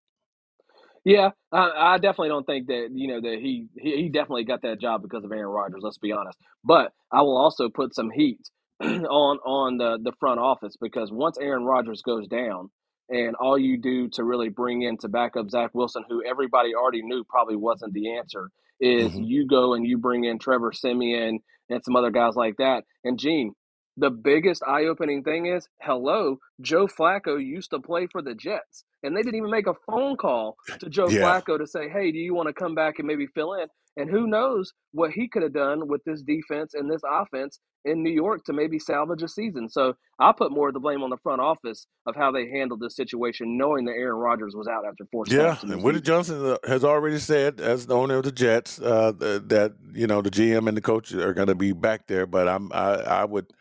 Yeah, 1.06 1.32
I, 1.52 1.96
I, 1.96 1.98
definitely 1.98 2.30
don't 2.30 2.46
think 2.46 2.68
that 2.68 2.90
you 2.94 3.10
know 3.10 3.20
that 3.20 3.38
he, 3.42 3.68
he 3.78 4.04
he 4.04 4.10
definitely 4.10 4.46
got 4.46 4.62
that 4.62 4.80
job 4.80 5.02
because 5.02 5.26
of 5.26 5.32
Aaron 5.32 5.48
Rodgers. 5.48 5.82
Let's 5.82 5.98
be 5.98 6.14
honest. 6.14 6.38
But 6.64 6.94
I 7.12 7.22
will 7.24 7.38
also 7.38 7.68
put 7.68 7.94
some 7.94 8.10
heat 8.10 8.40
on 8.82 9.38
on 9.40 9.78
the 9.78 10.00
the 10.02 10.14
front 10.20 10.40
office 10.40 10.76
because 10.80 11.12
once 11.12 11.38
Aaron 11.42 11.66
Rodgers 11.66 12.02
goes 12.04 12.26
down, 12.30 12.70
and 13.10 13.36
all 13.36 13.58
you 13.58 13.78
do 13.82 14.08
to 14.14 14.24
really 14.24 14.50
bring 14.50 14.84
in 14.84 14.98
to 15.00 15.10
back 15.10 15.36
up 15.36 15.50
Zach 15.50 15.72
Wilson, 15.74 16.06
who 16.08 16.24
everybody 16.26 16.74
already 16.74 17.02
knew 17.02 17.24
probably 17.28 17.58
wasn't 17.58 17.94
the 17.94 18.16
answer, 18.16 18.50
is 18.80 19.12
mm-hmm. 19.12 19.24
you 19.24 19.46
go 19.46 19.74
and 19.74 19.86
you 19.86 19.98
bring 19.98 20.24
in 20.24 20.40
Trevor 20.40 20.72
Siemian 20.72 21.40
and 21.70 21.84
some 21.84 21.96
other 21.96 22.12
guys 22.12 22.36
like 22.36 22.56
that. 22.58 22.84
And 23.04 23.20
Gene, 23.20 23.54
the 23.98 24.10
biggest 24.10 24.64
eye 24.64 24.86
opening 24.86 25.24
thing 25.24 25.46
is 25.46 25.68
hello, 25.82 26.38
Joe 26.62 26.88
Flacco 26.88 27.44
used 27.44 27.70
to 27.72 27.80
play 27.80 28.08
for 28.12 28.22
the 28.22 28.34
Jets. 28.34 28.84
And 29.04 29.16
they 29.16 29.22
didn't 29.22 29.36
even 29.36 29.52
make 29.52 29.68
a 29.68 29.76
phone 29.86 30.16
call 30.16 30.56
to 30.80 30.90
Joe 30.90 31.10
yeah. 31.10 31.22
Flacco 31.22 31.58
to 31.58 31.68
say, 31.68 31.90
hey, 31.90 32.12
do 32.12 32.18
you 32.18 32.34
want 32.34 32.48
to 32.48 32.54
come 32.54 32.74
back 32.74 33.00
and 33.00 33.08
maybe 33.08 33.28
fill 33.28 33.54
in? 33.54 33.68
And 33.96 34.10
who 34.10 34.28
knows 34.28 34.74
what 34.92 35.12
he 35.12 35.28
could 35.28 35.44
have 35.44 35.54
done 35.54 35.88
with 35.88 36.04
this 36.06 36.22
defense 36.22 36.74
and 36.74 36.90
this 36.90 37.02
offense 37.08 37.60
in 37.86 38.02
New 38.02 38.12
York 38.12 38.44
to 38.46 38.54
maybe 38.54 38.80
salvage 38.80 39.22
a 39.22 39.28
season. 39.28 39.70
So 39.70 39.94
I 40.20 40.32
put 40.32 40.52
more 40.52 40.70
of 40.70 40.74
the 40.74 40.80
blame 40.80 41.04
on 41.04 41.10
the 41.10 41.18
front 41.18 41.42
office 41.42 41.86
of 42.08 42.16
how 42.16 42.32
they 42.32 42.50
handled 42.50 42.80
this 42.80 42.96
situation, 42.96 43.58
knowing 43.58 43.86
that 43.86 43.92
Aaron 43.92 44.16
Rodgers 44.16 44.56
was 44.56 44.68
out 44.68 44.86
after 44.86 45.06
four. 45.12 45.26
Yeah, 45.28 45.58
and 45.62 45.84
Woody 45.84 46.02
Johnson 46.02 46.44
uh, 46.46 46.58
has 46.66 46.84
already 46.84 47.20
said, 47.20 47.60
as 47.60 47.86
the 47.86 47.96
owner 47.96 48.18
of 48.18 48.24
the 48.24 48.32
Jets, 48.32 48.80
uh, 48.80 49.12
that 49.12 49.74
you 49.94 50.08
know 50.08 50.22
the 50.22 50.32
GM 50.32 50.68
and 50.68 50.78
the 50.78 50.82
coach 50.82 51.14
are 51.14 51.34
going 51.34 51.50
to 51.50 51.56
be 51.56 51.74
back 51.74 52.08
there. 52.08 52.26
But 52.26 52.48
I'm 52.48 52.72
I, 52.74 52.94
I 52.94 53.26
would 53.26 53.54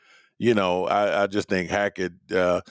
you 0.43 0.55
know, 0.55 0.87
I, 0.87 1.23
I 1.23 1.27
just 1.29 1.49
think 1.49 1.71
Hackett, 1.71 2.15
uh, 2.33 2.63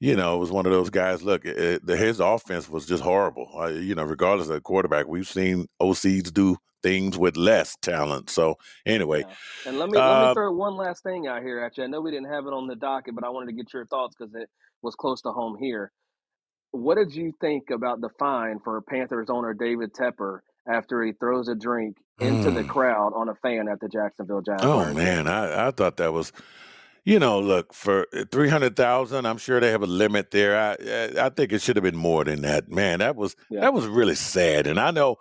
you 0.00 0.16
know, 0.16 0.38
was 0.38 0.50
one 0.50 0.66
of 0.66 0.72
those 0.72 0.90
guys. 0.90 1.22
Look, 1.22 1.44
it, 1.44 1.86
the, 1.86 1.96
his 1.96 2.18
offense 2.18 2.68
was 2.68 2.84
just 2.84 3.00
horrible. 3.00 3.48
Uh, 3.56 3.66
you 3.66 3.94
know, 3.94 4.02
regardless 4.02 4.48
of 4.48 4.54
the 4.54 4.60
quarterback, 4.60 5.06
we've 5.06 5.28
seen 5.28 5.68
OCs 5.80 6.32
do 6.32 6.56
things 6.82 7.16
with 7.16 7.36
less 7.36 7.76
talent. 7.80 8.28
So 8.28 8.58
anyway, 8.84 9.20
yeah. 9.20 9.68
and 9.68 9.78
let 9.78 9.88
me 9.88 9.98
uh, 9.98 10.08
let 10.08 10.20
me 10.20 10.26
uh 10.30 10.34
throw 10.34 10.52
one 10.52 10.74
last 10.74 11.04
thing 11.04 11.28
out 11.28 11.42
here 11.42 11.60
at 11.60 11.78
you. 11.78 11.84
I 11.84 11.86
know 11.86 12.00
we 12.00 12.10
didn't 12.10 12.28
have 12.32 12.46
it 12.46 12.52
on 12.52 12.66
the 12.66 12.74
docket, 12.74 13.14
but 13.14 13.22
I 13.22 13.28
wanted 13.28 13.46
to 13.46 13.52
get 13.52 13.72
your 13.72 13.86
thoughts 13.86 14.16
because 14.18 14.34
it 14.34 14.48
was 14.82 14.96
close 14.96 15.22
to 15.22 15.30
home 15.30 15.56
here. 15.60 15.92
What 16.72 16.96
did 16.96 17.14
you 17.14 17.32
think 17.40 17.70
about 17.70 18.00
the 18.00 18.10
fine 18.18 18.58
for 18.64 18.82
Panthers 18.82 19.30
owner 19.30 19.54
David 19.54 19.94
Tepper 19.94 20.40
after 20.68 21.04
he 21.04 21.12
throws 21.12 21.46
a 21.46 21.54
drink 21.54 21.98
into 22.18 22.50
mm. 22.50 22.54
the 22.56 22.64
crowd 22.64 23.12
on 23.14 23.28
a 23.28 23.34
fan 23.36 23.68
at 23.68 23.78
the 23.78 23.88
Jacksonville 23.88 24.42
Jaguars? 24.42 24.88
Oh 24.88 24.92
man, 24.92 25.28
I, 25.28 25.68
I 25.68 25.70
thought 25.70 25.98
that 25.98 26.12
was 26.12 26.32
you 27.06 27.20
know, 27.20 27.38
look 27.38 27.72
for 27.72 28.06
uh, 28.12 28.24
three 28.32 28.48
hundred 28.48 28.74
thousand. 28.76 29.26
I'm 29.26 29.38
sure 29.38 29.60
they 29.60 29.70
have 29.70 29.82
a 29.82 29.86
limit 29.86 30.32
there. 30.32 30.58
I 30.58 30.72
uh, 30.74 31.26
I 31.26 31.28
think 31.30 31.52
it 31.52 31.62
should 31.62 31.76
have 31.76 31.84
been 31.84 31.96
more 31.96 32.24
than 32.24 32.42
that. 32.42 32.68
Man, 32.68 32.98
that 32.98 33.14
was 33.16 33.36
yeah. 33.48 33.60
that 33.60 33.72
was 33.72 33.86
really 33.86 34.16
sad. 34.16 34.66
And 34.66 34.78
I 34.78 34.90
know 34.90 35.16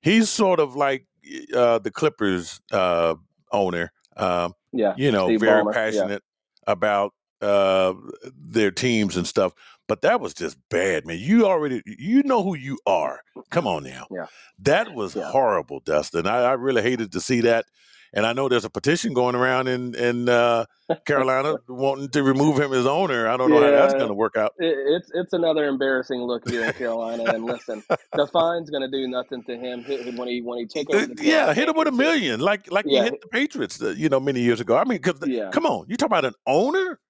he's 0.00 0.30
sort 0.30 0.60
of 0.60 0.76
like 0.76 1.06
uh, 1.52 1.80
the 1.80 1.90
Clippers 1.90 2.60
uh, 2.70 3.16
owner. 3.50 3.92
Um, 4.16 4.54
yeah, 4.72 4.94
you 4.96 5.10
know, 5.10 5.26
Steve 5.26 5.40
very 5.40 5.64
Ballmer. 5.64 5.74
passionate 5.74 6.22
yeah. 6.22 6.72
about 6.72 7.12
uh, 7.42 7.94
their 8.32 8.70
teams 8.70 9.16
and 9.16 9.26
stuff. 9.26 9.52
But 9.88 10.02
that 10.02 10.20
was 10.20 10.34
just 10.34 10.56
bad, 10.70 11.04
man. 11.04 11.18
You 11.18 11.46
already 11.46 11.82
you 11.84 12.22
know 12.22 12.44
who 12.44 12.54
you 12.54 12.78
are. 12.86 13.20
Come 13.50 13.66
on 13.66 13.82
now. 13.82 14.06
Yeah. 14.08 14.26
That 14.60 14.94
was 14.94 15.16
yeah. 15.16 15.30
horrible, 15.30 15.80
Dustin. 15.80 16.28
I, 16.28 16.42
I 16.42 16.52
really 16.52 16.80
hated 16.80 17.10
to 17.10 17.20
see 17.20 17.40
that. 17.40 17.66
And 18.14 18.24
I 18.24 18.32
know 18.32 18.48
there's 18.48 18.64
a 18.64 18.70
petition 18.70 19.12
going 19.12 19.34
around 19.34 19.66
in 19.66 19.94
in 19.96 20.28
uh, 20.28 20.66
Carolina 21.04 21.56
wanting 21.68 22.08
to 22.10 22.22
remove 22.22 22.60
him 22.60 22.72
as 22.72 22.86
owner. 22.86 23.26
I 23.26 23.36
don't 23.36 23.50
know 23.50 23.60
yeah, 23.60 23.72
how 23.72 23.82
that's 23.82 23.94
going 23.94 24.08
to 24.08 24.14
work 24.14 24.36
out. 24.36 24.54
It, 24.58 24.76
it's 24.76 25.10
it's 25.12 25.32
another 25.32 25.66
embarrassing 25.66 26.20
look 26.20 26.48
here 26.48 26.64
in 26.64 26.72
Carolina. 26.74 27.24
and 27.24 27.44
listen, 27.44 27.82
the 28.12 28.26
fine's 28.32 28.70
going 28.70 28.82
to 28.82 28.90
do 28.90 29.08
nothing 29.08 29.42
to 29.44 29.56
him 29.56 29.82
Hit 29.82 30.06
him 30.06 30.16
when 30.16 30.28
he 30.28 30.40
when 30.40 30.60
he 30.60 30.66
take 30.66 30.88
over. 30.94 31.12
yeah, 31.20 31.52
hit 31.52 31.68
him 31.68 31.76
with 31.76 31.88
a 31.88 31.92
million, 31.92 32.38
like 32.38 32.70
like 32.70 32.84
yeah. 32.88 33.00
he 33.00 33.10
hit 33.10 33.20
the 33.20 33.28
Patriots, 33.28 33.82
uh, 33.82 33.90
you 33.90 34.08
know, 34.08 34.20
many 34.20 34.40
years 34.40 34.60
ago. 34.60 34.76
I 34.76 34.84
mean, 34.84 34.98
because 34.98 35.18
yeah. 35.26 35.50
come 35.50 35.66
on, 35.66 35.86
you 35.88 35.96
talk 35.96 36.06
about 36.06 36.24
an 36.24 36.34
owner, 36.46 37.00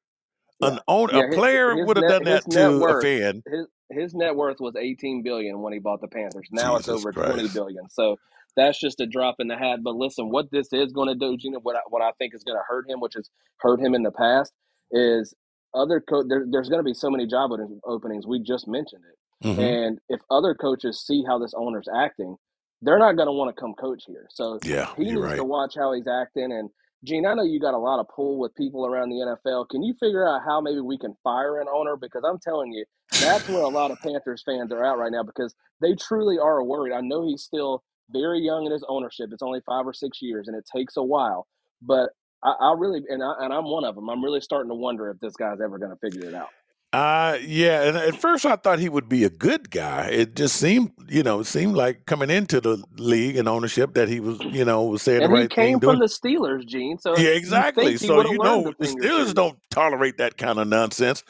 an 0.62 0.78
owner, 0.88 1.26
a 1.26 1.34
player 1.34 1.84
would 1.84 1.98
have 1.98 2.08
done 2.08 2.24
that 2.24 2.50
to 2.50 2.78
worth, 2.78 3.04
a 3.04 3.06
fan. 3.06 3.42
His, 3.46 3.66
his 3.90 4.14
net 4.14 4.34
worth 4.34 4.58
was 4.58 4.74
18 4.74 5.22
billion 5.22 5.60
when 5.60 5.74
he 5.74 5.78
bought 5.78 6.00
the 6.00 6.08
Panthers. 6.08 6.48
Now 6.50 6.78
Jesus 6.78 6.94
it's 6.94 6.98
over 7.00 7.12
Christ. 7.12 7.32
20 7.34 7.48
billion. 7.48 7.90
So 7.90 8.16
that's 8.56 8.78
just 8.80 9.00
a 9.00 9.06
drop 9.06 9.36
in 9.38 9.48
the 9.48 9.56
hat. 9.56 9.80
But 9.82 9.96
listen, 9.96 10.30
what 10.30 10.50
this 10.50 10.68
is 10.72 10.92
going 10.92 11.08
to 11.08 11.14
do, 11.14 11.36
Gina, 11.36 11.58
what 11.60 11.76
I, 11.76 11.80
what 11.88 12.02
I 12.02 12.12
think 12.18 12.34
is 12.34 12.44
going 12.44 12.56
to 12.56 12.64
hurt 12.66 12.88
him, 12.88 13.00
which 13.00 13.14
has 13.14 13.28
hurt 13.58 13.80
him 13.80 13.94
in 13.94 14.02
the 14.02 14.10
past, 14.10 14.52
is 14.90 15.34
other 15.74 16.00
co- 16.00 16.26
there, 16.26 16.44
there's 16.48 16.68
going 16.68 16.80
to 16.80 16.84
be 16.84 16.94
so 16.94 17.10
many 17.10 17.26
job 17.26 17.50
openings. 17.84 18.26
We 18.26 18.40
just 18.40 18.68
mentioned 18.68 19.02
it, 19.10 19.46
mm-hmm. 19.46 19.60
and 19.60 19.98
if 20.08 20.20
other 20.30 20.54
coaches 20.54 21.04
see 21.04 21.24
how 21.26 21.38
this 21.38 21.54
owner's 21.56 21.88
acting, 21.94 22.36
they're 22.82 22.98
not 22.98 23.16
going 23.16 23.26
to 23.26 23.32
want 23.32 23.54
to 23.54 23.60
come 23.60 23.74
coach 23.74 24.04
here. 24.06 24.26
So 24.30 24.58
yeah, 24.64 24.92
he 24.96 25.04
needs 25.04 25.16
right. 25.16 25.36
to 25.36 25.44
watch 25.44 25.74
how 25.76 25.92
he's 25.92 26.06
acting. 26.06 26.52
And 26.52 26.70
Gene, 27.04 27.26
I 27.26 27.34
know 27.34 27.42
you 27.42 27.60
got 27.60 27.74
a 27.74 27.78
lot 27.78 27.98
of 27.98 28.06
pull 28.14 28.38
with 28.38 28.54
people 28.54 28.86
around 28.86 29.08
the 29.08 29.36
NFL. 29.46 29.68
Can 29.68 29.82
you 29.82 29.94
figure 29.98 30.26
out 30.26 30.42
how 30.46 30.60
maybe 30.60 30.80
we 30.80 30.98
can 30.98 31.14
fire 31.24 31.60
an 31.60 31.66
owner? 31.72 31.96
Because 31.96 32.22
I'm 32.26 32.38
telling 32.38 32.72
you, 32.72 32.84
that's 33.20 33.48
where 33.48 33.62
a 33.62 33.68
lot 33.68 33.90
of 33.90 33.98
Panthers 34.00 34.42
fans 34.44 34.72
are 34.72 34.84
at 34.84 34.98
right 34.98 35.12
now 35.12 35.22
because 35.22 35.54
they 35.80 35.94
truly 35.94 36.38
are 36.38 36.62
worried. 36.62 36.94
I 36.94 37.00
know 37.00 37.26
he's 37.26 37.42
still 37.42 37.82
very 38.10 38.40
young 38.40 38.66
in 38.66 38.72
his 38.72 38.84
ownership. 38.88 39.30
It's 39.32 39.42
only 39.42 39.60
five 39.66 39.86
or 39.86 39.92
six 39.92 40.20
years, 40.20 40.48
and 40.48 40.56
it 40.56 40.64
takes 40.74 40.96
a 40.96 41.02
while. 41.02 41.46
But 41.82 42.10
I, 42.42 42.52
I 42.60 42.74
really, 42.76 43.02
and, 43.08 43.22
I, 43.22 43.34
and 43.40 43.52
I'm 43.52 43.64
one 43.64 43.84
of 43.84 43.94
them. 43.94 44.08
I'm 44.08 44.22
really 44.22 44.40
starting 44.40 44.70
to 44.70 44.74
wonder 44.74 45.10
if 45.10 45.20
this 45.20 45.34
guy's 45.36 45.60
ever 45.60 45.78
going 45.78 45.90
to 45.90 45.96
figure 45.96 46.28
it 46.28 46.34
out. 46.34 46.48
Uh 46.94 47.38
yeah, 47.44 47.82
and 47.82 47.96
at 47.96 48.14
first 48.14 48.46
I 48.46 48.54
thought 48.54 48.78
he 48.78 48.88
would 48.88 49.08
be 49.08 49.24
a 49.24 49.28
good 49.28 49.68
guy. 49.68 50.10
It 50.10 50.36
just 50.36 50.54
seemed, 50.54 50.92
you 51.08 51.24
know, 51.24 51.40
it 51.40 51.46
seemed 51.46 51.74
like 51.74 52.06
coming 52.06 52.30
into 52.30 52.60
the 52.60 52.84
league 52.98 53.36
and 53.36 53.48
ownership 53.48 53.94
that 53.94 54.08
he 54.08 54.20
was, 54.20 54.38
you 54.44 54.64
know, 54.64 54.84
was 54.84 55.02
saying 55.02 55.24
and 55.24 55.32
the 55.32 55.34
right 55.34 55.52
thing. 55.52 55.66
he 55.66 55.72
came 55.72 55.80
from 55.80 55.98
the 55.98 56.04
Steelers, 56.04 56.64
Gene. 56.64 56.98
So 56.98 57.16
yeah, 57.18 57.30
exactly. 57.30 57.96
So 57.96 58.24
you 58.30 58.38
know, 58.38 58.72
the 58.78 58.86
Steelers 58.86 59.34
don't 59.34 59.58
tolerate 59.70 60.18
that 60.18 60.36
kind 60.36 60.60
of 60.60 60.68
nonsense. 60.68 61.24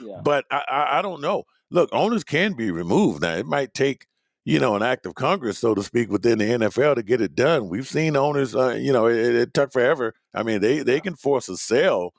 Yeah. 0.00 0.20
But 0.22 0.44
I, 0.48 0.62
I, 0.68 0.98
I 0.98 1.02
don't 1.02 1.20
know. 1.20 1.42
Look, 1.72 1.88
owners 1.90 2.22
can 2.22 2.52
be 2.52 2.70
removed 2.70 3.22
now. 3.22 3.34
It 3.34 3.46
might 3.46 3.74
take 3.74 4.06
you 4.44 4.58
know, 4.58 4.74
an 4.74 4.82
act 4.82 5.06
of 5.06 5.14
Congress, 5.14 5.58
so 5.58 5.74
to 5.74 5.82
speak, 5.82 6.10
within 6.10 6.38
the 6.38 6.44
NFL 6.44 6.94
to 6.96 7.02
get 7.02 7.20
it 7.20 7.34
done. 7.34 7.68
We've 7.68 7.86
seen 7.86 8.16
owners, 8.16 8.54
uh, 8.56 8.70
you 8.70 8.92
know, 8.92 9.06
it, 9.06 9.34
it, 9.34 9.54
took 9.54 9.72
forever. 9.72 10.14
I 10.34 10.42
mean, 10.42 10.60
they 10.60 10.82
they 10.82 11.00
can 11.00 11.14
force 11.14 11.48
a 11.48 11.56
sale, 11.56 12.14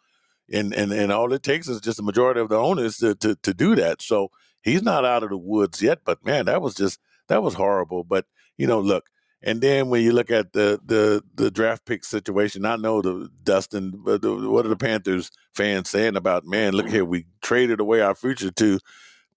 and 0.52 0.74
and 0.74 0.92
and 0.92 1.12
all 1.12 1.34
it 1.34 1.44
takes 1.44 1.68
is 1.68 1.82
just 1.82 2.00
a 2.00 2.04
majority 2.04 2.40
of 2.40 2.50
the 2.50 2.58
owners 2.58 2.98
to 2.98 3.16
to, 3.16 3.36
to 3.36 3.54
do 3.54 3.76
that. 3.76 4.02
So 4.02 4.30
he's 4.62 4.84
not 4.84 5.06
out 5.06 5.24
of 5.24 5.30
the 5.30 5.38
woods 5.38 5.82
yet. 5.82 6.00
But 6.06 6.24
man, 6.24 6.46
that 6.46 6.62
was 6.62 6.76
just 6.76 7.00
that 7.28 7.42
was 7.42 7.56
horrible. 7.56 8.04
But 8.04 8.26
you 8.58 8.68
know, 8.68 8.80
look. 8.80 9.06
And 9.44 9.60
then 9.60 9.90
when 9.90 10.04
you 10.04 10.12
look 10.12 10.30
at 10.30 10.54
the 10.54 10.80
the 10.86 11.24
the 11.34 11.50
draft 11.50 11.86
pick 11.86 12.06
situation, 12.06 12.64
I 12.64 12.76
know 12.76 13.02
the 13.02 13.28
Dustin, 13.42 13.92
but 13.96 14.22
the, 14.22 14.36
what 14.36 14.68
are 14.68 14.70
the 14.70 14.76
Panthers 14.76 15.32
fans 15.56 15.90
saying 15.90 16.16
about 16.16 16.46
man? 16.46 16.74
Look 16.74 16.88
here, 16.88 17.04
we 17.04 17.26
traded 17.42 17.80
away 17.80 18.02
our 18.02 18.14
future 18.14 18.52
to 18.52 18.80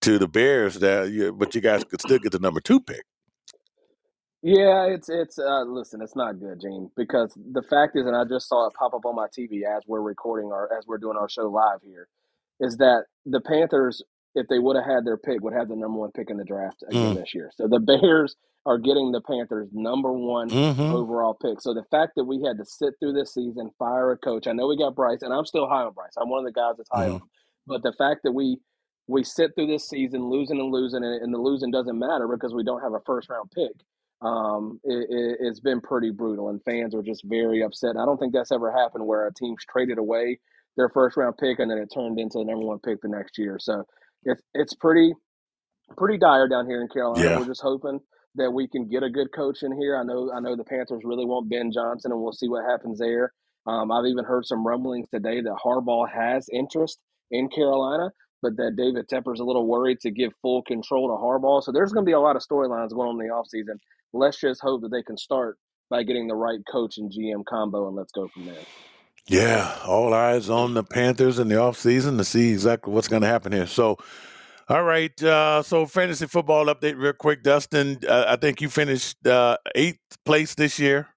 to 0.04 0.18
the 0.18 0.28
Bears 0.28 0.78
that, 0.80 1.10
you, 1.10 1.32
but 1.32 1.54
you 1.54 1.60
guys 1.60 1.82
could 1.84 2.00
still 2.00 2.18
get 2.18 2.32
the 2.32 2.38
number 2.38 2.60
two 2.60 2.80
pick. 2.80 3.04
Yeah, 4.42 4.84
it's 4.84 5.08
it's 5.08 5.38
uh, 5.38 5.62
listen, 5.62 6.02
it's 6.02 6.14
not 6.14 6.38
good, 6.38 6.60
Gene, 6.60 6.90
because 6.98 7.32
the 7.34 7.62
fact 7.62 7.96
is, 7.96 8.04
and 8.04 8.14
I 8.14 8.24
just 8.24 8.46
saw 8.46 8.66
it 8.66 8.74
pop 8.78 8.92
up 8.92 9.06
on 9.06 9.16
my 9.16 9.26
TV 9.26 9.62
as 9.64 9.82
we're 9.86 10.02
recording 10.02 10.52
our 10.52 10.68
as 10.76 10.86
we're 10.86 10.98
doing 10.98 11.16
our 11.16 11.30
show 11.30 11.48
live 11.48 11.80
here, 11.82 12.08
is 12.60 12.76
that 12.76 13.04
the 13.24 13.40
Panthers, 13.40 14.02
if 14.34 14.46
they 14.48 14.58
would 14.58 14.76
have 14.76 14.84
had 14.84 15.06
their 15.06 15.16
pick, 15.16 15.40
would 15.40 15.54
have 15.54 15.68
the 15.68 15.76
number 15.76 15.98
one 15.98 16.12
pick 16.12 16.28
in 16.28 16.36
the 16.36 16.44
draft 16.44 16.84
again 16.86 17.14
mm. 17.14 17.18
this 17.18 17.34
year. 17.34 17.50
So 17.56 17.68
the 17.68 17.80
Bears 17.80 18.36
are 18.66 18.76
getting 18.76 19.12
the 19.12 19.22
Panthers' 19.22 19.70
number 19.72 20.12
one 20.12 20.50
mm-hmm. 20.50 20.94
overall 20.94 21.32
pick. 21.40 21.62
So 21.62 21.72
the 21.72 21.84
fact 21.90 22.12
that 22.16 22.24
we 22.24 22.42
had 22.42 22.58
to 22.58 22.66
sit 22.66 22.94
through 23.00 23.14
this 23.14 23.32
season, 23.32 23.70
fire 23.78 24.12
a 24.12 24.18
coach, 24.18 24.46
I 24.46 24.52
know 24.52 24.66
we 24.66 24.76
got 24.76 24.94
Bryce, 24.94 25.22
and 25.22 25.32
I'm 25.32 25.46
still 25.46 25.68
high 25.68 25.84
on 25.84 25.94
Bryce. 25.94 26.14
I'm 26.20 26.28
one 26.28 26.46
of 26.46 26.52
the 26.52 26.58
guys 26.58 26.74
that's 26.76 26.90
high 26.92 27.08
mm. 27.08 27.14
on. 27.14 27.22
But 27.66 27.82
the 27.82 27.94
fact 27.94 28.20
that 28.24 28.32
we 28.32 28.58
we 29.06 29.22
sit 29.22 29.54
through 29.54 29.66
this 29.66 29.88
season 29.88 30.28
losing 30.30 30.58
and 30.58 30.72
losing, 30.72 31.04
and, 31.04 31.34
the 31.34 31.38
losing 31.38 31.70
doesn't 31.70 31.98
matter 31.98 32.26
because 32.28 32.54
we 32.54 32.64
don't 32.64 32.80
have 32.80 32.94
a 32.94 33.00
first 33.04 33.28
round 33.28 33.50
pick. 33.50 33.72
Um, 34.22 34.80
it, 34.84 35.38
has 35.44 35.58
it, 35.58 35.64
been 35.64 35.80
pretty 35.80 36.10
brutal, 36.10 36.48
and 36.48 36.62
fans 36.64 36.94
are 36.94 37.02
just 37.02 37.24
very 37.26 37.62
upset. 37.62 37.96
I 38.00 38.06
don't 38.06 38.18
think 38.18 38.32
that's 38.32 38.52
ever 38.52 38.72
happened 38.72 39.06
where 39.06 39.26
a 39.26 39.34
team's 39.34 39.64
traded 39.68 39.98
away 39.98 40.38
their 40.76 40.88
first 40.88 41.16
round 41.16 41.36
pick 41.38 41.58
and 41.58 41.70
then 41.70 41.78
it 41.78 41.90
turned 41.92 42.18
into 42.18 42.38
the 42.38 42.44
number 42.44 42.66
one 42.66 42.78
pick 42.80 43.00
the 43.00 43.08
next 43.08 43.38
year. 43.38 43.58
So 43.60 43.84
it's 44.24 44.42
it's 44.54 44.74
pretty 44.74 45.12
pretty 45.96 46.18
dire 46.18 46.48
down 46.48 46.66
here 46.66 46.80
in 46.80 46.88
Carolina. 46.88 47.24
Yeah. 47.24 47.38
We're 47.38 47.46
just 47.46 47.62
hoping 47.62 48.00
that 48.36 48.50
we 48.50 48.66
can 48.66 48.88
get 48.88 49.02
a 49.02 49.10
good 49.10 49.28
coach 49.34 49.62
in 49.62 49.76
here. 49.78 49.96
I 49.96 50.02
know 50.02 50.32
I 50.34 50.40
know 50.40 50.56
the 50.56 50.64
Panthers 50.64 51.02
really 51.04 51.24
want 51.24 51.50
Ben 51.50 51.70
Johnson, 51.72 52.12
and 52.12 52.20
we'll 52.20 52.32
see 52.32 52.48
what 52.48 52.64
happens 52.64 52.98
there. 52.98 53.32
Um, 53.66 53.90
I've 53.90 54.06
even 54.06 54.24
heard 54.24 54.44
some 54.44 54.66
rumblings 54.66 55.08
today 55.08 55.40
that 55.40 55.56
Harbaugh 55.64 56.10
has 56.12 56.48
interest 56.52 56.98
in 57.30 57.48
Carolina, 57.48 58.10
but 58.42 58.56
that 58.56 58.76
David 58.76 59.08
Tepper's 59.08 59.40
a 59.40 59.44
little 59.44 59.66
worried 59.66 60.00
to 60.00 60.10
give 60.10 60.32
full 60.42 60.62
control 60.62 61.08
to 61.08 61.14
Harbaugh. 61.14 61.62
So 61.62 61.72
there's 61.72 61.92
going 61.92 62.04
to 62.04 62.08
be 62.08 62.12
a 62.12 62.20
lot 62.20 62.36
of 62.36 62.42
storylines 62.42 62.90
going 62.90 63.08
on 63.08 63.20
in 63.20 63.26
the 63.26 63.32
offseason. 63.32 63.78
Let's 64.12 64.40
just 64.40 64.60
hope 64.60 64.82
that 64.82 64.90
they 64.90 65.02
can 65.02 65.16
start 65.16 65.58
by 65.90 66.02
getting 66.02 66.26
the 66.26 66.34
right 66.34 66.60
coach 66.70 66.98
and 66.98 67.10
GM 67.10 67.44
combo, 67.44 67.88
and 67.88 67.96
let's 67.96 68.12
go 68.12 68.28
from 68.28 68.46
there. 68.46 68.62
Yeah, 69.26 69.78
all 69.86 70.12
eyes 70.12 70.50
on 70.50 70.74
the 70.74 70.84
Panthers 70.84 71.38
in 71.38 71.48
the 71.48 71.54
offseason 71.54 72.18
to 72.18 72.24
see 72.24 72.50
exactly 72.50 72.92
what's 72.92 73.08
going 73.08 73.22
to 73.22 73.28
happen 73.28 73.52
here. 73.52 73.66
So, 73.66 73.96
all 74.68 74.82
right. 74.82 75.22
Uh, 75.22 75.62
so, 75.62 75.86
fantasy 75.86 76.26
football 76.26 76.66
update, 76.66 76.98
real 76.98 77.14
quick, 77.14 77.42
Dustin. 77.42 78.00
Uh, 78.06 78.26
I 78.28 78.36
think 78.36 78.60
you 78.60 78.68
finished 78.68 79.26
uh, 79.26 79.56
eighth 79.74 79.98
place 80.24 80.54
this 80.54 80.78
year. 80.78 81.08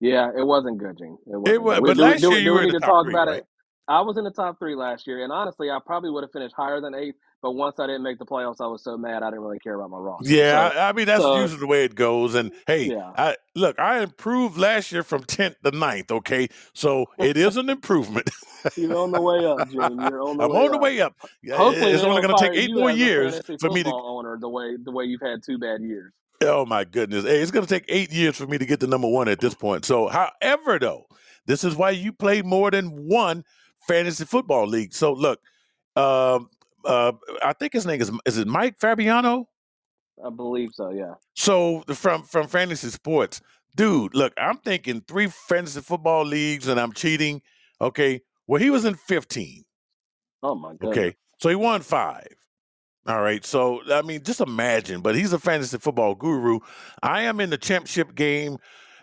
Yeah, 0.00 0.30
it 0.36 0.46
wasn't 0.46 0.78
good, 0.78 0.98
Gene. 0.98 1.18
It, 1.26 1.36
wasn't. 1.36 1.48
it 1.48 1.62
was, 1.62 1.80
but 1.80 1.94
do, 1.94 2.02
last 2.02 2.20
do, 2.20 2.28
year 2.28 2.38
do, 2.38 2.44
you 2.44 2.52
were 2.52 2.62
in 2.62 2.72
the 2.72 2.80
top 2.80 3.06
three, 3.06 3.14
right? 3.14 3.28
It? 3.38 3.46
I 3.88 4.00
was 4.00 4.16
in 4.16 4.24
the 4.24 4.30
top 4.30 4.58
three 4.58 4.74
last 4.74 5.06
year, 5.06 5.22
and 5.22 5.32
honestly, 5.32 5.70
I 5.70 5.78
probably 5.84 6.10
would 6.10 6.24
have 6.24 6.32
finished 6.32 6.54
higher 6.56 6.80
than 6.80 6.94
eighth. 6.94 7.16
But 7.42 7.52
once 7.52 7.78
I 7.78 7.86
didn't 7.86 8.02
make 8.02 8.18
the 8.18 8.24
playoffs, 8.24 8.60
I 8.60 8.66
was 8.66 8.82
so 8.82 8.96
mad 8.96 9.22
I 9.22 9.30
didn't 9.30 9.42
really 9.42 9.58
care 9.58 9.74
about 9.74 9.90
my 9.90 9.98
roster. 9.98 10.28
Yeah, 10.28 10.70
so, 10.70 10.78
I, 10.78 10.88
I, 10.88 10.92
mean 10.92 11.06
that's 11.06 11.22
so, 11.22 11.40
usually 11.40 11.60
the 11.60 11.66
way 11.66 11.84
it 11.84 11.94
goes. 11.94 12.34
And 12.34 12.50
hey, 12.66 12.86
yeah. 12.86 13.12
I, 13.16 13.36
look, 13.54 13.78
I 13.78 14.00
improved 14.02 14.56
last 14.56 14.90
year 14.90 15.02
from 15.02 15.22
tenth 15.22 15.56
to 15.62 15.70
9th, 15.70 16.10
Okay, 16.10 16.48
so 16.72 17.06
it 17.18 17.36
is 17.36 17.56
an 17.56 17.68
improvement. 17.68 18.30
You're 18.76 18.96
on 18.96 19.12
the 19.12 19.20
way 19.20 19.44
up, 19.46 19.70
Jim. 19.70 20.00
You're 20.00 20.22
on 20.22 20.36
the 20.38 20.44
I'm 20.44 20.50
way 20.50 20.58
on 20.58 20.64
up. 20.64 20.72
the 20.72 20.78
way 20.78 21.00
up. 21.00 21.14
Hopefully, 21.52 21.92
it's 21.92 22.02
only 22.02 22.22
going 22.22 22.36
to 22.36 22.42
take 22.42 22.58
eight 22.58 22.74
more 22.74 22.90
years 22.90 23.40
for 23.60 23.70
me 23.70 23.84
to 23.84 23.92
owner 23.92 24.38
the 24.40 24.48
way 24.48 24.76
the 24.82 24.90
way 24.90 25.04
you've 25.04 25.20
had 25.20 25.42
two 25.44 25.58
bad 25.58 25.82
years. 25.82 26.12
Oh 26.42 26.66
my 26.66 26.84
goodness! 26.84 27.24
Hey, 27.24 27.40
it's 27.40 27.50
going 27.50 27.64
to 27.64 27.72
take 27.72 27.84
eight 27.88 28.10
years 28.10 28.36
for 28.36 28.46
me 28.46 28.58
to 28.58 28.66
get 28.66 28.80
to 28.80 28.86
number 28.86 29.08
one 29.08 29.28
at 29.28 29.40
this 29.40 29.54
point. 29.54 29.84
So, 29.84 30.08
however, 30.08 30.78
though, 30.78 31.06
this 31.46 31.62
is 31.64 31.76
why 31.76 31.90
you 31.90 32.12
play 32.12 32.42
more 32.42 32.70
than 32.70 32.88
one 32.88 33.44
fantasy 33.86 34.24
football 34.24 34.66
league. 34.66 34.92
So, 34.92 35.12
look, 35.12 35.40
um, 35.96 36.50
uh, 36.84 37.12
I 37.42 37.52
think 37.52 37.72
his 37.72 37.86
name 37.86 38.00
is 38.00 38.10
is 38.24 38.38
it 38.38 38.46
Mike 38.46 38.78
Fabiano? 38.78 39.48
I 40.24 40.30
believe 40.30 40.70
so. 40.72 40.90
Yeah. 40.90 41.14
So 41.34 41.82
from 41.94 42.22
from 42.22 42.48
fantasy 42.48 42.88
sports, 42.88 43.40
dude. 43.74 44.14
Look, 44.14 44.32
I'm 44.36 44.58
thinking 44.58 45.02
three 45.06 45.26
fantasy 45.26 45.80
football 45.80 46.24
leagues, 46.24 46.68
and 46.68 46.80
I'm 46.80 46.92
cheating. 46.92 47.42
Okay. 47.80 48.22
Well, 48.46 48.62
he 48.62 48.70
was 48.70 48.84
in 48.84 48.94
15. 48.94 49.64
Oh 50.42 50.54
my 50.54 50.74
god. 50.74 50.90
Okay. 50.90 51.16
So 51.40 51.48
he 51.48 51.56
won 51.56 51.82
five. 51.82 52.34
All 53.06 53.20
right. 53.20 53.44
So 53.44 53.80
I 53.92 54.02
mean, 54.02 54.22
just 54.22 54.40
imagine. 54.40 55.00
But 55.00 55.16
he's 55.16 55.32
a 55.32 55.38
fantasy 55.38 55.78
football 55.78 56.14
guru. 56.14 56.60
I 57.02 57.22
am 57.22 57.40
in 57.40 57.50
the 57.50 57.58
championship 57.58 58.14
game 58.14 58.58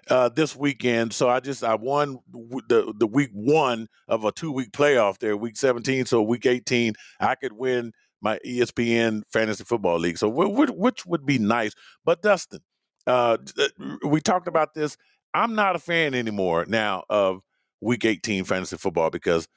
uh, 0.10 0.30
this 0.30 0.56
weekend. 0.56 1.14
So 1.14 1.30
I 1.30 1.40
just 1.40 1.64
I 1.64 1.76
won 1.76 2.20
the 2.32 2.94
the 2.98 3.08
week 3.08 3.30
one 3.34 3.88
of 4.08 4.26
a 4.26 4.32
two 4.32 4.52
week 4.52 4.72
playoff 4.72 5.20
there, 5.20 5.38
week 5.38 5.58
17. 5.58 6.06
So 6.06 6.22
week 6.22 6.46
18, 6.46 6.94
I 7.20 7.36
could 7.36 7.54
win 7.54 7.92
my 8.22 8.40
ESPN 8.46 9.24
fantasy 9.32 9.64
football 9.64 10.00
league. 10.00 10.18
So 10.18 10.30
which, 10.30 10.70
which 10.70 11.06
would 11.06 11.26
be 11.26 11.38
nice. 11.38 11.74
But 12.06 12.22
Dustin, 12.22 12.62
uh, 13.06 13.38
uh, 13.60 13.68
we 14.08 14.22
talked 14.22 14.48
about 14.48 14.74
this. 14.74 14.98
I'm 15.34 15.56
not 15.56 15.76
a 15.76 15.80
fan 15.80 16.14
anymore 16.14 16.66
now 16.68 17.04
of 17.10 17.42
week 17.82 18.06
18 18.06 18.46
fantasy 18.46 18.78
football 18.78 19.10
because 19.10 19.48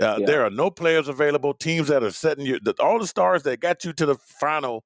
uh, 0.00 0.16
yeah. 0.18 0.26
there 0.26 0.44
are 0.44 0.50
no 0.50 0.70
players 0.70 1.06
available. 1.06 1.54
Teams 1.54 1.88
that 1.88 2.02
are 2.02 2.10
setting 2.10 2.44
you, 2.44 2.58
the, 2.60 2.74
all 2.80 2.98
the 2.98 3.06
stars 3.06 3.44
that 3.44 3.60
got 3.60 3.84
you 3.84 3.92
to 3.92 4.06
the 4.06 4.16
final 4.16 4.84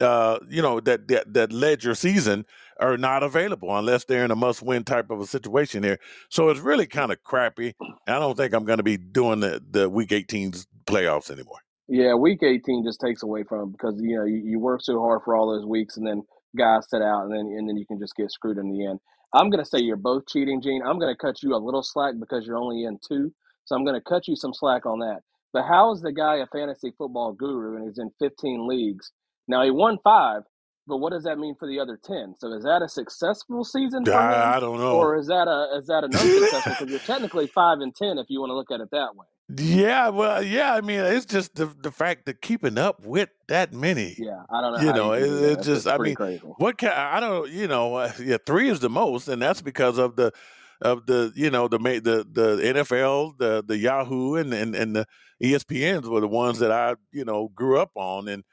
uh, 0.00 0.38
you 0.48 0.60
know 0.60 0.80
that, 0.80 1.06
that 1.08 1.32
that 1.32 1.52
led 1.52 1.84
your 1.84 1.94
season 1.94 2.44
are 2.80 2.96
not 2.96 3.22
available 3.22 3.76
unless 3.76 4.04
they're 4.04 4.24
in 4.24 4.30
a 4.30 4.36
must-win 4.36 4.84
type 4.84 5.10
of 5.10 5.20
a 5.20 5.26
situation 5.26 5.82
here. 5.82 5.98
So 6.28 6.48
it's 6.50 6.60
really 6.60 6.86
kind 6.86 7.12
of 7.12 7.22
crappy. 7.22 7.74
I 8.08 8.18
don't 8.18 8.36
think 8.36 8.54
I'm 8.54 8.64
going 8.64 8.78
to 8.78 8.82
be 8.82 8.96
doing 8.96 9.40
the 9.40 9.62
the 9.70 9.88
Week 9.88 10.10
18's 10.10 10.66
playoffs 10.86 11.30
anymore. 11.30 11.58
Yeah, 11.88 12.14
Week 12.14 12.42
18 12.42 12.84
just 12.84 13.00
takes 13.00 13.22
away 13.22 13.44
from 13.44 13.72
because 13.72 14.00
you 14.00 14.16
know 14.16 14.24
you, 14.24 14.42
you 14.44 14.58
work 14.58 14.82
so 14.82 15.00
hard 15.00 15.22
for 15.24 15.36
all 15.36 15.50
those 15.52 15.66
weeks, 15.66 15.96
and 15.96 16.06
then 16.06 16.22
guys 16.56 16.86
sit 16.88 17.02
out, 17.02 17.24
and 17.24 17.32
then 17.32 17.54
and 17.56 17.68
then 17.68 17.76
you 17.76 17.86
can 17.86 17.98
just 17.98 18.16
get 18.16 18.30
screwed 18.30 18.58
in 18.58 18.70
the 18.70 18.86
end. 18.86 19.00
I'm 19.34 19.50
going 19.50 19.62
to 19.64 19.68
say 19.68 19.78
you're 19.80 19.96
both 19.96 20.26
cheating, 20.28 20.60
Gene. 20.62 20.82
I'm 20.84 20.98
going 20.98 21.12
to 21.12 21.18
cut 21.18 21.42
you 21.42 21.54
a 21.54 21.56
little 21.56 21.82
slack 21.82 22.14
because 22.20 22.46
you're 22.46 22.58
only 22.58 22.84
in 22.84 22.98
two, 23.06 23.32
so 23.64 23.74
I'm 23.74 23.84
going 23.84 23.98
to 24.00 24.08
cut 24.08 24.28
you 24.28 24.36
some 24.36 24.54
slack 24.54 24.86
on 24.86 25.00
that. 25.00 25.20
But 25.52 25.64
how 25.64 25.92
is 25.92 26.00
the 26.00 26.12
guy 26.12 26.36
a 26.36 26.46
fantasy 26.46 26.92
football 26.96 27.32
guru 27.32 27.76
and 27.76 27.86
he's 27.86 27.98
in 27.98 28.10
15 28.20 28.66
leagues? 28.66 29.12
Now 29.48 29.62
he 29.64 29.70
won 29.70 29.98
five, 30.02 30.42
but 30.86 30.98
what 30.98 31.12
does 31.12 31.24
that 31.24 31.38
mean 31.38 31.54
for 31.54 31.68
the 31.68 31.78
other 31.78 31.98
ten? 32.02 32.34
So 32.38 32.52
is 32.52 32.64
that 32.64 32.82
a 32.82 32.88
successful 32.88 33.64
season 33.64 34.04
for 34.04 34.14
I, 34.14 34.34
him? 34.34 34.56
I 34.56 34.60
don't 34.60 34.78
know. 34.78 34.96
Or 34.96 35.16
is 35.16 35.26
that 35.28 35.48
a 35.48 35.78
is 35.78 35.86
that 35.86 36.04
an 36.04 36.14
unsuccessful? 36.14 36.72
Because 36.72 36.90
you're 36.90 36.98
technically 37.00 37.46
five 37.46 37.80
and 37.80 37.94
ten 37.94 38.18
if 38.18 38.26
you 38.28 38.40
want 38.40 38.50
to 38.50 38.54
look 38.54 38.70
at 38.70 38.80
it 38.80 38.90
that 38.90 39.14
way. 39.14 39.26
Yeah, 39.56 40.08
well, 40.08 40.42
yeah. 40.42 40.74
I 40.74 40.80
mean, 40.80 41.00
it's 41.00 41.26
just 41.26 41.56
the 41.56 41.66
the 41.66 41.90
fact 41.90 42.26
that 42.26 42.40
keeping 42.40 42.78
up 42.78 43.04
with 43.04 43.28
that 43.48 43.72
many. 43.72 44.14
Yeah, 44.18 44.42
I 44.50 44.60
don't 44.60 44.72
know. 44.72 44.80
You 44.80 44.92
know, 44.92 45.12
you 45.14 45.24
it, 45.24 45.52
it's 45.52 45.66
just. 45.66 45.86
I 45.86 45.98
mean, 45.98 46.14
crazy. 46.14 46.38
what 46.38 46.78
can 46.78 46.92
I 46.92 47.20
don't. 47.20 47.50
You 47.50 47.68
know, 47.68 47.96
uh, 47.96 48.12
yeah, 48.18 48.38
three 48.46 48.70
is 48.70 48.80
the 48.80 48.88
most, 48.88 49.28
and 49.28 49.42
that's 49.42 49.60
because 49.60 49.98
of 49.98 50.16
the 50.16 50.32
of 50.80 51.06
the 51.06 51.32
you 51.34 51.50
know 51.50 51.68
the 51.68 51.78
the 51.78 52.26
the 52.30 52.62
NFL, 52.62 53.38
the 53.38 53.62
the 53.66 53.76
Yahoo, 53.76 54.36
and 54.36 54.54
and 54.54 54.74
and 54.74 54.96
the 54.96 55.06
ESPNs 55.42 56.06
were 56.06 56.20
the 56.20 56.28
ones 56.28 56.58
that 56.60 56.72
I 56.72 56.94
you 57.12 57.24
know 57.24 57.50
grew 57.54 57.78
up 57.78 57.90
on, 57.94 58.28
and 58.28 58.44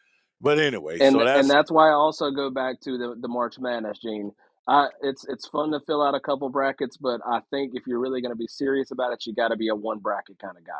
but 0.41 0.59
anyway, 0.59 0.97
and 0.99 1.13
so 1.13 1.23
that's, 1.23 1.39
and 1.41 1.49
that's 1.49 1.71
why 1.71 1.89
I 1.89 1.93
also 1.93 2.31
go 2.31 2.49
back 2.49 2.79
to 2.81 2.97
the 2.97 3.15
the 3.19 3.27
March 3.27 3.59
Madness, 3.59 3.99
Gene. 3.99 4.31
Uh, 4.69 4.87
it's 5.01 5.25
it's 5.27 5.47
fun 5.47 5.71
to 5.71 5.79
fill 5.79 6.03
out 6.03 6.13
a 6.13 6.19
couple 6.19 6.47
brackets, 6.47 6.95
but 6.95 7.21
I 7.25 7.39
think 7.49 7.73
if 7.73 7.87
you're 7.87 7.97
really 7.97 8.21
going 8.21 8.31
to 8.31 8.37
be 8.37 8.45
serious 8.45 8.91
about 8.91 9.11
it, 9.11 9.25
you 9.25 9.33
got 9.33 9.47
to 9.47 9.55
be 9.55 9.69
a 9.69 9.75
one 9.75 9.97
bracket 9.97 10.37
kind 10.37 10.55
of 10.55 10.63
guy. 10.63 10.73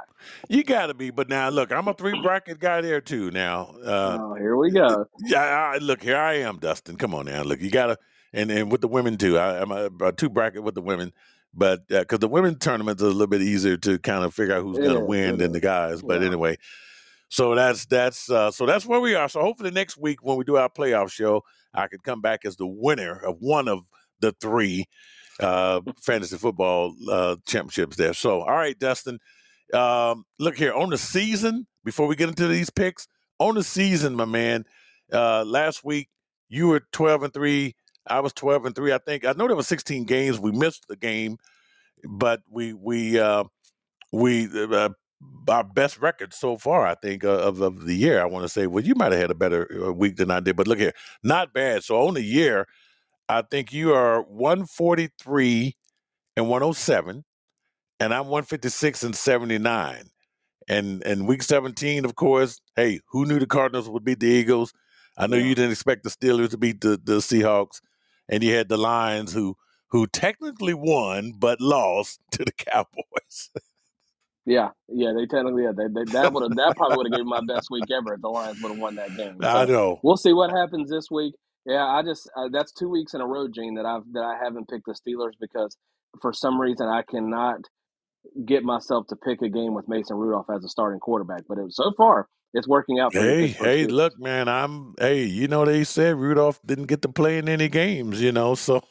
You 0.47 0.63
got 0.63 0.87
to 0.87 0.93
be, 0.93 1.09
but 1.09 1.27
now 1.27 1.49
look, 1.49 1.71
I'm 1.71 1.87
a 1.87 1.95
three 1.95 2.21
bracket 2.21 2.59
guy 2.59 2.81
there 2.81 3.01
too. 3.01 3.31
Now, 3.31 3.73
uh, 3.83 4.17
oh, 4.21 4.35
here 4.35 4.55
we 4.57 4.69
go. 4.69 5.07
Yeah, 5.25 5.41
I, 5.41 5.77
look, 5.79 6.03
here 6.03 6.17
I 6.17 6.35
am, 6.35 6.59
Dustin. 6.59 6.97
Come 6.97 7.15
on 7.15 7.25
now, 7.25 7.41
look, 7.41 7.61
you 7.61 7.71
got 7.71 7.87
to, 7.87 7.97
and 8.31 8.51
and 8.51 8.71
with 8.71 8.81
the 8.81 8.87
women 8.87 9.17
too. 9.17 9.39
I, 9.39 9.59
am 9.59 9.71
a, 9.71 9.89
a, 10.01 10.11
two 10.11 10.29
bracket 10.29 10.61
with 10.61 10.75
the 10.75 10.81
women, 10.81 11.11
but 11.55 11.87
because 11.87 12.17
uh, 12.17 12.17
the 12.17 12.27
women 12.27 12.59
tournaments 12.59 13.01
are 13.01 13.07
a 13.07 13.09
little 13.09 13.25
bit 13.25 13.41
easier 13.41 13.75
to 13.77 13.97
kind 13.97 14.23
of 14.23 14.35
figure 14.35 14.53
out 14.53 14.61
who's 14.61 14.77
going 14.77 14.99
to 14.99 15.03
win 15.03 15.39
than 15.39 15.51
the 15.51 15.59
guys. 15.59 16.03
But 16.03 16.21
yeah. 16.21 16.27
anyway, 16.27 16.59
so 17.29 17.53
that's 17.55 17.85
that's 17.85 18.29
uh, 18.29 18.51
so 18.51 18.65
that's 18.65 18.85
where 18.85 18.99
we 18.99 19.15
are. 19.15 19.29
So 19.29 19.41
hopefully 19.41 19.71
next 19.71 19.97
week 19.97 20.23
when 20.23 20.37
we 20.37 20.43
do 20.43 20.57
our 20.57 20.69
playoff 20.69 21.11
show, 21.11 21.43
I 21.73 21.87
could 21.87 22.03
come 22.03 22.21
back 22.21 22.43
as 22.43 22.57
the 22.57 22.67
winner 22.67 23.19
of 23.19 23.37
one 23.39 23.67
of 23.67 23.81
the 24.19 24.33
three 24.41 24.85
uh, 25.39 25.81
fantasy 26.01 26.37
football 26.37 26.93
uh, 27.09 27.37
championships 27.47 27.95
there. 27.97 28.13
So 28.13 28.41
all 28.41 28.55
right, 28.55 28.77
Dustin. 28.77 29.19
Um, 29.71 30.25
look 30.39 30.57
here 30.57 30.73
on 30.73 30.89
the 30.89 30.97
season 30.97 31.67
before 31.85 32.07
we 32.07 32.15
get 32.15 32.29
into 32.29 32.47
these 32.47 32.71
picks 32.71 33.07
on 33.37 33.53
the 33.53 33.63
season, 33.63 34.15
my 34.15 34.25
man. 34.25 34.65
Uh, 35.13 35.43
last 35.45 35.83
week 35.85 36.09
you 36.49 36.67
were 36.67 36.81
twelve 36.91 37.21
and 37.21 37.33
three. 37.33 37.75
I 38.07 38.21
was 38.21 38.33
twelve 38.33 38.65
and 38.65 38.75
three. 38.75 38.91
I 38.91 38.97
think 38.97 39.25
I 39.25 39.33
know 39.33 39.45
there 39.45 39.55
were 39.55 39.61
sixteen 39.61 40.05
games. 40.05 40.39
We 40.39 40.51
missed 40.51 40.87
the 40.89 40.95
game, 40.95 41.37
but 42.03 42.41
we 42.49 42.73
we 42.73 43.19
uh, 43.19 43.43
we 44.11 44.49
uh, 44.51 44.89
our 45.47 45.63
best 45.63 45.99
record 45.99 46.33
so 46.33 46.57
far, 46.57 46.85
I 46.85 46.95
think, 46.95 47.23
uh, 47.23 47.39
of, 47.39 47.61
of 47.61 47.85
the 47.85 47.95
year. 47.95 48.21
I 48.21 48.25
want 48.25 48.43
to 48.43 48.49
say, 48.49 48.67
well, 48.67 48.83
you 48.83 48.95
might 48.95 49.11
have 49.11 49.21
had 49.21 49.31
a 49.31 49.35
better 49.35 49.87
uh, 49.87 49.91
week 49.91 50.17
than 50.17 50.31
I 50.31 50.39
did, 50.39 50.55
but 50.55 50.67
look 50.67 50.79
here, 50.79 50.93
not 51.23 51.53
bad. 51.53 51.83
So 51.83 52.07
on 52.07 52.13
the 52.13 52.23
year, 52.23 52.67
I 53.27 53.41
think 53.41 53.73
you 53.73 53.93
are 53.93 54.21
143 54.23 55.75
and 56.35 56.47
107, 56.47 57.23
and 57.99 58.13
I'm 58.13 58.27
156 58.27 59.03
and 59.03 59.15
79. 59.15 60.09
And 60.67 61.03
and 61.03 61.27
week 61.27 61.41
17, 61.41 62.05
of 62.05 62.15
course, 62.15 62.61
hey, 62.75 62.99
who 63.09 63.25
knew 63.25 63.39
the 63.39 63.47
Cardinals 63.47 63.89
would 63.89 64.03
beat 64.03 64.19
the 64.19 64.27
Eagles? 64.27 64.71
I 65.17 65.25
know 65.25 65.37
yeah. 65.37 65.45
you 65.45 65.55
didn't 65.55 65.71
expect 65.71 66.03
the 66.03 66.09
Steelers 66.09 66.51
to 66.51 66.57
beat 66.57 66.81
the, 66.81 66.99
the 67.03 67.17
Seahawks, 67.17 67.81
and 68.29 68.43
you 68.43 68.53
had 68.53 68.69
the 68.69 68.77
Lions 68.77 69.33
who 69.33 69.57
who 69.87 70.05
technically 70.05 70.75
won 70.75 71.33
but 71.37 71.59
lost 71.59 72.19
to 72.31 72.45
the 72.45 72.51
Cowboys. 72.51 73.49
Yeah, 74.49 74.69
yeah, 74.89 75.13
they 75.15 75.27
technically 75.27 75.63
yeah, 75.63 75.73
they, 75.77 75.85
they 75.93 76.11
that 76.13 76.33
would 76.33 76.43
have 76.43 76.55
that 76.57 76.75
probably 76.75 76.97
would 76.97 77.07
have 77.07 77.13
given 77.13 77.29
my 77.29 77.41
best 77.47 77.69
week 77.71 77.85
ever 77.91 78.15
if 78.15 78.21
the 78.21 78.29
Lions 78.29 78.61
would 78.63 78.71
have 78.71 78.81
won 78.81 78.95
that 78.95 79.15
game. 79.15 79.37
So 79.41 79.47
I 79.47 79.65
know. 79.65 79.99
We'll 80.03 80.17
see 80.17 80.33
what 80.33 80.49
happens 80.51 80.89
this 80.89 81.11
week. 81.11 81.35
Yeah, 81.67 81.85
I 81.85 82.01
just 82.03 82.29
uh, 82.35 82.49
that's 82.51 82.73
two 82.73 82.89
weeks 82.89 83.13
in 83.13 83.21
a 83.21 83.27
row, 83.27 83.47
Gene, 83.47 83.75
that 83.75 83.85
I've 83.85 84.03
that 84.13 84.23
I 84.23 84.43
haven't 84.43 84.67
picked 84.67 84.87
the 84.87 84.95
Steelers 84.95 85.33
because 85.39 85.77
for 86.21 86.33
some 86.33 86.59
reason 86.59 86.87
I 86.87 87.03
cannot 87.03 87.61
get 88.45 88.63
myself 88.63 89.07
to 89.09 89.15
pick 89.15 89.41
a 89.43 89.49
game 89.49 89.75
with 89.75 89.87
Mason 89.87 90.17
Rudolph 90.17 90.47
as 90.55 90.65
a 90.65 90.69
starting 90.69 90.99
quarterback. 90.99 91.43
But 91.47 91.59
it, 91.59 91.73
so 91.73 91.93
far, 91.97 92.27
it's 92.53 92.67
working 92.67 92.99
out. 92.99 93.13
hey, 93.13 93.47
hey, 93.47 93.85
look, 93.85 94.19
man, 94.19 94.47
I'm. 94.47 94.95
Hey, 94.99 95.23
you 95.23 95.47
know 95.47 95.65
they 95.65 95.83
said 95.83 96.15
Rudolph 96.15 96.59
didn't 96.65 96.85
get 96.85 97.03
to 97.03 97.09
play 97.09 97.37
in 97.37 97.47
any 97.47 97.69
games. 97.69 98.21
You 98.21 98.31
know, 98.31 98.55
so 98.55 98.81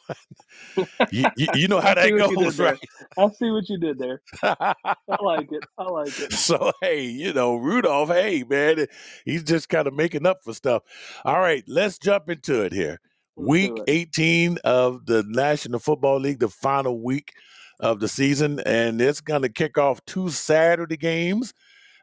you, 1.10 1.24
you, 1.36 1.48
you, 1.54 1.68
know 1.68 1.80
how 1.80 1.94
that 1.94 2.10
goes, 2.10 2.58
right? 2.60 2.78
I 3.18 3.28
see 3.30 3.50
what 3.50 3.68
you 3.68 3.78
did 3.78 3.98
there. 3.98 4.22
I 4.42 4.74
like 5.20 5.50
it. 5.50 5.64
I 5.76 5.84
like 5.84 6.18
it. 6.20 6.32
So 6.48 6.72
hey, 6.80 7.02
you 7.02 7.32
know, 7.32 7.56
Rudolph, 7.56 8.10
hey 8.10 8.44
man, 8.48 8.86
he's 9.24 9.42
just 9.42 9.68
kind 9.68 9.86
of 9.88 9.94
making 9.94 10.24
up 10.24 10.44
for 10.44 10.54
stuff. 10.54 10.82
All 11.24 11.40
right, 11.40 11.64
let's 11.66 11.98
jump 11.98 12.30
into 12.30 12.62
it 12.62 12.72
here. 12.72 13.00
Let's 13.36 13.48
week 13.48 13.72
it. 13.76 13.84
18 13.88 14.58
of 14.64 15.04
the 15.06 15.24
National 15.26 15.80
Football 15.80 16.20
League, 16.20 16.38
the 16.38 16.48
final 16.48 17.02
week 17.02 17.32
of 17.80 18.00
the 18.00 18.08
season, 18.08 18.60
and 18.60 19.00
it's 19.00 19.20
going 19.20 19.42
to 19.42 19.48
kick 19.48 19.78
off 19.78 20.04
two 20.06 20.28
Saturday 20.30 20.96
games. 20.96 21.52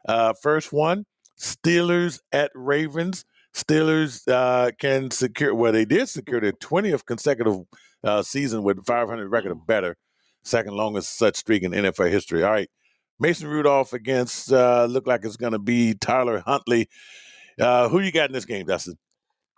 Uh, 0.06 0.32
first 0.34 0.72
one, 0.72 1.04
Steelers 1.38 2.20
at 2.32 2.50
Ravens. 2.54 3.24
Steelers 3.54 4.26
uh, 4.28 4.70
can 4.78 5.10
secure, 5.10 5.54
well, 5.54 5.72
they 5.72 5.84
did 5.84 6.08
secure 6.08 6.40
their 6.40 6.52
20th 6.52 7.06
consecutive 7.06 7.60
uh, 8.04 8.22
season 8.22 8.62
with 8.62 8.84
500 8.84 9.28
record 9.28 9.52
or 9.52 9.54
better, 9.54 9.96
second 10.44 10.74
longest 10.74 11.16
such 11.16 11.36
streak 11.36 11.62
in 11.62 11.72
NFL 11.72 12.10
history. 12.10 12.42
All 12.42 12.50
right, 12.50 12.70
Mason 13.18 13.48
Rudolph 13.48 13.92
against, 13.92 14.52
uh, 14.52 14.86
look 14.88 15.06
like 15.06 15.24
it's 15.24 15.38
going 15.38 15.52
to 15.52 15.58
be 15.58 15.94
Tyler 15.94 16.42
Huntley. 16.44 16.88
Uh, 17.58 17.88
who 17.88 18.00
you 18.00 18.12
got 18.12 18.28
in 18.28 18.34
this 18.34 18.44
game, 18.44 18.66
Dustin? 18.66 18.98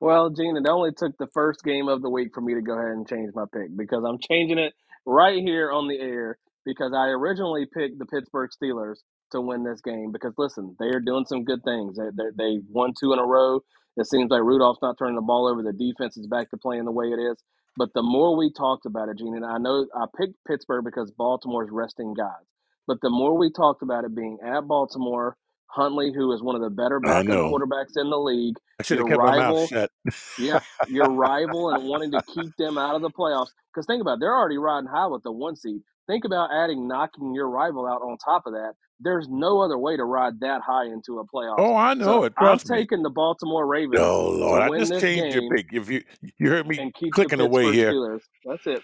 Well, 0.01 0.31
Gene, 0.31 0.57
it 0.57 0.69
only 0.69 0.93
took 0.93 1.19
the 1.19 1.27
first 1.35 1.65
game 1.65 1.89
of 1.89 2.03
the 2.03 2.11
week 2.11 2.29
for 2.33 2.41
me 2.41 2.55
to 2.55 2.63
go 2.63 2.75
ahead 2.75 2.93
and 2.93 3.09
change 3.09 3.35
my 3.35 3.47
pick 3.53 3.77
because 3.77 4.05
I'm 4.07 4.19
changing 4.19 4.59
it 4.59 4.73
right 5.05 5.43
here 5.43 5.73
on 5.73 5.89
the 5.89 5.99
air 5.99 6.39
because 6.65 6.93
I 6.95 7.07
originally 7.09 7.67
picked 7.67 7.99
the 7.99 8.07
Pittsburgh 8.07 8.51
Steelers 8.51 8.99
to 9.31 9.41
win 9.41 9.65
this 9.65 9.81
game 9.81 10.13
because 10.13 10.35
listen, 10.39 10.77
they 10.79 10.87
are 10.87 11.01
doing 11.01 11.25
some 11.27 11.45
good 11.45 11.63
things. 11.65 11.97
They 11.97 12.11
they 12.17 12.31
they 12.37 12.59
won 12.71 12.93
two 12.99 13.13
in 13.13 13.19
a 13.19 13.25
row. 13.25 13.61
It 13.97 14.07
seems 14.07 14.31
like 14.31 14.43
Rudolph's 14.43 14.83
not 14.83 14.97
turning 14.99 15.17
the 15.17 15.23
ball 15.23 15.49
over. 15.49 15.63
The 15.63 15.73
defense 15.73 16.17
is 16.17 16.27
back 16.27 16.51
to 16.51 16.57
playing 16.57 16.85
the 16.85 16.93
way 16.93 17.07
it 17.07 17.19
is. 17.19 17.37
But 17.77 17.93
the 17.95 18.03
more 18.03 18.37
we 18.37 18.53
talked 18.53 18.87
about 18.87 19.09
it, 19.09 19.19
Gene, 19.19 19.37
and 19.37 19.45
I 19.45 19.59
know 19.59 19.87
I 19.95 20.07
picked 20.17 20.35
Pittsburgh 20.47 20.85
because 20.85 21.11
Baltimore's 21.13 21.71
resting 21.71 22.15
guys. 22.15 22.45
But 22.87 22.99
the 23.03 23.11
more 23.11 23.37
we 23.37 23.53
talked 23.53 23.83
about 23.83 24.05
it 24.05 24.15
being 24.15 24.39
at 24.45 24.67
Baltimore, 24.67 25.37
Huntley, 25.67 26.13
who 26.15 26.33
is 26.33 26.43
one 26.43 26.57
of 26.57 26.63
the 26.63 26.71
better 26.71 26.99
backup 26.99 27.53
quarterbacks 27.53 27.97
in 27.97 28.09
the 28.09 28.19
league, 28.19 28.57
I 28.81 28.83
should 28.83 28.99
have 28.99 29.07
your 29.07 29.19
kept 29.19 29.29
my 29.29 29.37
mouth 29.37 29.53
rival, 29.53 29.67
shut. 29.67 29.91
yeah, 30.39 30.61
your 30.89 31.11
rival 31.13 31.71
and 31.71 31.89
wanting 31.89 32.11
to 32.13 32.23
keep 32.23 32.57
them 32.57 32.79
out 32.79 32.95
of 32.95 33.03
the 33.03 33.11
playoffs. 33.11 33.51
Because 33.73 33.87
think 33.87 34.01
about 34.01 34.15
it, 34.15 34.21
they're 34.21 34.35
already 34.35 34.59
riding 34.59 34.89
high 34.89 35.07
with 35.07 35.23
the 35.23 35.33
one 35.33 35.55
seed. 35.55 35.83
Think 36.07 36.25
about 36.25 36.51
adding 36.53 36.89
knocking 36.89 37.35
your 37.35 37.49
rival 37.51 37.87
out 37.87 38.01
on 38.01 38.17
top 38.17 38.47
of 38.47 38.55
that. 38.55 38.73
There's 39.01 39.29
no 39.29 39.61
other 39.61 39.79
way 39.79 39.97
to 39.97 40.05
ride 40.05 40.41
that 40.41 40.61
high 40.67 40.87
into 40.87 41.21
a 41.21 41.25
playoff. 41.27 41.57
Oh, 41.59 41.77
I 41.77 41.95
know 41.95 42.05
So 42.05 42.25
it. 42.25 42.35
I'm 42.39 42.59
me. 42.69 42.77
taking 42.77 43.03
the 43.03 43.11
Baltimore 43.11 43.67
Ravens 43.67 44.01
Oh 44.01 44.31
Lord, 44.31 44.63
I 44.63 44.69
just 44.79 45.01
changed 45.01 45.35
your 45.35 45.55
pick. 45.55 45.67
If 45.73 45.91
you 45.91 46.03
you 46.39 46.51
heard 46.51 46.67
me 46.67 46.93
keep 46.99 47.13
clicking 47.13 47.41
away 47.41 47.73
here. 47.73 47.93
Steelers. 47.93 48.21
That's 48.45 48.67
it. 48.67 48.83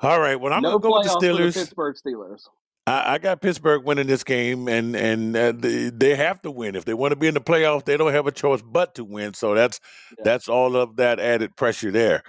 All 0.00 0.20
right, 0.20 0.36
well 0.40 0.52
I'm 0.52 0.62
No 0.62 0.78
gonna 0.78 0.80
go 0.80 0.98
with 0.98 1.06
the 1.06 1.10
for 1.10 1.20
the 1.20 1.26
Steelers. 1.26 1.54
Pittsburgh 1.54 1.96
Steelers. 1.96 2.42
I, 2.86 3.14
I 3.14 3.18
got 3.18 3.40
Pittsburgh 3.42 3.84
winning 3.84 4.06
this 4.06 4.24
game, 4.24 4.68
and 4.68 4.96
and 4.96 5.36
uh, 5.36 5.52
they, 5.52 5.90
they 5.90 6.16
have 6.16 6.40
to 6.42 6.50
win 6.50 6.74
if 6.76 6.84
they 6.84 6.94
want 6.94 7.12
to 7.12 7.16
be 7.16 7.28
in 7.28 7.34
the 7.34 7.40
playoffs. 7.40 7.84
They 7.84 7.96
don't 7.96 8.12
have 8.12 8.26
a 8.26 8.32
choice 8.32 8.62
but 8.62 8.94
to 8.96 9.04
win. 9.04 9.34
So 9.34 9.54
that's 9.54 9.80
Yeah. 10.18 10.24
that's 10.24 10.48
all 10.48 10.76
of 10.76 10.96
that 10.96 11.20
added 11.20 11.56
pressure 11.56 11.90
there. 11.90 12.22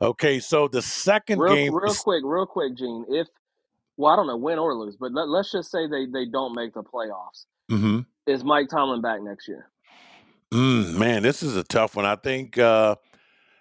Okay, 0.00 0.38
so 0.40 0.68
the 0.68 0.82
second 0.82 1.40
Real, 1.40 1.54
game 1.56 1.74
real 1.74 1.94
quick, 1.94 2.22
real 2.24 2.46
quick, 2.46 2.76
Gene. 2.76 3.04
If 3.08 3.26
well, 3.98 4.10
I 4.12 4.16
don't 4.16 4.26
know, 4.26 4.36
win 4.38 4.58
or 4.58 4.74
lose, 4.74 4.96
but 4.96 5.12
let, 5.12 5.28
let's 5.28 5.52
just 5.52 5.70
say 5.70 5.86
they 5.86 6.06
they 6.06 6.24
don't 6.24 6.54
make 6.54 6.72
the 6.72 6.82
playoffs. 6.82 7.44
mhm. 7.70 8.06
Is 8.26 8.44
Mike 8.44 8.68
Tomlin 8.70 9.02
back 9.02 9.20
next 9.22 9.46
year? 9.48 9.70
mm, 10.52 10.94
man, 10.96 11.22
this 11.22 11.42
is 11.42 11.56
a 11.56 11.64
tough 11.64 11.96
one. 11.96 12.06
I 12.06 12.16
think 12.16 12.56
uh, 12.58 12.96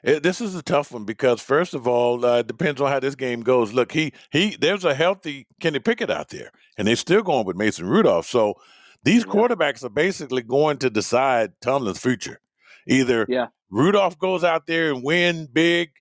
it, 0.03 0.23
this 0.23 0.39
is 0.41 0.55
a 0.55 0.61
tough 0.61 0.91
one 0.91 1.03
because 1.05 1.41
first 1.41 1.73
of 1.73 1.88
all, 1.88 2.25
uh, 2.25 2.39
it 2.39 2.47
depends 2.47 2.79
on 2.79 2.89
how 2.91 2.99
this 2.99 3.15
game 3.15 3.41
goes. 3.41 3.73
Look, 3.73 3.91
he 3.91 4.13
he 4.31 4.55
there's 4.59 4.85
a 4.85 4.93
healthy 4.93 5.47
Kenny 5.59 5.79
Pickett 5.79 6.09
out 6.09 6.29
there, 6.29 6.51
and 6.77 6.88
they're 6.88 6.95
still 6.95 7.23
going 7.23 7.45
with 7.45 7.57
Mason 7.57 7.85
Rudolph. 7.88 8.25
So 8.27 8.55
these 9.03 9.25
Yeah. 9.25 9.31
quarterbacks 9.31 9.83
are 9.83 9.89
basically 9.89 10.41
going 10.43 10.77
to 10.79 10.89
decide 10.89 11.53
Tomlin's 11.61 11.99
future. 11.99 12.39
Either 12.88 13.25
Yeah. 13.29 13.47
Rudolph 13.69 14.17
goes 14.17 14.43
out 14.43 14.65
there 14.67 14.91
and 14.93 15.03
win 15.03 15.47
big, 15.51 15.91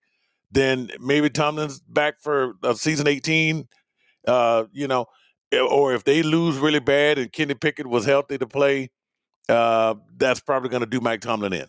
then 0.52 0.90
maybe 1.00 1.28
Tomlin's 1.30 1.80
back 1.80 2.20
for 2.20 2.54
uh, 2.62 2.74
season 2.74 3.08
18. 3.08 3.66
Uh, 4.26 4.64
you 4.72 4.88
know, 4.88 5.06
eh, 5.52 5.60
or 5.60 5.94
if 5.94 6.04
they 6.04 6.22
lose 6.22 6.58
really 6.58 6.80
bad 6.80 7.18
and 7.18 7.32
Kenny 7.32 7.54
Pickett 7.54 7.86
was 7.86 8.04
healthy 8.04 8.38
to 8.38 8.46
play, 8.46 8.90
uh, 9.48 9.94
that's 10.16 10.40
probably 10.40 10.68
going 10.68 10.80
to 10.80 10.86
do 10.86 11.00
Mike 11.00 11.20
Tomlin 11.20 11.52
in. 11.52 11.66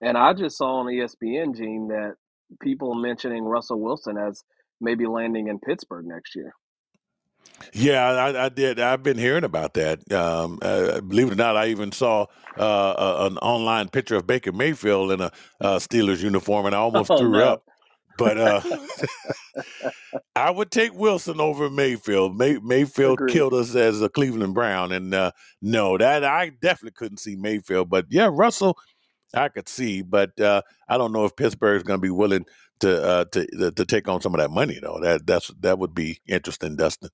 And 0.00 0.16
I 0.16 0.32
just 0.32 0.58
saw 0.58 0.76
on 0.80 0.86
ESPN, 0.86 1.56
Gene, 1.56 1.88
that 1.88 2.14
people 2.60 2.94
mentioning 2.94 3.44
Russell 3.44 3.80
Wilson 3.80 4.16
as 4.16 4.44
maybe 4.80 5.06
landing 5.06 5.48
in 5.48 5.58
Pittsburgh 5.58 6.06
next 6.06 6.36
year. 6.36 6.52
Yeah, 7.72 8.04
I, 8.04 8.46
I 8.46 8.48
did. 8.48 8.78
I've 8.78 9.02
been 9.02 9.18
hearing 9.18 9.44
about 9.44 9.74
that. 9.74 10.10
Um, 10.12 10.58
uh, 10.62 11.00
believe 11.00 11.28
it 11.28 11.32
or 11.32 11.36
not, 11.36 11.56
I 11.56 11.68
even 11.68 11.92
saw 11.92 12.26
uh, 12.58 12.94
a, 12.96 13.26
an 13.26 13.38
online 13.38 13.88
picture 13.88 14.16
of 14.16 14.26
Baker 14.26 14.52
Mayfield 14.52 15.12
in 15.12 15.20
a 15.20 15.32
uh, 15.60 15.76
Steelers 15.78 16.22
uniform, 16.22 16.66
and 16.66 16.74
I 16.74 16.78
almost 16.78 17.10
Oh 17.18 17.18
threw 17.18 17.32
no. 17.32 17.44
up. 17.44 17.64
But 18.18 18.36
uh, 18.36 18.60
I 20.36 20.50
would 20.50 20.70
take 20.70 20.92
Wilson 20.92 21.40
over 21.40 21.70
Mayfield. 21.70 22.36
May, 22.36 22.58
Mayfield 22.58 23.20
Agreed. 23.20 23.32
killed 23.32 23.54
us 23.54 23.74
as 23.74 24.02
a 24.02 24.08
Cleveland 24.08 24.54
Brown, 24.54 24.92
and 24.92 25.14
uh, 25.14 25.30
no, 25.62 25.96
that 25.96 26.24
I 26.24 26.50
definitely 26.50 26.96
couldn't 26.96 27.18
see 27.18 27.36
Mayfield. 27.36 27.88
But 27.88 28.06
yeah, 28.10 28.28
Russell, 28.30 28.76
I 29.34 29.48
could 29.48 29.68
see, 29.68 30.02
but 30.02 30.38
uh, 30.40 30.62
I 30.88 30.98
don't 30.98 31.12
know 31.12 31.24
if 31.24 31.36
Pittsburgh's 31.36 31.84
going 31.84 31.98
to 31.98 32.02
be 32.02 32.10
willing 32.10 32.44
to 32.80 33.02
uh, 33.02 33.24
to 33.26 33.70
to 33.72 33.84
take 33.84 34.08
on 34.08 34.20
some 34.20 34.34
of 34.34 34.40
that 34.40 34.50
money 34.50 34.78
though. 34.82 34.98
That 35.00 35.26
that's 35.26 35.48
that 35.60 35.78
would 35.78 35.94
be 35.94 36.20
interesting, 36.26 36.76
Dustin. 36.76 37.10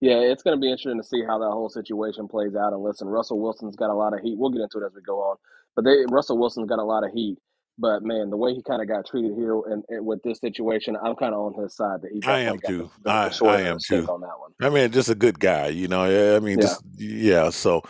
Yeah, 0.00 0.18
it's 0.20 0.42
going 0.42 0.56
to 0.56 0.60
be 0.60 0.70
interesting 0.70 1.00
to 1.00 1.06
see 1.06 1.24
how 1.24 1.38
that 1.38 1.50
whole 1.50 1.70
situation 1.70 2.28
plays 2.28 2.54
out. 2.54 2.72
And 2.72 2.82
listen, 2.82 3.08
Russell 3.08 3.40
Wilson's 3.40 3.76
got 3.76 3.90
a 3.90 3.94
lot 3.94 4.12
of 4.12 4.20
heat. 4.20 4.36
We'll 4.36 4.50
get 4.50 4.60
into 4.60 4.78
it 4.78 4.86
as 4.86 4.92
we 4.94 5.00
go 5.00 5.18
on. 5.20 5.36
But 5.74 5.84
they, 5.84 6.04
Russell 6.10 6.36
Wilson's 6.36 6.68
got 6.68 6.78
a 6.78 6.84
lot 6.84 7.04
of 7.04 7.12
heat. 7.12 7.38
But 7.78 8.02
man, 8.04 8.30
the 8.30 8.36
way 8.36 8.54
he 8.54 8.62
kind 8.62 8.80
of 8.80 8.86
got 8.88 9.04
treated 9.06 9.34
here 9.36 9.54
and, 9.66 9.82
and 9.88 10.06
with 10.06 10.22
this 10.22 10.38
situation, 10.38 10.96
I'm 11.02 11.16
kind 11.16 11.34
of 11.34 11.40
on 11.40 11.60
his 11.62 11.74
side 11.74 12.02
that 12.02 12.12
he 12.12 12.20
I 12.24 12.40
am 12.40 12.58
too. 12.64 12.90
the, 13.02 13.10
I 13.10 13.30
I 13.42 13.60
am 13.62 13.78
too. 13.78 14.06
on 14.08 14.20
that 14.20 14.38
one. 14.38 14.52
I 14.62 14.68
mean, 14.68 14.92
just 14.92 15.08
a 15.08 15.14
good 15.16 15.40
guy, 15.40 15.68
you 15.68 15.88
know. 15.88 16.36
I 16.36 16.38
mean, 16.38 16.58
Yeah. 16.58 16.66
just 16.66 16.82
yeah. 16.96 17.50
So, 17.50 17.82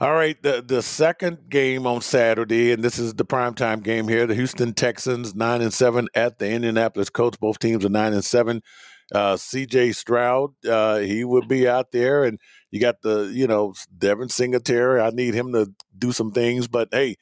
all 0.00 0.12
right, 0.12 0.42
the 0.42 0.60
the 0.66 0.82
second 0.82 1.48
game 1.48 1.86
on 1.86 2.00
Saturday, 2.00 2.72
and 2.72 2.82
this 2.82 2.98
is 2.98 3.14
the 3.14 3.24
primetime 3.24 3.84
game 3.84 4.08
here. 4.08 4.26
The 4.26 4.34
Houston 4.34 4.72
Texans 4.74 5.36
nine 5.36 5.60
and 5.60 5.72
seven 5.72 6.08
at 6.16 6.40
the 6.40 6.50
Indianapolis 6.50 7.08
Colts. 7.08 7.36
Both 7.36 7.60
teams 7.60 7.84
are 7.84 7.90
nine 7.90 8.12
and 8.14 8.24
seven. 8.24 8.60
Uh, 9.14 9.36
C.J. 9.36 9.92
Stroud, 9.92 10.52
uh, 10.66 10.96
he 10.98 11.22
would 11.22 11.46
be 11.46 11.68
out 11.68 11.92
there, 11.92 12.24
and 12.24 12.38
you 12.70 12.80
got 12.80 13.02
the 13.02 13.30
you 13.32 13.46
know 13.46 13.74
Devin 13.96 14.30
Singletary. 14.30 15.00
I 15.00 15.10
need 15.10 15.34
him 15.34 15.52
to 15.52 15.70
do 15.96 16.10
some 16.12 16.32
things, 16.32 16.66
but 16.66 16.88
hey, 16.90 17.16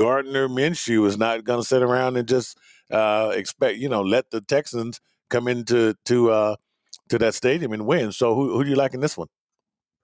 Gardner 0.00 0.48
Minshew 0.48 1.06
is 1.06 1.18
not 1.18 1.44
going 1.44 1.60
to 1.60 1.66
sit 1.66 1.82
around 1.82 2.16
and 2.16 2.28
just 2.28 2.58
uh, 2.90 3.32
expect 3.36 3.78
you 3.78 3.90
know 3.90 4.02
let 4.02 4.30
the 4.30 4.40
Texans 4.42 5.00
come 5.30 5.48
into 5.48 5.94
to 6.06 6.32
uh, 6.32 6.56
to 7.10 7.18
that 7.18 7.34
stadium 7.34 7.72
and 7.72 7.86
win. 7.86 8.12
So 8.12 8.34
who 8.34 8.54
who 8.54 8.64
do 8.64 8.70
you 8.70 8.76
like 8.76 8.94
in 8.94 9.00
this 9.00 9.18
one 9.18 9.28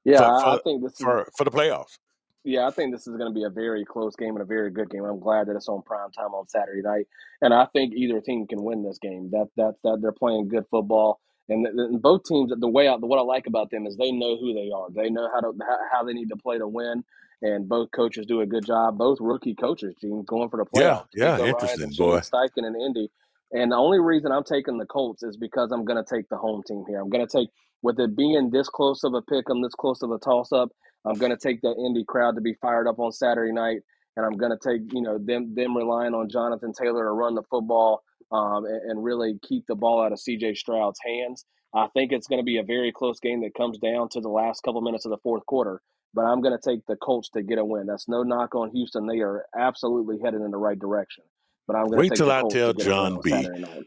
Yeah, 0.05 0.19
for 0.19 0.25
I, 0.25 0.55
I 0.55 0.59
think 0.65 0.83
this 0.85 1.01
is 1.01 1.01
for, 1.01 1.29
for 1.37 1.45
the 1.45 1.53
playoffs? 1.53 1.99
Yeah, 2.45 2.67
I 2.67 2.71
think 2.71 2.93
this 2.95 3.07
is 3.07 3.17
going 3.17 3.31
to 3.31 3.35
be 3.35 3.45
a 3.45 3.51
very 3.51 3.85
close 3.85 4.17
game 4.17 4.31
and 4.31 4.43
a 4.43 4.47
very 4.47 4.71
good 4.71 4.89
game. 4.89 5.05
I'm 5.05 5.21
glad 5.21 5.49
that 5.49 5.57
it's 5.57 5.69
on 5.69 5.83
prime 5.83 6.11
time 6.13 6.33
on 6.33 6.49
Saturday 6.49 6.81
night, 6.81 7.07
and 7.43 7.53
I 7.53 7.67
think 7.67 7.95
either 7.95 8.21
team 8.21 8.47
can 8.47 8.63
win 8.65 8.83
this 8.83 8.99
game. 8.99 9.29
That 9.33 9.49
that 9.59 9.75
that 9.85 9.99
they're 10.01 10.13
playing 10.13 10.49
good 10.49 10.65
football, 10.71 11.21
and, 11.51 11.67
th- 11.67 11.75
and 11.77 12.01
both 12.01 12.25
teams. 12.25 12.53
The 12.59 12.69
way 12.69 12.89
I, 12.89 12.95
what 12.97 13.19
I 13.19 13.23
like 13.23 13.47
about 13.47 13.71
them 13.71 13.87
is 13.87 13.97
they 13.97 14.11
know 14.11 14.39
who 14.39 14.55
they 14.55 14.71
are. 14.75 14.89
They 14.91 15.11
know 15.11 15.29
how 15.35 15.41
to 15.41 15.53
how, 15.61 15.79
how 15.93 16.05
they 16.05 16.15
need 16.15 16.31
to 16.31 16.37
play 16.37 16.57
to 16.57 16.67
win, 16.67 17.05
and 17.43 17.69
both 17.69 17.91
coaches 17.93 18.27
do 18.27 18.41
a 18.41 18.47
good 18.47 18.65
job. 18.67 18.99
Both 18.99 19.19
rookie 19.21 19.55
coaches, 19.55 19.95
Gene, 20.01 20.25
going 20.27 20.49
for 20.51 20.59
the 20.59 20.67
Yeah, 20.73 21.03
playoffs. 21.05 21.09
yeah, 21.15 21.39
DeMeco 21.39 21.49
Ryans 21.51 21.81
interesting, 21.81 21.93
Shane 21.93 21.97
boy. 21.97 22.23
Steichen 22.23 22.67
and 22.67 22.77
Indy. 22.81 23.11
And 23.53 23.73
the 23.73 23.77
only 23.77 24.01
reason 24.01 24.33
I'm 24.33 24.45
taking 24.45 24.79
the 24.79 24.87
Colts 24.87 25.23
is 25.23 25.37
because 25.37 25.71
I'm 25.73 25.85
going 25.85 26.03
to 26.03 26.15
take 26.17 26.29
the 26.29 26.37
home 26.37 26.63
team 26.67 26.85
here. 26.89 27.01
I'm 27.01 27.11
going 27.11 27.27
to 27.27 27.39
take 27.39 27.49
with 27.83 28.01
it 28.01 28.17
being 28.17 28.51
this 28.51 28.69
close 28.69 29.05
of 29.05 29.15
a 29.15 29.23
pick 29.23 29.49
'em, 29.51 29.63
this 29.63 29.75
close 29.75 30.03
of 30.03 30.11
a 30.11 30.19
toss 30.19 30.53
up. 30.53 30.71
I'm 31.05 31.19
going 31.19 31.31
to 31.31 31.39
take 31.39 31.63
that 31.63 31.77
Indy 31.79 32.05
crowd 32.07 32.35
to 32.37 32.41
be 32.41 32.55
fired 32.61 32.89
up 32.89 32.99
on 32.99 33.13
Saturday 33.13 33.53
night, 33.53 33.81
and 34.17 34.27
I'm 34.27 34.37
going 34.37 34.53
to 34.53 34.59
take 34.59 34.93
you 34.93 35.03
know 35.03 35.19
them 35.19 35.55
them 35.55 35.77
relying 35.77 36.15
on 36.15 36.29
Jonathan 36.29 36.73
Taylor 36.73 37.05
to 37.05 37.13
run 37.13 37.35
the 37.37 37.45
football 37.51 38.03
um, 38.33 38.65
and, 38.67 38.91
and 38.91 39.05
really 39.05 39.39
keep 39.43 39.65
the 39.69 39.77
ball 39.77 40.03
out 40.03 40.13
of 40.13 40.21
C.J. 40.21 40.55
Stroud's 40.57 40.99
hands. 41.07 41.45
I 41.75 41.89
think 41.95 42.13
it's 42.13 42.27
going 42.27 42.41
to 42.41 42.45
be 42.45 42.59
a 42.59 42.65
very 42.65 42.93
close 42.93 43.21
game 43.21 43.43
that 43.43 43.55
comes 43.55 43.79
down 43.79 44.09
to 44.11 44.21
the 44.21 44.29
last 44.29 44.63
couple 44.63 44.81
minutes 44.81 45.05
of 45.07 45.11
the 45.11 45.19
fourth 45.23 45.47
quarter. 45.47 45.81
But 46.15 46.23
I'm 46.23 46.41
going 46.41 46.59
to 46.59 46.71
take 46.71 46.87
the 46.87 46.97
Colts 46.97 47.29
to 47.31 47.43
get 47.43 47.59
a 47.59 47.65
win. 47.65 47.87
That's 47.87 48.09
no 48.09 48.23
knock 48.23 48.55
on 48.55 48.71
Houston; 48.71 49.07
they 49.07 49.21
are 49.21 49.45
absolutely 49.59 50.19
headed 50.23 50.41
in 50.43 50.51
the 50.51 50.57
right 50.57 50.79
direction. 50.79 51.25
But 51.67 51.77
I'm 51.77 51.91
going 51.91 51.93
to 51.95 51.99
Wait 51.99 52.09
take 52.11 52.17
till 52.19 52.27
the 52.27 52.33
I 52.33 52.41
Colts 52.43 52.55
tell 52.55 52.73
to 52.73 52.75
get 52.75 52.87
a 52.87 52.91
John 52.91 53.21
B. 53.23 53.31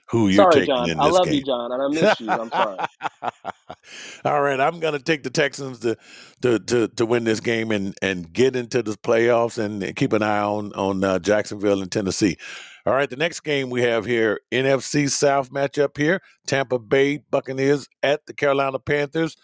Who 0.09 0.27
you're 0.27 0.51
Sorry, 0.51 0.65
taking 0.65 0.67
John. 0.67 0.89
in 0.89 0.99
I 0.99 1.05
love 1.05 1.25
game? 1.25 1.35
you, 1.35 1.43
John, 1.43 1.71
and 1.71 1.81
I 1.81 1.87
miss 1.87 2.19
you. 2.19 2.29
I'm 2.29 2.49
sorry. 2.49 2.77
All 4.25 4.41
right, 4.41 4.59
I'm 4.59 4.79
going 4.79 4.93
to 4.93 4.99
take 4.99 5.23
the 5.23 5.29
Texans 5.29 5.79
to, 5.79 5.97
to 6.41 6.59
to 6.59 6.87
to 6.89 7.05
win 7.05 7.23
this 7.23 7.39
game 7.39 7.71
and 7.71 7.95
and 8.01 8.31
get 8.33 8.55
into 8.55 8.83
the 8.83 8.91
playoffs 8.91 9.57
and 9.57 9.95
keep 9.95 10.11
an 10.13 10.23
eye 10.23 10.41
on 10.41 10.73
on 10.73 11.03
uh, 11.03 11.19
Jacksonville 11.19 11.81
and 11.81 11.91
Tennessee. 11.91 12.37
All 12.85 12.93
right, 12.93 13.09
the 13.09 13.15
next 13.15 13.41
game 13.41 13.69
we 13.69 13.81
have 13.83 14.05
here, 14.05 14.41
NFC 14.51 15.09
South 15.09 15.51
matchup 15.51 15.97
here. 15.97 16.21
Tampa 16.47 16.79
Bay 16.79 17.19
Buccaneers 17.31 17.87
at 18.03 18.25
the 18.25 18.33
Carolina 18.33 18.79
Panthers. 18.79 19.37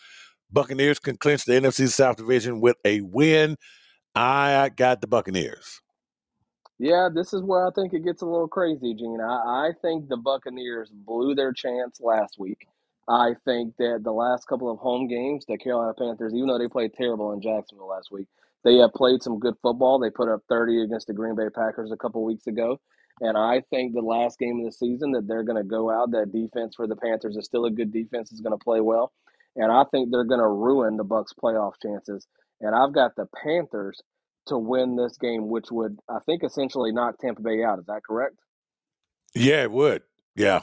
Buccaneers 0.56 1.00
can 1.00 1.18
clinch 1.18 1.44
the 1.44 1.52
NFC 1.52 1.90
South 1.90 2.16
division 2.16 2.62
with 2.62 2.78
a 2.86 3.02
win. 3.02 3.58
I 4.16 4.72
got 4.74 5.02
the 5.02 5.08
Buccaneers. 5.08 5.82
Yeah, 6.80 7.10
this 7.14 7.34
is 7.34 7.44
where 7.44 7.68
I 7.68 7.72
think 7.76 7.94
it 7.94 8.06
gets 8.06 8.22
a 8.22 8.26
little 8.26 8.48
crazy, 8.48 8.94
Gene. 8.94 9.20
I, 9.22 9.34
I 9.68 9.72
think 9.82 10.08
the 10.08 10.16
Buccaneers 10.16 10.90
blew 10.90 11.36
their 11.36 11.52
chance 11.52 12.00
last 12.00 12.38
week. 12.40 12.68
I 13.10 13.34
think 13.44 13.76
that 13.80 14.02
the 14.06 14.14
last 14.14 14.48
couple 14.48 14.72
of 14.72 14.80
home 14.80 15.10
games, 15.10 15.46
the 15.46 15.58
Carolina 15.58 15.94
Panthers, 15.94 16.34
even 16.34 16.48
though 16.48 16.58
they 16.58 16.70
played 16.70 16.94
terrible 16.94 17.34
in 17.34 17.42
Jacksonville 17.42 17.90
last 17.90 18.10
week, 18.10 18.28
they 18.64 18.78
have 18.78 18.94
played 18.94 19.22
some 19.22 19.40
good 19.40 19.56
football. 19.62 20.00
They 20.00 20.10
put 20.10 20.34
up 20.34 20.42
30 20.48 20.84
against 20.84 21.08
the 21.08 21.14
Green 21.14 21.36
Bay 21.36 21.50
Packers 21.54 21.92
a 21.92 21.98
couple 21.98 22.24
weeks 22.24 22.48
ago. 22.48 22.80
And 23.20 23.38
I 23.38 23.62
think 23.70 23.94
the 23.94 24.02
last 24.02 24.40
game 24.40 24.60
of 24.60 24.66
the 24.66 24.72
season 24.72 25.12
that 25.12 25.28
they're 25.28 25.44
going 25.44 25.62
to 25.62 25.68
go 25.68 25.92
out, 25.92 26.12
that 26.12 26.32
defense 26.32 26.76
for 26.76 26.88
the 26.88 26.96
Panthers 26.96 27.36
is 27.36 27.46
still 27.46 27.66
a 27.66 27.72
good 27.72 27.92
defense, 27.92 28.32
is 28.32 28.42
going 28.42 28.58
to 28.58 28.64
play 28.64 28.80
well. 28.80 29.12
And 29.56 29.72
I 29.72 29.84
think 29.92 30.12
they're 30.12 30.26
going 30.26 30.42
to 30.42 30.48
ruin 30.48 30.98
the 30.98 31.04
Bucks 31.04 31.34
playoff 31.42 31.74
chances. 31.82 32.28
And 32.62 32.76
I've 32.76 32.94
got 32.94 33.16
the 33.16 33.28
Panthers 33.44 34.02
to 34.48 34.58
win 34.58 34.96
this 34.96 35.18
game, 35.18 35.48
which 35.50 35.68
would, 35.72 35.98
I 36.10 36.20
think, 36.26 36.44
essentially 36.44 36.92
knock 36.92 37.20
Tampa 37.20 37.42
Bay 37.42 37.64
out. 37.64 37.80
Is 37.80 37.86
that 37.88 38.02
correct? 38.08 38.36
Yeah, 39.36 39.64
it 39.64 39.72
would. 39.72 40.04
Yeah. 40.36 40.62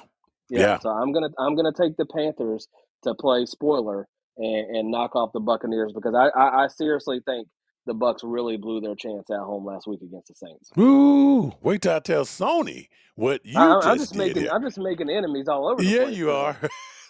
Yeah. 0.51 0.61
Yeah. 0.61 0.79
So 0.81 0.91
I'm 0.91 1.13
gonna 1.13 1.31
I'm 1.39 1.57
gonna 1.57 1.73
take 1.73 1.97
the 1.97 2.07
Panthers 2.07 2.69
to 3.05 3.15
play 3.15 3.47
spoiler 3.47 4.07
and, 4.37 4.77
and 4.77 4.91
knock 4.91 5.17
off 5.17 5.33
the 5.33 5.41
Buccaneers 5.41 5.93
because 5.95 6.15
I, 6.15 6.29
I, 6.39 6.65
I 6.65 6.69
seriously 6.69 7.21
think 7.25 7.49
the 7.87 7.95
Bucks 7.95 8.23
really 8.25 8.57
blew 8.57 8.81
their 8.81 8.95
chance 8.95 9.31
at 9.31 9.39
home 9.41 9.65
last 9.65 9.87
week 9.87 10.01
against 10.03 10.29
the 10.29 10.35
Saints. 10.35 10.73
Ooh, 10.79 11.53
wait 11.63 11.83
till 11.83 11.95
I 11.95 12.01
tell 12.01 12.25
Sony 12.25 12.89
what 13.17 13.45
you 13.45 13.57
I, 13.57 13.81
just, 13.81 13.89
I'm 13.89 13.99
just 13.99 14.15
did 14.15 14.17
making. 14.17 14.49
I'm 14.51 14.63
just 14.63 14.79
making 14.79 15.11
enemies 15.11 15.49
all 15.49 15.69
over 15.69 15.85
the 15.85 15.91
Yeah, 15.91 15.93
place. 15.93 16.17
you 16.17 16.31
today. 16.31 16.33
are. 16.33 16.57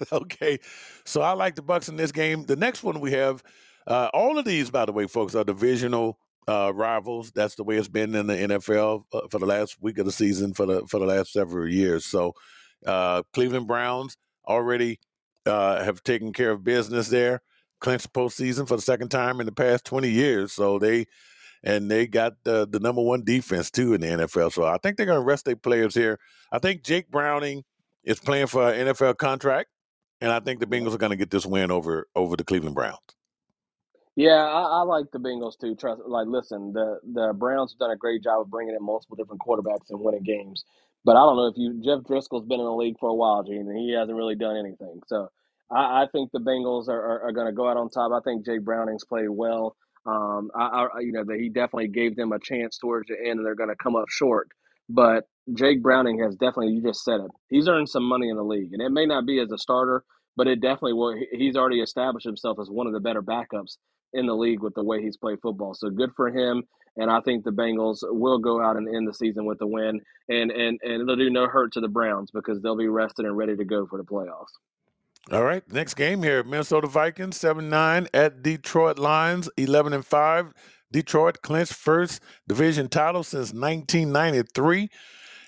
okay. 0.13 0.59
So 1.05 1.23
I 1.23 1.33
like 1.33 1.55
the 1.55 1.63
Bucks 1.63 1.89
in 1.89 1.97
this 1.97 2.13
game. 2.13 2.45
The 2.45 2.57
next 2.57 2.83
one 2.83 3.01
we 3.01 3.13
have, 3.13 3.43
uh, 3.87 4.11
all 4.13 4.39
of 4.39 4.45
these, 4.45 4.71
by 4.71 4.85
the 4.85 4.93
way, 4.93 5.07
folks, 5.07 5.35
are 5.35 5.45
divisional 5.45 6.19
uh, 6.49 6.73
rivals. 6.75 7.31
That's 7.33 7.55
the 7.55 7.65
way 7.65 7.77
it's 7.77 7.89
been 7.89 8.15
in 8.15 8.27
the 8.27 8.35
NFL 8.35 9.05
uh, 9.13 9.29
for 9.31 9.39
the 9.39 9.47
last 9.47 9.81
week 9.81 9.99
of 9.99 10.07
the 10.07 10.13
season 10.13 10.55
for 10.55 10.67
the 10.67 10.87
for 10.87 10.99
the 10.99 11.07
last 11.07 11.33
several 11.33 11.69
years. 11.69 12.05
So 12.05 12.35
uh, 12.87 13.23
Cleveland 13.33 13.67
Browns 13.67 14.17
already 14.47 14.99
uh, 15.47 15.83
have 15.85 16.03
taken 16.03 16.33
care 16.33 16.51
of 16.51 16.65
business 16.65 17.09
there, 17.09 17.43
clinched 17.81 18.13
postseason 18.13 18.67
for 18.67 18.77
the 18.77 18.83
second 18.83 19.11
time 19.11 19.41
in 19.41 19.47
the 19.47 19.53
past 19.53 19.85
twenty 19.85 20.11
years. 20.11 20.53
So 20.53 20.79
they 20.79 21.07
and 21.65 21.91
they 21.91 22.07
got 22.07 22.35
the 22.45 22.67
the 22.67 22.81
number 22.81 23.03
one 23.03 23.25
defense 23.25 23.71
too 23.71 23.95
in 23.95 24.01
the 24.01 24.09
NFL. 24.09 24.53
So 24.53 24.65
I 24.65 24.79
think 24.79 24.97
they're 24.97 25.07
going 25.07 25.21
to 25.21 25.25
rest 25.25 25.45
their 25.45 25.57
players 25.57 25.95
here. 25.95 26.19
I 26.51 26.59
think 26.59 26.83
Jake 26.83 27.11
Browning 27.11 27.65
is 28.05 28.19
playing 28.19 28.49
for 28.49 28.73
an 28.73 28.89
NFL 28.89 29.19
contract, 29.19 29.71
and 30.23 30.31
I 30.31 30.41
think 30.41 30.61
the 30.61 30.67
Bengals 30.67 30.95
are 30.95 30.99
going 30.99 31.11
to 31.11 31.17
get 31.17 31.31
this 31.31 31.45
win 31.45 31.71
over 31.71 32.09
over 32.15 32.37
the 32.37 32.45
Cleveland 32.45 32.77
Browns. 32.77 33.01
Yeah, 34.15 34.45
I, 34.45 34.63
I 34.63 34.83
like 34.83 35.07
the 35.13 35.19
Bengals 35.19 35.59
too. 35.59 35.75
Trust, 35.75 36.03
like, 36.07 36.29
listen, 36.29 36.73
the 36.73 37.01
the 37.13 37.33
Browns 37.35 37.73
have 37.73 37.79
done 37.81 37.91
a 37.91 37.97
great 37.97 38.23
job 38.23 38.41
of 38.41 38.51
bringing 38.51 38.75
in 38.75 38.83
multiple 38.83 39.17
different 39.17 39.43
quarterbacks 39.43 39.91
and 39.91 40.01
winning 40.01 40.23
games. 40.23 40.65
But 41.05 41.17
I 41.17 41.21
don't 41.21 41.37
know 41.37 41.47
if 41.47 41.55
you 41.57 41.83
Jeff 41.85 42.05
Driskel's 42.05 42.47
been 42.47 42.61
in 42.61 42.67
the 42.67 42.73
league 42.73 42.99
for 43.01 43.09
a 43.09 43.15
while, 43.15 43.43
Gene, 43.43 43.69
and 43.69 43.77
he 43.77 43.93
hasn't 43.93 44.17
really 44.17 44.37
done 44.37 44.57
anything. 44.57 45.01
So 45.09 45.29
I, 45.71 46.03
I 46.03 46.07
think 46.13 46.31
the 46.31 46.39
Bengals 46.39 46.89
are, 46.89 47.01
are, 47.01 47.23
are 47.23 47.33
going 47.33 47.49
to 47.49 47.53
go 47.53 47.69
out 47.69 47.77
on 47.77 47.91
top. 47.91 48.13
I 48.13 48.21
think 48.21 48.47
Jake 48.47 48.63
Browning's 48.63 49.05
played 49.05 49.29
well. 49.29 49.77
Um, 50.07 50.51
I, 50.55 50.87
I 50.95 51.01
you 51.01 51.13
know 51.13 51.25
that 51.25 51.39
he 51.41 51.49
definitely 51.49 51.89
gave 51.89 52.15
them 52.15 52.33
a 52.33 52.39
chance 52.39 52.79
towards 52.79 53.09
the 53.09 53.17
end, 53.19 53.39
and 53.39 53.47
they're 53.47 53.57
going 53.57 53.71
to 53.71 53.83
come 53.83 53.97
up 53.97 54.09
short. 54.09 54.49
But 54.89 55.25
Jake 55.55 55.83
Browning 55.83 56.19
has 56.21 56.37
definitely, 56.37 56.73
you 56.73 56.83
just 56.83 57.05
said 57.05 57.21
it, 57.21 57.31
he's 57.49 57.69
earned 57.69 57.89
some 57.89 58.05
money 58.05 58.29
in 58.29 58.37
the 58.37 58.45
league, 58.45 58.73
and 58.73 58.83
it 58.83 58.91
may 58.91 59.07
not 59.07 59.27
be 59.27 59.41
as 59.41 59.51
a 59.51 59.59
starter, 59.59 60.05
but 60.37 60.47
it 60.47 60.61
definitely 60.61 60.95
will. 60.95 61.15
He's 61.33 61.57
already 61.57 61.81
established 61.81 62.27
himself 62.27 62.59
as 62.61 62.71
one 62.71 62.87
of 62.87 62.93
the 62.93 63.01
better 63.01 63.23
backups 63.23 63.77
in 64.13 64.27
the 64.27 64.35
league 64.35 64.61
with 64.61 64.75
the 64.75 64.85
way 64.85 65.03
he's 65.03 65.17
played 65.17 65.39
football. 65.43 65.75
So 65.75 65.91
good 65.91 66.11
for 66.17 66.29
him. 66.29 66.63
And 66.97 67.11
I 67.11 67.21
think 67.21 67.45
the 67.45 67.51
Bengals 67.51 67.99
will 68.03 68.39
go 68.39 68.63
out 68.63 68.77
and 68.77 68.87
end 68.95 69.09
the 69.09 69.15
season 69.15 69.47
with 69.47 69.61
a 69.63 69.67
win, 69.67 70.03
and 70.29 70.51
and 70.51 70.79
and 70.83 71.03
it'll 71.03 71.17
do 71.17 71.31
no 71.31 71.47
hurt 71.47 71.73
to 71.73 71.81
the 71.81 71.89
Browns 71.89 72.31
because 72.31 72.61
they'll 72.61 72.77
be 72.77 72.89
rested 72.89 73.25
and 73.25 73.35
ready 73.35 73.57
to 73.57 73.65
go 73.65 73.87
for 73.87 73.97
the 73.97 74.05
playoffs. 74.05 74.53
All 75.31 75.43
right, 75.43 75.63
next 75.73 75.95
game 75.95 76.23
here: 76.23 76.45
Minnesota 76.45 76.89
Vikings 76.89 77.39
seven 77.39 77.71
nine 77.71 78.09
at 78.13 78.43
Detroit 78.43 78.99
Lions 78.99 79.49
eleven 79.57 79.95
and 79.95 80.05
five. 80.05 80.53
Detroit 80.93 81.41
clinched 81.41 81.73
first 81.73 82.21
division 82.47 82.89
title 82.89 83.23
since 83.23 83.55
1993. 83.55 84.91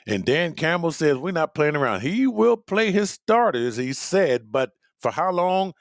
And 0.06 0.24
Dan 0.24 0.54
Campbell 0.54 0.92
says 0.92 1.16
we're 1.16 1.32
not 1.32 1.54
playing 1.54 1.76
around. 1.76 2.00
He 2.00 2.26
will 2.26 2.56
play 2.56 2.90
his 2.90 3.10
starters, 3.10 3.76
he 3.76 3.92
said, 3.92 4.52
but 4.52 4.70
for 5.00 5.10
how 5.10 5.30
long, 5.32 5.72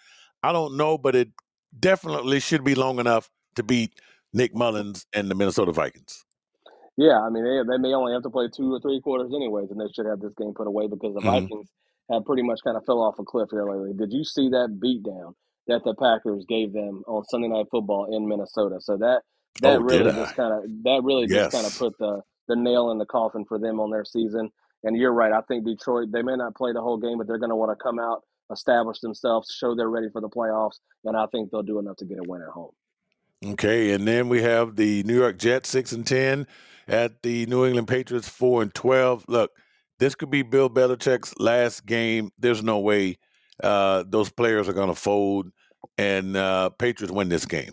I 0.41 0.51
don't 0.53 0.77
know. 0.77 0.97
But 0.97 1.15
it 1.15 1.29
definitely 1.77 2.39
should 2.39 2.63
be 2.63 2.75
long 2.75 2.99
enough 2.99 3.29
to 3.55 3.63
beat 3.63 3.99
Nick 4.31 4.53
Mullens 4.55 5.05
and 5.13 5.29
the 5.29 5.35
Minnesota 5.35 5.71
Vikings. 5.71 6.23
Yeah, 6.95 7.19
I 7.19 7.29
mean 7.29 7.43
they 7.43 7.61
they 7.67 7.77
may 7.79 7.93
only 7.93 8.13
have 8.13 8.23
to 8.23 8.29
play 8.29 8.47
two 8.55 8.73
or 8.73 8.79
three 8.79 9.01
quarters 9.01 9.31
anyways, 9.35 9.71
and 9.71 9.79
they 9.81 9.91
should 9.93 10.05
have 10.05 10.19
this 10.19 10.33
game 10.35 10.53
put 10.55 10.67
away 10.67 10.87
because 10.87 11.13
the 11.15 11.21
Mhm. 11.21 11.49
Vikings 11.49 11.69
have 12.11 12.23
pretty 12.25 12.43
much 12.43 12.59
kind 12.63 12.77
of 12.77 12.85
fell 12.85 13.01
off 13.01 13.17
a 13.19 13.23
cliff 13.23 13.49
here 13.51 13.69
lately. 13.69 13.93
Did 13.93 14.13
you 14.13 14.23
see 14.23 14.49
that 14.49 14.79
beatdown 14.81 15.33
that 15.67 15.83
the 15.83 15.95
Packers 15.95 16.45
gave 16.47 16.71
them 16.73 17.03
on 17.07 17.23
Sunday 17.25 17.47
Night 17.47 17.65
Football 17.71 18.15
in 18.15 18.27
Minnesota? 18.27 18.79
So 18.79 18.97
that 18.97 19.23
that 19.61 19.77
Oh, 19.77 19.81
really 19.81 20.11
just 20.11 20.35
kind 20.35 20.53
of 20.53 20.63
that 20.83 21.01
really 21.03 21.25
just 21.27 21.51
kind 21.51 21.65
of 21.65 21.77
put 21.77 21.97
the 21.97 22.21
the 22.47 22.55
nail 22.55 22.91
in 22.91 22.97
the 22.97 23.05
coffin 23.05 23.45
for 23.45 23.59
them 23.59 23.79
on 23.79 23.89
their 23.91 24.05
season. 24.05 24.51
And 24.83 24.97
you're 24.97 25.13
right. 25.13 25.31
I 25.31 25.41
think 25.41 25.65
Detroit 25.65 26.09
they 26.11 26.21
may 26.21 26.35
not 26.35 26.55
play 26.55 26.73
the 26.73 26.81
whole 26.81 26.97
game, 26.97 27.17
but 27.17 27.27
they're 27.27 27.37
going 27.37 27.49
to 27.49 27.55
want 27.55 27.71
to 27.71 27.81
come 27.81 27.99
out, 27.99 28.23
establish 28.51 28.99
themselves, 28.99 29.55
show 29.57 29.75
they're 29.75 29.89
ready 29.89 30.09
for 30.11 30.21
the 30.21 30.29
playoffs, 30.29 30.79
and 31.05 31.15
I 31.15 31.25
think 31.27 31.51
they'll 31.51 31.63
do 31.63 31.79
enough 31.79 31.97
to 31.97 32.05
get 32.05 32.19
a 32.19 32.23
win 32.27 32.41
at 32.41 32.49
home. 32.49 32.71
Okay, 33.45 33.91
and 33.91 34.07
then 34.07 34.29
we 34.29 34.41
have 34.41 34.75
the 34.75 35.03
New 35.03 35.17
York 35.17 35.37
Jets 35.37 35.69
six 35.69 35.91
and 35.91 36.05
ten 36.05 36.47
at 36.87 37.23
the 37.23 37.45
New 37.45 37.65
England 37.65 37.87
Patriots 37.87 38.27
four 38.27 38.61
and 38.61 38.73
twelve. 38.73 39.25
Look, 39.27 39.51
this 39.99 40.15
could 40.15 40.29
be 40.29 40.41
Bill 40.41 40.69
Belichick's 40.69 41.33
last 41.39 41.85
game. 41.85 42.31
There's 42.37 42.63
no 42.63 42.79
way 42.79 43.17
uh, 43.61 44.03
those 44.07 44.29
players 44.29 44.67
are 44.67 44.73
going 44.73 44.89
to 44.89 44.95
fold, 44.95 45.51
and 45.97 46.35
uh, 46.35 46.69
Patriots 46.71 47.13
win 47.13 47.29
this 47.29 47.45
game. 47.45 47.71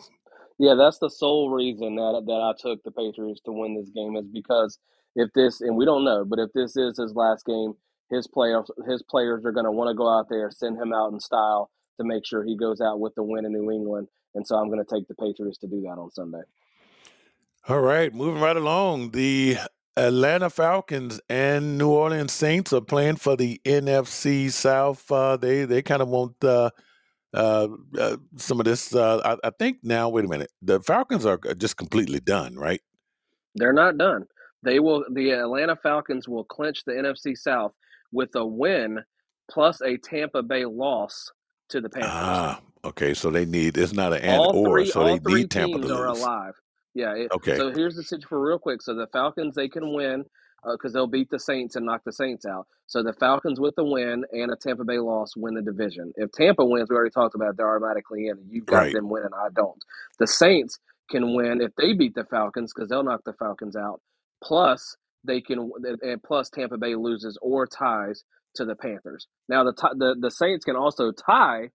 Yeah, 0.60 0.74
that's 0.74 0.98
the 0.98 1.08
sole 1.08 1.48
reason 1.48 1.96
that 1.96 2.22
that 2.26 2.32
I 2.32 2.52
took 2.60 2.82
the 2.84 2.90
Patriots 2.90 3.40
to 3.46 3.50
win 3.50 3.74
this 3.74 3.88
game 3.88 4.14
is 4.16 4.26
because 4.30 4.78
if 5.16 5.32
this 5.32 5.62
and 5.62 5.74
we 5.74 5.86
don't 5.86 6.04
know, 6.04 6.22
but 6.22 6.38
if 6.38 6.52
this 6.52 6.76
is 6.76 6.98
his 6.98 7.14
last 7.14 7.46
game, 7.46 7.72
his 8.10 8.26
players 8.26 8.70
his 8.86 9.02
players 9.02 9.46
are 9.46 9.52
going 9.52 9.64
to 9.64 9.72
want 9.72 9.88
to 9.88 9.94
go 9.94 10.06
out 10.06 10.26
there, 10.28 10.50
send 10.50 10.76
him 10.76 10.92
out 10.92 11.14
in 11.14 11.18
style 11.18 11.70
to 11.98 12.04
make 12.04 12.26
sure 12.26 12.44
he 12.44 12.58
goes 12.58 12.82
out 12.82 13.00
with 13.00 13.14
the 13.14 13.22
win 13.22 13.46
in 13.46 13.54
New 13.54 13.70
England. 13.70 14.08
And 14.34 14.46
so 14.46 14.56
I'm 14.56 14.68
going 14.68 14.84
to 14.84 14.94
take 14.94 15.08
the 15.08 15.14
Patriots 15.14 15.56
to 15.60 15.66
do 15.66 15.80
that 15.80 15.98
on 15.98 16.10
Sunday. 16.10 16.42
All 17.66 17.80
right, 17.80 18.14
moving 18.14 18.42
right 18.42 18.56
along. 18.56 19.12
The 19.12 19.56
Atlanta 19.96 20.50
Falcons 20.50 21.22
and 21.30 21.78
New 21.78 21.88
Orleans 21.88 22.32
Saints 22.32 22.74
are 22.74 22.82
playing 22.82 23.16
for 23.16 23.34
the 23.34 23.62
NFC 23.64 24.52
South. 24.52 25.10
Uh, 25.10 25.38
they 25.38 25.64
they 25.64 25.80
kind 25.80 26.02
of 26.02 26.08
want 26.08 26.44
uh, 26.44 26.68
uh, 27.34 27.68
uh, 27.98 28.16
some 28.36 28.60
of 28.60 28.66
this. 28.66 28.94
Uh, 28.94 29.20
I, 29.24 29.48
I 29.48 29.50
think 29.58 29.78
now. 29.82 30.08
Wait 30.08 30.24
a 30.24 30.28
minute. 30.28 30.50
The 30.62 30.80
Falcons 30.80 31.24
are 31.26 31.38
just 31.56 31.76
completely 31.76 32.20
done, 32.20 32.56
right? 32.56 32.80
They're 33.54 33.72
not 33.72 33.98
done. 33.98 34.26
They 34.62 34.80
will. 34.80 35.04
The 35.12 35.30
Atlanta 35.30 35.76
Falcons 35.76 36.28
will 36.28 36.44
clinch 36.44 36.84
the 36.84 36.92
NFC 36.92 37.36
South 37.36 37.72
with 38.12 38.34
a 38.34 38.44
win 38.44 38.98
plus 39.50 39.80
a 39.82 39.96
Tampa 39.96 40.42
Bay 40.42 40.64
loss 40.64 41.30
to 41.68 41.80
the 41.80 41.88
Panthers. 41.88 42.10
Ah, 42.12 42.60
okay. 42.84 43.14
So 43.14 43.30
they 43.30 43.44
need. 43.44 43.78
It's 43.78 43.92
not 43.92 44.12
an 44.12 44.22
and 44.22 44.40
all 44.40 44.56
or. 44.56 44.78
three, 44.78 44.90
So 44.90 45.04
they 45.04 45.18
need 45.18 45.50
Tampa 45.50 45.76
to 45.76 45.82
teams 45.82 45.90
are 45.90 46.06
alive. 46.06 46.54
Yeah. 46.94 47.14
It, 47.14 47.30
Okay. 47.32 47.56
So 47.56 47.72
here's 47.72 47.94
the 47.94 48.02
situation 48.02 48.28
for 48.28 48.44
real 48.44 48.58
quick. 48.58 48.82
So 48.82 48.94
the 48.94 49.06
Falcons 49.12 49.54
they 49.54 49.68
can 49.68 49.92
win 49.92 50.24
Uh, 50.64 50.72
because 50.72 50.92
they'll 50.92 51.06
beat 51.08 51.30
the 51.30 51.40
Saints 51.40 51.76
and 51.76 51.86
knock 51.86 52.02
the 52.04 52.12
Saints 52.12 52.46
out. 52.46 52.66
So 52.86 53.02
the 53.02 53.14
Falcons 53.14 53.60
with 53.60 53.76
the 53.76 53.84
win 53.84 54.24
and 54.32 54.52
a 54.52 54.56
Tampa 54.56 54.84
Bay 54.84 54.98
loss 54.98 55.36
win 55.36 55.54
the 55.54 55.62
division. 55.62 56.12
If 56.16 56.32
Tampa 56.32 56.64
wins, 56.64 56.88
we 56.90 56.96
already 56.96 57.12
talked 57.12 57.34
about 57.36 57.50
it, 57.50 57.56
they're 57.58 57.70
automatically 57.70 58.28
in. 58.28 58.38
And 58.38 58.52
you've 58.52 58.66
got 58.66 58.90
Right. 58.90 58.92
them 58.92 59.08
winning. 59.10 59.30
I 59.34 59.48
don't. 59.54 59.82
The 60.18 60.26
Saints 60.26 60.78
can 61.10 61.34
win 61.34 61.60
if 61.62 61.74
they 61.76 61.94
beat 61.94 62.14
the 62.14 62.24
Falcons 62.24 62.72
because 62.74 62.88
they'll 62.90 63.04
knock 63.04 63.22
the 63.24 63.34
Falcons 63.34 63.76
out. 63.76 64.00
Plus 64.42 64.96
they 65.24 65.40
can 65.40 65.70
and 66.02 66.22
plus 66.22 66.50
Tampa 66.50 66.78
Bay 66.78 66.94
loses 66.96 67.38
or 67.42 67.66
ties 67.66 68.24
to 68.56 68.64
the 68.64 68.76
Panthers. 68.76 69.26
Now 69.48 69.64
the 69.64 69.72
the 69.96 70.16
the 70.20 70.30
Saints 70.30 70.64
can 70.64 70.76
also 70.76 71.12
tie 71.12 71.70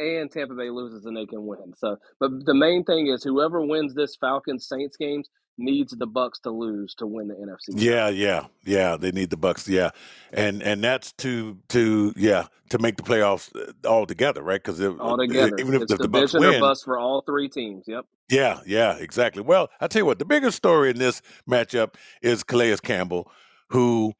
and 0.00 0.30
Tampa 0.32 0.54
Bay 0.56 0.70
loses 0.70 1.06
and 1.06 1.16
they 1.16 1.26
can 1.26 1.46
win. 1.46 1.74
So, 1.78 1.98
but 2.20 2.32
the 2.46 2.54
main 2.54 2.84
thing 2.84 3.08
is 3.08 3.24
whoever 3.24 3.62
wins 3.62 3.94
this 3.94 4.16
Falcons 4.20 4.68
Saints 4.68 4.98
games 4.98 5.30
needs 5.58 5.92
the 5.96 6.06
Bucks 6.06 6.38
to 6.40 6.50
lose 6.50 6.94
to 6.96 7.06
win 7.06 7.28
the 7.28 7.34
NFC. 7.34 7.74
Yeah, 7.74 8.08
yeah, 8.08 8.46
yeah. 8.64 8.96
They 8.96 9.10
need 9.10 9.30
the 9.30 9.36
Bucks. 9.36 9.68
Yeah, 9.68 9.90
and 10.32 10.62
and 10.62 10.82
that's 10.82 11.12
to 11.14 11.58
to 11.68 12.12
yeah 12.16 12.46
to 12.70 12.78
make 12.78 12.96
the 12.96 13.02
playoffs 13.02 13.54
uh, 13.56 13.88
all 13.88 14.06
together, 14.06 14.42
right? 14.42 14.62
Because 14.62 14.80
All 14.82 15.16
together, 15.16 15.56
even 15.58 15.74
if 15.74 15.82
it's 15.82 15.92
the, 15.92 15.98
the 15.98 16.08
Bucks 16.08 16.34
win, 16.34 16.60
bust 16.60 16.84
for 16.84 16.98
all 16.98 17.22
three 17.22 17.48
teams. 17.48 17.84
Yep. 17.86 18.06
yeah, 18.30 18.60
yeah, 18.66 18.96
exactly. 18.96 19.42
Well, 19.42 19.70
I 19.80 19.86
tell 19.86 20.00
you 20.00 20.06
what, 20.06 20.18
the 20.18 20.24
biggest 20.24 20.56
story 20.56 20.90
in 20.90 20.98
this 20.98 21.22
matchup 21.48 21.94
is 22.22 22.42
Calais 22.42 22.76
Campbell, 22.82 23.30
who 23.70 24.12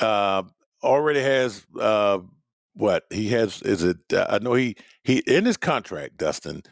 uh, 0.00 0.42
already 0.82 1.20
has 1.20 1.66
uh, 1.78 2.18
what 2.74 3.04
he 3.10 3.28
has. 3.30 3.62
Is 3.62 3.82
it? 3.82 3.98
Uh, 4.12 4.26
I 4.28 4.38
know 4.38 4.54
he 4.54 4.76
he 5.02 5.18
in 5.26 5.44
his 5.46 5.56
contract, 5.56 6.18
Dustin. 6.18 6.62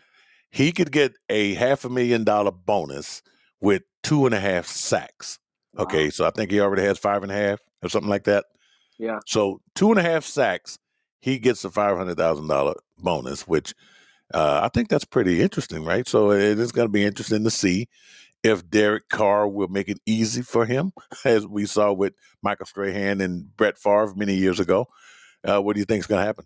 He 0.53 0.73
could 0.73 0.91
get 0.91 1.12
a 1.29 1.55
half 1.55 1.85
a 1.85 1.89
million 1.89 2.25
dollar 2.25 2.51
bonus 2.51 3.23
with 3.61 3.83
two 4.03 4.27
and 4.27 4.35
a 4.35 4.41
half 4.41 4.67
sacks. 4.67 5.39
Wow. 5.75 5.85
Okay, 5.85 6.11
so 6.11 6.27
I 6.27 6.31
think 6.31 6.51
he 6.51 6.61
already 6.61 6.83
has 6.83 6.99
five 6.99 7.23
and 7.23 7.31
a 7.31 7.35
half 7.35 7.61
or 7.83 7.89
something 7.89 8.11
like 8.11 8.25
that. 8.25 8.47
Yeah. 8.99 9.21
So 9.27 9.61
two 9.75 9.91
and 9.91 9.99
a 9.99 10.03
half 10.03 10.25
sacks, 10.25 10.79
he 11.21 11.39
gets 11.39 11.65
a 11.65 11.71
five 11.71 11.97
hundred 11.97 12.17
thousand 12.17 12.49
dollar 12.49 12.75
bonus, 12.99 13.47
which 13.47 13.75
uh, 14.33 14.61
I 14.63 14.69
think 14.69 14.89
that's 14.89 15.05
pretty 15.05 15.41
interesting, 15.41 15.85
right? 15.85 16.07
So 16.07 16.33
it 16.33 16.59
is 16.59 16.73
going 16.73 16.89
to 16.89 16.93
be 16.93 17.05
interesting 17.05 17.45
to 17.45 17.51
see 17.51 17.89
if 18.43 18.69
Derek 18.69 19.09
Carr 19.09 19.49
will 19.49 19.69
make 19.69 19.89
it 19.89 20.01
easy 20.07 20.43
for 20.43 20.65
him, 20.67 20.93
as 21.25 21.47
we 21.47 21.67
saw 21.67 21.93
with 21.93 22.15
Michael 22.43 22.67
Strahan 22.67 23.21
and 23.21 23.55
Brett 23.57 23.79
Favre 23.79 24.15
many 24.15 24.35
years 24.35 24.61
ago. 24.61 24.89
Uh, 25.43 25.61
what 25.61 25.75
do 25.75 25.81
you 25.81 25.87
think 25.87 26.01
is 26.01 26.07
going 26.07 26.21
to 26.21 26.27
happen? 26.27 26.45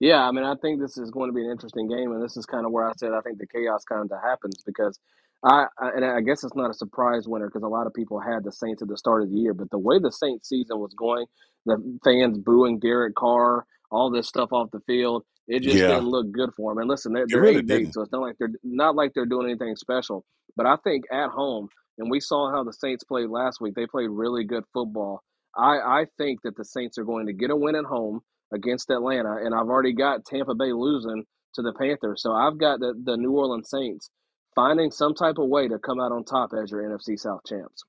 Yeah, 0.00 0.26
I 0.26 0.32
mean, 0.32 0.44
I 0.44 0.56
think 0.56 0.80
this 0.80 0.98
is 0.98 1.12
going 1.12 1.30
to 1.30 1.32
be 1.32 1.44
an 1.44 1.50
interesting 1.50 1.88
game, 1.88 2.10
and 2.10 2.20
this 2.20 2.36
is 2.36 2.44
kind 2.44 2.66
of 2.66 2.72
where 2.72 2.88
I 2.88 2.92
said 2.96 3.12
I 3.12 3.20
think 3.20 3.38
the 3.38 3.46
chaos 3.46 3.84
kind 3.84 4.10
of 4.10 4.20
happens 4.20 4.60
because 4.66 4.98
I, 5.44 5.66
I 5.78 5.90
and 5.96 6.04
I 6.04 6.20
guess 6.20 6.44
it's 6.44 6.54
not 6.54 6.70
a 6.70 6.74
surprise 6.74 7.26
winner 7.26 7.48
because 7.48 7.62
a 7.62 7.68
lot 7.68 7.86
of 7.86 7.94
people 7.94 8.20
had 8.20 8.44
the 8.44 8.52
Saints 8.52 8.82
at 8.82 8.88
the 8.88 8.96
start 8.96 9.22
of 9.22 9.30
the 9.30 9.36
year, 9.36 9.54
but 9.54 9.70
the 9.70 9.78
way 9.78 9.98
the 9.98 10.12
Saints 10.12 10.48
season 10.48 10.78
was 10.78 10.94
going, 10.94 11.26
the 11.66 11.98
fans 12.04 12.38
booing 12.38 12.78
Derek 12.78 13.14
Carr, 13.14 13.66
all 13.90 14.10
this 14.10 14.28
stuff 14.28 14.52
off 14.52 14.70
the 14.72 14.80
field, 14.86 15.24
it 15.48 15.60
just 15.60 15.76
yeah. 15.76 15.88
didn't 15.88 16.08
look 16.08 16.30
good 16.30 16.50
for 16.56 16.70
them. 16.70 16.78
And 16.78 16.88
listen, 16.88 17.12
they're, 17.12 17.26
they're 17.28 17.40
really 17.40 17.64
eight 17.70 17.92
so 17.92 18.02
it's 18.02 18.12
not 18.12 18.22
like 18.22 18.36
they're 18.38 18.52
not 18.62 18.94
like 18.94 19.12
they're 19.14 19.26
doing 19.26 19.48
anything 19.48 19.74
special. 19.76 20.24
But 20.56 20.66
I 20.66 20.76
think 20.84 21.04
at 21.12 21.30
home, 21.30 21.68
and 21.98 22.10
we 22.10 22.20
saw 22.20 22.50
how 22.50 22.62
the 22.64 22.72
Saints 22.72 23.04
played 23.04 23.28
last 23.28 23.60
week. 23.60 23.74
They 23.74 23.86
played 23.86 24.10
really 24.10 24.44
good 24.44 24.64
football. 24.72 25.22
I, 25.56 25.78
I 25.78 26.06
think 26.18 26.40
that 26.42 26.56
the 26.56 26.64
Saints 26.64 26.98
are 26.98 27.04
going 27.04 27.26
to 27.26 27.32
get 27.32 27.50
a 27.50 27.56
win 27.56 27.74
at 27.74 27.84
home 27.84 28.20
against 28.54 28.90
Atlanta, 28.90 29.36
and 29.36 29.54
I've 29.54 29.68
already 29.68 29.92
got 29.92 30.24
Tampa 30.24 30.54
Bay 30.54 30.72
losing 30.72 31.24
to 31.54 31.62
the 31.62 31.72
Panthers. 31.72 32.22
So 32.22 32.32
I've 32.32 32.58
got 32.58 32.80
the, 32.80 32.94
the 33.04 33.16
New 33.16 33.32
Orleans 33.32 33.68
Saints 33.68 34.10
finding 34.54 34.90
some 34.90 35.14
type 35.14 35.38
of 35.38 35.48
way 35.48 35.68
to 35.68 35.78
come 35.78 36.00
out 36.00 36.12
on 36.12 36.24
top 36.24 36.52
as 36.54 36.70
your 36.70 36.82
NFC 36.82 37.18
South 37.18 37.42
champs. 37.46 37.84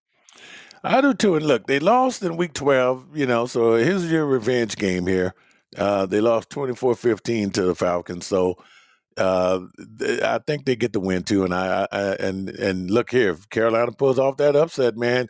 I 0.83 1.01
do 1.01 1.13
too. 1.13 1.35
And 1.35 1.45
look, 1.45 1.67
they 1.67 1.79
lost 1.79 2.23
in 2.23 2.35
week 2.35 2.53
12, 2.53 3.15
you 3.15 3.25
know, 3.25 3.45
so 3.45 3.75
here's 3.75 4.11
your 4.11 4.25
revenge 4.25 4.75
game 4.75 5.07
here. 5.07 5.33
Uh, 5.77 6.05
they 6.05 6.21
lost 6.21 6.49
24 6.49 6.95
15 6.95 7.51
to 7.51 7.61
the 7.63 7.75
Falcons. 7.75 8.25
So 8.25 8.57
uh, 9.17 9.61
I 10.23 10.39
think 10.45 10.65
they 10.65 10.75
get 10.75 10.93
the 10.93 10.99
win 10.99 11.23
too. 11.23 11.45
And 11.45 11.53
I, 11.53 11.87
I, 11.91 12.01
and 12.15 12.49
and 12.49 12.91
look 12.91 13.11
here, 13.11 13.31
if 13.31 13.49
Carolina 13.49 13.91
pulls 13.91 14.19
off 14.19 14.37
that 14.37 14.55
upset, 14.55 14.97
man, 14.97 15.27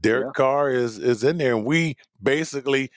Derek 0.00 0.26
yeah. 0.26 0.32
Carr 0.36 0.70
is 0.70 0.98
is 0.98 1.24
in 1.24 1.38
there, 1.38 1.54
and 1.54 1.64
we 1.64 1.96
basically 2.22 2.90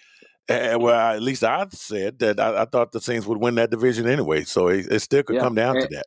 uh, 0.50 0.78
well, 0.80 1.16
at 1.16 1.22
least 1.22 1.44
I 1.44 1.66
said 1.72 2.20
that 2.20 2.40
I, 2.40 2.64
I, 2.64 2.66
thought 2.66 2.92
the 2.92 3.00
Saints 3.00 3.26
would 3.26 3.40
win 3.40 3.56
that 3.56 3.72
division 3.72 4.08
anyway. 4.08 4.44
So 4.44 4.68
it, 4.68 4.88
it 4.92 5.00
still 5.00 5.24
could 5.24 5.38
yeah. 5.38 5.42
come 5.42 5.56
down 5.56 5.78
and, 5.78 5.90
to 5.90 5.96
that. 5.96 6.06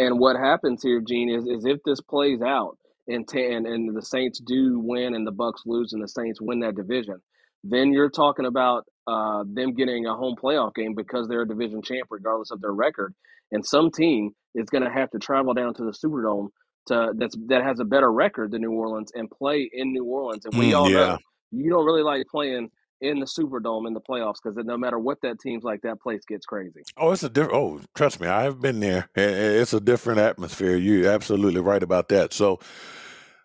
And 0.00 0.18
what 0.18 0.36
happens 0.36 0.82
here, 0.82 1.02
Gene, 1.06 1.28
is, 1.28 1.44
is 1.44 1.66
if 1.66 1.82
this 1.84 2.00
plays 2.00 2.40
out 2.40 2.78
and, 3.06 3.28
and 3.34 3.66
and 3.66 3.94
the 3.94 4.00
Saints 4.00 4.40
do 4.40 4.80
win 4.80 5.14
and 5.14 5.26
the 5.26 5.32
Bucks 5.32 5.62
lose 5.66 5.92
and 5.92 6.02
the 6.02 6.08
Saints 6.08 6.40
win 6.40 6.60
that 6.60 6.74
division, 6.74 7.20
then 7.64 7.92
you're 7.92 8.08
talking 8.08 8.46
about 8.46 8.86
uh, 9.06 9.44
them 9.46 9.74
getting 9.74 10.06
a 10.06 10.14
home 10.14 10.36
playoff 10.42 10.74
game 10.74 10.94
because 10.94 11.28
they're 11.28 11.42
a 11.42 11.48
division 11.48 11.82
champ 11.82 12.08
regardless 12.10 12.50
of 12.50 12.62
their 12.62 12.72
record. 12.72 13.14
And 13.52 13.66
some 13.66 13.90
team 13.90 14.30
is 14.54 14.70
going 14.70 14.84
to 14.84 14.90
have 14.90 15.10
to 15.10 15.18
travel 15.18 15.52
down 15.52 15.74
to 15.74 15.84
the 15.84 15.92
Superdome 15.92 16.48
to 16.86 17.12
that's 17.18 17.36
that 17.48 17.62
has 17.62 17.78
a 17.78 17.84
better 17.84 18.10
record 18.10 18.52
than 18.52 18.62
New 18.62 18.72
Orleans 18.72 19.12
and 19.14 19.30
play 19.30 19.68
in 19.70 19.92
New 19.92 20.04
Orleans. 20.04 20.46
And 20.46 20.56
we 20.56 20.70
mm, 20.70 20.78
all 20.78 20.88
yeah. 20.88 20.96
know 20.96 21.18
you 21.50 21.68
don't 21.68 21.84
really 21.84 22.02
like 22.02 22.26
playing 22.30 22.70
in 23.00 23.20
the 23.20 23.26
Superdome 23.26 23.86
in 23.86 23.94
the 23.94 24.00
playoffs 24.00 24.36
because 24.42 24.56
no 24.64 24.76
matter 24.76 24.98
what 24.98 25.20
that 25.22 25.40
team's 25.40 25.64
like, 25.64 25.82
that 25.82 26.00
place 26.00 26.22
gets 26.26 26.46
crazy. 26.46 26.82
Oh, 26.96 27.12
it's 27.12 27.22
a 27.22 27.28
different. 27.28 27.54
Oh, 27.54 27.80
trust 27.94 28.20
me, 28.20 28.28
I've 28.28 28.60
been 28.60 28.80
there. 28.80 29.08
It's 29.14 29.72
a 29.72 29.80
different 29.80 30.20
atmosphere. 30.20 30.76
You're 30.76 31.10
absolutely 31.10 31.60
right 31.60 31.82
about 31.82 32.08
that. 32.10 32.32
So, 32.32 32.60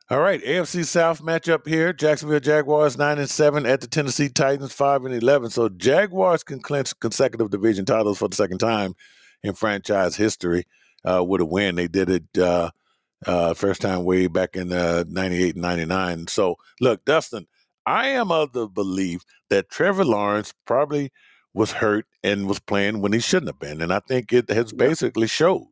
all 0.10 0.20
right, 0.20 0.44
AFC 0.44 0.86
South 0.86 1.22
matchup 1.22 1.68
here: 1.68 1.94
Jacksonville 1.94 2.40
Jaguars 2.40 2.98
nine 2.98 3.18
and 3.18 3.30
seven 3.30 3.66
at 3.66 3.82
the 3.82 3.88
Tennessee 3.88 4.30
Titans 4.30 4.74
five 4.74 5.06
and 5.06 5.16
eleven. 5.16 5.50
So 5.50 5.70
Jaguars 5.70 6.44
can 6.44 6.60
clinch 6.60 6.98
consecutive 7.00 7.50
division 7.50 7.86
titles 7.86 8.18
for 8.18 8.28
the 8.28 8.36
second 8.36 8.58
time 8.58 8.96
in 9.44 9.54
franchise 9.54 10.16
history 10.16 10.66
uh, 11.04 11.24
with 11.24 11.42
a 11.42 11.46
win. 11.46 11.76
They 11.76 11.88
did 11.88 12.10
it. 12.10 12.38
Uh, 12.38 12.72
uh, 13.26 13.54
first 13.54 13.82
time 13.82 14.04
way 14.04 14.28
back 14.28 14.56
in 14.56 14.72
uh, 14.72 15.04
98 15.08 15.56
and 15.56 15.62
99. 15.62 16.28
So, 16.28 16.58
look, 16.80 17.04
Dustin, 17.06 17.48
I 17.86 18.08
am 18.10 18.32
of 18.32 18.54
the 18.54 18.68
belief 18.68 19.24
that 19.50 19.70
Trevor 19.70 20.06
Lawrence 20.06 20.54
probably 20.66 21.12
was 21.54 21.74
hurt 21.74 22.06
and 22.24 22.48
was 22.48 22.60
playing 22.60 23.02
when 23.02 23.14
he 23.14 23.20
shouldn't 23.20 23.50
have 23.50 23.60
been, 23.60 23.82
and 23.82 23.94
I 23.94 24.00
think 24.00 24.34
it 24.34 24.50
has 24.50 24.74
basically 24.74 25.28
showed. 25.28 25.68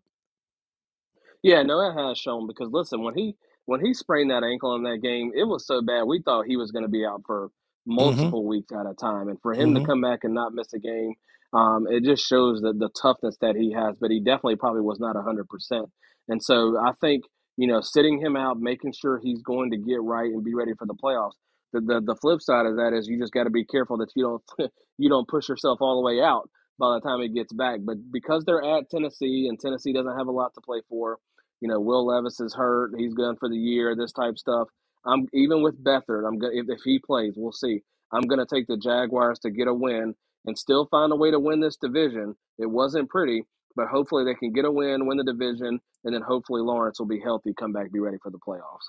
Yeah, 1.41 1.61
no, 1.63 1.81
it 1.81 1.93
has 1.93 2.17
shown 2.17 2.47
because 2.47 2.69
listen, 2.71 3.03
when 3.03 3.15
he 3.15 3.35
when 3.65 3.85
he 3.85 3.93
sprained 3.93 4.31
that 4.31 4.43
ankle 4.43 4.75
in 4.75 4.83
that 4.83 4.99
game, 5.01 5.31
it 5.35 5.43
was 5.43 5.67
so 5.67 5.81
bad 5.81 6.03
we 6.03 6.21
thought 6.21 6.45
he 6.45 6.57
was 6.57 6.71
going 6.71 6.83
to 6.83 6.89
be 6.89 7.05
out 7.05 7.23
for 7.25 7.47
mm-hmm. 7.47 7.95
multiple 7.95 8.41
mm-hmm. 8.41 8.49
weeks 8.49 8.71
at 8.71 8.89
a 8.89 8.93
time, 8.93 9.27
and 9.27 9.41
for 9.41 9.53
him 9.53 9.73
mm-hmm. 9.73 9.83
to 9.83 9.85
come 9.85 10.01
back 10.01 10.19
and 10.23 10.33
not 10.33 10.53
miss 10.53 10.71
a 10.73 10.79
game, 10.79 11.13
um, 11.51 11.85
it 11.89 12.03
just 12.03 12.25
shows 12.25 12.61
the 12.61 12.73
the 12.73 12.89
toughness 12.89 13.37
that 13.41 13.55
he 13.55 13.73
has. 13.73 13.95
But 13.99 14.11
he 14.11 14.19
definitely 14.19 14.55
probably 14.55 14.81
was 14.81 14.99
not 14.99 15.17
hundred 15.21 15.49
percent, 15.49 15.89
and 16.29 16.41
so 16.41 16.77
I 16.77 16.91
think 17.01 17.25
you 17.57 17.67
know 17.67 17.81
sitting 17.81 18.21
him 18.21 18.37
out, 18.37 18.57
making 18.59 18.93
sure 18.93 19.19
he's 19.21 19.41
going 19.41 19.71
to 19.71 19.77
get 19.77 20.01
right 20.01 20.31
and 20.31 20.45
be 20.45 20.55
ready 20.55 20.71
for 20.79 20.85
the 20.85 20.95
playoffs 20.95 21.33
the, 21.73 21.81
the, 21.81 22.01
the 22.01 22.15
flip 22.15 22.41
side 22.41 22.65
of 22.65 22.77
that 22.77 22.93
is 22.93 23.07
you 23.07 23.19
just 23.19 23.33
got 23.33 23.45
to 23.45 23.49
be 23.49 23.65
careful 23.65 23.97
that 23.97 24.11
you 24.15 24.23
don't 24.23 24.71
you 24.97 25.09
don't 25.09 25.27
push 25.27 25.49
yourself 25.49 25.79
all 25.81 26.01
the 26.01 26.05
way 26.05 26.21
out 26.21 26.49
by 26.79 26.95
the 26.95 27.01
time 27.01 27.21
it 27.21 27.33
gets 27.35 27.53
back. 27.53 27.79
But 27.83 27.97
because 28.11 28.43
they're 28.45 28.63
at 28.63 28.89
Tennessee 28.89 29.47
and 29.49 29.59
Tennessee 29.59 29.93
doesn't 29.93 30.17
have 30.17 30.27
a 30.27 30.31
lot 30.31 30.53
to 30.55 30.61
play 30.61 30.81
for, 30.87 31.17
you 31.61 31.67
know, 31.67 31.79
Will 31.79 32.07
Levis 32.07 32.39
is 32.39 32.53
hurt, 32.53 32.93
he's 32.97 33.13
gone 33.13 33.37
for 33.37 33.49
the 33.49 33.57
year, 33.57 33.95
this 33.95 34.13
type 34.13 34.37
stuff. 34.37 34.69
I'm 35.05 35.27
even 35.33 35.61
with 35.63 35.83
Beathard. 35.83 36.27
I'm 36.27 36.39
gonna 36.39 36.53
if, 36.53 36.65
if 36.69 36.79
he 36.85 36.99
plays, 36.99 37.33
we'll 37.35 37.51
see. 37.51 37.81
I'm 38.11 38.23
gonna 38.23 38.45
take 38.45 38.67
the 38.67 38.77
Jaguars 38.77 39.39
to 39.39 39.51
get 39.51 39.67
a 39.67 39.73
win 39.73 40.15
and 40.45 40.57
still 40.57 40.87
find 40.87 41.11
a 41.11 41.15
way 41.15 41.31
to 41.31 41.39
win 41.39 41.59
this 41.59 41.77
division. 41.77 42.35
It 42.59 42.67
wasn't 42.67 43.09
pretty, 43.09 43.43
but 43.75 43.87
hopefully 43.87 44.25
they 44.25 44.35
can 44.35 44.51
get 44.53 44.65
a 44.65 44.71
win, 44.71 45.07
win 45.07 45.17
the 45.17 45.23
division, 45.23 45.79
and 46.03 46.13
then 46.13 46.21
hopefully 46.21 46.61
Lawrence 46.61 46.99
will 46.99 47.07
be 47.07 47.19
healthy, 47.19 47.53
come 47.57 47.73
back, 47.73 47.91
be 47.91 47.99
ready 47.99 48.17
for 48.21 48.29
the 48.29 48.39
playoffs. 48.39 48.87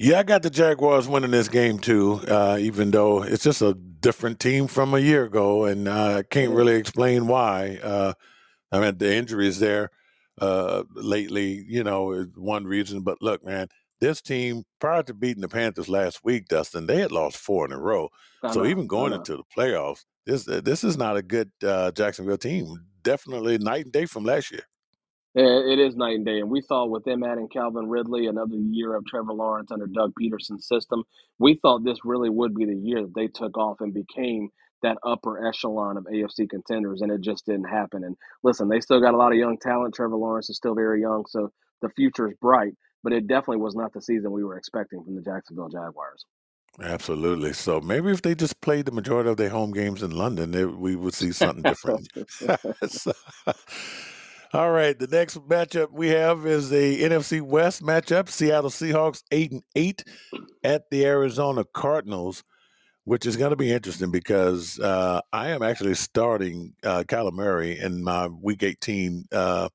Yeah, 0.00 0.20
I 0.20 0.22
got 0.22 0.42
the 0.42 0.50
Jaguars 0.50 1.08
winning 1.08 1.32
this 1.32 1.48
game 1.48 1.80
too, 1.80 2.20
uh, 2.28 2.56
even 2.60 2.92
though 2.92 3.22
it's 3.24 3.42
just 3.42 3.62
a 3.62 3.74
different 3.74 4.38
team 4.38 4.68
from 4.68 4.94
a 4.94 5.00
year 5.00 5.24
ago, 5.24 5.64
and 5.64 5.88
I 5.88 6.22
can't 6.22 6.52
really 6.52 6.76
explain 6.76 7.26
why. 7.26 7.80
Uh, 7.82 8.12
I 8.70 8.78
mean, 8.78 8.96
the 8.98 9.12
injuries 9.12 9.58
there 9.58 9.90
uh, 10.40 10.84
lately, 10.94 11.64
you 11.68 11.82
know, 11.82 12.12
is 12.12 12.28
one 12.36 12.64
reason. 12.64 13.00
But 13.00 13.20
look, 13.20 13.44
man, 13.44 13.66
this 14.00 14.22
team 14.22 14.62
prior 14.78 15.02
to 15.02 15.14
beating 15.14 15.40
the 15.40 15.48
Panthers 15.48 15.88
last 15.88 16.20
week, 16.22 16.46
Dustin, 16.46 16.86
they 16.86 17.00
had 17.00 17.10
lost 17.10 17.36
four 17.36 17.64
in 17.64 17.72
a 17.72 17.78
row. 17.78 18.08
so 18.52 18.64
even 18.66 18.86
going 18.86 19.12
into 19.12 19.36
the 19.36 19.42
playoffs, 19.56 20.04
this 20.26 20.44
this 20.44 20.84
is 20.84 20.96
not 20.96 21.16
a 21.16 21.22
good 21.22 21.50
uh, 21.64 21.90
Jacksonville 21.90 22.38
team. 22.38 22.72
Definitely 23.02 23.58
night 23.58 23.84
and 23.84 23.92
day 23.92 24.06
from 24.06 24.24
last 24.24 24.52
year. 24.52 24.62
Eh, 25.36 25.72
it 25.72 25.78
is 25.78 25.94
night 25.94 26.16
and 26.16 26.24
day. 26.24 26.40
And 26.40 26.50
we 26.50 26.62
thought 26.62 26.90
with 26.90 27.04
them 27.04 27.22
adding 27.22 27.48
Calvin 27.48 27.88
Ridley, 27.88 28.26
another 28.26 28.56
year 28.56 28.94
of 28.94 29.04
Trevor 29.06 29.34
Lawrence 29.34 29.70
under 29.70 29.86
Doug 29.86 30.12
Pederson's 30.20 30.66
system, 30.66 31.04
we 31.38 31.54
thought 31.56 31.84
this 31.84 32.04
really 32.04 32.30
would 32.30 32.54
be 32.54 32.64
the 32.64 32.76
year 32.76 33.02
that 33.02 33.14
they 33.14 33.28
took 33.28 33.56
off 33.58 33.80
and 33.80 33.92
became 33.92 34.48
that 34.82 34.96
upper 35.04 35.46
echelon 35.46 35.96
of 35.96 36.04
AFC 36.04 36.48
contenders. 36.48 37.02
And 37.02 37.12
it 37.12 37.20
just 37.20 37.44
didn't 37.44 37.68
happen. 37.68 38.04
And 38.04 38.16
listen, 38.42 38.68
they 38.68 38.80
still 38.80 39.00
got 39.00 39.14
a 39.14 39.18
lot 39.18 39.32
of 39.32 39.38
young 39.38 39.58
talent. 39.58 39.94
Trevor 39.94 40.16
Lawrence 40.16 40.48
is 40.48 40.56
still 40.56 40.74
very 40.74 41.00
young. 41.00 41.24
So 41.28 41.52
the 41.82 41.90
future 41.90 42.28
is 42.28 42.34
bright. 42.40 42.72
But 43.04 43.12
it 43.12 43.28
definitely 43.28 43.58
was 43.58 43.76
not 43.76 43.92
the 43.92 44.02
season 44.02 44.32
we 44.32 44.42
were 44.42 44.56
expecting 44.56 45.04
from 45.04 45.14
the 45.14 45.22
Jacksonville 45.22 45.68
Jaguars. 45.68 46.24
Absolutely. 46.80 47.52
So 47.52 47.80
maybe 47.80 48.10
if 48.10 48.22
they 48.22 48.34
just 48.34 48.60
played 48.60 48.86
the 48.86 48.92
majority 48.92 49.30
of 49.30 49.36
their 49.36 49.50
home 49.50 49.72
games 49.72 50.02
in 50.02 50.10
London, 50.10 50.50
they, 50.50 50.64
we 50.64 50.96
would 50.96 51.14
see 51.14 51.32
something 51.32 51.62
different. 51.62 52.08
so, 52.88 53.12
all 54.54 54.70
right, 54.70 54.98
the 54.98 55.06
next 55.06 55.36
matchup 55.48 55.92
we 55.92 56.08
have 56.08 56.46
is 56.46 56.70
the 56.70 57.02
NFC 57.02 57.42
West 57.42 57.82
matchup: 57.82 58.30
Seattle 58.30 58.70
Seahawks 58.70 59.22
eight 59.30 59.52
and 59.52 59.62
eight 59.74 60.04
at 60.64 60.88
the 60.90 61.04
Arizona 61.04 61.64
Cardinals, 61.74 62.44
which 63.04 63.26
is 63.26 63.36
going 63.36 63.50
to 63.50 63.56
be 63.56 63.72
interesting 63.72 64.10
because 64.10 64.78
uh, 64.80 65.20
I 65.32 65.48
am 65.48 65.62
actually 65.62 65.94
starting 65.94 66.72
uh, 66.82 67.04
Kyler 67.06 67.32
Murray 67.32 67.78
in 67.78 68.02
my 68.02 68.28
Week 68.28 68.62
18 68.62 69.26
uh, 69.32 69.68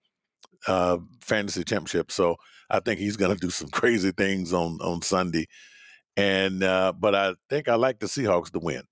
uh, 0.67 0.97
fantasy 1.21 1.63
championship, 1.63 2.11
so 2.11 2.37
I 2.69 2.79
think 2.79 2.99
he's 2.99 3.17
going 3.17 3.35
to 3.35 3.39
do 3.39 3.51
some 3.51 3.69
crazy 3.71 4.11
things 4.11 4.53
on 4.53 4.79
on 4.81 5.03
Sunday. 5.03 5.47
And 6.17 6.63
uh, 6.63 6.93
but 6.97 7.13
I 7.13 7.35
think 7.49 7.69
I 7.69 7.75
like 7.75 7.99
the 7.99 8.07
Seahawks 8.07 8.51
to 8.51 8.59
win. 8.59 8.83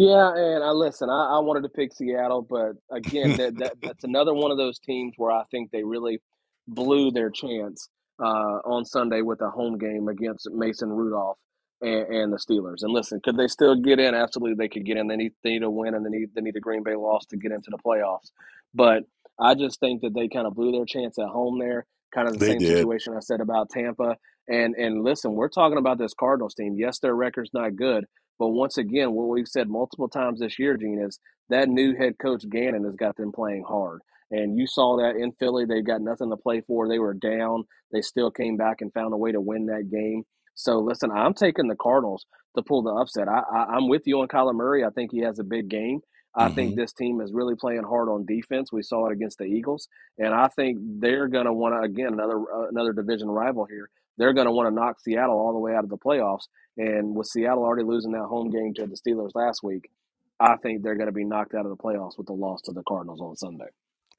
Yeah, 0.00 0.32
and 0.36 0.64
I 0.64 0.72
listen. 0.72 1.10
I, 1.10 1.36
I 1.36 1.40
wanted 1.40 1.62
to 1.64 1.70
pick 1.70 1.94
Seattle, 1.94 2.42
but 2.42 2.74
again, 2.92 3.36
that, 3.38 3.58
that 3.58 3.74
that's 3.82 4.04
another 4.04 4.34
one 4.34 4.52
of 4.52 4.58
those 4.58 4.80
teams 4.80 5.14
where 5.18 5.32
I 5.32 5.44
think 5.52 5.72
they 5.72 5.84
really 5.84 6.20
blew 6.68 7.12
their 7.12 7.30
chance 7.30 7.90
uh, 8.20 8.60
on 8.66 8.86
Sunday 8.86 9.22
with 9.22 9.42
a 9.42 9.50
home 9.50 9.78
game 9.78 10.08
against 10.08 10.50
Mason 10.52 10.90
Rudolph. 10.90 11.38
and, 11.82 12.08
and, 12.08 12.34
the 12.34 12.38
Steelers. 12.38 12.82
And 12.82 12.92
listen, 12.92 13.20
could 13.24 13.38
they 13.38 13.48
still 13.48 13.76
get 13.76 14.00
in? 14.00 14.16
Absolutely, 14.16 14.56
they 14.56 14.70
could 14.70 14.86
get 14.86 14.98
in. 14.98 15.08
They 15.08 15.16
need, 15.16 15.34
they 15.44 15.52
need 15.52 15.64
a 15.64 15.70
win, 15.70 15.94
and 15.94 16.06
they 16.06 16.10
need 16.10 16.30
they 16.34 16.42
need 16.42 16.56
a 16.56 16.60
Green 16.60 16.84
Bay 16.84 16.96
loss 16.96 17.26
to 17.28 17.38
get 17.38 17.52
into 17.52 17.70
the 17.70 17.78
playoffs. 17.78 18.32
But 18.74 19.04
I 19.40 19.54
just 19.54 19.80
think 19.80 20.02
that 20.02 20.14
they 20.16 20.28
kind 20.28 20.48
of 20.48 20.56
blew 20.56 20.72
their 20.72 20.86
chance 20.86 21.20
at 21.20 21.28
home 21.28 21.60
there. 21.60 21.86
Kind 22.14 22.28
of 22.28 22.34
the 22.34 22.40
They 22.40 22.54
same 22.54 22.64
did. 22.64 22.66
situation 22.66 23.14
I 23.16 23.20
said 23.20 23.42
about 23.42 23.70
Tampa. 23.70 24.16
And 24.48 24.74
and 24.76 25.04
listen, 25.04 25.34
we're 25.34 25.50
talking 25.50 25.78
about 25.78 26.00
this 26.00 26.14
Cardinals 26.18 26.56
team. 26.56 26.76
Yes, 26.78 27.00
their 27.00 27.16
record's 27.16 27.54
not 27.54 27.76
good, 27.76 28.06
but 28.40 28.48
once 28.48 28.78
again, 28.78 29.12
what 29.12 29.28
we've 29.28 29.46
said 29.46 29.68
multiple 29.68 30.08
times 30.08 30.40
this 30.40 30.58
year, 30.58 30.74
Gene, 30.74 30.98
is 30.98 31.20
that 31.50 31.68
new 31.68 31.94
head 31.94 32.14
coach 32.18 32.48
Gannon 32.48 32.84
has 32.84 32.96
got 32.96 33.14
them 33.18 33.32
playing 33.32 33.64
hard. 33.68 34.00
And 34.30 34.58
you 34.58 34.66
saw 34.66 34.96
that 34.96 35.16
in 35.16 35.32
Philly. 35.32 35.66
They've 35.66 35.84
got 35.84 36.00
nothing 36.00 36.30
to 36.30 36.38
play 36.38 36.62
for. 36.66 36.88
They 36.88 36.98
were 36.98 37.12
down. 37.12 37.64
They 37.92 38.00
still 38.00 38.30
came 38.30 38.56
back 38.56 38.80
and 38.80 38.90
found 38.94 39.12
a 39.12 39.18
way 39.18 39.30
to 39.30 39.42
win 39.42 39.66
that 39.66 39.90
game. 39.90 40.24
So 40.54 40.78
listen, 40.78 41.10
I'm 41.10 41.34
taking 41.34 41.68
the 41.68 41.76
Cardinals 41.76 42.24
to 42.56 42.62
pull 42.62 42.82
the 42.82 42.94
upset. 42.94 43.28
I, 43.28 43.42
I, 43.52 43.76
am 43.76 43.88
with 43.88 44.06
you 44.06 44.20
on 44.20 44.28
Kyler 44.28 44.54
Murray. 44.54 44.84
I 44.84 44.90
think 44.90 45.10
he 45.12 45.18
has 45.18 45.38
a 45.38 45.44
big 45.44 45.68
game. 45.68 46.00
I 46.34 46.46
mm-hmm. 46.46 46.54
think 46.54 46.76
this 46.76 46.94
team 46.94 47.20
is 47.20 47.34
really 47.34 47.56
playing 47.56 47.82
hard 47.82 48.08
on 48.08 48.24
defense. 48.24 48.72
We 48.72 48.82
saw 48.82 49.08
it 49.08 49.12
against 49.12 49.36
the 49.36 49.44
Eagles, 49.44 49.86
and 50.16 50.32
I 50.32 50.48
think 50.48 50.78
they're 50.80 51.28
going 51.28 51.46
to 51.46 51.52
want 51.52 51.74
to 51.74 51.80
again 51.80 52.12
another 52.12 52.38
uh, 52.38 52.68
another 52.68 52.92
division 52.92 53.28
rival 53.28 53.66
here. 53.66 53.90
They're 54.20 54.34
going 54.34 54.46
to 54.46 54.52
want 54.52 54.68
to 54.68 54.74
knock 54.74 55.00
Seattle 55.00 55.38
all 55.38 55.54
the 55.54 55.58
way 55.58 55.74
out 55.74 55.82
of 55.82 55.88
the 55.88 55.96
playoffs. 55.96 56.42
And 56.76 57.16
with 57.16 57.26
Seattle 57.26 57.64
already 57.64 57.84
losing 57.84 58.12
that 58.12 58.24
home 58.24 58.50
game 58.50 58.74
to 58.74 58.86
the 58.86 58.94
Steelers 58.94 59.30
last 59.34 59.62
week, 59.62 59.90
I 60.38 60.56
think 60.56 60.82
they're 60.82 60.94
going 60.94 61.06
to 61.06 61.12
be 61.12 61.24
knocked 61.24 61.54
out 61.54 61.64
of 61.64 61.70
the 61.70 61.82
playoffs 61.82 62.18
with 62.18 62.26
the 62.26 62.34
loss 62.34 62.60
to 62.62 62.72
the 62.72 62.82
Cardinals 62.82 63.22
on 63.22 63.34
Sunday. 63.36 63.68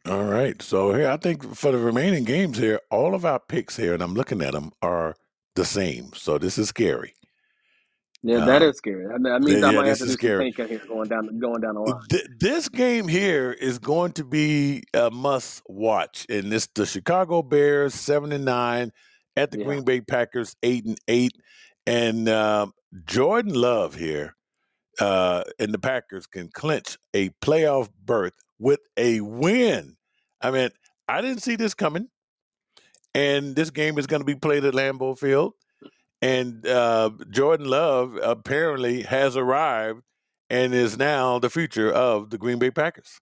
All 0.08 0.24
right. 0.24 0.60
So 0.60 0.94
here, 0.94 1.08
I 1.08 1.18
think 1.18 1.56
for 1.56 1.72
the 1.72 1.78
remaining 1.78 2.24
games 2.24 2.58
here, 2.58 2.80
all 2.90 3.14
of 3.14 3.26
our 3.26 3.40
picks 3.40 3.78
here, 3.78 3.94
and 3.94 4.02
I'm 4.02 4.16
looking 4.16 4.42
at 4.42 4.54
them, 4.54 4.72
are 4.82 5.16
the 5.56 5.66
same. 5.66 6.14
So 6.16 6.40
this 6.40 6.58
is 6.58 6.70
scary. 6.70 7.14
Yeah, 8.24 8.46
that 8.46 8.64
um, 8.64 8.70
is 8.70 8.78
scary. 8.78 9.06
That 9.06 9.42
means 9.42 9.62
yeah, 9.62 9.68
I 9.68 9.72
might 9.72 9.88
have 9.88 9.98
to 10.00 10.06
do 10.06 10.12
scary. 10.12 10.52
thinking 10.52 10.68
here 10.68 10.82
going 10.88 11.10
down 11.10 11.40
going 11.40 11.62
down 11.62 11.76
the 11.76 11.82
line. 11.82 12.02
Th- 12.10 12.28
this 12.40 12.70
game 12.70 13.08
here 13.08 13.52
is 13.52 13.80
going 13.80 14.14
to 14.14 14.24
be 14.24 14.84
a 14.94 15.10
must 15.10 15.64
watch, 15.68 16.28
and 16.30 16.54
it's 16.54 16.68
the 16.68 16.86
Chicago 16.86 17.42
Bears 17.42 17.96
seven 17.96 18.32
and 18.32 18.46
nine 18.46 18.92
at 19.36 19.52
the 19.52 19.60
yeah. 19.60 19.66
Green 19.66 19.84
Bay 19.84 20.02
Packers 20.02 20.56
eight 20.64 20.86
and 20.86 21.00
eight, 21.08 21.34
and 21.86 22.28
uh, 22.28 22.68
Jordan 23.06 23.54
Love 23.54 23.96
here 23.96 24.36
uh, 25.00 25.44
and 25.60 25.74
the 25.74 25.80
Packers 25.80 26.28
can 26.28 26.50
clinch 26.50 26.98
a 27.14 27.30
playoff 27.42 27.90
berth 28.04 28.34
with 28.60 28.80
a 28.98 29.22
win. 29.22 29.96
I 30.42 30.52
mean, 30.52 30.70
I 31.08 31.22
didn't 31.22 31.42
see 31.42 31.56
this 31.56 31.74
coming, 31.74 32.08
and 33.14 33.56
this 33.56 33.70
game 33.70 33.98
is 33.98 34.08
going 34.08 34.22
to 34.22 34.26
be 34.26 34.36
played 34.36 34.66
at 34.66 34.74
Lambeau 34.74 35.18
Field. 35.18 35.54
And 36.22 36.66
uh, 36.68 37.10
Jordan 37.32 37.68
Love 37.68 38.18
apparently 38.22 39.02
has 39.04 39.36
arrived 39.36 40.04
and 40.52 40.74
is 40.74 40.98
now 40.98 41.40
the 41.40 41.50
future 41.50 41.92
of 41.92 42.30
the 42.30 42.38
Green 42.38 42.60
Bay 42.60 42.70
Packers. 42.70 43.20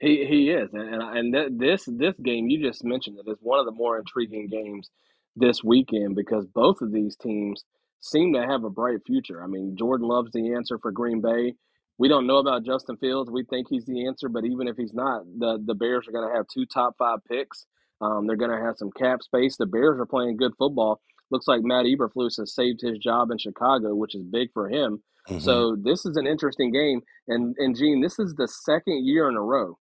He 0.00 0.26
he 0.26 0.50
is, 0.50 0.68
and 0.74 1.02
and, 1.02 1.34
and 1.34 1.60
this 1.60 1.84
this 1.86 2.14
game 2.22 2.50
you 2.50 2.60
just 2.60 2.84
mentioned 2.84 3.18
it 3.18 3.30
is 3.30 3.38
one 3.40 3.58
of 3.58 3.64
the 3.64 3.72
more 3.72 3.98
intriguing 3.98 4.46
games 4.46 4.90
this 5.36 5.62
weekend 5.62 6.16
because 6.16 6.46
both 6.46 6.80
of 6.80 6.92
these 6.92 7.16
teams 7.16 7.64
seem 8.00 8.32
to 8.34 8.46
have 8.46 8.64
a 8.64 8.70
bright 8.70 9.00
future. 9.06 9.42
I 9.42 9.46
mean, 9.46 9.76
Jordan 9.78 10.08
Love's 10.08 10.32
the 10.32 10.54
answer 10.54 10.78
for 10.78 10.90
Green 10.90 11.20
Bay. 11.20 11.54
We 11.98 12.08
don't 12.08 12.26
know 12.26 12.38
about 12.38 12.64
Justin 12.64 12.96
Fields. 12.98 13.30
We 13.30 13.44
think 13.44 13.68
he's 13.70 13.86
the 13.86 14.06
answer, 14.06 14.28
but 14.28 14.44
even 14.44 14.68
if 14.68 14.76
he's 14.76 14.92
not, 14.92 15.22
the 15.38 15.58
the 15.64 15.74
Bears 15.74 16.06
are 16.06 16.12
going 16.12 16.28
to 16.28 16.36
have 16.36 16.46
two 16.52 16.66
top 16.66 16.94
five 16.98 17.20
picks. 17.28 17.66
Um, 18.00 18.26
they're 18.26 18.36
going 18.36 18.50
to 18.50 18.64
have 18.64 18.76
some 18.76 18.90
cap 18.90 19.22
space. 19.22 19.56
The 19.56 19.66
Bears 19.66 19.98
are 19.98 20.06
playing 20.06 20.36
good 20.36 20.52
football 20.58 21.00
looks 21.30 21.48
like 21.48 21.62
Matt 21.62 21.86
Eberflus 21.86 22.38
has 22.38 22.54
saved 22.54 22.80
his 22.80 22.98
job 22.98 23.30
in 23.30 23.38
Chicago, 23.38 23.94
which 23.94 24.14
is 24.14 24.22
big 24.22 24.52
for 24.52 24.68
him. 24.68 25.02
Mm-hmm. 25.28 25.40
So 25.40 25.76
this 25.76 26.06
is 26.06 26.16
an 26.16 26.26
interesting 26.26 26.72
game. 26.72 27.00
And 27.28 27.54
and 27.58 27.76
Gene, 27.76 28.00
this 28.00 28.18
is 28.18 28.34
the 28.34 28.48
second 28.48 29.04
year 29.04 29.28
in 29.28 29.36
a 29.36 29.42
row 29.42 29.78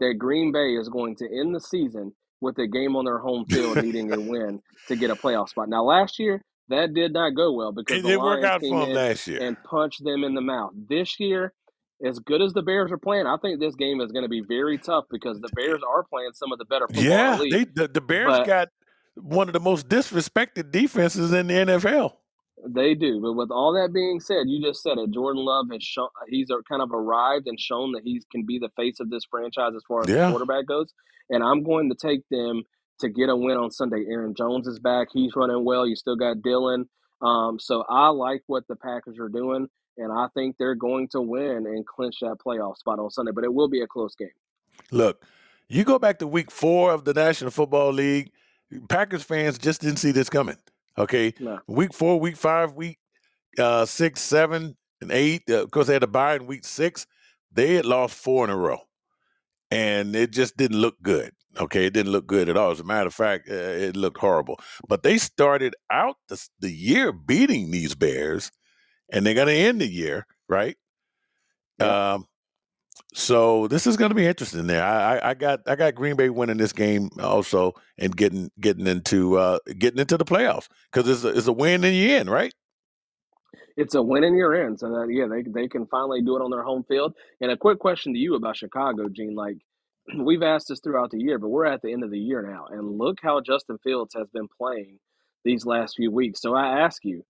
that 0.00 0.14
Green 0.18 0.52
Bay 0.52 0.74
is 0.74 0.88
going 0.88 1.16
to 1.16 1.26
end 1.26 1.54
the 1.54 1.60
season 1.60 2.12
with 2.40 2.58
a 2.58 2.66
game 2.66 2.96
on 2.96 3.04
their 3.04 3.18
home 3.18 3.44
field 3.46 3.76
needing 3.82 4.12
a 4.12 4.20
win 4.20 4.60
to 4.86 4.96
get 4.96 5.10
a 5.10 5.14
playoff 5.14 5.48
spot. 5.48 5.68
Now 5.68 5.84
last 5.84 6.18
year 6.18 6.42
that 6.68 6.94
did 6.94 7.12
not 7.12 7.30
go 7.30 7.52
well 7.52 7.72
because 7.72 7.98
it 7.98 8.02
the 8.02 8.16
Lions 8.16 8.22
work 8.22 8.44
out 8.44 8.60
came 8.60 8.70
for 8.70 8.86
last 8.86 9.26
year 9.26 9.42
and 9.42 9.56
punched 9.64 10.04
them 10.04 10.24
in 10.24 10.34
the 10.34 10.40
mouth. 10.40 10.72
This 10.88 11.18
year, 11.18 11.52
as 12.04 12.18
good 12.18 12.42
as 12.42 12.52
the 12.52 12.62
Bears 12.62 12.92
are 12.92 12.98
playing, 12.98 13.26
I 13.26 13.36
think 13.38 13.58
this 13.58 13.74
game 13.74 14.00
is 14.00 14.12
going 14.12 14.22
to 14.22 14.28
be 14.28 14.42
very 14.42 14.78
tough 14.78 15.04
because 15.10 15.40
the 15.40 15.48
Bears 15.54 15.80
are 15.88 16.04
playing 16.04 16.30
some 16.34 16.52
of 16.52 16.58
the 16.58 16.64
better 16.64 16.86
football. 16.86 17.04
Yeah, 17.04 17.38
they, 17.38 17.64
the, 17.64 17.88
the 17.88 18.00
Bears 18.00 18.38
but, 18.38 18.46
got 18.46 18.68
one 19.16 19.48
of 19.48 19.54
the 19.54 19.60
most 19.60 19.88
disrespected 19.88 20.70
defenses 20.70 21.32
in 21.32 21.48
the 21.48 21.54
NFL. 21.54 22.12
They 22.66 22.94
do, 22.94 23.20
but 23.20 23.34
with 23.34 23.50
all 23.50 23.72
that 23.74 23.92
being 23.92 24.20
said, 24.20 24.44
you 24.46 24.60
just 24.60 24.82
said 24.82 24.98
it. 24.98 25.10
Jordan 25.10 25.44
Love 25.44 25.66
has 25.72 25.82
shown 25.82 26.08
he's 26.28 26.48
kind 26.68 26.82
of 26.82 26.90
arrived 26.92 27.46
and 27.46 27.58
shown 27.58 27.92
that 27.92 28.02
he 28.04 28.20
can 28.32 28.44
be 28.44 28.58
the 28.58 28.70
face 28.76 29.00
of 29.00 29.10
this 29.10 29.24
franchise 29.30 29.72
as 29.76 29.82
far 29.86 30.02
as 30.02 30.08
yeah. 30.08 30.26
the 30.26 30.30
quarterback 30.30 30.66
goes. 30.66 30.92
And 31.30 31.42
I'm 31.42 31.62
going 31.62 31.88
to 31.90 31.94
take 31.94 32.28
them 32.30 32.64
to 33.00 33.08
get 33.08 33.28
a 33.28 33.36
win 33.36 33.56
on 33.56 33.70
Sunday. 33.70 34.04
Aaron 34.08 34.34
Jones 34.34 34.66
is 34.66 34.78
back; 34.78 35.08
he's 35.12 35.36
running 35.36 35.64
well. 35.64 35.86
You 35.86 35.94
still 35.94 36.16
got 36.16 36.42
Dillon. 36.42 36.88
Um, 37.22 37.58
so 37.58 37.84
I 37.88 38.08
like 38.08 38.42
what 38.46 38.66
the 38.68 38.76
Packers 38.76 39.18
are 39.18 39.28
doing, 39.28 39.68
and 39.96 40.12
I 40.12 40.26
think 40.34 40.56
they're 40.58 40.74
going 40.74 41.08
to 41.08 41.20
win 41.20 41.66
and 41.66 41.86
clinch 41.86 42.16
that 42.22 42.38
playoff 42.44 42.76
spot 42.76 42.98
on 42.98 43.10
Sunday. 43.10 43.32
But 43.32 43.44
it 43.44 43.54
will 43.54 43.68
be 43.68 43.82
a 43.82 43.86
close 43.86 44.14
game. 44.14 44.28
Look, 44.90 45.24
you 45.68 45.84
go 45.84 45.98
back 45.98 46.18
to 46.20 46.26
Week 46.26 46.50
Four 46.50 46.92
of 46.92 47.04
the 47.04 47.14
National 47.14 47.50
Football 47.50 47.92
League 47.92 48.32
Packers 48.88 49.22
fans 49.22 49.58
just 49.58 49.80
didn't 49.80 49.98
see 49.98 50.12
this 50.12 50.28
coming. 50.28 50.56
Okay, 50.98 51.32
no. 51.38 51.60
week 51.66 51.94
four, 51.94 52.18
week 52.18 52.36
five, 52.36 52.74
week 52.74 52.98
uh, 53.58 53.84
six, 53.84 54.20
seven, 54.20 54.76
and 55.00 55.12
eight. 55.12 55.42
Uh, 55.48 55.62
of 55.62 55.70
course, 55.70 55.86
they 55.86 55.92
had 55.92 56.02
a 56.02 56.08
bye 56.08 56.34
in 56.36 56.46
week 56.46 56.64
six. 56.64 57.06
They 57.52 57.74
had 57.74 57.86
lost 57.86 58.14
four 58.14 58.44
in 58.44 58.50
a 58.50 58.56
row, 58.56 58.80
and 59.70 60.16
it 60.16 60.32
just 60.32 60.56
didn't 60.56 60.80
look 60.80 61.00
good. 61.02 61.32
Okay, 61.58 61.86
it 61.86 61.92
didn't 61.92 62.12
look 62.12 62.26
good 62.26 62.48
at 62.48 62.56
all. 62.56 62.70
As 62.70 62.80
a 62.80 62.84
matter 62.84 63.06
of 63.06 63.14
fact, 63.14 63.48
uh, 63.48 63.54
it 63.54 63.96
looked 63.96 64.18
horrible. 64.18 64.60
But 64.88 65.02
they 65.02 65.18
started 65.18 65.74
out 65.90 66.16
the, 66.28 66.44
the 66.60 66.70
year 66.70 67.12
beating 67.12 67.70
these 67.70 67.94
Bears, 67.94 68.50
and 69.10 69.24
they're 69.24 69.34
going 69.34 69.48
to 69.48 69.54
end 69.54 69.80
the 69.80 69.88
year 69.88 70.26
right. 70.48 70.76
Yeah. 71.80 72.14
Um, 72.14 72.26
so 73.14 73.68
this 73.68 73.86
is 73.86 73.96
going 73.96 74.10
to 74.10 74.14
be 74.14 74.26
interesting. 74.26 74.66
There, 74.66 74.84
I, 74.84 75.30
I, 75.30 75.34
got 75.34 75.60
I 75.66 75.76
got 75.76 75.94
Green 75.94 76.16
Bay 76.16 76.28
winning 76.28 76.58
this 76.58 76.72
game 76.72 77.08
also 77.20 77.74
and 77.96 78.14
getting 78.14 78.50
getting 78.60 78.86
into 78.86 79.38
uh, 79.38 79.58
getting 79.78 79.98
into 79.98 80.16
the 80.16 80.24
playoffs 80.24 80.68
because 80.92 81.08
it's 81.08 81.24
a, 81.24 81.28
it's 81.28 81.46
a 81.46 81.52
win 81.52 81.84
in 81.84 81.92
the 81.92 82.14
end, 82.14 82.30
right? 82.30 82.52
It's 83.76 83.94
a 83.94 84.02
win 84.02 84.24
in 84.24 84.36
your 84.36 84.54
end. 84.54 84.80
So 84.80 84.90
that, 84.90 85.08
yeah, 85.10 85.26
they 85.26 85.42
they 85.42 85.68
can 85.68 85.86
finally 85.86 86.20
do 86.20 86.36
it 86.36 86.42
on 86.42 86.50
their 86.50 86.62
home 86.62 86.84
field. 86.84 87.14
And 87.40 87.50
a 87.50 87.56
quick 87.56 87.78
question 87.78 88.12
to 88.12 88.18
you 88.18 88.34
about 88.34 88.56
Chicago, 88.56 89.08
Gene. 89.08 89.34
Like 89.34 89.56
we've 90.18 90.42
asked 90.42 90.68
this 90.68 90.80
throughout 90.80 91.10
the 91.10 91.20
year, 91.20 91.38
but 91.38 91.48
we're 91.48 91.64
at 91.64 91.80
the 91.80 91.92
end 91.92 92.04
of 92.04 92.10
the 92.10 92.18
year 92.18 92.42
now, 92.42 92.66
and 92.70 92.98
look 92.98 93.18
how 93.22 93.40
Justin 93.40 93.78
Fields 93.78 94.14
has 94.14 94.28
been 94.34 94.48
playing 94.58 94.98
these 95.44 95.64
last 95.64 95.96
few 95.96 96.10
weeks. 96.10 96.42
So 96.42 96.54
I 96.54 96.80
ask 96.80 97.04
you, 97.04 97.24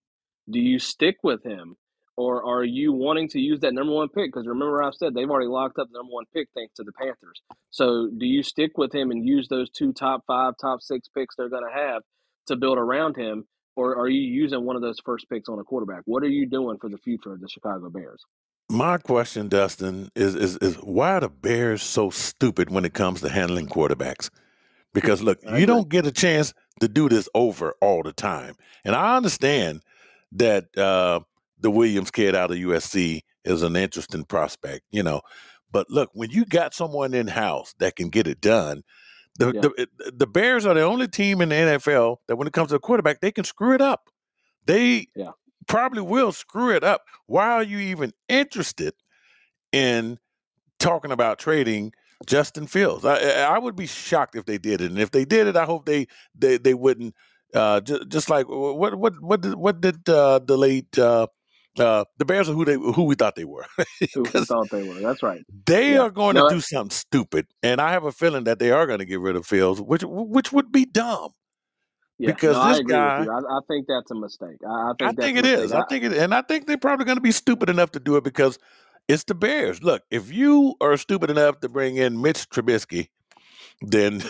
do 0.51 0.59
you 0.59 0.81
stick 0.81 1.19
with 1.23 1.45
him? 1.45 1.77
Or 2.19 2.45
are 2.45 2.65
you 2.65 2.93
wanting 2.93 3.29
to 3.29 3.39
use 3.39 3.61
that 3.61 3.73
number 3.73 3.93
one 3.93 4.09
pick? 4.09 4.33
Because 4.33 4.45
remember, 4.45 4.83
I've 4.83 4.95
said 4.95 5.15
they've 5.15 5.31
already 5.31 5.47
locked 5.47 5.79
up 5.79 5.87
the 5.87 5.99
number 5.99 6.13
one 6.13 6.25
pick 6.35 6.49
thanks 6.53 6.75
to 6.75 6.83
the 6.83 6.91
Panthers. 6.91 7.41
So, 7.71 8.11
do 8.19 8.27
you 8.27 8.43
stick 8.43 8.77
with 8.77 8.93
him 8.93 9.13
and 9.13 9.25
use 9.25 9.47
those 9.47 9.71
two 9.71 9.93
top 9.93 10.25
five, 10.27 10.55
top 10.61 10.83
six 10.83 11.07
picks 11.07 11.37
they're 11.37 11.49
going 11.49 11.63
to 11.63 11.73
have 11.73 12.03
to 12.49 12.57
build 12.57 12.77
around 12.77 13.17
him, 13.17 13.45
or 13.77 13.97
are 13.97 14.09
you 14.09 14.21
using 14.21 14.65
one 14.65 14.75
of 14.75 14.83
those 14.83 14.99
first 15.05 15.31
picks 15.31 15.49
on 15.49 15.61
a 15.61 15.63
quarterback? 15.63 16.03
What 16.07 16.25
are 16.25 16.29
you 16.29 16.49
doing 16.49 16.79
for 16.81 16.91
the 16.91 16.99
future 16.99 17.33
of 17.33 17.41
the 17.41 17.49
Chicago 17.49 17.89
Bears? 17.89 18.25
My 18.69 18.99
question, 18.99 19.47
Dustin, 19.47 20.11
is 20.17 20.35
is 20.35 20.57
is 20.57 20.75
why 20.77 21.13
are 21.13 21.21
the 21.21 21.29
Bears 21.29 21.85
so 21.85 22.11
stupid 22.11 22.69
when 22.69 22.85
it 22.85 22.95
comes 22.95 23.21
to 23.21 23.29
handling 23.29 23.69
quarterbacks? 23.69 24.29
Because 24.93 25.23
look, 25.23 25.39
you 25.57 25.67
don't 25.67 25.89
get 25.89 26.05
a 26.05 26.11
chance 26.11 26.53
to 26.81 26.89
do 26.89 27.09
this 27.09 27.29
over 27.33 27.77
all 27.81 28.03
the 28.03 28.13
time, 28.13 28.57
and 28.85 28.97
I 28.97 29.17
understand 29.17 29.83
that. 30.33 30.77
Uh, 30.77 31.21
the 31.61 31.71
Williams 31.71 32.11
kid 32.11 32.35
out 32.35 32.51
of 32.51 32.57
USC 32.57 33.23
is 33.45 33.63
an 33.63 33.77
interesting 33.77 34.25
prospect, 34.25 34.83
you 34.91 35.03
know. 35.03 35.21
But 35.71 35.91
look, 35.91 36.11
when 36.13 36.31
you 36.31 36.45
got 36.45 36.75
someone 36.75 37.15
in 37.15 37.27
house 37.29 37.75
that 37.79 37.97
can 37.97 38.09
get 38.09 38.27
it 38.27 38.41
done, 38.41 38.83
the, 39.39 39.53
yeah. 39.53 39.61
the 39.61 40.13
the 40.13 40.27
Bears 40.27 40.67
are 40.67 40.75
the 40.75 40.83
only 40.83 41.09
team 41.09 41.41
in 41.41 41.51
the 41.51 41.55
NFL 41.55 42.17
that 42.27 42.37
when 42.37 42.49
it 42.49 42.53
comes 42.53 42.71
to 42.71 42.77
a 42.77 42.81
quarterback, 42.81 43.21
they 43.21 43.31
can 43.31 43.45
screw 43.45 43.75
it 43.75 43.81
up. 43.81 44.09
They 44.67 45.09
yeah. 45.15 45.31
probably 45.69 46.03
will 46.03 46.33
screw 46.33 46.75
it 46.75 46.83
up. 46.83 47.03
Why 47.27 47.51
are 47.53 47.63
you 47.63 47.79
even 47.79 48.13
interested 48.29 48.95
in 49.73 50.19
talking 50.79 51.13
about 51.13 51.39
trading 51.39 51.93
Justin 52.27 52.67
Fields? 52.67 53.05
I, 53.05 53.19
I 53.43 53.59
would 53.59 53.77
be 53.77 53.87
shocked 53.87 54.35
if 54.35 54.45
they 54.45 54.59
did 54.59 54.81
it, 54.81 54.91
and 54.91 54.99
if 54.99 55.13
they 55.13 55.25
did 55.25 55.47
it, 55.47 55.57
I 55.57 55.65
hope 55.65 55.87
they 55.87 56.07
they, 56.35 56.59
they 56.59 56.75
wouldn't. 56.75 57.15
Uh, 57.55 57.81
just, 57.81 58.09
just 58.09 58.29
like 58.31 58.47
what 58.49 58.97
what 58.97 59.23
what 59.23 59.41
did, 59.41 59.55
what 59.55 59.81
did 59.81 60.07
uh, 60.09 60.41
the 60.41 60.57
late 60.57 60.99
uh, 60.99 61.29
uh, 61.81 62.05
the 62.19 62.25
Bears 62.25 62.49
are 62.49 62.53
who 62.53 62.65
they 62.65 62.75
who 62.75 63.05
we 63.05 63.15
thought 63.15 63.37
they 63.37 63.45
were. 63.45 63.67
who 64.15 64.23
we 64.23 64.31
thought 64.31 64.71
they 64.71 64.87
were. 64.87 65.01
That's 65.01 65.23
right. 65.23 65.45
They 65.67 65.93
yeah. 65.93 66.01
are 66.01 66.11
going 66.11 66.37
to 66.37 66.47
do 66.51 66.61
something 66.61 66.91
stupid, 66.91 67.47
and 67.63 67.81
I 67.81 67.93
have 67.93 68.05
a 68.05 68.13
feeling 68.13 68.45
that 68.45 68.59
they 68.59 68.71
are 68.71 68.87
going 68.87 68.99
to 69.01 69.05
get 69.05 69.21
rid 69.21 69.37
of 69.37 69.47
Fields, 69.47 69.81
which 69.81 70.03
which 70.07 70.53
would 70.53 70.73
be 70.73 70.85
dumb. 70.85 71.31
Yeah, 72.19 72.33
because 72.33 72.57
no, 72.57 72.63
I 72.63 72.69
this 72.71 72.81
agree 72.81 72.95
guy. 72.95 73.25
I, 73.25 73.39
I 73.39 73.61
think 73.69 73.87
that's 73.87 74.11
a 74.11 74.15
mistake. 74.15 74.59
I, 74.69 74.91
I 74.91 74.93
think 74.99 75.11
I 75.11 75.23
think 75.23 75.39
it 75.39 75.73
I 75.73 75.85
think 75.89 76.05
it, 76.05 76.13
and 76.15 76.35
I 76.35 76.43
think 76.43 76.67
they're 76.67 76.77
probably 76.77 77.05
going 77.05 77.17
to 77.17 77.23
be 77.23 77.33
stupid 77.33 77.71
enough 77.71 77.93
to 77.93 78.01
do 78.01 78.17
it 78.17 78.25
because 78.25 78.59
it's 79.07 79.25
the 79.25 79.35
Bears. 79.35 79.83
Look, 79.83 80.03
if 80.11 80.33
you 80.33 80.75
are 80.81 80.97
stupid 80.97 81.31
enough 81.31 81.61
to 81.61 81.69
bring 81.69 81.97
in 81.97 82.21
Mitch 82.21 82.49
Trubisky, 82.51 83.09
then 83.81 84.23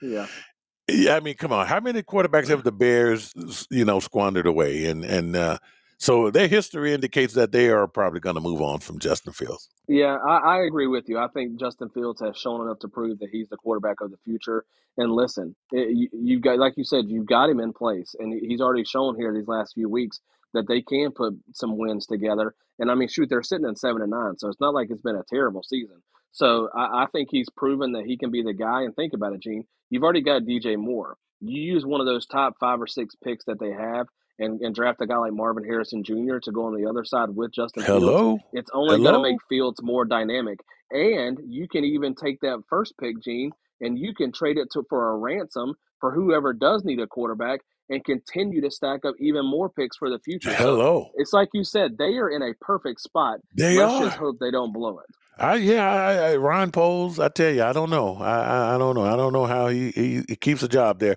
yeah, 0.00 0.26
yeah, 0.88 1.16
I 1.16 1.20
mean, 1.20 1.34
come 1.34 1.52
on, 1.52 1.66
how 1.66 1.80
many 1.80 2.02
quarterbacks 2.02 2.48
have 2.48 2.62
the 2.62 2.72
Bears, 2.72 3.34
you 3.70 3.84
know, 3.84 3.98
squandered 3.98 4.46
away? 4.46 4.86
And 4.86 5.04
and 5.04 5.34
uh, 5.34 5.58
so 5.98 6.30
their 6.30 6.48
history 6.48 6.92
indicates 6.94 7.34
that 7.34 7.52
they 7.52 7.68
are 7.68 7.86
probably 7.88 8.20
going 8.20 8.36
to 8.36 8.40
move 8.40 8.62
on 8.62 8.78
from 8.78 8.98
Justin 8.98 9.32
Fields. 9.32 9.68
Yeah, 9.88 10.16
I, 10.16 10.38
I 10.38 10.62
agree 10.62 10.86
with 10.86 11.08
you. 11.08 11.18
I 11.18 11.28
think 11.28 11.58
Justin 11.58 11.88
Fields 11.90 12.20
has 12.20 12.36
shown 12.36 12.60
enough 12.60 12.78
to 12.80 12.88
prove 12.88 13.18
that 13.18 13.30
he's 13.30 13.48
the 13.48 13.56
quarterback 13.56 14.00
of 14.00 14.10
the 14.10 14.16
future. 14.24 14.64
And 14.96 15.12
listen, 15.12 15.56
it, 15.72 15.96
you, 15.96 16.08
you 16.12 16.40
got 16.40 16.58
like 16.58 16.74
you 16.76 16.84
said, 16.84 17.06
you've 17.08 17.26
got 17.26 17.50
him 17.50 17.60
in 17.60 17.72
place, 17.72 18.14
and 18.18 18.32
he's 18.32 18.60
already 18.60 18.84
shown 18.84 19.16
here 19.16 19.34
these 19.34 19.48
last 19.48 19.74
few 19.74 19.88
weeks 19.88 20.20
that 20.54 20.68
they 20.68 20.82
can 20.82 21.10
put 21.12 21.34
some 21.52 21.76
wins 21.76 22.06
together. 22.06 22.54
And 22.78 22.90
I 22.90 22.94
mean, 22.94 23.08
shoot, 23.08 23.28
they're 23.28 23.42
sitting 23.42 23.66
at 23.66 23.78
seven 23.78 24.02
and 24.02 24.10
nine, 24.10 24.38
so 24.38 24.48
it's 24.48 24.60
not 24.60 24.74
like 24.74 24.90
it's 24.90 25.02
been 25.02 25.16
a 25.16 25.24
terrible 25.28 25.62
season. 25.62 26.02
So 26.32 26.68
I, 26.74 27.02
I 27.02 27.06
think 27.12 27.28
he's 27.30 27.48
proven 27.56 27.92
that 27.92 28.06
he 28.06 28.16
can 28.16 28.30
be 28.30 28.42
the 28.42 28.52
guy. 28.52 28.82
And 28.82 28.94
think 28.94 29.14
about 29.14 29.32
it, 29.32 29.40
Gene. 29.40 29.64
You've 29.90 30.04
already 30.04 30.22
got 30.22 30.42
DJ 30.42 30.76
Moore. 30.76 31.16
You 31.40 31.60
use 31.60 31.84
one 31.84 32.00
of 32.00 32.06
those 32.06 32.26
top 32.26 32.54
five 32.60 32.80
or 32.80 32.86
six 32.86 33.14
picks 33.16 33.44
that 33.46 33.60
they 33.60 33.72
have, 33.72 34.06
and, 34.38 34.60
and 34.60 34.74
draft 34.74 35.00
a 35.00 35.06
guy 35.06 35.16
like 35.16 35.32
Marvin 35.32 35.64
Harrison 35.64 36.04
Jr. 36.04 36.38
to 36.42 36.52
go 36.52 36.66
on 36.66 36.80
the 36.80 36.88
other 36.88 37.04
side 37.04 37.30
with 37.30 37.52
Justin 37.52 37.82
Hello, 37.84 38.36
Fields, 38.36 38.44
it's 38.52 38.70
only 38.72 38.98
going 38.98 39.14
to 39.14 39.22
make 39.22 39.38
Fields 39.48 39.82
more 39.82 40.04
dynamic. 40.04 40.60
And 40.90 41.38
you 41.46 41.68
can 41.68 41.84
even 41.84 42.14
take 42.14 42.40
that 42.40 42.62
first 42.68 42.94
pick, 42.98 43.22
Gene, 43.22 43.52
and 43.80 43.98
you 43.98 44.14
can 44.14 44.32
trade 44.32 44.56
it 44.58 44.68
to 44.72 44.84
for 44.88 45.10
a 45.10 45.16
ransom 45.16 45.74
for 46.00 46.12
whoever 46.12 46.52
does 46.52 46.84
need 46.84 47.00
a 47.00 47.06
quarterback 47.06 47.60
and 47.90 48.04
continue 48.04 48.60
to 48.60 48.70
stack 48.70 49.04
up 49.04 49.14
even 49.18 49.46
more 49.46 49.68
picks 49.68 49.96
for 49.96 50.10
the 50.10 50.18
future. 50.18 50.52
Hello, 50.52 51.10
it's 51.14 51.32
like 51.32 51.48
you 51.52 51.64
said, 51.64 51.98
they 51.98 52.16
are 52.16 52.30
in 52.30 52.42
a 52.42 52.54
perfect 52.60 53.00
spot. 53.00 53.40
they 53.56 53.78
Let's 53.78 53.92
are. 53.92 54.04
just 54.04 54.16
hope 54.16 54.36
they 54.40 54.50
don't 54.50 54.72
blow 54.72 54.98
it. 54.98 55.06
I 55.38 55.54
yeah, 55.56 55.90
I, 55.90 56.12
I, 56.32 56.36
Ron 56.36 56.70
Poles. 56.72 57.18
I 57.20 57.28
tell 57.28 57.52
you, 57.52 57.62
I 57.62 57.72
don't 57.72 57.90
know. 57.90 58.16
I, 58.16 58.40
I 58.40 58.74
I 58.74 58.78
don't 58.78 58.94
know. 58.94 59.04
I 59.04 59.16
don't 59.16 59.32
know 59.32 59.46
how 59.46 59.68
he, 59.68 59.90
he 59.92 60.22
he 60.28 60.36
keeps 60.36 60.62
a 60.62 60.68
job 60.68 60.98
there. 60.98 61.16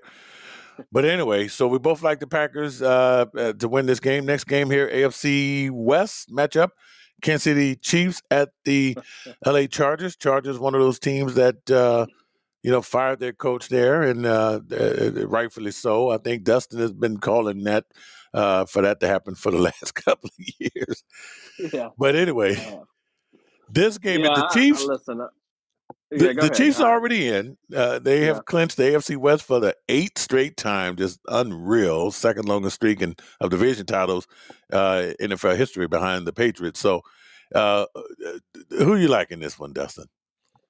But 0.92 1.06
anyway, 1.06 1.48
so 1.48 1.68
we 1.68 1.80
both 1.80 2.02
like 2.02 2.20
the 2.20 2.28
Packers 2.28 2.82
uh, 2.82 3.26
uh, 3.38 3.54
to 3.54 3.68
win 3.68 3.86
this 3.86 4.00
game. 4.00 4.26
Next 4.26 4.46
game 4.46 4.70
here, 4.70 4.90
AFC 4.90 5.70
West 5.72 6.30
matchup: 6.32 6.70
Kansas 7.22 7.44
City 7.44 7.76
Chiefs 7.76 8.22
at 8.32 8.50
the 8.66 8.98
LA 9.46 9.66
Chargers. 9.68 10.16
Chargers, 10.16 10.60
one 10.60 10.76
of 10.76 10.82
those 10.82 11.00
teams 11.00 11.36
that 11.36 11.70
uh, 11.72 12.06
you 12.64 12.72
know 12.72 12.82
fired 12.82 13.20
their 13.20 13.34
coach 13.34 13.70
there, 13.70 14.02
and 14.02 14.26
uh, 14.26 14.60
uh, 14.72 15.28
rightfully 15.28 15.72
so. 15.72 16.10
I 16.10 16.18
think 16.18 16.44
Dustin 16.44 16.80
has 16.80 16.94
been 16.94 17.18
calling 17.18 17.64
that 17.64 17.86
uh, 18.34 18.66
for 18.66 18.82
that 18.82 19.00
to 19.02 19.08
happen 19.08 19.36
for 19.36 19.52
the 19.52 19.60
last 19.70 19.94
couple 19.96 20.30
of 20.38 20.46
years. 20.60 21.04
Yeah. 21.74 21.90
But 21.98 22.16
anyway, 22.16 22.56
Uh, 22.56 22.84
this 23.70 23.98
game 23.98 24.22
yeah, 24.22 24.30
at 24.32 24.36
the 24.36 24.44
I- 24.44 24.48
I- 24.48 24.54
Chiefs. 24.54 24.84
listen. 24.86 25.28
Uh, 26.14 26.18
The, 26.18 26.30
yeah, 26.30 26.34
the 26.40 26.50
ahead. 26.50 26.52
Chiefs 26.52 26.80
Uh, 26.80 26.82
are 26.82 26.94
already 26.94 27.28
in. 27.30 27.58
Uh, 27.76 28.00
they 28.00 28.26
have 28.26 28.38
Yeah. 28.38 28.42
clinched 28.46 28.78
the 28.78 28.84
AFC 28.84 29.18
West 29.18 29.44
for 29.44 29.60
the 29.60 29.76
eighth 29.90 30.20
straight 30.20 30.58
time. 30.58 30.98
Just 30.98 31.20
unreal, 31.28 32.12
second 32.12 32.48
longest 32.48 32.76
streak 32.78 33.02
in, 33.02 33.16
of 33.42 33.50
division 33.52 33.86
titles 33.88 34.28
uh, 34.74 35.14
in 35.20 35.32
NFL 35.32 35.58
history 35.58 35.88
behind 35.88 36.28
the 36.28 36.34
Patriots. 36.34 36.80
So, 36.82 37.02
uh, 37.56 37.86
who 38.72 38.98
you 38.98 39.08
like 39.10 39.32
in 39.32 39.40
this 39.40 39.60
one, 39.60 39.74
Dustin? 39.74 40.06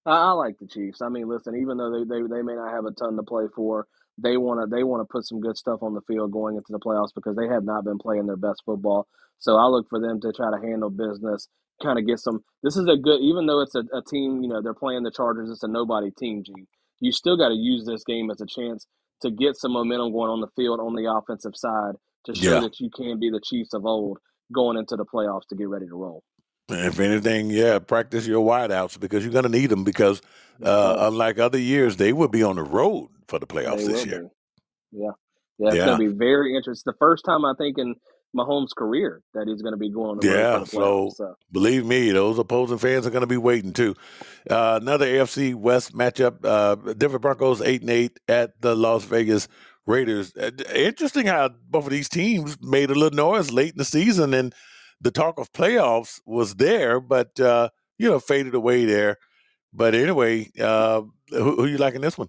I, 0.06 0.12
I 0.12 0.32
like 0.34 0.60
the 0.60 0.68
Chiefs. 0.68 1.02
I 1.02 1.10
mean, 1.10 1.28
listen, 1.30 1.56
even 1.56 1.78
though 1.78 1.92
they, 1.92 2.06
they, 2.06 2.22
they 2.28 2.42
may 2.42 2.56
not 2.56 2.74
have 2.74 2.86
a 2.86 2.92
ton 2.92 3.16
to 3.18 3.24
play 3.24 3.46
for, 3.56 3.88
they 4.20 4.38
want 4.38 4.62
to 4.62 4.68
they 4.76 4.84
want 4.84 5.02
to 5.02 5.12
put 5.12 5.26
some 5.26 5.42
good 5.42 5.58
stuff 5.58 5.84
on 5.84 5.96
the 5.96 6.02
field 6.02 6.32
going 6.32 6.56
into 6.56 6.72
the 6.72 6.80
playoffs 6.80 7.16
because 7.16 7.36
they 7.36 7.48
have 7.48 7.64
not 7.64 7.84
been 7.86 7.98
playing 7.98 8.28
their 8.28 8.38
best 8.38 8.62
football. 8.66 9.08
So 9.40 9.58
I 9.58 9.66
look 9.68 9.90
for 9.90 10.00
them 10.00 10.22
to 10.22 10.34
try 10.34 10.52
to 10.52 10.62
handle 10.68 10.92
business, 10.92 11.48
kind 11.84 12.00
of 12.00 12.06
get 12.08 12.20
some. 12.20 12.44
This 12.64 12.76
is 12.78 12.88
a 12.88 12.98
good, 12.98 13.22
even 13.22 13.46
though 13.48 13.62
it's 13.62 13.76
a, 13.76 13.84
a 13.94 14.02
team, 14.08 14.42
you 14.44 14.50
know, 14.50 14.62
they're 14.62 14.74
playing 14.74 15.04
the 15.04 15.12
Chargers. 15.12 15.50
It's 15.50 15.64
a 15.64 15.68
nobody 15.68 16.12
team, 16.12 16.44
Gene. 16.46 16.68
You 17.00 17.12
still 17.12 17.38
got 17.38 17.50
to 17.50 17.56
use 17.56 17.86
this 17.86 18.04
game 18.04 18.30
as 18.32 18.42
a 18.42 18.46
chance 18.46 18.88
to 19.22 19.32
get 19.32 19.56
some 19.58 19.74
momentum 19.74 20.12
going 20.12 20.30
on 20.32 20.42
the 20.42 20.48
field 20.56 20.80
on 20.80 20.96
the 20.96 21.12
offensive 21.12 21.56
side 21.56 21.96
to 22.26 22.36
show 22.36 22.56
Yeah. 22.56 22.60
that 22.62 22.80
you 22.80 22.90
can 22.96 23.20
be 23.20 23.30
the 23.30 23.42
Chiefs 23.44 23.74
of 23.74 23.86
old 23.86 24.18
going 24.54 24.78
into 24.78 24.96
the 24.96 25.06
playoffs 25.06 25.48
to 25.50 25.56
get 25.56 25.68
ready 25.70 25.88
to 25.88 25.96
roll. 25.96 26.24
If 26.70 27.00
anything, 27.00 27.50
yeah, 27.50 27.80
practice 27.80 28.26
your 28.28 28.46
wideouts 28.46 29.00
because 29.00 29.24
you're 29.24 29.34
going 29.34 29.44
to 29.44 29.50
need 29.50 29.68
them 29.72 29.84
because, 29.84 30.22
uh, 30.64 30.96
unlike 31.00 31.38
other 31.40 31.58
years, 31.58 31.98
they 31.98 32.14
will 32.14 32.28
be 32.30 32.44
on 32.44 32.56
the 32.56 32.64
road 32.64 33.10
for 33.28 33.40
the 33.40 33.48
playoffs 33.48 33.86
They 33.86 33.88
this 33.88 34.06
year. 34.06 34.30
be. 34.92 35.00
Yeah. 35.00 35.12
Yeah, 35.60 35.68
it's 35.70 35.76
Yeah. 35.78 35.86
going 35.86 36.00
to 36.00 36.10
be 36.12 36.18
very 36.18 36.56
interesting. 36.56 36.84
The 36.92 36.98
first 36.98 37.26
time 37.26 37.44
I 37.46 37.54
think 37.58 37.78
in 37.78 37.96
Mahomes' 38.36 38.76
career 38.76 39.22
that 39.34 39.48
he's 39.48 39.62
going 39.62 39.74
to 39.74 39.78
be 39.78 39.90
going 39.90 40.18
on 40.18 40.26
Yeah, 40.26 40.64
playoffs. 40.66 41.16
So, 41.16 41.36
Believe 41.52 41.86
me, 41.86 42.12
those 42.12 42.40
opposing 42.40 42.78
fans 42.78 43.06
are 43.06 43.10
going 43.10 43.22
to 43.22 43.28
be 43.28 43.38
waiting 43.38 43.74
too. 43.74 43.96
Uh, 44.50 44.80
another 44.82 45.06
AFC 45.06 45.56
West 45.56 45.94
matchup: 45.94 46.44
uh, 46.44 46.94
Denver 46.94 47.20
Broncos 47.20 47.62
eight 47.62 47.82
and 47.82 47.90
eight 47.90 48.20
at 48.28 48.60
the 48.62 48.76
Las 48.76 49.04
Vegas 49.04 49.48
Raiders. 49.86 50.34
Uh, 50.36 50.52
interesting 50.74 51.26
how 51.26 51.50
both 51.70 51.86
of 51.86 51.92
these 51.92 52.10
teams 52.10 52.58
made 52.62 52.90
a 52.90 52.96
little 52.96 53.18
noise 53.18 53.52
late 53.52 53.74
in 53.74 53.78
the 53.78 53.86
season, 53.86 54.34
and 54.34 54.54
the 55.00 55.12
talk 55.12 55.40
of 55.40 55.52
playoffs 55.52 56.22
was 56.26 56.56
there, 56.56 57.00
but 57.00 57.40
uh, 57.40 57.70
you 57.98 58.10
know 58.10 58.20
faded 58.20 58.56
away 58.56 58.86
there. 58.86 59.18
But 59.74 59.96
anyway, 59.96 60.50
uh, 60.60 61.02
who, 61.30 61.56
who 61.56 61.66
you 61.66 61.78
like 61.78 61.96
in 61.96 62.02
this 62.02 62.18
one? 62.18 62.28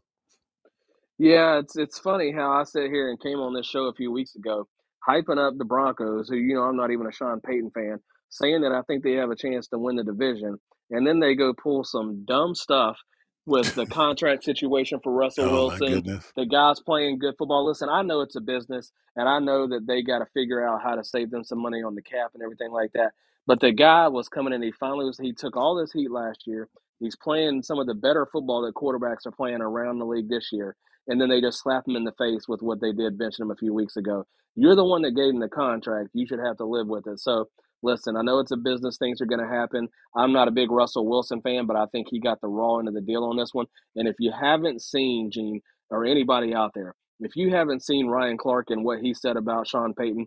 yeah, 1.23 1.59
it's 1.61 1.77
it's 1.77 2.01
funny 2.01 2.33
how 2.33 2.51
I 2.51 2.65
sit 2.65 2.91
here 2.91 3.09
and 3.09 3.21
came 3.21 3.39
on 3.39 3.55
this 3.55 3.67
show 3.67 3.85
a 3.85 3.95
few 3.95 4.11
weeks 4.11 4.35
ago, 4.35 4.67
hyping 5.09 5.39
up 5.39 5.55
the 5.59 5.65
Broncos, 5.67 6.29
who 6.29 6.37
you 6.37 6.55
know 6.57 6.63
I'm 6.65 6.77
not 6.77 6.91
even 6.93 7.07
a 7.07 7.13
Sean 7.13 7.41
Payton 7.41 7.73
fan, 7.73 7.99
saying 8.31 8.63
that 8.63 8.73
I 8.73 8.83
think 8.83 9.05
they 9.05 9.15
have 9.15 9.31
a 9.31 9.37
chance 9.37 9.69
to 9.69 9.79
win 9.79 9.97
the 9.97 10.05
division, 10.05 10.59
and 10.91 11.07
then 11.07 11.21
they 11.21 11.35
go 11.37 11.55
pull 11.55 11.85
some 11.85 12.25
dumb 12.27 12.55
stuff 12.55 12.99
with 13.47 13.75
the 13.75 13.87
contract 13.89 14.45
situation 14.45 15.01
for 15.03 15.13
Russell 15.13 15.49
Oh 15.49 15.51
Wilson. 15.51 16.05
The 16.37 16.47
guy's 16.47 16.81
playing 16.81 17.19
good 17.19 17.35
football. 17.39 17.67
Listen, 17.67 17.89
I 17.91 18.03
know 18.03 18.23
it's 18.23 18.37
a 18.37 18.41
business, 18.41 18.93
and 19.17 19.29
I 19.29 19.39
know 19.41 19.69
that 19.69 19.87
they 19.87 20.03
got 20.03 20.21
to 20.21 20.27
figure 20.35 20.67
out 20.67 20.83
how 20.83 20.95
to 20.97 21.05
save 21.05 21.31
them 21.31 21.45
some 21.45 21.61
money 21.61 21.83
on 21.83 21.95
the 21.95 22.03
cap 22.03 22.31
and 22.35 22.43
everything 22.43 22.73
like 22.73 22.93
that. 22.95 23.13
But 23.47 23.61
the 23.61 23.73
guy 23.73 24.09
was 24.09 24.29
coming 24.29 24.53
in. 24.55 24.63
He 24.63 24.73
finally 24.73 25.05
was. 25.07 25.19
He 25.19 25.33
took 25.33 25.57
all 25.57 25.77
this 25.77 25.93
heat 25.93 26.11
last 26.11 26.47
year. 26.47 26.69
He's 27.01 27.17
playing 27.17 27.63
some 27.65 27.79
of 27.81 27.87
the 27.87 27.95
better 27.95 28.27
football 28.33 28.63
that 28.63 28.75
quarterbacks 28.75 29.27
are 29.27 29.33
playing 29.33 29.61
around 29.61 29.99
the 29.99 30.07
league 30.07 30.29
this 30.29 30.51
year, 30.53 30.77
and 31.09 31.21
then 31.21 31.29
they 31.29 31.41
just 31.41 31.61
slap 31.63 31.87
him 31.87 31.97
in 31.97 32.05
the 32.05 32.13
face 32.13 32.47
with 32.49 32.63
what 32.63 32.81
they 32.81 32.93
did 32.93 33.19
benching 33.19 33.41
him 33.41 33.51
a 33.51 33.57
few 33.57 33.73
weeks 33.75 33.97
ago. 33.97 34.25
You're 34.55 34.77
the 34.77 34.85
one 34.85 35.03
that 35.03 35.17
gave 35.17 35.31
him 35.33 35.41
the 35.41 35.49
contract. 35.49 36.11
You 36.13 36.27
should 36.27 36.39
have 36.45 36.59
to 36.59 36.65
live 36.67 36.87
with 36.87 37.07
it. 37.07 37.19
So 37.21 37.49
listen, 37.83 38.17
I 38.17 38.23
know 38.23 38.39
it's 38.39 38.51
a 38.53 38.57
business. 38.57 38.99
Things 38.99 39.21
are 39.21 39.27
going 39.27 39.41
to 39.41 39.49
happen. 39.53 39.89
I'm 40.15 40.33
not 40.33 40.49
a 40.49 40.53
big 40.53 40.71
Russell 40.71 41.09
Wilson 41.09 41.41
fan, 41.43 41.67
but 41.67 41.77
I 41.77 41.87
think 41.87 42.09
he 42.11 42.21
got 42.21 42.41
the 42.41 42.49
raw 42.49 42.79
end 42.79 42.89
of 42.89 42.95
the 42.95 43.01
deal 43.01 43.25
on 43.25 43.37
this 43.37 43.51
one. 43.53 43.67
And 43.97 44.07
if 44.07 44.17
you 44.19 44.31
haven't 44.39 44.83
seen 44.83 45.31
Gene 45.33 45.61
or 45.91 46.05
anybody 46.05 46.55
out 46.55 46.73
there, 46.75 46.95
if 47.21 47.35
you 47.37 47.51
haven't 47.51 47.83
seen 47.85 48.09
Ryan 48.09 48.37
Clark 48.37 48.67
and 48.71 48.85
what 48.85 49.01
he 49.01 49.15
said 49.15 49.37
about 49.37 49.67
Sean 49.69 49.95
Payton, 49.95 50.27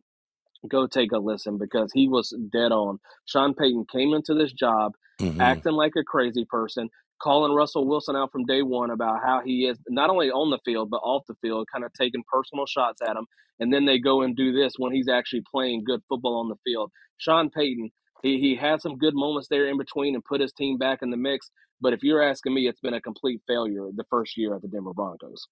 go 0.70 0.88
take 0.88 1.12
a 1.12 1.18
listen 1.20 1.58
because 1.58 1.92
he 1.94 2.08
was 2.08 2.34
dead 2.52 2.72
on. 2.72 3.00
Sean 3.26 3.54
Payton 3.54 3.86
came 3.92 4.14
into 4.14 4.34
this 4.34 4.52
job 4.52 4.94
Mhm. 5.22 5.40
acting 5.40 5.74
like 5.74 5.94
a 5.96 6.04
crazy 6.04 6.44
person, 6.46 6.90
calling 7.22 7.54
Russell 7.54 7.88
Wilson 7.88 8.16
out 8.16 8.32
from 8.32 8.46
day 8.46 8.62
one 8.62 8.92
about 8.92 9.22
how 9.24 9.42
he 9.44 9.66
is 9.66 9.78
not 9.88 10.10
only 10.10 10.30
on 10.30 10.50
the 10.50 10.60
field 10.66 10.90
but 10.90 10.98
off 10.98 11.24
the 11.28 11.36
field, 11.42 11.68
kind 11.72 11.86
of 11.86 11.92
taking 11.94 12.24
personal 12.32 12.66
shots 12.66 13.02
at 13.02 13.16
him. 13.16 13.26
And 13.60 13.74
then 13.74 13.86
they 13.86 14.00
go 14.00 14.22
and 14.22 14.36
do 14.36 14.52
this 14.52 14.74
when 14.78 14.94
he's 14.94 15.08
actually 15.08 15.44
playing 15.50 15.84
good 15.86 16.02
football 16.10 16.40
on 16.40 16.50
the 16.50 16.58
field. 16.66 16.92
Sean 17.18 17.50
Payton, 17.50 17.90
he, 18.22 18.40
he 18.40 18.56
had 18.56 18.82
some 18.82 18.98
good 18.98 19.16
moments 19.16 19.48
there 19.50 19.68
in 19.68 19.78
between 19.78 20.14
and 20.14 20.24
put 20.24 20.42
his 20.42 20.52
team 20.52 20.78
back 20.78 21.00
in 21.02 21.10
the 21.10 21.18
mix. 21.18 21.50
But 21.82 21.94
if 21.94 22.04
you're 22.04 22.22
asking 22.22 22.54
me, 22.54 22.68
it's 22.68 22.80
been 22.80 22.94
a 22.94 23.02
complete 23.02 23.42
failure 23.48 23.88
the 23.94 24.06
first 24.10 24.38
year 24.38 24.56
at 24.56 24.62
the 24.62 24.68
Denver 24.68 24.94
Broncos. 24.94 25.48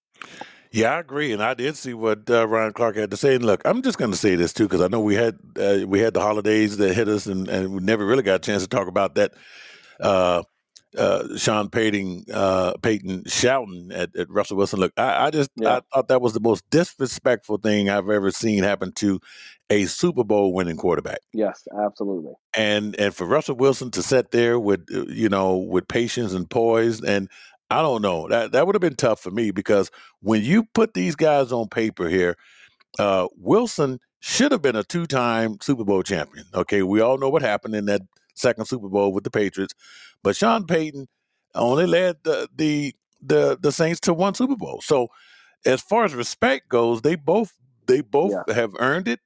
Yeah, 0.72 0.96
I 0.96 1.00
agree, 1.00 1.32
and 1.32 1.44
I 1.44 1.54
did 1.54 1.76
see 1.76 1.94
what 1.94 2.30
uh, 2.30 2.48
Ryan 2.48 2.74
Clark 2.74 2.96
had 2.96 3.12
to 3.12 3.18
say. 3.18 3.36
And 3.36 3.46
look, 3.46 3.62
I'm 3.66 3.82
just 3.82 3.98
going 3.98 4.12
to 4.12 4.18
say 4.18 4.36
this 4.36 4.54
too 4.54 4.64
because 4.64 4.82
I 4.82 4.88
know 4.88 5.02
we 5.02 5.16
had 5.16 5.38
uh, 5.60 5.80
we 5.86 6.00
had 6.00 6.14
the 6.14 6.22
holidays 6.22 6.78
that 6.78 6.94
hit 6.96 7.08
us, 7.08 7.28
and, 7.28 7.48
and 7.48 7.74
we 7.74 7.80
never 7.82 8.06
really 8.06 8.24
got 8.24 8.36
a 8.36 8.40
chance 8.40 8.64
to 8.64 8.70
talk 8.70 8.88
about 8.88 9.16
that. 9.16 9.34
Uh, 10.00 10.44
uh, 10.98 11.38
Sean 11.38 11.70
Payton, 11.70 12.26
uh, 12.34 12.74
Payton 12.82 13.24
shouting 13.28 13.92
at, 13.94 14.16
at 14.16 14.30
Russell 14.30 14.58
Wilson. 14.58 14.80
Look, 14.80 14.94
I, 14.98 15.28
I 15.28 15.30
just 15.32 15.50
Yeah. 15.56 15.78
I 15.78 15.82
thought 15.94 16.08
that 16.10 16.22
was 16.22 16.34
the 16.34 16.40
most 16.40 16.64
disrespectful 16.70 17.58
thing 17.58 17.90
I've 17.90 18.10
ever 18.10 18.32
seen 18.32 18.64
happen 18.64 18.92
to 18.94 19.20
a 19.70 19.86
Super 19.86 20.24
Bowl 20.24 20.54
winning 20.54 20.78
quarterback. 20.78 21.20
Yes, 21.34 21.68
absolutely. 21.84 22.34
and 22.54 22.96
and 23.00 23.16
for 23.16 23.26
Russell 23.26 23.56
Wilson 23.56 23.92
to 23.92 24.04
sit 24.04 24.32
there 24.32 24.60
with 24.60 24.86
uh, 24.94 25.06
you 25.08 25.30
know 25.30 25.58
with 25.58 25.88
patience 25.88 26.34
and 26.34 26.50
poise 26.50 27.02
and 27.02 27.30
I 27.72 27.82
don't 27.82 28.02
know 28.04 28.28
that 28.28 28.52
that 28.52 28.68
would 28.68 28.76
have 28.76 28.82
been 28.82 28.96
tough 28.96 29.20
for 29.22 29.32
me 29.32 29.50
because 29.52 29.90
when 30.22 30.44
you 30.44 30.66
put 30.76 30.94
these 30.94 31.16
guys 31.16 31.52
on 31.52 31.70
paper 31.70 32.08
here, 32.08 32.36
uh, 33.00 33.28
Wilson 33.38 34.00
should 34.20 34.52
have 34.52 34.62
been 34.62 34.76
a 34.76 34.84
two-time 34.84 35.58
Super 35.62 35.84
Bowl 35.84 36.04
champion. 36.04 36.46
Okay, 36.54 36.84
we 36.84 37.02
all 37.02 37.18
know 37.18 37.30
what 37.30 37.42
happened 37.42 37.74
in 37.76 37.86
that 37.86 38.02
second 38.36 38.66
Super 38.66 38.90
Bowl 38.90 39.12
with 39.12 39.24
the 39.24 39.32
Patriots, 39.32 39.74
but 40.24 40.36
Sean 40.36 40.66
Payton 40.66 41.08
only 41.56 41.86
led 41.86 42.18
the 42.24 42.50
the 42.56 42.94
the, 43.22 43.58
the 43.62 43.72
Saints 43.72 44.00
to 44.02 44.14
one 44.14 44.34
Super 44.34 44.56
Bowl. 44.56 44.82
So 44.82 45.08
as 45.66 45.82
far 45.82 46.04
as 46.06 46.14
respect 46.14 46.70
goes, 46.70 47.02
they 47.02 47.16
both 47.16 47.54
they 47.88 48.02
both 48.02 48.34
Yeah. 48.48 48.54
have 48.54 48.74
earned 48.80 49.08
it. 49.08 49.20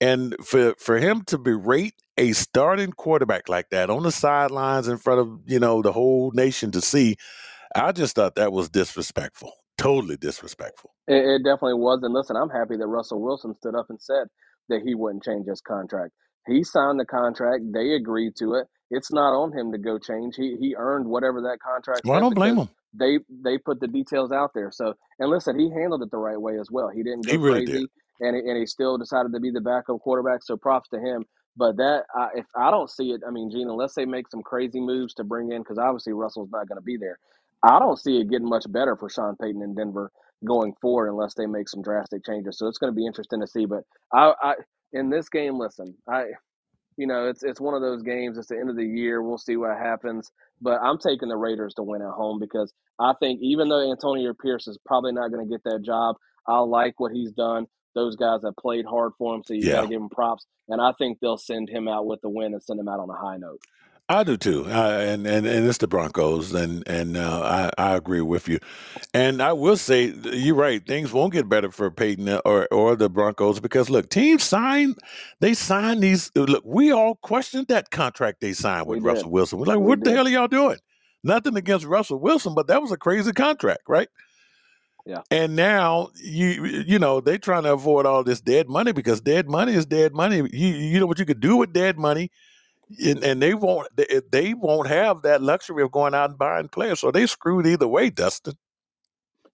And 0.00 0.34
for 0.44 0.74
for 0.78 0.98
him 0.98 1.22
to 1.26 1.38
berate 1.38 1.94
a 2.18 2.32
starting 2.32 2.92
quarterback 2.92 3.48
like 3.48 3.70
that 3.70 3.88
on 3.90 4.02
the 4.02 4.12
sidelines 4.12 4.88
in 4.88 4.98
front 4.98 5.20
of 5.20 5.40
you 5.46 5.60
know 5.60 5.82
the 5.82 5.92
whole 5.92 6.32
nation 6.32 6.70
to 6.72 6.80
see, 6.80 7.16
I 7.74 7.92
just 7.92 8.16
thought 8.16 8.34
that 8.36 8.52
was 8.52 8.68
disrespectful. 8.68 9.52
Totally 9.78 10.16
disrespectful. 10.16 10.90
It, 11.08 11.24
it 11.24 11.38
definitely 11.44 11.74
was. 11.74 12.00
And 12.02 12.12
listen, 12.12 12.36
I'm 12.36 12.50
happy 12.50 12.76
that 12.76 12.86
Russell 12.86 13.20
Wilson 13.22 13.54
stood 13.54 13.74
up 13.74 13.86
and 13.90 14.00
said 14.00 14.26
that 14.68 14.82
he 14.84 14.94
wouldn't 14.94 15.24
change 15.24 15.46
his 15.48 15.60
contract. 15.60 16.12
He 16.46 16.64
signed 16.64 17.00
the 17.00 17.06
contract. 17.06 17.64
They 17.72 17.92
agreed 17.94 18.36
to 18.38 18.54
it. 18.54 18.68
It's 18.90 19.12
not 19.12 19.34
on 19.34 19.52
him 19.56 19.72
to 19.72 19.78
go 19.78 19.98
change. 19.98 20.36
He 20.36 20.56
he 20.60 20.74
earned 20.78 21.06
whatever 21.06 21.42
that 21.42 21.58
contract. 21.66 22.04
Well, 22.04 22.16
I 22.18 22.20
don't 22.20 22.34
blame 22.34 22.58
him. 22.58 22.68
They 22.94 23.20
they 23.44 23.58
put 23.58 23.80
the 23.80 23.88
details 23.88 24.32
out 24.32 24.52
there. 24.54 24.70
So 24.72 24.94
and 25.20 25.30
listen, 25.30 25.58
he 25.58 25.70
handled 25.70 26.02
it 26.02 26.10
the 26.10 26.18
right 26.18 26.40
way 26.40 26.58
as 26.60 26.70
well. 26.70 26.90
He 26.90 27.02
didn't 27.02 27.26
He 27.28 27.36
go 27.36 27.38
really 27.38 27.62
did. 27.62 27.82
crazy, 27.82 27.90
and 28.20 28.36
he- 28.36 28.48
and 28.48 28.58
he 28.58 28.66
still 28.66 28.98
decided 28.98 29.32
to 29.34 29.40
be 29.40 29.50
the 29.50 29.60
backup 29.62 30.00
quarterback. 30.00 30.42
So 30.44 30.56
props 30.56 30.88
to 30.90 31.00
him. 31.00 31.24
But 31.56 31.76
that 31.78 32.04
I, 32.16 32.28
if 32.36 32.46
I 32.56 32.70
don't 32.70 32.90
see 32.90 33.12
it, 33.12 33.22
I 33.26 33.30
mean, 33.30 33.50
Gene, 33.50 33.68
unless 33.68 33.94
they 33.94 34.06
make 34.06 34.28
some 34.30 34.42
crazy 34.42 34.80
moves 34.80 35.14
to 35.16 35.24
bring 35.24 35.52
in, 35.52 35.62
because 35.62 35.78
obviously 35.78 36.14
Russell's 36.14 36.50
not 36.52 36.68
going 36.68 36.78
to 36.78 36.82
be 36.84 36.96
there. 36.96 37.18
I 37.62 37.78
don't 37.78 37.98
see 37.98 38.18
it 38.20 38.30
getting 38.30 38.48
much 38.48 38.64
better 38.70 38.96
for 38.96 39.10
Sean 39.10 39.36
Payton 39.36 39.62
in 39.62 39.74
Denver 39.74 40.12
going 40.46 40.74
forward 40.82 41.08
unless 41.10 41.34
they 41.34 41.46
make 41.46 41.68
some 41.68 41.82
drastic 41.82 42.24
changes. 42.26 42.58
So 42.58 42.68
it's 42.68 42.78
going 42.78 42.92
to 42.92 42.96
be 42.96 43.06
interesting 43.06 43.40
to 43.40 43.46
see. 43.46 43.66
But 43.66 43.84
I, 44.12 44.34
I 44.42 44.54
in 44.92 45.10
this 45.10 45.28
game, 45.28 45.58
listen, 45.58 45.94
I 46.08 46.24
you 46.96 47.06
know 47.06 47.28
it's 47.28 47.42
it's 47.42 47.60
one 47.60 47.74
of 47.74 47.80
those 47.80 48.02
games. 48.02 48.38
It's 48.38 48.48
the 48.48 48.58
end 48.58 48.70
of 48.70 48.76
the 48.76 48.84
year. 48.86 49.22
We'll 49.22 49.38
see 49.38 49.56
what 49.56 49.76
happens. 49.76 50.30
But 50.60 50.80
I'm 50.82 50.98
taking 50.98 51.28
the 51.28 51.36
Raiders 51.36 51.74
to 51.74 51.82
win 51.82 52.02
at 52.02 52.10
home 52.10 52.38
because 52.38 52.72
I 52.98 53.14
think 53.18 53.40
even 53.42 53.68
though 53.68 53.90
Antonio 53.90 54.32
Pierce 54.40 54.68
is 54.68 54.78
probably 54.86 55.12
not 55.12 55.30
going 55.32 55.46
to 55.46 55.50
get 55.50 55.64
that 55.64 55.82
job, 55.84 56.16
I 56.46 56.58
like 56.60 57.00
what 57.00 57.12
he's 57.12 57.32
done. 57.32 57.66
Those 57.94 58.16
guys 58.16 58.40
have 58.44 58.56
played 58.56 58.86
hard 58.86 59.12
for 59.18 59.34
him, 59.34 59.42
so 59.44 59.54
you 59.54 59.66
got 59.66 59.82
to 59.82 59.88
give 59.88 60.00
him 60.00 60.08
props. 60.08 60.46
And 60.68 60.80
I 60.80 60.92
think 60.98 61.18
they'll 61.20 61.36
send 61.36 61.68
him 61.68 61.88
out 61.88 62.06
with 62.06 62.20
the 62.22 62.30
win 62.30 62.54
and 62.54 62.62
send 62.62 62.80
him 62.80 62.88
out 62.88 63.00
on 63.00 63.10
a 63.10 63.14
high 63.14 63.36
note. 63.36 63.60
I 64.08 64.24
do 64.24 64.36
too, 64.36 64.66
uh, 64.66 64.98
and 65.00 65.26
and 65.26 65.46
and 65.46 65.66
it's 65.66 65.78
the 65.78 65.86
Broncos, 65.86 66.52
and 66.52 66.86
and 66.86 67.16
uh, 67.16 67.70
I 67.78 67.82
I 67.82 67.96
agree 67.96 68.20
with 68.20 68.48
you, 68.48 68.58
and 69.14 69.40
I 69.40 69.52
will 69.52 69.76
say 69.76 70.12
you're 70.24 70.56
right. 70.56 70.84
Things 70.86 71.12
won't 71.12 71.32
get 71.32 71.48
better 71.48 71.70
for 71.70 71.90
Payton 71.90 72.28
or 72.44 72.68
or 72.70 72.96
the 72.96 73.08
Broncos 73.08 73.60
because 73.60 73.88
look, 73.88 74.10
teams 74.10 74.42
sign 74.42 74.96
they 75.40 75.54
sign 75.54 76.00
these. 76.00 76.30
Look, 76.34 76.64
we 76.66 76.92
all 76.92 77.14
questioned 77.14 77.68
that 77.68 77.90
contract 77.90 78.40
they 78.40 78.52
signed 78.52 78.86
We 78.86 78.96
with 78.96 79.04
did. 79.04 79.08
Russell 79.08 79.30
Wilson. 79.30 79.60
We're 79.60 79.66
like, 79.66 79.78
We 79.78 79.84
what 79.84 80.04
the 80.04 80.10
hell 80.12 80.26
are 80.26 80.30
y'all 80.30 80.48
doing? 80.48 80.78
Nothing 81.24 81.56
against 81.56 81.86
Russell 81.86 82.18
Wilson, 82.18 82.54
but 82.54 82.66
that 82.66 82.82
was 82.82 82.92
a 82.92 82.96
crazy 82.98 83.32
contract, 83.32 83.82
right? 83.88 84.08
Yeah. 85.06 85.22
And 85.30 85.56
now 85.56 86.10
you 86.16 86.64
you 86.86 86.98
know 86.98 87.20
they 87.20 87.38
trying 87.38 87.62
to 87.62 87.72
avoid 87.72 88.04
all 88.06 88.24
this 88.24 88.40
dead 88.40 88.68
money 88.68 88.92
because 88.92 89.20
dead 89.20 89.48
money 89.48 89.74
is 89.74 89.86
dead 89.86 90.12
money. 90.12 90.36
You 90.36 90.68
you 90.68 91.00
know 91.00 91.06
what 91.06 91.18
you 91.18 91.24
could 91.24 91.40
do 91.40 91.56
with 91.56 91.72
dead 91.72 91.98
money 91.98 92.30
and, 93.04 93.24
and 93.24 93.42
they 93.42 93.54
won't 93.54 93.88
they, 93.96 94.22
they 94.32 94.54
won't 94.54 94.88
have 94.88 95.22
that 95.22 95.42
luxury 95.42 95.82
of 95.82 95.92
going 95.92 96.14
out 96.14 96.30
and 96.30 96.38
buying 96.38 96.68
players. 96.68 97.00
So 97.00 97.10
they 97.12 97.26
screwed 97.26 97.66
either 97.66 97.88
way, 97.88 98.10
Dustin. 98.10 98.54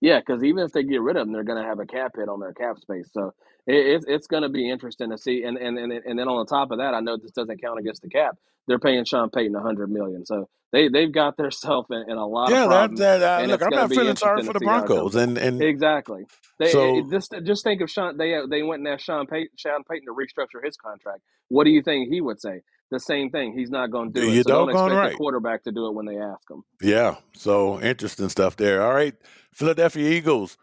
Yeah, 0.01 0.21
because 0.21 0.45
even 0.45 0.65
if 0.65 0.73
they 0.73 0.85
get 0.85 1.03
rid 1.03 1.17
of 1.17 1.27
them, 1.27 1.35
they're 1.35 1.45
going 1.45 1.63
to 1.63 1.69
have 1.69 1.81
a 1.81 1.87
cap 1.87 2.13
hit 2.17 2.29
on 2.31 2.41
their 2.41 2.55
cap 2.55 2.79
space. 2.81 3.11
So 3.13 3.35
it, 3.67 3.77
it's 3.77 4.07
it's 4.09 4.29
going 4.29 4.45
to 4.45 4.51
be 4.51 4.71
interesting 4.71 5.11
to 5.11 5.19
see. 5.19 5.45
And, 5.45 5.59
and 5.59 5.79
and 5.79 5.93
and 5.93 6.19
then 6.19 6.29
on 6.29 6.45
the 6.47 6.51
top 6.51 6.73
of 6.73 6.79
that, 6.79 6.95
I 6.95 7.01
know 7.01 7.19
this 7.19 7.33
doesn't 7.33 7.63
count 7.63 7.81
against 7.81 8.03
the 8.03 8.11
cap. 8.11 8.37
They're 8.69 8.79
paying 8.81 9.05
Sean 9.07 9.31
Payton 9.31 9.57
a 9.57 9.63
hundred 9.63 9.91
million, 9.91 10.27
so 10.27 10.49
they 10.73 10.89
they've 10.89 11.13
got 11.13 11.37
themselves 11.39 11.89
in, 11.93 12.05
in 12.11 12.19
a 12.19 12.27
lot 12.27 12.53
Yeah, 12.53 12.61
of 12.61 12.65
that 12.69 12.97
problems. 12.97 12.99
that 12.99 13.23
uh, 13.23 13.43
look, 13.47 13.63
I'm 13.63 13.75
not 13.75 13.93
feeling 13.93 14.17
sorry 14.17 14.43
for 14.43 14.53
the 14.55 14.61
see 14.61 14.69
how 14.69 14.85
it 14.87 14.93
Broncos, 14.93 15.15
and 15.17 15.39
and 15.39 15.69
Exactly. 15.69 16.25
They 16.61 16.67
so 16.67 17.01
it, 17.01 17.11
just 17.11 17.35
just 17.45 17.65
think 17.65 17.81
of 17.81 17.91
Sean. 17.91 18.19
They 18.19 18.37
they 18.51 18.63
went 18.63 18.81
and 18.81 18.89
asked 18.89 19.07
Sean 19.07 19.27
Payton, 19.27 19.57
Sean 19.59 19.85
Payton 19.91 20.07
to 20.07 20.15
restructure 20.15 20.65
his 20.65 20.77
contract. 20.77 21.21
What 21.49 21.65
do 21.65 21.71
you 21.71 21.83
think 21.83 22.11
he 22.13 22.21
would 22.21 22.41
say? 22.41 22.63
The 22.91 23.01
same 23.01 23.31
thing. 23.31 23.53
He's 23.57 23.71
not 23.71 23.91
going 23.91 24.13
to 24.13 24.21
do 24.21 24.27
it. 24.27 24.33
you're 24.33 24.43
So 24.45 24.51
don't 24.51 24.71
expect 24.71 24.95
right. 24.95 25.11
the 25.13 25.17
quarterback 25.17 25.65
to 25.65 25.73
do 25.73 25.89
it 25.89 25.95
when 25.95 26.07
they 26.07 26.19
ask 26.19 26.51
him. 26.51 26.63
Yeah, 26.81 27.17
so 27.35 27.81
interesting 27.81 28.29
stuff 28.31 28.57
there. 28.57 28.83
All 28.83 28.95
right, 28.95 29.15
Philadelphia 29.53 30.09
Eagles, 30.09 30.57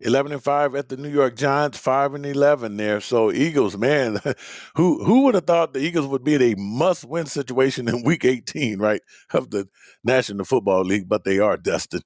eleven 0.00 0.32
and 0.32 0.42
five 0.42 0.74
at 0.74 0.88
the 0.88 0.96
New 0.96 1.08
York 1.08 1.36
Giants, 1.36 1.78
five 1.78 2.14
and 2.14 2.26
eleven 2.26 2.76
there. 2.76 3.00
So 3.00 3.30
Eagles, 3.30 3.76
man, 3.76 4.20
who 4.74 5.04
who 5.04 5.22
would 5.22 5.36
have 5.36 5.46
thought 5.46 5.72
the 5.72 5.80
Eagles 5.80 6.08
would 6.08 6.24
be 6.24 6.34
in 6.34 6.42
a 6.42 6.54
must 6.56 7.04
win 7.04 7.26
situation 7.26 7.88
in 7.88 8.02
Week 8.02 8.24
18, 8.24 8.80
right, 8.80 9.02
of 9.32 9.50
the 9.50 9.68
National 10.02 10.44
Football 10.44 10.82
League? 10.82 11.08
But 11.08 11.24
they 11.24 11.38
are, 11.38 11.56
Dustin. 11.56 12.02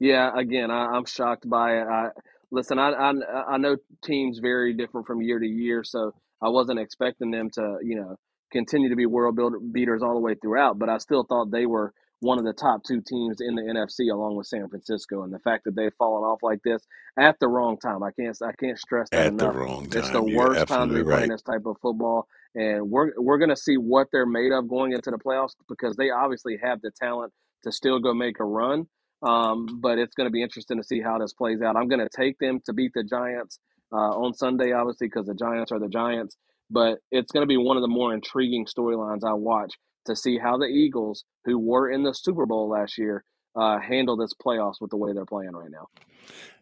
Yeah, 0.00 0.30
again, 0.34 0.70
I, 0.70 0.86
I'm 0.86 1.04
shocked 1.04 1.48
by 1.48 1.78
it. 1.78 1.86
I 1.86 2.08
listen. 2.50 2.78
I, 2.78 2.90
I 2.92 3.12
I 3.54 3.56
know 3.58 3.76
teams 4.02 4.38
vary 4.38 4.72
different 4.72 5.06
from 5.06 5.20
year 5.20 5.38
to 5.38 5.46
year, 5.46 5.84
so 5.84 6.14
I 6.40 6.48
wasn't 6.48 6.78
expecting 6.78 7.30
them 7.30 7.50
to, 7.50 7.78
you 7.82 7.96
know, 7.96 8.16
continue 8.52 8.88
to 8.90 8.96
be 8.96 9.06
world 9.06 9.36
builder, 9.36 9.58
beaters 9.60 10.02
all 10.02 10.14
the 10.14 10.20
way 10.20 10.34
throughout. 10.34 10.78
But 10.78 10.88
I 10.88 10.98
still 10.98 11.24
thought 11.24 11.50
they 11.50 11.66
were 11.66 11.92
one 12.20 12.38
of 12.38 12.44
the 12.44 12.52
top 12.52 12.82
two 12.84 13.00
teams 13.00 13.40
in 13.40 13.54
the 13.54 13.62
NFC, 13.62 14.12
along 14.12 14.36
with 14.36 14.46
San 14.46 14.68
Francisco. 14.68 15.22
And 15.22 15.32
the 15.32 15.38
fact 15.40 15.64
that 15.64 15.76
they've 15.76 15.94
fallen 15.98 16.24
off 16.24 16.40
like 16.42 16.62
this 16.64 16.82
at 17.18 17.38
the 17.40 17.48
wrong 17.48 17.78
time, 17.78 18.02
I 18.02 18.10
can't 18.12 18.36
I 18.42 18.52
can't 18.52 18.78
stress 18.78 19.10
that 19.12 19.26
At 19.26 19.38
the 19.38 19.46
enough. 19.46 19.54
wrong 19.54 19.88
It's 19.92 20.10
the 20.10 20.20
time, 20.20 20.26
you're 20.26 20.38
worst 20.38 20.66
time 20.66 20.88
to 20.90 20.94
be 20.94 21.04
playing 21.04 21.28
this 21.28 21.42
type 21.42 21.66
of 21.66 21.76
football, 21.82 22.26
and 22.54 22.90
we're 22.90 23.12
we're 23.18 23.38
gonna 23.38 23.56
see 23.56 23.76
what 23.76 24.08
they're 24.12 24.26
made 24.26 24.52
of 24.52 24.68
going 24.68 24.92
into 24.92 25.10
the 25.10 25.18
playoffs 25.18 25.54
because 25.68 25.96
they 25.96 26.10
obviously 26.10 26.58
have 26.62 26.80
the 26.82 26.90
talent 26.92 27.32
to 27.64 27.72
still 27.72 28.00
go 28.00 28.14
make 28.14 28.40
a 28.40 28.44
run. 28.44 28.86
Um, 29.22 29.80
but 29.80 29.98
it's 29.98 30.14
going 30.14 30.26
to 30.28 30.32
be 30.32 30.42
interesting 30.42 30.78
to 30.78 30.84
see 30.84 31.00
how 31.00 31.18
this 31.18 31.32
plays 31.32 31.60
out. 31.62 31.76
I'm 31.76 31.88
going 31.88 32.00
to 32.00 32.08
take 32.14 32.38
them 32.38 32.60
to 32.66 32.72
beat 32.72 32.92
the 32.94 33.04
Giants 33.04 33.58
uh, 33.92 33.96
on 33.96 34.34
Sunday, 34.34 34.72
obviously, 34.72 35.08
because 35.08 35.26
the 35.26 35.34
Giants 35.34 35.72
are 35.72 35.80
the 35.80 35.88
Giants. 35.88 36.36
But 36.70 36.98
it's 37.10 37.32
going 37.32 37.42
to 37.42 37.46
be 37.46 37.56
one 37.56 37.76
of 37.76 37.82
the 37.82 37.88
more 37.88 38.12
intriguing 38.12 38.66
storylines 38.66 39.24
I 39.24 39.32
watch 39.32 39.74
to 40.06 40.16
see 40.16 40.38
how 40.38 40.58
the 40.58 40.66
Eagles, 40.66 41.24
who 41.44 41.58
were 41.58 41.90
in 41.90 42.02
the 42.02 42.12
Super 42.12 42.46
Bowl 42.46 42.68
last 42.68 42.98
year, 42.98 43.24
uh, 43.56 43.78
handle 43.78 44.16
this 44.16 44.32
playoffs 44.34 44.80
with 44.80 44.90
the 44.90 44.96
way 44.96 45.12
they're 45.12 45.24
playing 45.24 45.52
right 45.52 45.70
now. 45.70 45.86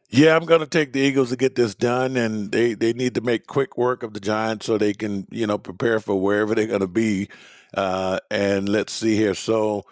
Yeah, 0.09 0.37
I'm 0.37 0.45
going 0.45 0.61
to 0.61 0.67
take 0.67 0.93
the 0.93 1.01
Eagles 1.01 1.31
to 1.31 1.37
get 1.37 1.57
this 1.57 1.75
done, 1.75 2.17
and 2.17 2.53
they, 2.53 2.75
they 2.75 2.93
need 2.93 3.17
to 3.17 3.21
make 3.21 3.47
quick 3.47 3.77
work 3.77 4.05
of 4.05 4.15
the 4.15 4.21
Giants 4.21 4.67
so 4.67 4.79
they 4.79 4.95
can 4.95 5.27
you 5.31 5.47
know 5.47 5.59
prepare 5.59 5.99
for 5.99 6.21
wherever 6.21 6.55
they're 6.55 6.67
going 6.67 6.81
to 6.81 6.87
be. 6.87 7.29
Uh, 7.75 8.21
and 8.31 8.69
let's 8.69 8.93
see 8.93 9.17
here. 9.17 9.35
So 9.35 9.85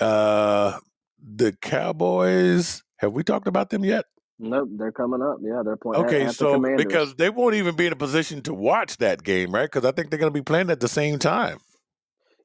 uh, 0.00 0.78
the 1.22 1.52
Cowboys, 1.52 2.82
have 2.96 3.12
we 3.12 3.22
talked 3.22 3.46
about 3.46 3.70
them 3.70 3.84
yet? 3.84 4.06
Nope, 4.38 4.70
they're 4.72 4.92
coming 4.92 5.22
up. 5.22 5.38
Yeah, 5.42 5.62
they're 5.64 5.76
playing 5.76 6.04
Okay, 6.04 6.20
at, 6.22 6.30
at 6.30 6.38
the 6.38 6.46
so 6.46 6.46
Commanders. 6.46 6.84
because 6.84 7.14
they 7.16 7.30
won't 7.30 7.54
even 7.56 7.76
be 7.76 7.86
in 7.86 7.92
a 7.92 7.96
position 7.96 8.42
to 8.42 8.54
watch 8.54 8.98
that 8.98 9.22
game, 9.24 9.52
right? 9.52 9.70
Because 9.70 9.84
I 9.84 9.92
think 9.92 10.10
they're 10.10 10.20
going 10.20 10.32
to 10.32 10.38
be 10.38 10.42
playing 10.44 10.70
at 10.70 10.80
the 10.80 10.88
same 10.88 11.18
time. 11.18 11.58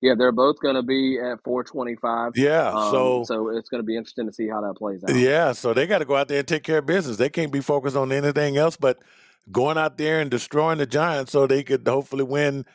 yeah, 0.01 0.15
they're 0.17 0.31
both 0.33 0.59
going 0.61 0.75
to 0.75 0.83
be 0.83 1.19
at 1.19 1.43
425. 1.43 2.33
Yeah, 2.35 2.75
Um, 2.75 2.77
so 2.77 3.23
so 3.23 3.49
it's 3.49 3.69
going 3.69 3.81
to 3.83 3.85
be 3.87 3.97
interesting 3.97 4.27
to 4.27 4.33
see 4.33 4.47
how 4.49 4.61
that 4.61 4.75
plays 4.77 5.03
out. 5.05 5.27
yeah, 5.27 5.53
so 5.53 5.73
they 5.73 5.87
got 5.87 5.99
to 5.99 6.05
go 6.05 6.15
out 6.17 6.27
there 6.29 6.39
and 6.39 6.47
take 6.47 6.63
care 6.63 6.79
of 6.79 6.85
business. 6.87 7.17
They 7.17 7.29
can't 7.29 7.51
be 7.51 7.61
focused 7.61 7.95
on 7.97 8.11
anything 8.11 8.57
else 8.57 8.77
but 8.77 8.99
going 9.51 9.77
out 9.77 9.97
there 9.97 10.21
and 10.21 10.31
destroying 10.31 10.79
the 10.79 10.87
Giants 10.87 11.31
so 11.33 11.47
they 11.47 11.63
could 11.63 11.87
hopefully 11.87 12.23
win 12.23 12.65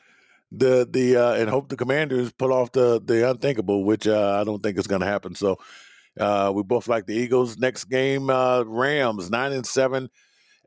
the 0.53 0.89
the 0.91 1.16
uh, 1.16 1.35
and 1.35 1.51
hope 1.51 1.69
the 1.69 1.77
Commanders 1.77 2.32
pull 2.32 2.53
off 2.53 2.73
the 2.73 3.01
the 3.05 3.28
unthinkable, 3.31 3.85
which 3.85 4.07
uh, 4.09 4.39
I 4.41 4.45
don't 4.45 4.62
think 4.62 4.78
is 4.78 4.86
going 4.86 5.01
to 5.03 5.07
happen. 5.07 5.35
So 5.35 5.59
uh, 6.19 6.53
we 6.55 6.62
both 6.62 6.89
like 6.89 7.07
the 7.07 7.15
Eagles. 7.15 7.59
Next 7.59 7.85
game, 7.85 8.31
uh, 8.31 8.62
Rams 8.62 9.31
nine 9.31 9.53
and 9.53 9.66
seven 9.66 10.09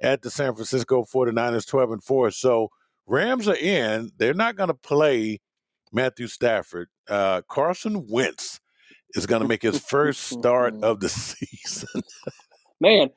at 0.02 0.22
the 0.22 0.30
San 0.30 0.54
Francisco 0.54 1.04
49ers 1.04 1.68
12 1.68 1.92
and 1.92 2.04
four. 2.04 2.32
So 2.32 2.70
Rams 3.06 3.48
are 3.48 3.56
in. 3.56 4.12
They're 4.18 4.34
not 4.34 4.56
going 4.56 4.68
to 4.68 4.74
play 4.74 5.40
Matthew 5.92 6.28
Stafford. 6.28 6.90
Uh, 7.10 7.42
Carson 7.50 8.06
Wentz 8.10 8.60
is 9.16 9.26
going 9.26 9.42
to 9.42 9.48
make 9.48 9.62
his 9.62 9.80
first 9.80 10.22
start 10.24 10.76
of 10.84 11.00
the 11.00 11.10
season. 11.10 12.04
Man, 12.80 13.10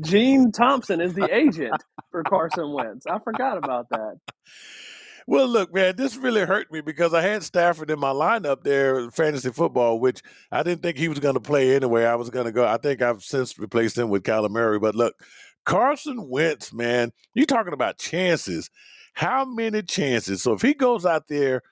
Gene 0.00 0.50
Thompson 0.50 1.00
is 1.00 1.14
the 1.14 1.32
agent 1.34 1.82
for 2.10 2.22
Carson 2.24 2.72
Wentz. 2.72 3.06
I 3.06 3.18
forgot 3.18 3.58
about 3.58 3.88
that. 3.90 4.18
Well, 5.26 5.48
look, 5.48 5.72
man, 5.72 5.96
this 5.96 6.16
really 6.16 6.42
hurt 6.42 6.70
me 6.70 6.80
because 6.80 7.14
I 7.14 7.22
had 7.22 7.42
Stafford 7.42 7.90
in 7.90 7.98
my 7.98 8.10
lineup 8.10 8.62
there, 8.62 9.10
fantasy 9.10 9.50
football, 9.50 9.98
which 9.98 10.22
I 10.52 10.62
didn't 10.62 10.82
think 10.82 10.98
he 10.98 11.08
was 11.08 11.18
going 11.18 11.34
to 11.34 11.40
play 11.40 11.74
anyway. 11.74 12.04
I 12.04 12.14
was 12.14 12.30
going 12.30 12.44
to 12.46 12.52
go. 12.52 12.66
I 12.66 12.76
think 12.76 13.00
I've 13.00 13.22
since 13.22 13.58
replaced 13.58 13.96
him 13.96 14.10
with 14.10 14.22
Kyler 14.22 14.50
Murray. 14.50 14.78
But 14.78 14.94
look, 14.94 15.14
Carson 15.64 16.28
Wentz, 16.28 16.72
man, 16.72 17.12
you're 17.32 17.46
talking 17.46 17.72
about 17.72 17.98
chances. 17.98 18.70
How 19.14 19.44
many 19.44 19.82
chances? 19.82 20.42
So 20.42 20.52
if 20.52 20.62
he 20.62 20.74
goes 20.74 21.06
out 21.06 21.28
there 21.28 21.62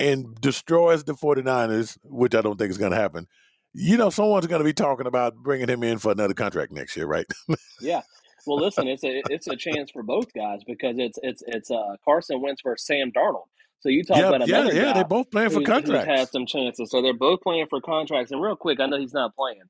and 0.00 0.34
destroys 0.40 1.04
the 1.04 1.14
49ers, 1.14 1.98
which 2.04 2.34
I 2.34 2.40
don't 2.40 2.56
think 2.56 2.70
is 2.70 2.78
going 2.78 2.92
to 2.92 2.98
happen, 2.98 3.26
you 3.74 3.96
know, 3.96 4.10
someone's 4.10 4.46
going 4.46 4.60
to 4.60 4.64
be 4.64 4.72
talking 4.72 5.06
about 5.06 5.36
bringing 5.36 5.68
him 5.68 5.82
in 5.82 5.98
for 5.98 6.10
another 6.10 6.34
contract 6.34 6.72
next 6.72 6.96
year, 6.96 7.06
right? 7.06 7.26
Yeah. 7.80 8.02
Well, 8.48 8.58
listen, 8.58 8.88
it's 8.88 9.04
a 9.04 9.22
it's 9.30 9.46
a 9.46 9.56
chance 9.56 9.90
for 9.90 10.02
both 10.02 10.32
guys 10.34 10.60
because 10.66 10.98
it's 10.98 11.18
it's 11.22 11.42
it's 11.46 11.70
uh, 11.70 11.96
Carson 12.04 12.40
Wentz 12.40 12.62
versus 12.62 12.86
Sam 12.86 13.12
Darnold. 13.12 13.46
So 13.80 13.90
you 13.90 14.02
talk 14.02 14.16
yeah, 14.16 14.28
about 14.28 14.48
yeah, 14.48 14.60
another 14.60 14.74
yeah. 14.74 14.82
guy 14.84 14.92
They're 14.94 15.04
both 15.04 15.30
playing 15.30 15.50
for 15.50 15.60
who's, 15.60 15.84
who's 15.84 16.04
had 16.04 16.28
some 16.28 16.46
chances. 16.46 16.90
So 16.90 17.02
they're 17.02 17.14
both 17.14 17.42
playing 17.42 17.66
for 17.70 17.80
contracts. 17.80 18.32
And 18.32 18.42
real 18.42 18.56
quick, 18.56 18.80
I 18.80 18.86
know 18.86 18.98
he's 18.98 19.14
not 19.14 19.36
playing, 19.36 19.62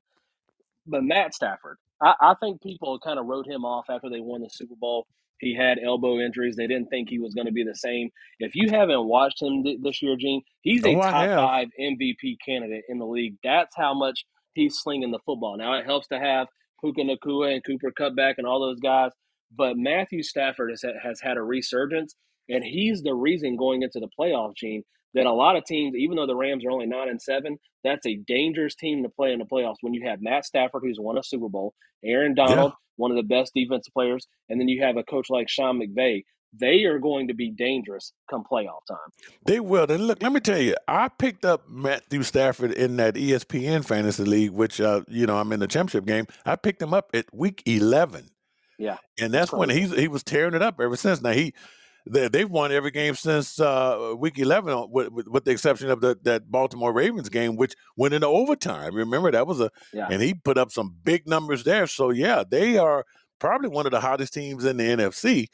but 0.87 1.03
Matt 1.03 1.35
Stafford, 1.35 1.77
I, 2.01 2.13
I 2.21 2.33
think 2.39 2.61
people 2.61 2.99
kind 2.99 3.19
of 3.19 3.25
wrote 3.27 3.47
him 3.47 3.65
off 3.65 3.85
after 3.89 4.09
they 4.09 4.19
won 4.19 4.41
the 4.41 4.49
Super 4.49 4.75
Bowl. 4.75 5.05
He 5.39 5.55
had 5.55 5.79
elbow 5.83 6.19
injuries. 6.19 6.55
They 6.55 6.67
didn't 6.67 6.87
think 6.87 7.09
he 7.09 7.19
was 7.19 7.33
going 7.33 7.47
to 7.47 7.53
be 7.53 7.63
the 7.63 7.75
same. 7.75 8.09
If 8.39 8.55
you 8.55 8.69
haven't 8.69 9.05
watched 9.05 9.41
him 9.41 9.63
th- 9.63 9.79
this 9.81 10.01
year, 10.01 10.15
Gene, 10.17 10.41
he's 10.61 10.85
a 10.85 10.95
Oh, 10.95 11.01
top 11.01 11.29
five 11.35 11.67
MVP 11.79 12.37
candidate 12.45 12.83
in 12.89 12.97
the 12.99 13.05
league. 13.05 13.35
That's 13.43 13.75
how 13.75 13.93
much 13.93 14.25
he's 14.53 14.77
slinging 14.79 15.11
the 15.11 15.19
football. 15.25 15.57
Now 15.57 15.75
it 15.75 15.85
helps 15.85 16.07
to 16.07 16.19
have 16.19 16.47
Puka 16.81 17.01
Nacua 17.01 17.53
and 17.53 17.63
Cooper 17.63 17.91
Cutback 17.91 18.35
and 18.37 18.47
all 18.47 18.59
those 18.59 18.79
guys, 18.79 19.11
but 19.55 19.77
Matthew 19.77 20.23
Stafford 20.23 20.71
has, 20.71 20.83
has 21.03 21.19
had 21.21 21.37
a 21.37 21.41
resurgence, 21.41 22.15
and 22.49 22.63
he's 22.63 23.01
the 23.01 23.13
reason 23.13 23.57
going 23.57 23.83
into 23.83 23.99
the 23.99 24.09
playoff, 24.19 24.55
Gene, 24.55 24.83
that 25.13 25.25
a 25.25 25.33
lot 25.33 25.55
of 25.55 25.65
teams, 25.65 25.95
even 25.95 26.17
though 26.17 26.27
the 26.27 26.35
Rams 26.35 26.63
are 26.65 26.71
only 26.71 26.85
nine 26.85 27.09
and 27.09 27.21
seven, 27.21 27.57
that's 27.83 28.05
a 28.05 28.15
dangerous 28.27 28.75
team 28.75 29.03
to 29.03 29.09
play 29.09 29.33
in 29.33 29.39
the 29.39 29.45
playoffs 29.45 29.77
when 29.81 29.93
you 29.93 30.07
have 30.07 30.21
Matt 30.21 30.45
Stafford, 30.45 30.83
who's 30.83 30.99
won 30.99 31.17
a 31.17 31.23
Super 31.23 31.49
Bowl, 31.49 31.73
Aaron 32.03 32.35
Donald, 32.35 32.73
one 32.97 33.11
of 33.11 33.17
the 33.17 33.23
best 33.23 33.53
defensive 33.55 33.93
players, 33.93 34.27
and 34.49 34.59
then 34.59 34.67
you 34.67 34.83
have 34.83 34.97
a 34.97 35.03
coach 35.03 35.29
like 35.29 35.49
Sean 35.49 35.79
McVay. 35.79 36.23
They 36.57 36.85
are 36.85 36.99
going 36.99 37.27
to 37.27 37.33
be 37.33 37.51
dangerous 37.51 38.13
come 38.29 38.43
playoff 38.43 38.85
time. 38.87 38.97
They 39.45 39.59
will. 39.59 39.85
Then 39.85 40.03
look, 40.03 40.21
let 40.23 40.31
me 40.31 40.39
tell 40.39 40.57
you, 40.57 40.75
I 40.87 41.07
picked 41.07 41.45
up 41.45 41.69
Matthew 41.69 42.23
Stafford 42.23 42.71
in 42.71 42.97
that 42.97 43.15
ESPN 43.15 43.85
fantasy 43.85 44.23
league, 44.23 44.51
which 44.51 44.81
uh, 44.81 45.01
you 45.07 45.27
know 45.27 45.37
I'm 45.37 45.51
in 45.51 45.59
the 45.59 45.67
championship 45.67 46.05
game. 46.05 46.25
I 46.45 46.55
picked 46.55 46.81
him 46.81 46.93
up 46.93 47.11
at 47.13 47.25
week 47.33 47.61
11, 47.65 48.29
Yeah, 48.79 48.97
and 49.19 49.33
that's 49.33 49.51
when 49.51 49.69
crazy. 49.69 49.81
he's 49.81 49.97
he 49.99 50.07
was 50.07 50.23
tearing 50.23 50.55
it 50.55 50.61
up 50.61 50.79
ever 50.81 50.95
since. 50.95 51.21
Now 51.21 51.31
he 51.31 51.53
they, 52.09 52.27
they've 52.27 52.49
won 52.49 52.71
every 52.71 52.91
game 52.91 53.13
since 53.15 53.59
uh, 53.59 54.13
week 54.17 54.39
11, 54.39 54.73
uh, 54.73 54.85
with, 54.87 55.11
with, 55.11 55.27
with 55.27 55.45
the 55.45 55.51
exception 55.51 55.89
of 55.89 56.01
the, 56.01 56.17
that 56.23 56.49
Baltimore 56.49 56.93
Ravens 56.93 57.29
game, 57.29 57.55
which 57.55 57.75
went 57.95 58.13
into 58.13 58.27
overtime. 58.27 58.95
Remember 58.95 59.31
that 59.31 59.45
was 59.47 59.59
a 59.59 59.69
yeah. 59.93 60.07
and 60.09 60.21
he 60.21 60.33
put 60.33 60.57
up 60.57 60.71
some 60.71 60.95
big 61.03 61.27
numbers 61.27 61.63
there. 61.63 61.87
So 61.87 62.09
yeah, 62.09 62.43
they 62.49 62.77
are 62.77 63.05
probably 63.39 63.69
one 63.69 63.85
of 63.85 63.91
the 63.91 64.01
hottest 64.01 64.33
teams 64.33 64.65
in 64.65 64.77
the 64.77 64.83
NFC 64.83 65.47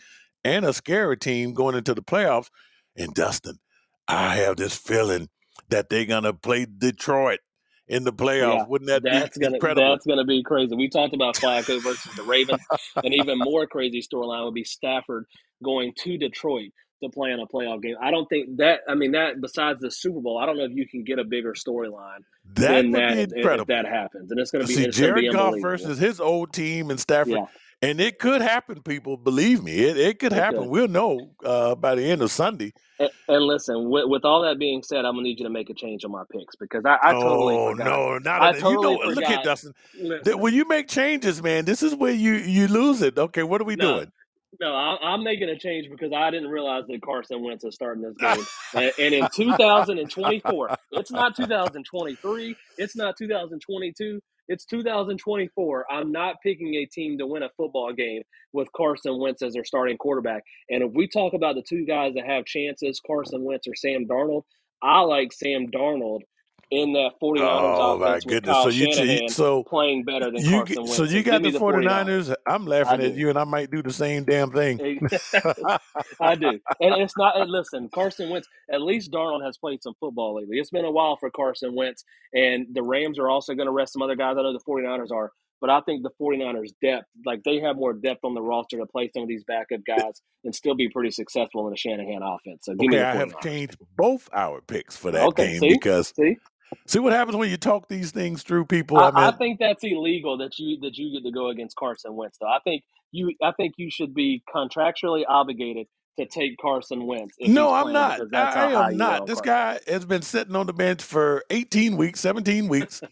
and 0.46 0.64
a 0.64 0.72
scary 0.72 1.18
team 1.18 1.54
going 1.54 1.76
into 1.76 1.94
the 1.94 2.04
playoffs. 2.04 2.50
And 2.96 3.14
Dustin, 3.14 3.60
I 4.08 4.36
have 4.36 4.56
this 4.56 4.78
feeling 4.78 5.28
that 5.70 5.90
they're 5.90 6.06
gonna 6.06 6.34
play 6.34 6.66
Detroit 6.66 7.40
in 7.88 8.04
the 8.04 8.14
playoffs. 8.14 8.60
Yeah, 8.60 8.66
Wouldn't 8.68 8.88
that 8.88 9.04
that's 9.04 9.38
be 9.38 9.44
gonna 9.44 9.56
incredible? 9.56 9.90
that's 9.90 10.06
gonna 10.06 10.24
be 10.24 10.44
crazy. 10.44 10.76
We 10.76 10.88
talked 10.88 11.14
about 11.14 11.36
Flacco 11.36 11.82
versus 11.82 12.14
the 12.16 12.24
Ravens, 12.24 12.62
and 13.04 13.14
even 13.14 13.40
more 13.40 13.68
crazy 13.68 14.02
storyline 14.02 14.46
would 14.46 14.54
be 14.54 14.64
Stafford 14.64 15.26
going 15.64 15.94
to 16.04 16.18
Detroit 16.18 16.72
to 17.04 17.10
play 17.10 17.32
in 17.32 17.40
a 17.40 17.48
playoff 17.48 17.82
game. 17.82 17.96
I 18.02 18.12
don't 18.12 18.28
think 18.28 18.58
that. 18.58 18.82
I 18.88 18.96
mean, 18.96 19.12
that 19.14 19.42
besides 19.42 19.82
the 19.82 19.92
Super 19.92 20.22
Bowl, 20.22 20.38
I 20.38 20.46
don't 20.46 20.58
know 20.58 20.64
if 20.66 20.72
you 20.74 20.88
can 20.88 21.04
get 21.04 21.20
a 21.20 21.24
bigger 21.24 21.54
storyline 21.54 22.20
than 22.54 22.92
that 22.92 23.18
if, 23.18 23.30
if 23.34 23.68
that 23.68 23.86
happens, 23.86 24.32
and 24.32 24.40
it's 24.40 24.52
gonna 24.52 24.66
be 24.66 24.74
See, 24.74 24.82
gonna 24.82 24.92
be 24.92 24.98
Jared 24.98 25.34
Goff 25.34 25.56
versus 25.60 25.98
his 25.98 26.22
old 26.22 26.54
team 26.54 26.92
and 26.92 27.00
Stafford. 27.00 27.34
Yeah, 27.34 27.46
And 27.82 28.00
it 28.00 28.20
could 28.20 28.42
happen, 28.42 28.82
people. 28.82 29.18
Believe 29.18 29.64
me, 29.64 29.74
it, 29.74 29.98
it 29.98 30.20
could 30.20 30.32
happen. 30.32 30.62
could. 30.62 30.70
We'll 30.70 30.88
know 30.88 31.32
uh, 31.44 31.76
by 31.76 31.96
the 31.96 32.04
end 32.04 32.22
of 32.22 32.32
Sunday. 32.32 32.74
And, 33.00 33.10
and 33.28 33.44
listen, 33.44 33.90
with, 33.90 34.06
with 34.08 34.24
all 34.24 34.42
that 34.44 34.58
being 34.58 34.82
said, 34.82 35.06
I'm 35.06 35.14
gonna 35.14 35.24
need 35.24 35.40
you 35.40 35.46
to 35.46 35.52
make 35.52 35.70
a 35.70 35.74
change 35.74 36.06
on 36.06 36.12
my 36.12 36.24
picks 36.32 36.56
because 36.56 36.86
I, 36.86 36.98
I 37.02 37.12
totally. 37.12 37.56
Oh 37.56 37.74
no, 37.74 38.18
not 38.18 38.42
I 38.42 38.52
that. 38.54 38.56
You 38.56 38.62
totally 38.62 38.96
know, 38.96 39.14
look 39.14 39.26
at. 39.26 39.44
Dustin. 39.44 39.74
Listen, 40.00 40.40
when 40.40 40.54
you 40.54 40.66
make 40.68 40.88
changes, 40.88 41.44
man, 41.44 41.66
this 41.66 41.84
is 41.84 41.94
where 41.94 42.14
you 42.14 42.36
you 42.36 42.68
lose 42.68 43.02
it. 43.02 43.18
Okay, 43.18 43.44
what 43.44 43.60
are 43.60 43.66
we 43.66 43.76
no, 43.76 43.98
doing? 43.98 44.12
No, 44.62 44.74
I, 44.74 44.98
I'm 45.02 45.24
making 45.24 45.50
a 45.50 45.58
change 45.58 45.90
because 45.90 46.14
I 46.14 46.32
didn't 46.32 46.50
realize 46.50 46.84
that 46.88 47.02
Carson 47.02 47.44
Wentz 47.44 47.64
is 47.64 47.76
starting 47.76 48.04
this 48.04 48.16
game. 48.18 48.46
And, 48.74 48.92
and 49.00 49.14
in 49.14 49.28
2024, 49.34 50.78
it's 50.92 51.12
not 51.12 51.36
2023, 51.36 52.56
it's 52.78 52.96
not 52.96 53.16
2022, 53.18 54.20
it's 54.48 54.66
2024. 54.66 55.86
I'm 55.92 56.12
not 56.12 56.36
picking 56.44 56.76
a 56.76 56.86
team 56.86 57.18
to 57.18 57.28
win 57.28 57.44
a 57.44 57.50
football 57.58 57.94
game 57.94 58.24
with 58.54 58.72
Carson 58.76 59.20
Wentz 59.20 59.42
as 59.42 59.54
their 59.54 59.66
starting 59.66 59.98
quarterback. 59.98 60.44
And 60.70 60.84
if 60.84 60.92
we 60.94 61.08
talk 61.08 61.34
about 61.34 61.56
the 61.56 61.64
two 61.68 61.86
guys 61.86 62.14
that 62.16 62.26
have 62.26 62.46
chances, 62.46 63.02
Carson 63.06 63.44
Wentz 63.44 63.68
or 63.68 63.76
Sam 63.76 64.08
Darnold, 64.08 64.44
I 64.82 65.02
like 65.02 65.34
Sam 65.34 65.68
Darnold 65.68 66.22
in 66.72 66.94
that 66.94 67.12
49ers 67.22 67.78
Oh 67.80 67.98
my 67.98 68.20
offense 68.20 68.26
with 68.26 68.38
goodness! 68.38 68.60
So 68.60 68.70
you 68.70 68.88
Shanahan 68.88 69.28
so 69.28 69.68
playing 69.68 70.06
better 70.06 70.32
than 70.32 70.44
you 70.44 70.46
Carson 70.46 70.88
Wentz. 70.88 70.96
so 70.96 71.04
you 71.04 71.24
got 71.24 71.42
me 71.44 71.52
the 71.52 71.62
49ers. 71.62 72.16
49ers. 72.16 72.36
I'm 72.48 72.66
laughing 72.68 73.02
at 73.02 73.14
you, 73.14 73.30
and 73.30 73.40
I 73.40 73.46
might 73.46 73.72
do 73.72 73.84
the 73.84 73.94
same 73.94 74.26
damn 74.26 74.52
thing. 74.52 74.82
I 76.22 76.36
do. 76.36 76.60
And 76.82 76.96
it's 77.02 77.18
not, 77.18 77.40
and 77.40 77.52
listen, 77.52 77.90
Carson 77.94 78.30
Wentz, 78.30 78.48
at 78.72 78.82
least 78.82 79.12
Darnold 79.12 79.46
has 79.46 79.58
played 79.58 79.84
some 79.84 79.96
football 80.00 80.36
lately. 80.38 80.58
It's 80.60 80.72
been 80.72 80.86
a 80.86 80.92
while 80.92 81.18
for 81.18 81.32
Carson 81.32 81.76
Wentz, 81.76 82.04
and 82.34 82.68
the 82.74 82.84
Rams 82.84 83.20
are 83.20 83.30
also 83.30 83.56
going 83.56 83.68
to 83.68 83.74
rest 83.74 83.94
some 83.94 84.04
other 84.04 84.16
guys. 84.16 84.38
I 84.40 84.44
know 84.44 84.54
the 84.54 84.62
49ers 84.68 85.12
are, 85.12 85.32
but 85.62 85.70
I 85.72 85.82
think 85.82 86.04
the 86.04 86.12
49ers' 86.22 86.72
depth, 86.82 87.08
like 87.26 87.42
they 87.46 87.62
have 87.62 87.78
more 87.78 87.94
depth 87.94 88.22
on 88.26 88.36
the 88.36 88.42
roster 88.42 88.78
to 88.80 88.88
play 88.88 89.10
some 89.14 89.24
of 89.24 89.30
these 89.30 89.44
backup 89.46 89.82
guys 89.88 90.22
and 90.44 90.56
still 90.56 90.76
be 90.76 90.90
pretty 90.90 91.12
successful 91.12 91.68
in 91.68 91.72
the 91.72 91.78
Shanahan 91.78 92.22
offense. 92.24 92.62
So 92.66 92.76
give 92.76 92.92
me 92.92 92.98
Okay, 92.98 93.04
I 93.04 93.16
have 93.16 93.38
49ers. 93.38 93.40
changed 93.40 93.78
both 93.98 94.30
our 94.34 94.62
picks 94.62 94.98
for 94.98 95.12
that 95.12 95.34
Okay, 95.34 95.36
game 95.36 95.64
see? 95.64 95.80
because 95.80 96.14
See? 96.20 96.38
See 96.88 97.00
what 97.00 97.14
happens 97.14 97.38
when 97.38 97.50
you 97.50 97.58
talk 97.58 97.88
these 97.90 98.12
things 98.12 98.44
through. 98.44 98.66
People, 98.66 99.00
I, 99.00 99.10
I 99.10 99.12
I 99.16 99.32
mean, 99.32 99.38
think 99.38 99.60
that's 99.60 99.84
illegal 99.84 100.38
that 100.40 100.60
you 100.60 100.80
that 100.82 100.98
you 100.98 101.12
get 101.14 101.26
to 101.28 101.32
go 101.34 101.50
against 101.50 101.76
Carson 101.78 102.16
Wentz. 102.16 102.38
Though 102.40 102.48
I 102.48 102.60
think 102.64 102.84
you 103.12 103.34
I 103.44 103.52
think 103.54 103.76
you 103.78 103.92
should 103.92 104.14
be 104.14 104.44
contractually 104.54 105.24
obligated 105.28 105.88
to 106.20 106.26
take 106.28 106.58
Carson 106.60 107.06
Wentz 107.08 107.36
if 107.40 107.54
no, 107.54 107.72
he's 107.72 107.74
I'm 107.74 107.90
playing 107.90 107.94
not. 107.94 108.12
because 108.12 108.32
that's 108.32 108.56
I, 108.56 108.56
how 108.56 108.70
I 108.70 108.72
high 108.72 108.92
am 108.92 108.94
you 108.94 108.98
not. 108.98 109.26
This 109.26 109.42
Carson. 109.42 109.54
guy 109.54 109.80
has 109.88 110.06
been 110.06 110.24
sitting 110.24 110.56
on 110.56 110.68
the 110.68 110.74
bench 110.74 111.04
for 111.04 111.44
18 111.52 111.98
weeks, 111.98 112.20
17 112.22 112.68
weeks. 112.70 113.04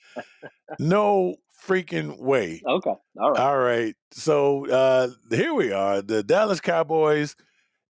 no 0.79 1.35
freaking 1.67 2.19
way. 2.19 2.65
Okay, 2.67 2.95
all 3.19 3.33
right. 3.33 3.37
All 3.37 3.57
right. 3.57 3.95
So 4.11 4.67
uh 4.69 5.09
here 5.31 5.53
we 5.53 5.71
are. 5.73 6.01
The 6.01 6.23
Dallas 6.23 6.61
Cowboys 6.61 7.35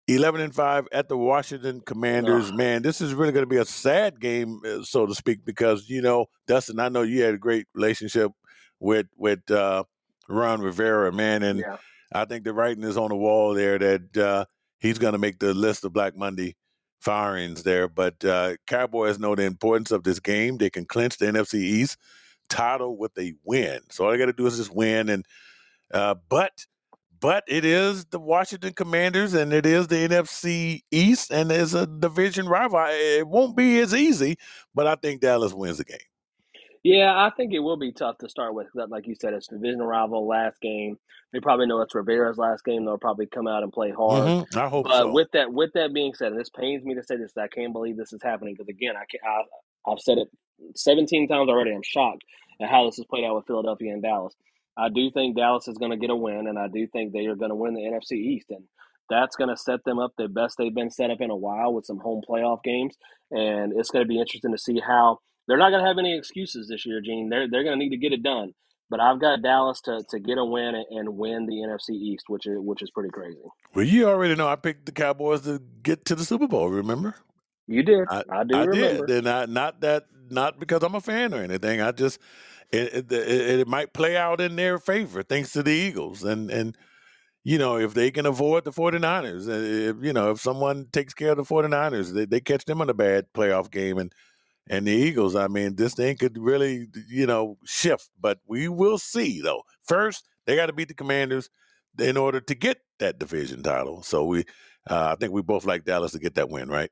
11 0.08 0.42
and 0.42 0.54
5 0.54 0.88
at 0.92 1.08
the 1.08 1.18
Washington 1.18 1.82
Commanders. 1.82 2.50
Ugh. 2.50 2.56
Man, 2.56 2.82
this 2.82 3.00
is 3.00 3.14
really 3.14 3.32
going 3.32 3.44
to 3.44 3.50
be 3.50 3.58
a 3.58 3.66
sad 3.66 4.20
game 4.20 4.60
uh, 4.66 4.84
so 4.84 5.06
to 5.06 5.16
speak 5.16 5.46
because 5.46 5.90
you 5.90 6.02
know, 6.02 6.26
Dustin, 6.48 6.80
I 6.80 6.90
know 6.90 7.04
you 7.04 7.24
had 7.24 7.36
a 7.36 7.38
great 7.38 7.68
relationship 7.74 8.32
with 8.80 9.08
with 9.16 9.50
uh 9.50 9.84
Ron 10.28 10.62
Rivera, 10.62 11.12
man, 11.12 11.44
and 11.44 11.60
Yeah, 11.60 11.78
I 12.14 12.26
think 12.26 12.44
the 12.44 12.54
writing 12.54 12.84
is 12.84 12.98
on 12.98 13.10
the 13.10 13.16
wall 13.16 13.54
there 13.54 13.80
that 13.80 14.18
uh 14.18 14.46
he's 14.80 15.00
going 15.00 15.14
to 15.14 15.20
make 15.20 15.40
the 15.40 15.54
list 15.54 15.86
of 15.86 15.94
Black 15.94 16.18
Monday 16.18 16.56
firings 17.00 17.64
there, 17.64 17.88
but 17.88 18.24
uh 18.26 18.56
Cowboys 18.68 19.20
know 19.20 19.36
the 19.36 19.44
importance 19.44 19.92
of 19.92 20.04
this 20.04 20.20
game. 20.20 20.58
They 20.58 20.70
can 20.70 20.86
clinch 20.86 21.18
the 21.18 21.28
NFC 21.28 21.56
East 21.56 21.98
title 22.50 22.98
with 22.98 23.18
a 23.18 23.34
win. 23.46 23.80
So 23.90 24.06
all 24.06 24.12
they 24.12 24.18
got 24.18 24.26
to 24.26 24.34
do 24.34 24.46
is 24.48 24.58
just 24.58 24.76
win 24.76 25.10
and 25.10 25.26
uh, 25.94 26.16
but 26.28 26.66
but 27.24 27.46
it 27.48 27.66
is 27.66 28.06
the 28.08 28.20
Washington 28.20 28.74
Commanders 28.74 29.34
and 29.34 29.54
it 29.54 29.66
is 29.66 29.88
the 29.88 29.96
NFC 29.96 30.82
East 30.92 31.32
and 31.32 31.52
it's 31.54 31.74
a 31.74 31.88
division 31.88 32.50
rival. 32.50 32.86
It 32.90 33.28
won't 33.28 33.58
be 33.58 33.80
as 33.80 33.96
easy, 33.96 34.38
but 34.76 34.88
I 34.88 34.98
think 34.98 35.22
Dallas 35.22 35.54
wins 35.54 35.80
the 35.80 35.86
game. 35.86 36.00
yeah. 36.84 37.14
I 37.16 37.32
think 37.36 37.54
it 37.54 37.60
will 37.60 37.78
be 37.78 37.92
tough 37.94 38.18
to 38.20 38.30
start 38.30 38.56
with. 38.56 38.68
Like 38.76 39.08
you 39.08 39.16
said, 39.16 39.34
it's 39.34 39.48
division 39.48 39.82
rival 39.84 40.28
last 40.28 40.62
game. 40.62 40.98
They 41.34 41.40
probably 41.42 41.68
know 41.68 41.82
it's 41.82 41.96
Rivera's 41.96 42.38
last 42.40 42.66
game. 42.66 42.86
They'll 42.86 42.98
probably 43.00 43.28
come 43.28 43.48
out 43.48 43.64
and 43.64 43.74
play 43.74 43.92
hard. 43.92 44.34
hmm 44.34 44.58
I 44.58 44.68
hope 44.70 44.90
But 44.90 44.94
so. 44.94 45.14
with 45.14 45.30
that, 45.34 45.54
with 45.54 45.72
that 45.76 45.94
being 45.94 46.14
said, 46.16 46.32
and 46.34 46.40
this 46.42 46.50
pains 46.50 46.86
me 46.86 46.96
to 46.96 47.04
say 47.04 47.18
this, 47.18 47.34
I 47.38 47.48
can't 47.48 47.74
believe 47.74 47.98
this 47.98 48.14
is 48.14 48.22
happening 48.24 48.56
because 48.56 48.70
again, 48.70 48.96
I 48.98 49.06
I, 49.28 49.92
I've 49.92 50.00
said 50.00 50.20
it 50.20 50.30
17 50.76 51.28
times 51.30 51.50
already. 51.50 51.72
I'm 51.74 51.84
shocked 51.84 52.24
at 52.62 52.70
how 52.70 52.86
this 52.86 52.98
has 52.98 53.06
played 53.08 53.26
out 53.26 53.36
with 53.36 53.48
Philadelphia 53.48 53.94
and 53.94 54.04
Dallas. 54.04 54.36
I 54.78 54.90
do 54.90 55.12
think 55.12 55.36
Dallas 55.36 55.68
is 55.68 55.78
going 55.78 55.92
to 55.92 55.98
get 55.98 56.10
a 56.10 56.16
win, 56.16 56.48
and 56.48 56.58
I 56.58 56.68
do 56.68 56.88
think 56.88 57.14
they 57.14 57.26
are 57.28 57.36
going 57.36 57.50
to 57.50 57.56
win 57.56 57.74
the 57.74 57.82
NFC 57.82 58.14
East, 58.14 58.48
and 58.50 58.64
that's 59.10 59.36
going 59.36 59.50
to 59.50 59.58
set 59.58 59.84
them 59.84 60.00
up 60.00 60.14
the 60.18 60.28
best 60.28 60.56
they've 60.58 60.74
been 60.74 60.90
set 60.90 61.12
up 61.12 61.22
in 61.22 61.30
a 61.30 61.36
while 61.36 61.74
with 61.74 61.86
some 61.86 62.00
home 62.00 62.22
playoff 62.28 62.64
games. 62.64 62.96
And 63.32 63.74
it's 63.76 63.92
going 63.92 64.04
to 64.04 64.08
be 64.08 64.20
interesting 64.20 64.52
to 64.52 64.58
see 64.58 64.80
how 64.80 65.20
they're 65.48 65.58
not 65.58 65.70
going 65.70 65.82
to 65.82 65.88
have 65.88 65.98
any 65.98 66.18
excuses 66.18 66.68
this 66.68 66.86
year, 66.86 67.02
Gene. 67.02 67.30
They're 67.30 67.50
they're 67.50 67.64
going 67.64 67.78
to 67.78 67.84
need 67.84 67.92
to 67.92 67.98
get 67.98 68.14
it 68.14 68.24
done. 68.24 68.54
But 68.90 69.00
I've 69.00 69.20
got 69.20 69.42
Dallas 69.42 69.82
to, 69.82 70.04
to 70.10 70.20
get 70.20 70.38
a 70.38 70.46
win 70.46 70.76
and, 70.76 70.86
and 70.92 71.18
win 71.18 71.48
the 71.48 71.56
NFC 71.56 71.96
East, 71.96 72.26
which 72.28 72.46
is 72.46 72.58
which 72.60 72.82
is 72.82 72.92
pretty 72.92 73.10
crazy. 73.10 73.40
Well, 73.74 73.86
you 73.86 74.08
already 74.08 74.36
know 74.36 74.48
I 74.48 74.56
picked 74.56 74.86
the 74.86 74.92
Cowboys 74.92 75.42
to 75.42 75.62
get 75.82 76.06
to 76.06 76.16
the 76.16 76.24
Super 76.24 76.48
Bowl. 76.48 76.70
Remember? 76.70 77.16
You 77.68 77.82
did. 77.82 78.06
I, 78.10 78.24
I 78.30 78.44
do 78.44 78.56
I 78.56 78.64
remember. 78.66 79.08
did, 79.08 79.18
and 79.18 79.30
I, 79.30 79.46
not 79.46 79.82
that 79.82 80.06
not 80.30 80.60
because 80.60 80.84
I'm 80.84 80.96
a 80.96 81.02
fan 81.02 81.34
or 81.34 81.42
anything. 81.42 81.82
I 81.82 81.92
just 81.92 82.20
it, 82.74 83.12
it, 83.12 83.60
it, 83.60 83.68
might 83.68 83.94
play 83.94 84.18
out 84.18 84.42
in 84.42 84.56
their 84.56 84.80
favor 84.80 85.24
thanks 85.24 85.52
to 85.54 85.64
the 85.64 85.72
Eagles. 85.72 86.24
And 86.24 86.50
and 86.50 86.78
you 87.44 87.58
know 87.58 87.78
if 87.78 87.94
they 87.94 88.10
can 88.12 88.26
avoid 88.26 88.66
the 88.66 88.72
49ers 88.72 89.48
uh, 89.48 89.96
if, 89.98 90.04
you 90.04 90.14
know 90.14 90.32
if 90.32 90.40
someone 90.40 90.88
takes 90.92 91.14
care 91.14 91.32
of 91.32 91.38
the 91.38 91.44
49ers 91.44 92.14
they, 92.14 92.26
they 92.26 92.40
catch 92.40 92.66
them 92.66 92.82
in 92.82 92.90
a 92.90 92.94
bad 92.94 93.28
playoff 93.34 93.70
game. 93.70 93.98
And 93.98 94.12
and 94.68 94.88
the 94.88 94.92
Eagles 94.92 95.36
I 95.36 95.48
mean 95.48 95.76
this 95.76 95.94
thing 95.94 96.18
could 96.18 96.38
really 96.38 96.88
you 97.08 97.28
know 97.28 97.58
shift. 97.66 98.10
But 98.20 98.40
we 98.48 98.68
will 98.68 98.98
see 98.98 99.42
though. 99.42 99.64
First 99.84 100.28
they 100.46 100.56
got 100.56 100.66
to 100.68 100.74
beat 100.74 100.88
the 100.88 100.94
Commanders 100.94 101.50
in 102.00 102.18
order 102.18 102.42
to 102.42 102.56
get 102.56 102.80
that 103.00 103.20
division 103.20 103.62
title. 103.62 104.02
So 104.02 104.26
we 104.26 104.46
uh, 104.90 105.12
I 105.12 105.16
think 105.16 105.32
we 105.32 105.42
both 105.42 105.66
like 105.66 105.86
Dallas 105.86 106.12
to 106.14 106.20
get 106.20 106.36
that 106.36 106.50
win 106.50 106.70
right? 106.70 106.90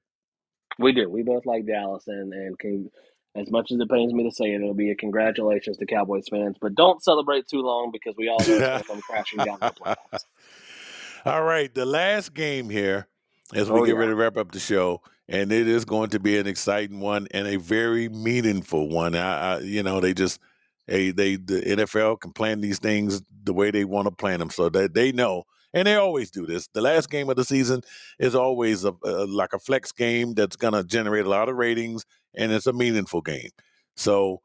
We 0.79 0.93
do. 0.93 1.09
We 1.09 1.23
both 1.23 1.45
like 1.45 1.65
Dallas 1.65 2.03
and 2.07 2.33
and 2.33 2.57
can 2.59 2.91
as 3.35 3.49
much 3.51 3.71
as 3.71 3.79
it 3.79 3.89
pains 3.89 4.13
me 4.13 4.23
to 4.23 4.31
say 4.31 4.51
it, 4.51 4.61
it'll 4.61 4.73
be 4.73 4.91
a 4.91 4.95
congratulations 4.95 5.77
to 5.77 5.85
Cowboys 5.85 6.25
fans. 6.29 6.57
But 6.59 6.75
don't 6.75 7.03
celebrate 7.03 7.47
too 7.47 7.61
long 7.61 7.91
because 7.91 8.15
we 8.17 8.29
all 8.29 8.45
know 8.45 8.63
it's 8.67 8.81
going 8.83 9.01
crashing 9.01 9.41
down 9.41 9.59
the 9.61 9.71
playoffs. 9.71 10.25
All 11.25 11.43
right, 11.43 11.73
the 11.73 11.85
last 11.85 12.33
game 12.33 12.69
here 12.69 13.07
as 13.53 13.69
we 13.69 13.81
Oh, 13.81 13.85
get 13.85 13.95
yeah. 13.95 13.99
ready 13.99 14.11
to 14.11 14.15
wrap 14.15 14.37
up 14.37 14.51
the 14.51 14.59
show, 14.59 15.01
and 15.27 15.51
it 15.51 15.67
is 15.67 15.85
going 15.85 16.09
to 16.11 16.19
be 16.19 16.37
an 16.37 16.47
exciting 16.47 16.99
one 16.99 17.27
and 17.31 17.47
a 17.47 17.57
very 17.57 18.09
meaningful 18.09 18.89
one. 18.89 19.15
I, 19.15 19.55
I 19.55 19.59
you 19.59 19.83
know, 19.83 19.99
they 19.99 20.13
just 20.13 20.39
they 20.87 21.11
they 21.11 21.35
the 21.35 21.61
NFL 21.61 22.21
can 22.21 22.33
plan 22.33 22.61
these 22.61 22.79
things 22.79 23.21
the 23.43 23.53
way 23.53 23.71
they 23.71 23.85
want 23.85 24.07
to 24.07 24.11
plan 24.11 24.39
them, 24.39 24.49
so 24.49 24.69
that 24.69 24.95
they 24.95 25.11
know, 25.11 25.43
and 25.73 25.87
they 25.87 25.95
always 25.95 26.31
do 26.31 26.47
this. 26.47 26.67
The 26.73 26.81
last 26.81 27.09
game 27.11 27.29
of 27.29 27.35
the 27.35 27.45
season 27.45 27.81
is 28.19 28.33
always 28.33 28.83
a, 28.83 28.93
a 29.05 29.25
like 29.27 29.53
a 29.53 29.59
flex 29.59 29.91
game 29.91 30.33
that's 30.33 30.55
going 30.55 30.73
to 30.73 30.83
generate 30.83 31.25
a 31.25 31.29
lot 31.29 31.49
of 31.49 31.55
ratings, 31.55 32.03
and 32.35 32.51
it's 32.51 32.67
a 32.67 32.73
meaningful 32.73 33.21
game. 33.21 33.49
So 33.95 34.41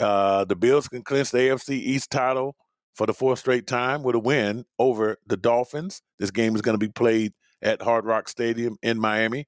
uh, 0.00 0.44
the 0.44 0.56
Bills 0.56 0.88
can 0.88 1.02
clinch 1.02 1.30
the 1.30 1.38
AFC 1.38 1.70
East 1.70 2.10
title 2.10 2.56
for 2.94 3.06
the 3.06 3.14
fourth 3.14 3.38
straight 3.38 3.66
time 3.66 4.02
with 4.02 4.14
a 4.14 4.18
win 4.18 4.64
over 4.78 5.18
the 5.26 5.36
Dolphins. 5.36 6.02
This 6.18 6.30
game 6.30 6.54
is 6.54 6.62
going 6.62 6.78
to 6.78 6.84
be 6.84 6.92
played 6.92 7.32
at 7.62 7.82
Hard 7.82 8.04
Rock 8.04 8.28
Stadium 8.28 8.76
in 8.82 8.98
Miami. 8.98 9.46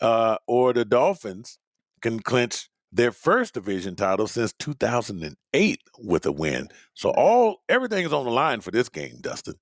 Uh, 0.00 0.36
or 0.46 0.72
the 0.72 0.84
Dolphins 0.84 1.58
can 2.00 2.20
clinch 2.20 2.68
their 2.92 3.12
first 3.12 3.54
division 3.54 3.94
title 3.94 4.26
since 4.26 4.52
2008 4.58 5.80
with 5.98 6.26
a 6.26 6.32
win. 6.32 6.68
So 6.94 7.10
all 7.10 7.62
everything 7.68 8.04
is 8.04 8.12
on 8.12 8.24
the 8.24 8.30
line 8.30 8.60
for 8.60 8.70
this 8.70 8.88
game, 8.88 9.18
Dustin. 9.20 9.54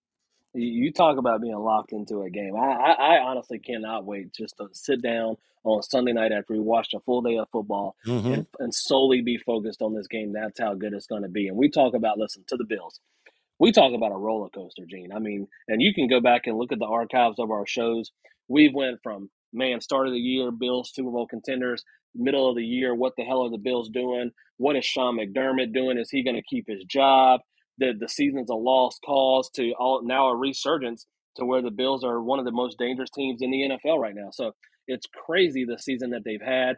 You 0.54 0.92
talk 0.92 1.18
about 1.18 1.42
being 1.42 1.56
locked 1.56 1.92
into 1.92 2.22
a 2.22 2.30
game. 2.30 2.56
I, 2.56 2.60
I, 2.72 2.92
I 2.92 3.18
honestly 3.20 3.58
cannot 3.58 4.04
wait 4.06 4.32
just 4.32 4.56
to 4.56 4.68
sit 4.72 5.02
down 5.02 5.36
on 5.64 5.82
Sunday 5.82 6.12
night 6.12 6.32
after 6.32 6.54
we 6.54 6.60
watched 6.60 6.94
a 6.94 7.00
full 7.00 7.20
day 7.20 7.36
of 7.36 7.48
football 7.52 7.96
Mhm. 8.06 8.32
and, 8.32 8.46
and 8.58 8.74
solely 8.74 9.20
be 9.20 9.36
focused 9.36 9.82
on 9.82 9.94
this 9.94 10.06
game. 10.06 10.32
That's 10.32 10.58
how 10.58 10.74
good 10.74 10.94
it's 10.94 11.06
going 11.06 11.22
to 11.22 11.28
be. 11.28 11.48
And 11.48 11.56
we 11.56 11.68
talk 11.68 11.94
about, 11.94 12.18
listen, 12.18 12.44
to 12.48 12.56
the 12.56 12.64
Bills. 12.64 12.98
We 13.58 13.72
talk 13.72 13.92
about 13.92 14.12
a 14.12 14.16
roller 14.16 14.48
coaster, 14.48 14.84
Gene. 14.88 15.12
I 15.12 15.18
mean, 15.18 15.48
and 15.68 15.82
you 15.82 15.92
can 15.92 16.08
go 16.08 16.20
back 16.20 16.46
and 16.46 16.56
look 16.56 16.72
at 16.72 16.78
the 16.78 16.86
archives 16.86 17.38
of 17.38 17.50
our 17.50 17.66
shows. 17.66 18.10
We've 18.48 18.72
went 18.74 19.00
from, 19.02 19.30
man, 19.52 19.80
start 19.80 20.06
of 20.06 20.12
the 20.14 20.18
year, 20.20 20.50
Bills 20.50 20.90
Super 20.94 21.10
Bowl 21.10 21.26
contenders, 21.26 21.84
middle 22.14 22.48
of 22.48 22.56
the 22.56 22.64
year, 22.64 22.94
what 22.94 23.12
the 23.16 23.24
hell 23.24 23.44
are 23.44 23.50
the 23.50 23.58
Bills 23.58 23.90
doing? 23.90 24.30
What 24.56 24.76
is 24.76 24.84
Sean 24.86 25.18
McDermott 25.18 25.74
doing? 25.74 25.98
Is 25.98 26.08
he 26.10 26.22
going 26.22 26.36
to 26.36 26.42
keep 26.42 26.66
his 26.68 26.84
job? 26.84 27.40
The, 27.78 27.92
the 27.98 28.08
season's 28.08 28.50
a 28.50 28.54
lost 28.54 29.00
cause 29.04 29.50
to 29.56 29.72
all 29.78 30.02
now 30.04 30.28
a 30.28 30.36
resurgence 30.36 31.06
to 31.36 31.44
where 31.44 31.62
the 31.62 31.70
Bills 31.70 32.04
are 32.04 32.22
one 32.22 32.38
of 32.38 32.44
the 32.44 32.52
most 32.52 32.78
dangerous 32.78 33.10
teams 33.10 33.42
in 33.42 33.50
the 33.50 33.70
NFL 33.70 33.98
right 33.98 34.14
now. 34.14 34.30
So 34.32 34.52
it's 34.88 35.06
crazy 35.26 35.64
the 35.64 35.78
season 35.78 36.10
that 36.10 36.22
they've 36.24 36.42
had. 36.42 36.76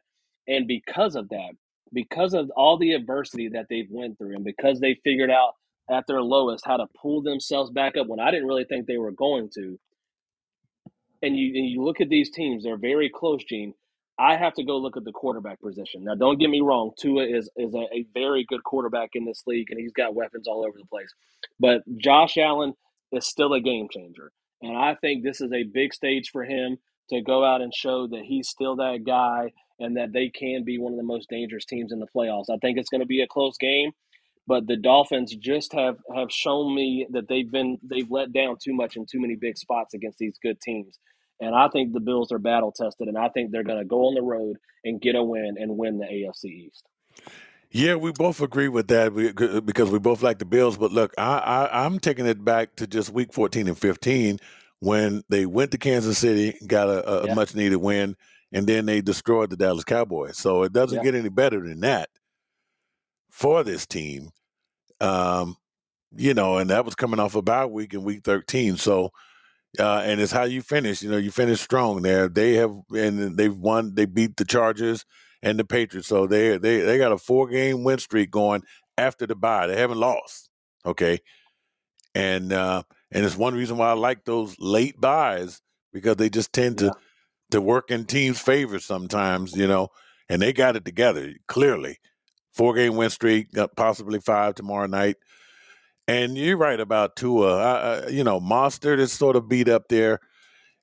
And 0.48 0.66
because 0.66 1.16
of 1.16 1.28
that, 1.30 1.52
because 1.92 2.34
of 2.34 2.50
all 2.56 2.78
the 2.78 2.92
adversity 2.92 3.48
that 3.50 3.66
they've 3.70 3.88
went 3.90 4.18
through 4.18 4.36
and 4.36 4.44
because 4.44 4.80
they 4.80 4.98
figured 5.04 5.30
out 5.30 5.54
at 5.90 6.04
their 6.06 6.22
lowest 6.22 6.64
how 6.66 6.76
to 6.76 6.86
pull 7.00 7.22
themselves 7.22 7.70
back 7.70 7.96
up 7.96 8.06
when 8.06 8.20
I 8.20 8.30
didn't 8.30 8.46
really 8.48 8.64
think 8.64 8.86
they 8.86 8.98
were 8.98 9.12
going 9.12 9.50
to. 9.54 9.78
And 11.22 11.36
you 11.36 11.48
and 11.54 11.68
you 11.68 11.82
look 11.84 12.00
at 12.00 12.08
these 12.08 12.30
teams, 12.30 12.64
they're 12.64 12.78
very 12.78 13.10
close, 13.10 13.44
Gene. 13.44 13.74
I 14.20 14.36
have 14.36 14.54
to 14.54 14.64
go 14.64 14.78
look 14.78 14.98
at 14.98 15.04
the 15.04 15.12
quarterback 15.12 15.62
position. 15.62 16.04
Now, 16.04 16.14
don't 16.16 16.38
get 16.38 16.50
me 16.50 16.60
wrong, 16.60 16.92
Tua 16.98 17.24
is 17.24 17.50
is 17.56 17.74
a, 17.74 17.86
a 17.94 18.06
very 18.14 18.44
good 18.48 18.64
quarterback 18.64 19.10
in 19.14 19.24
this 19.24 19.44
league, 19.46 19.68
and 19.70 19.80
he's 19.80 19.94
got 19.94 20.14
weapons 20.14 20.48
all 20.48 20.66
over 20.66 20.78
the 20.78 20.86
place. 20.86 21.12
But 21.60 21.82
Josh 21.98 22.38
Allen 22.38 22.74
is 23.12 23.26
still 23.26 23.54
a 23.54 23.60
game 23.60 23.88
changer, 23.90 24.32
and 24.62 24.76
I 24.76 24.96
think 24.96 25.24
this 25.24 25.40
is 25.40 25.52
a 25.52 25.64
big 25.64 25.94
stage 25.94 26.30
for 26.30 26.44
him 26.44 26.78
to 27.10 27.22
go 27.22 27.44
out 27.44 27.62
and 27.62 27.74
show 27.74 28.08
that 28.08 28.22
he's 28.24 28.48
still 28.48 28.76
that 28.76 29.04
guy 29.06 29.52
and 29.80 29.96
that 29.96 30.12
they 30.12 30.28
can 30.30 30.64
be 30.64 30.78
one 30.78 30.92
of 30.92 30.98
the 30.98 31.04
most 31.04 31.30
dangerous 31.30 31.64
teams 31.64 31.92
in 31.92 32.00
the 32.00 32.06
playoffs. 32.14 32.50
I 32.52 32.58
think 32.58 32.78
it's 32.78 32.90
going 32.90 33.00
to 33.00 33.06
be 33.06 33.22
a 33.22 33.28
close 33.28 33.56
game 33.58 33.92
but 34.46 34.66
the 34.66 34.76
Dolphins 34.76 35.34
just 35.36 35.72
have 35.74 35.98
have 36.14 36.32
shown 36.32 36.74
me 36.74 37.06
that 37.12 37.28
they've 37.28 37.50
been 37.50 37.78
they've 37.84 38.10
let 38.10 38.32
down 38.32 38.56
too 38.62 38.74
much 38.74 38.96
in 38.96 39.06
too 39.06 39.20
many 39.20 39.36
big 39.36 39.56
spots 39.56 39.94
against 39.94 40.18
these 40.18 40.38
good 40.42 40.60
teams. 40.60 40.98
And 41.40 41.54
I 41.54 41.68
think 41.68 41.92
the 41.92 42.00
Bills 42.00 42.32
are 42.32 42.38
battle 42.38 42.72
tested, 42.72 43.08
and 43.08 43.16
I 43.18 43.28
think 43.30 43.50
they're 43.50 43.64
going 43.64 43.78
to 43.78 43.84
go 43.84 44.06
on 44.08 44.14
the 44.14 44.22
road 44.22 44.56
and 44.84 45.00
get 45.00 45.14
a 45.14 45.22
win 45.22 45.56
and 45.58 45.76
win 45.78 45.98
the 45.98 46.06
AFC 46.06 46.44
East. 46.46 46.84
Yeah, 47.70 47.94
we 47.94 48.12
both 48.12 48.40
agree 48.40 48.68
with 48.68 48.88
that 48.88 49.14
because 49.64 49.90
we 49.90 49.98
both 50.00 50.22
like 50.22 50.38
the 50.38 50.44
Bills. 50.44 50.76
But 50.76 50.92
look, 50.92 51.14
I, 51.16 51.38
I, 51.38 51.84
I'm 51.84 52.00
taking 52.00 52.26
it 52.26 52.44
back 52.44 52.76
to 52.76 52.86
just 52.86 53.10
week 53.12 53.32
14 53.32 53.68
and 53.68 53.78
15 53.78 54.38
when 54.80 55.22
they 55.28 55.46
went 55.46 55.70
to 55.72 55.78
Kansas 55.78 56.18
City, 56.18 56.58
got 56.66 56.88
a, 56.88 57.22
a 57.24 57.26
Yeah. 57.28 57.34
much 57.34 57.54
needed 57.54 57.76
win, 57.76 58.16
and 58.52 58.66
then 58.66 58.86
they 58.86 59.00
destroyed 59.00 59.50
the 59.50 59.56
Dallas 59.56 59.84
Cowboys. 59.84 60.36
So 60.36 60.64
it 60.64 60.72
doesn't 60.72 60.96
Yeah. 60.96 61.02
get 61.02 61.14
any 61.14 61.28
better 61.28 61.60
than 61.66 61.80
that 61.80 62.08
for 63.30 63.62
this 63.62 63.86
team. 63.86 64.30
Um, 65.00 65.56
you 66.16 66.34
know, 66.34 66.58
and 66.58 66.70
that 66.70 66.84
was 66.84 66.94
coming 66.96 67.20
off 67.20 67.36
a 67.36 67.42
bye 67.42 67.66
week 67.66 67.94
in 67.94 68.02
week 68.02 68.24
13. 68.24 68.76
So, 68.78 69.12
uh, 69.78 70.02
and 70.04 70.20
it's 70.20 70.32
how 70.32 70.44
you 70.44 70.62
finish. 70.62 71.02
You 71.02 71.10
know, 71.10 71.16
you 71.16 71.30
finish 71.30 71.60
strong 71.60 72.02
there. 72.02 72.28
They 72.28 72.54
have, 72.54 72.74
and 72.90 73.36
they've 73.36 73.56
won. 73.56 73.94
They 73.94 74.06
beat 74.06 74.36
the 74.36 74.44
Chargers 74.44 75.04
and 75.42 75.58
the 75.58 75.64
Patriots. 75.64 76.08
So 76.08 76.26
they 76.26 76.56
they 76.58 76.80
they 76.80 76.98
got 76.98 77.12
a 77.12 77.18
four 77.18 77.48
game 77.48 77.84
win 77.84 77.98
streak 77.98 78.30
going 78.30 78.62
after 78.98 79.26
the 79.26 79.34
bye. 79.36 79.66
They 79.66 79.76
haven't 79.76 79.98
lost. 79.98 80.48
Okay, 80.84 81.20
and 82.14 82.52
uh, 82.52 82.82
and 83.12 83.24
it's 83.24 83.36
one 83.36 83.54
reason 83.54 83.76
why 83.76 83.90
I 83.90 83.94
like 83.94 84.24
those 84.24 84.56
late 84.58 85.00
byes 85.00 85.60
because 85.92 86.16
they 86.16 86.30
just 86.30 86.52
tend 86.52 86.80
Yeah. 86.80 86.90
to 86.90 86.96
to 87.52 87.60
work 87.60 87.90
in 87.90 88.04
teams' 88.04 88.40
favor 88.40 88.78
sometimes. 88.78 89.54
You 89.56 89.66
know, 89.66 89.88
and 90.28 90.40
they 90.42 90.52
got 90.52 90.76
it 90.76 90.84
together 90.84 91.32
clearly. 91.46 91.98
Four 92.52 92.74
game 92.74 92.96
win 92.96 93.10
streak, 93.10 93.56
uh, 93.56 93.68
possibly 93.76 94.18
five 94.20 94.54
tomorrow 94.56 94.86
night. 94.86 95.16
And 96.10 96.36
you're 96.36 96.56
right 96.56 96.80
about 96.80 97.14
Tua. 97.14 97.56
I, 97.58 97.72
I, 97.72 98.08
you 98.08 98.24
know, 98.24 98.40
Mostert 98.40 98.98
is 98.98 99.12
sort 99.12 99.36
of 99.36 99.48
beat 99.48 99.68
up 99.68 99.86
there. 99.88 100.18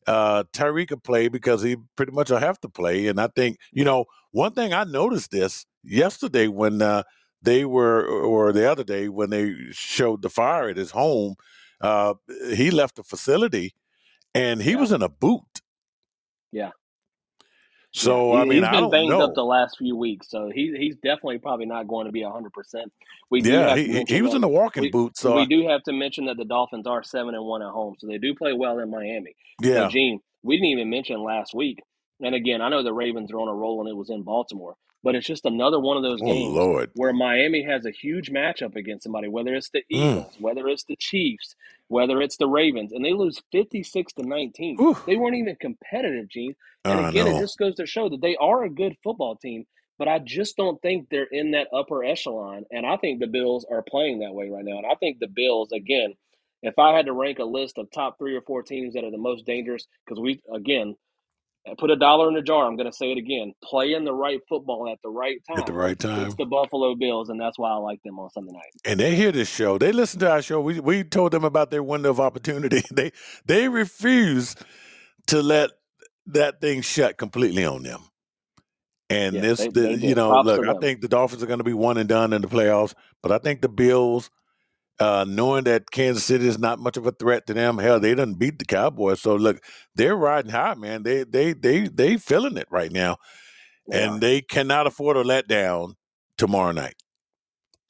Uh, 0.08 0.46
Tyreek 0.54 0.88
could 0.88 1.04
play 1.04 1.28
because 1.28 1.62
he 1.62 1.76
pretty 1.98 2.14
much 2.14 2.30
will 2.30 2.38
have 2.38 2.62
to 2.62 2.70
play. 2.70 3.08
And 3.08 3.20
I 3.20 3.28
think, 3.28 3.58
you 3.74 3.84
know, 3.84 4.06
one 4.32 4.54
thing 4.54 4.72
I 4.72 4.86
noticed 4.86 5.32
this 5.32 5.66
yesterday 5.84 6.48
when 6.48 6.82
uh, 6.82 7.04
they 7.42 7.66
were, 7.66 8.06
or 8.08 8.54
the 8.54 8.72
other 8.72 8.86
day 8.86 9.10
when 9.10 9.30
they 9.30 9.54
showed 9.72 10.22
the 10.22 10.30
fire 10.30 10.70
at 10.70 10.78
his 10.78 10.92
home, 10.92 11.36
uh, 11.82 12.14
he 12.56 12.72
left 12.72 12.96
the 12.96 13.04
facility 13.04 13.74
and 14.34 14.62
he 14.62 14.72
Yeah. 14.72 14.78
was 14.78 14.94
in 14.94 15.02
a 15.02 15.10
boot. 15.10 15.62
Yeah. 16.54 16.72
So, 17.94 18.34
Yeah, 18.36 18.42
I 18.42 18.44
mean, 18.44 18.52
he's 18.60 18.64
I 18.64 18.72
been 18.72 18.82
don't 18.82 18.92
banged 18.92 19.10
know. 19.10 19.22
up 19.22 19.34
the 19.34 19.44
last 19.46 19.78
few 19.78 19.96
weeks, 19.96 20.30
so 20.30 20.52
he, 20.54 20.76
he's 20.78 20.96
definitely 20.98 21.40
probably 21.40 21.66
not 21.66 21.88
going 21.88 22.06
to 22.06 22.12
be 22.12 22.22
hundred 22.22 22.54
percent. 22.54 22.92
We 23.32 23.42
yeah, 23.42 23.76
he, 23.76 24.04
he- 24.08 24.22
was 24.22 24.32
that 24.32 24.36
in 24.38 24.42
the 24.42 24.48
walking 24.48 24.84
we- 24.84 24.92
boot. 24.92 25.18
So, 25.18 25.36
we 25.36 25.42
I- 25.44 25.46
do 25.46 25.68
have 25.68 25.82
to 25.84 25.94
mention 25.94 26.26
that 26.26 26.38
the 26.38 26.46
Dolphins 26.46 26.86
are 26.86 27.02
seven 27.04 27.34
and 27.34 27.44
one 27.46 27.62
at 27.62 27.70
home, 27.70 27.96
so 27.98 28.08
they 28.08 28.18
do 28.18 28.36
play 28.36 28.54
well 28.54 28.80
in 28.80 28.92
Miami. 28.92 29.36
yeah. 29.62 29.88
Gene, 29.90 30.20
we 30.44 30.58
didn't 30.58 30.68
even 30.70 30.90
mention 30.90 31.22
last 31.24 31.54
week. 31.56 31.80
And 32.22 32.34
again, 32.36 32.62
I 32.62 32.70
know 32.70 32.84
the 32.84 32.94
Ravens 32.94 33.32
are 33.32 33.40
on 33.40 33.48
a 33.48 33.54
roll 33.54 33.80
and 33.82 33.90
it 33.90 33.96
was 33.96 34.10
in 34.10 34.24
Baltimore, 34.24 34.76
but 35.08 35.16
it's 35.16 35.28
just 35.28 35.46
another 35.48 35.80
one 35.80 35.98
of 35.98 36.04
those 36.04 36.22
Oh, 36.22 36.28
games 36.28 36.54
Lord. 36.56 36.92
where 36.96 37.14
Miami 37.14 37.64
has 37.64 37.88
a 37.88 37.92
huge 37.92 38.32
matchup 38.32 38.76
against 38.78 39.06
somebody, 39.06 39.30
whether 39.30 39.56
it's 39.56 39.72
the 39.72 39.84
Mm. 39.94 40.28
Eagles, 40.28 40.36
whether 40.40 40.68
it's 40.70 40.86
the 40.86 40.98
Chiefs, 40.98 41.56
whether 41.90 42.22
it's 42.22 42.38
the 42.38 42.48
Ravens, 42.50 42.94
and 42.94 43.06
they 43.06 43.14
lose 43.14 43.42
56 43.54 44.14
to 44.16 44.24
19. 44.24 44.78
Whew. 44.78 44.98
They 45.08 45.18
weren't 45.18 45.38
even 45.38 45.58
competitive, 45.58 46.30
Gene. 46.30 46.56
And 46.86 47.00
I 47.02 47.10
again, 47.10 47.28
it 47.28 47.40
just 47.40 47.58
goes 47.60 47.76
to 47.78 47.88
show 47.88 48.10
that 48.10 48.22
they 48.22 48.38
are 48.38 48.66
a 48.66 48.72
good 48.72 48.98
football 49.04 49.38
team, 49.38 49.66
but 50.00 50.10
I 50.10 50.20
just 50.20 50.58
don't 50.58 50.82
think 50.84 51.10
they're 51.10 51.26
in 51.32 51.54
that 51.54 51.70
upper 51.74 52.06
echelon. 52.06 52.66
And 52.72 52.86
I 52.86 52.98
think 52.98 53.22
the 53.22 53.28
Bills 53.28 53.66
are 53.72 53.84
playing 53.84 54.20
that 54.22 54.36
way 54.36 54.50
right 54.50 54.66
now. 54.66 54.78
And 54.80 54.88
I 54.88 54.96
think 54.96 55.20
the 55.20 55.30
Bills, 55.30 55.74
again, 55.74 56.16
if 56.64 56.80
I 56.80 56.96
had 56.96 57.08
to 57.08 57.14
rank 57.14 57.40
a 57.40 57.46
list 57.46 57.80
of 57.80 57.92
top 57.92 58.20
three 58.20 58.36
or 58.36 58.42
four 58.42 58.64
teams 58.64 58.96
that 58.96 59.06
are 59.06 59.12
the 59.12 59.18
most 59.18 59.48
dangerous, 59.48 59.88
because 60.06 60.22
we, 60.22 60.42
again, 60.54 60.96
put 61.78 61.90
a 61.92 61.96
dollar 61.96 62.30
in 62.30 62.36
a 62.38 62.42
jar, 62.42 62.66
I'm 62.66 62.76
going 62.76 62.90
to 62.90 62.96
say 62.96 63.12
it 63.12 63.18
again, 63.18 63.54
playing 63.64 64.06
the 64.06 64.14
right 64.14 64.40
football 64.48 64.90
at 64.92 65.00
the 65.04 65.10
right 65.10 65.38
time. 65.48 65.60
At 65.60 65.66
the 65.66 65.74
right 65.74 65.98
time. 65.98 66.26
It's 66.26 66.36
the 66.36 66.46
Buffalo 66.46 66.96
Bills, 66.96 67.30
and 67.30 67.40
that's 67.40 67.58
why 67.60 67.70
I 67.72 67.76
like 67.76 68.02
them 68.04 68.20
on 68.20 68.30
Sunday 68.30 68.52
night. 68.54 68.72
and 68.86 69.00
they 69.00 69.16
hear 69.16 69.32
this 69.32 69.50
show. 69.50 69.78
They 69.78 69.92
listen 69.92 70.20
to 70.22 70.32
our 70.32 70.42
show. 70.42 70.62
We 70.62 70.80
we 70.80 71.04
told 71.04 71.32
them 71.32 71.44
about 71.44 71.72
their 71.72 71.84
window 71.84 72.10
of 72.10 72.20
opportunity. 72.20 72.82
They 72.92 73.12
they 73.46 73.68
refuse 73.70 74.56
to 75.28 75.42
let 75.42 75.72
that 76.28 76.62
thing 76.62 76.82
shut 76.82 77.18
completely 77.18 77.66
on 77.66 77.84
them. 77.84 78.02
And 79.10 79.36
Yeah, 79.36 79.42
this, 79.42 79.60
they- 79.60 79.68
the, 79.70 79.82
they 79.82 80.08
you 80.10 80.16
know, 80.16 80.42
look, 80.42 80.68
I 80.68 80.74
think 80.80 81.02
the 81.02 81.08
Dolphins 81.08 81.42
are 81.44 81.48
going 81.48 81.60
to 81.60 81.64
be 81.64 81.74
one 81.74 81.98
and 81.98 82.10
done 82.10 82.34
in 82.34 82.42
the 82.42 82.48
playoffs, 82.48 82.94
but 83.24 83.32
I 83.32 83.38
think 83.38 83.62
the 83.62 83.70
Bills, 83.70 84.30
uh, 85.00 85.26
knowing 85.28 85.66
that 85.66 85.92
Kansas 85.92 86.26
City 86.26 86.48
is 86.48 86.60
not 86.60 86.80
much 86.80 86.98
of 86.98 87.08
a 87.08 87.12
threat 87.12 87.48
to 87.48 87.54
them, 87.54 87.80
hell, 87.80 88.00
they 88.00 88.12
didn't 88.12 88.36
beat 88.40 88.60
the 88.60 88.66
Cowboys. 88.66 89.22
So 89.22 89.36
look, 89.36 89.62
they're 89.96 90.16
riding 90.18 90.52
high, 90.52 90.76
man. 90.76 91.04
They 91.04 91.24
they 91.24 91.54
they 91.54 91.88
they 91.88 92.18
feeling 92.18 92.58
it 92.58 92.68
right 92.72 92.92
now, 92.92 93.18
They 93.88 94.00
and 94.00 94.22
they 94.22 94.42
cannot 94.42 94.88
afford 94.88 95.18
a 95.18 95.24
letdown 95.24 95.96
tomorrow 96.38 96.72
night 96.74 96.96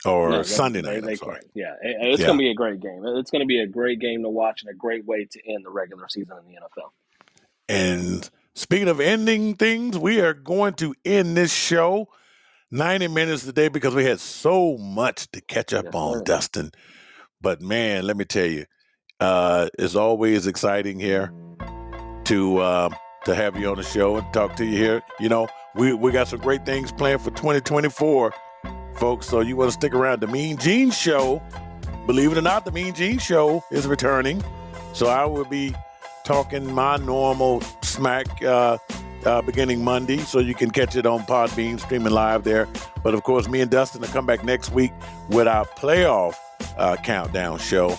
or 0.06 0.32
No, 0.32 0.44
Sunday 0.44 0.82
night. 0.82 0.94
they 0.94 1.02
I'm 1.04 1.16
sorry. 1.16 1.42
Yeah, 1.56 1.76
it- 1.82 1.98
it's 2.02 2.24
Yeah. 2.24 2.28
going 2.28 2.38
to 2.38 2.44
be 2.44 2.50
a 2.52 2.56
great 2.56 2.80
game. 2.82 3.04
It's 3.06 3.32
going 3.32 3.42
to 3.42 3.48
be 3.48 3.60
a 3.62 3.68
great 3.68 4.00
game 4.00 4.24
to 4.24 4.30
watch 4.30 4.64
and 4.64 4.72
a 4.72 4.76
great 4.76 5.06
way 5.06 5.26
to 5.26 5.52
end 5.52 5.66
the 5.66 5.72
regular 5.72 6.08
season 6.10 6.38
in 6.40 6.46
the 6.48 6.60
NFL. 6.60 6.92
And 7.70 8.30
speaking 8.56 8.90
of 8.90 9.00
ending 9.00 9.56
things, 9.56 9.98
we 9.98 10.22
are 10.22 10.34
going 10.34 10.76
to 10.76 10.96
end 11.06 11.38
this 11.38 11.54
show 11.54 12.10
90 12.72 13.10
minutes 13.10 13.46
today 13.46 13.70
because 13.70 13.96
we 13.96 14.06
had 14.06 14.20
so 14.20 14.78
much 14.78 15.32
to 15.32 15.42
catch 15.42 15.74
up 15.74 15.86
Yes, 15.86 15.94
on, 15.96 16.22
sir. 16.22 16.24
Dustin. 16.24 16.72
But 17.48 17.62
man, 17.62 18.06
let 18.06 18.18
me 18.18 18.26
tell 18.26 18.46
you, 18.46 18.66
uh, 19.22 19.70
it's 19.80 19.96
always 19.96 20.48
exciting 20.48 21.00
here 21.00 21.32
to 22.26 22.58
uh, 22.58 22.90
to 23.24 23.34
have 23.34 23.58
you 23.58 23.70
on 23.70 23.78
the 23.78 23.84
show 23.84 24.18
and 24.18 24.34
talk 24.34 24.58
to 24.58 24.66
you 24.66 24.78
here. 24.78 25.02
You 25.18 25.30
know, 25.30 25.48
we 25.74 25.94
we 25.94 26.12
got 26.12 26.28
some 26.28 26.42
great 26.42 26.66
things 26.66 26.92
planned 26.92 27.22
for 27.22 27.32
2024, 27.32 28.34
folks. 28.98 29.28
So 29.30 29.40
you 29.40 29.56
want 29.56 29.70
to 29.70 29.72
stick 29.72 29.94
around. 29.94 30.20
The 30.20 30.28
Mean 30.28 30.58
Gene 30.58 30.92
Show, 30.92 31.42
believe 32.06 32.34
it 32.34 32.38
or 32.38 32.42
not, 32.42 32.66
the 32.66 32.72
Mean 32.74 32.94
Gene 32.94 33.18
Show 33.18 33.64
is 33.72 33.88
returning. 33.88 34.44
So 34.92 35.08
I 35.08 35.24
will 35.24 35.46
be 35.46 35.74
talking 36.26 36.70
my 36.74 36.98
normal 36.98 37.62
smack 37.82 38.44
uh, 38.44 38.78
uh, 39.26 39.42
beginning 39.42 39.86
Monday, 39.86 40.18
so 40.18 40.40
you 40.40 40.54
can 40.54 40.70
catch 40.70 40.98
it 40.98 41.06
on 41.06 41.22
Podbean 41.22 41.80
streaming 41.80 42.12
live 42.12 42.44
there. 42.44 42.68
But 43.06 43.14
of 43.14 43.24
course, 43.24 43.48
me 43.48 43.62
and 43.62 43.72
Dustin 43.72 44.02
will 44.02 44.10
come 44.10 44.26
back 44.26 44.44
next 44.44 44.74
week 44.74 44.92
with 45.30 45.48
our 45.48 45.64
playoff 45.64 46.36
uh, 46.78 46.96
countdown 46.98 47.60
show. 47.60 47.98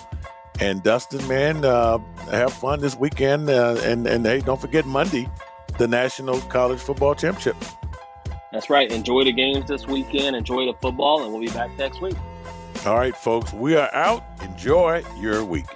And 0.59 0.83
Dustin, 0.83 1.25
man, 1.27 1.63
uh, 1.63 1.99
have 2.31 2.51
fun 2.51 2.81
this 2.81 2.95
weekend, 2.95 3.49
uh, 3.49 3.79
and 3.83 4.05
and 4.07 4.25
hey, 4.25 4.41
don't 4.41 4.59
forget 4.59 4.85
Monday, 4.85 5.29
the 5.77 5.87
National 5.87 6.39
College 6.41 6.79
Football 6.79 7.15
Championship. 7.15 7.55
That's 8.51 8.69
right. 8.69 8.91
Enjoy 8.91 9.23
the 9.23 9.31
games 9.31 9.67
this 9.67 9.87
weekend. 9.87 10.35
Enjoy 10.35 10.65
the 10.65 10.73
football, 10.81 11.23
and 11.23 11.31
we'll 11.31 11.41
be 11.41 11.49
back 11.49 11.69
next 11.77 12.01
week. 12.01 12.15
All 12.85 12.97
right, 12.97 13.15
folks, 13.15 13.53
we 13.53 13.75
are 13.75 13.93
out. 13.93 14.23
Enjoy 14.41 15.03
your 15.19 15.45
week. 15.45 15.67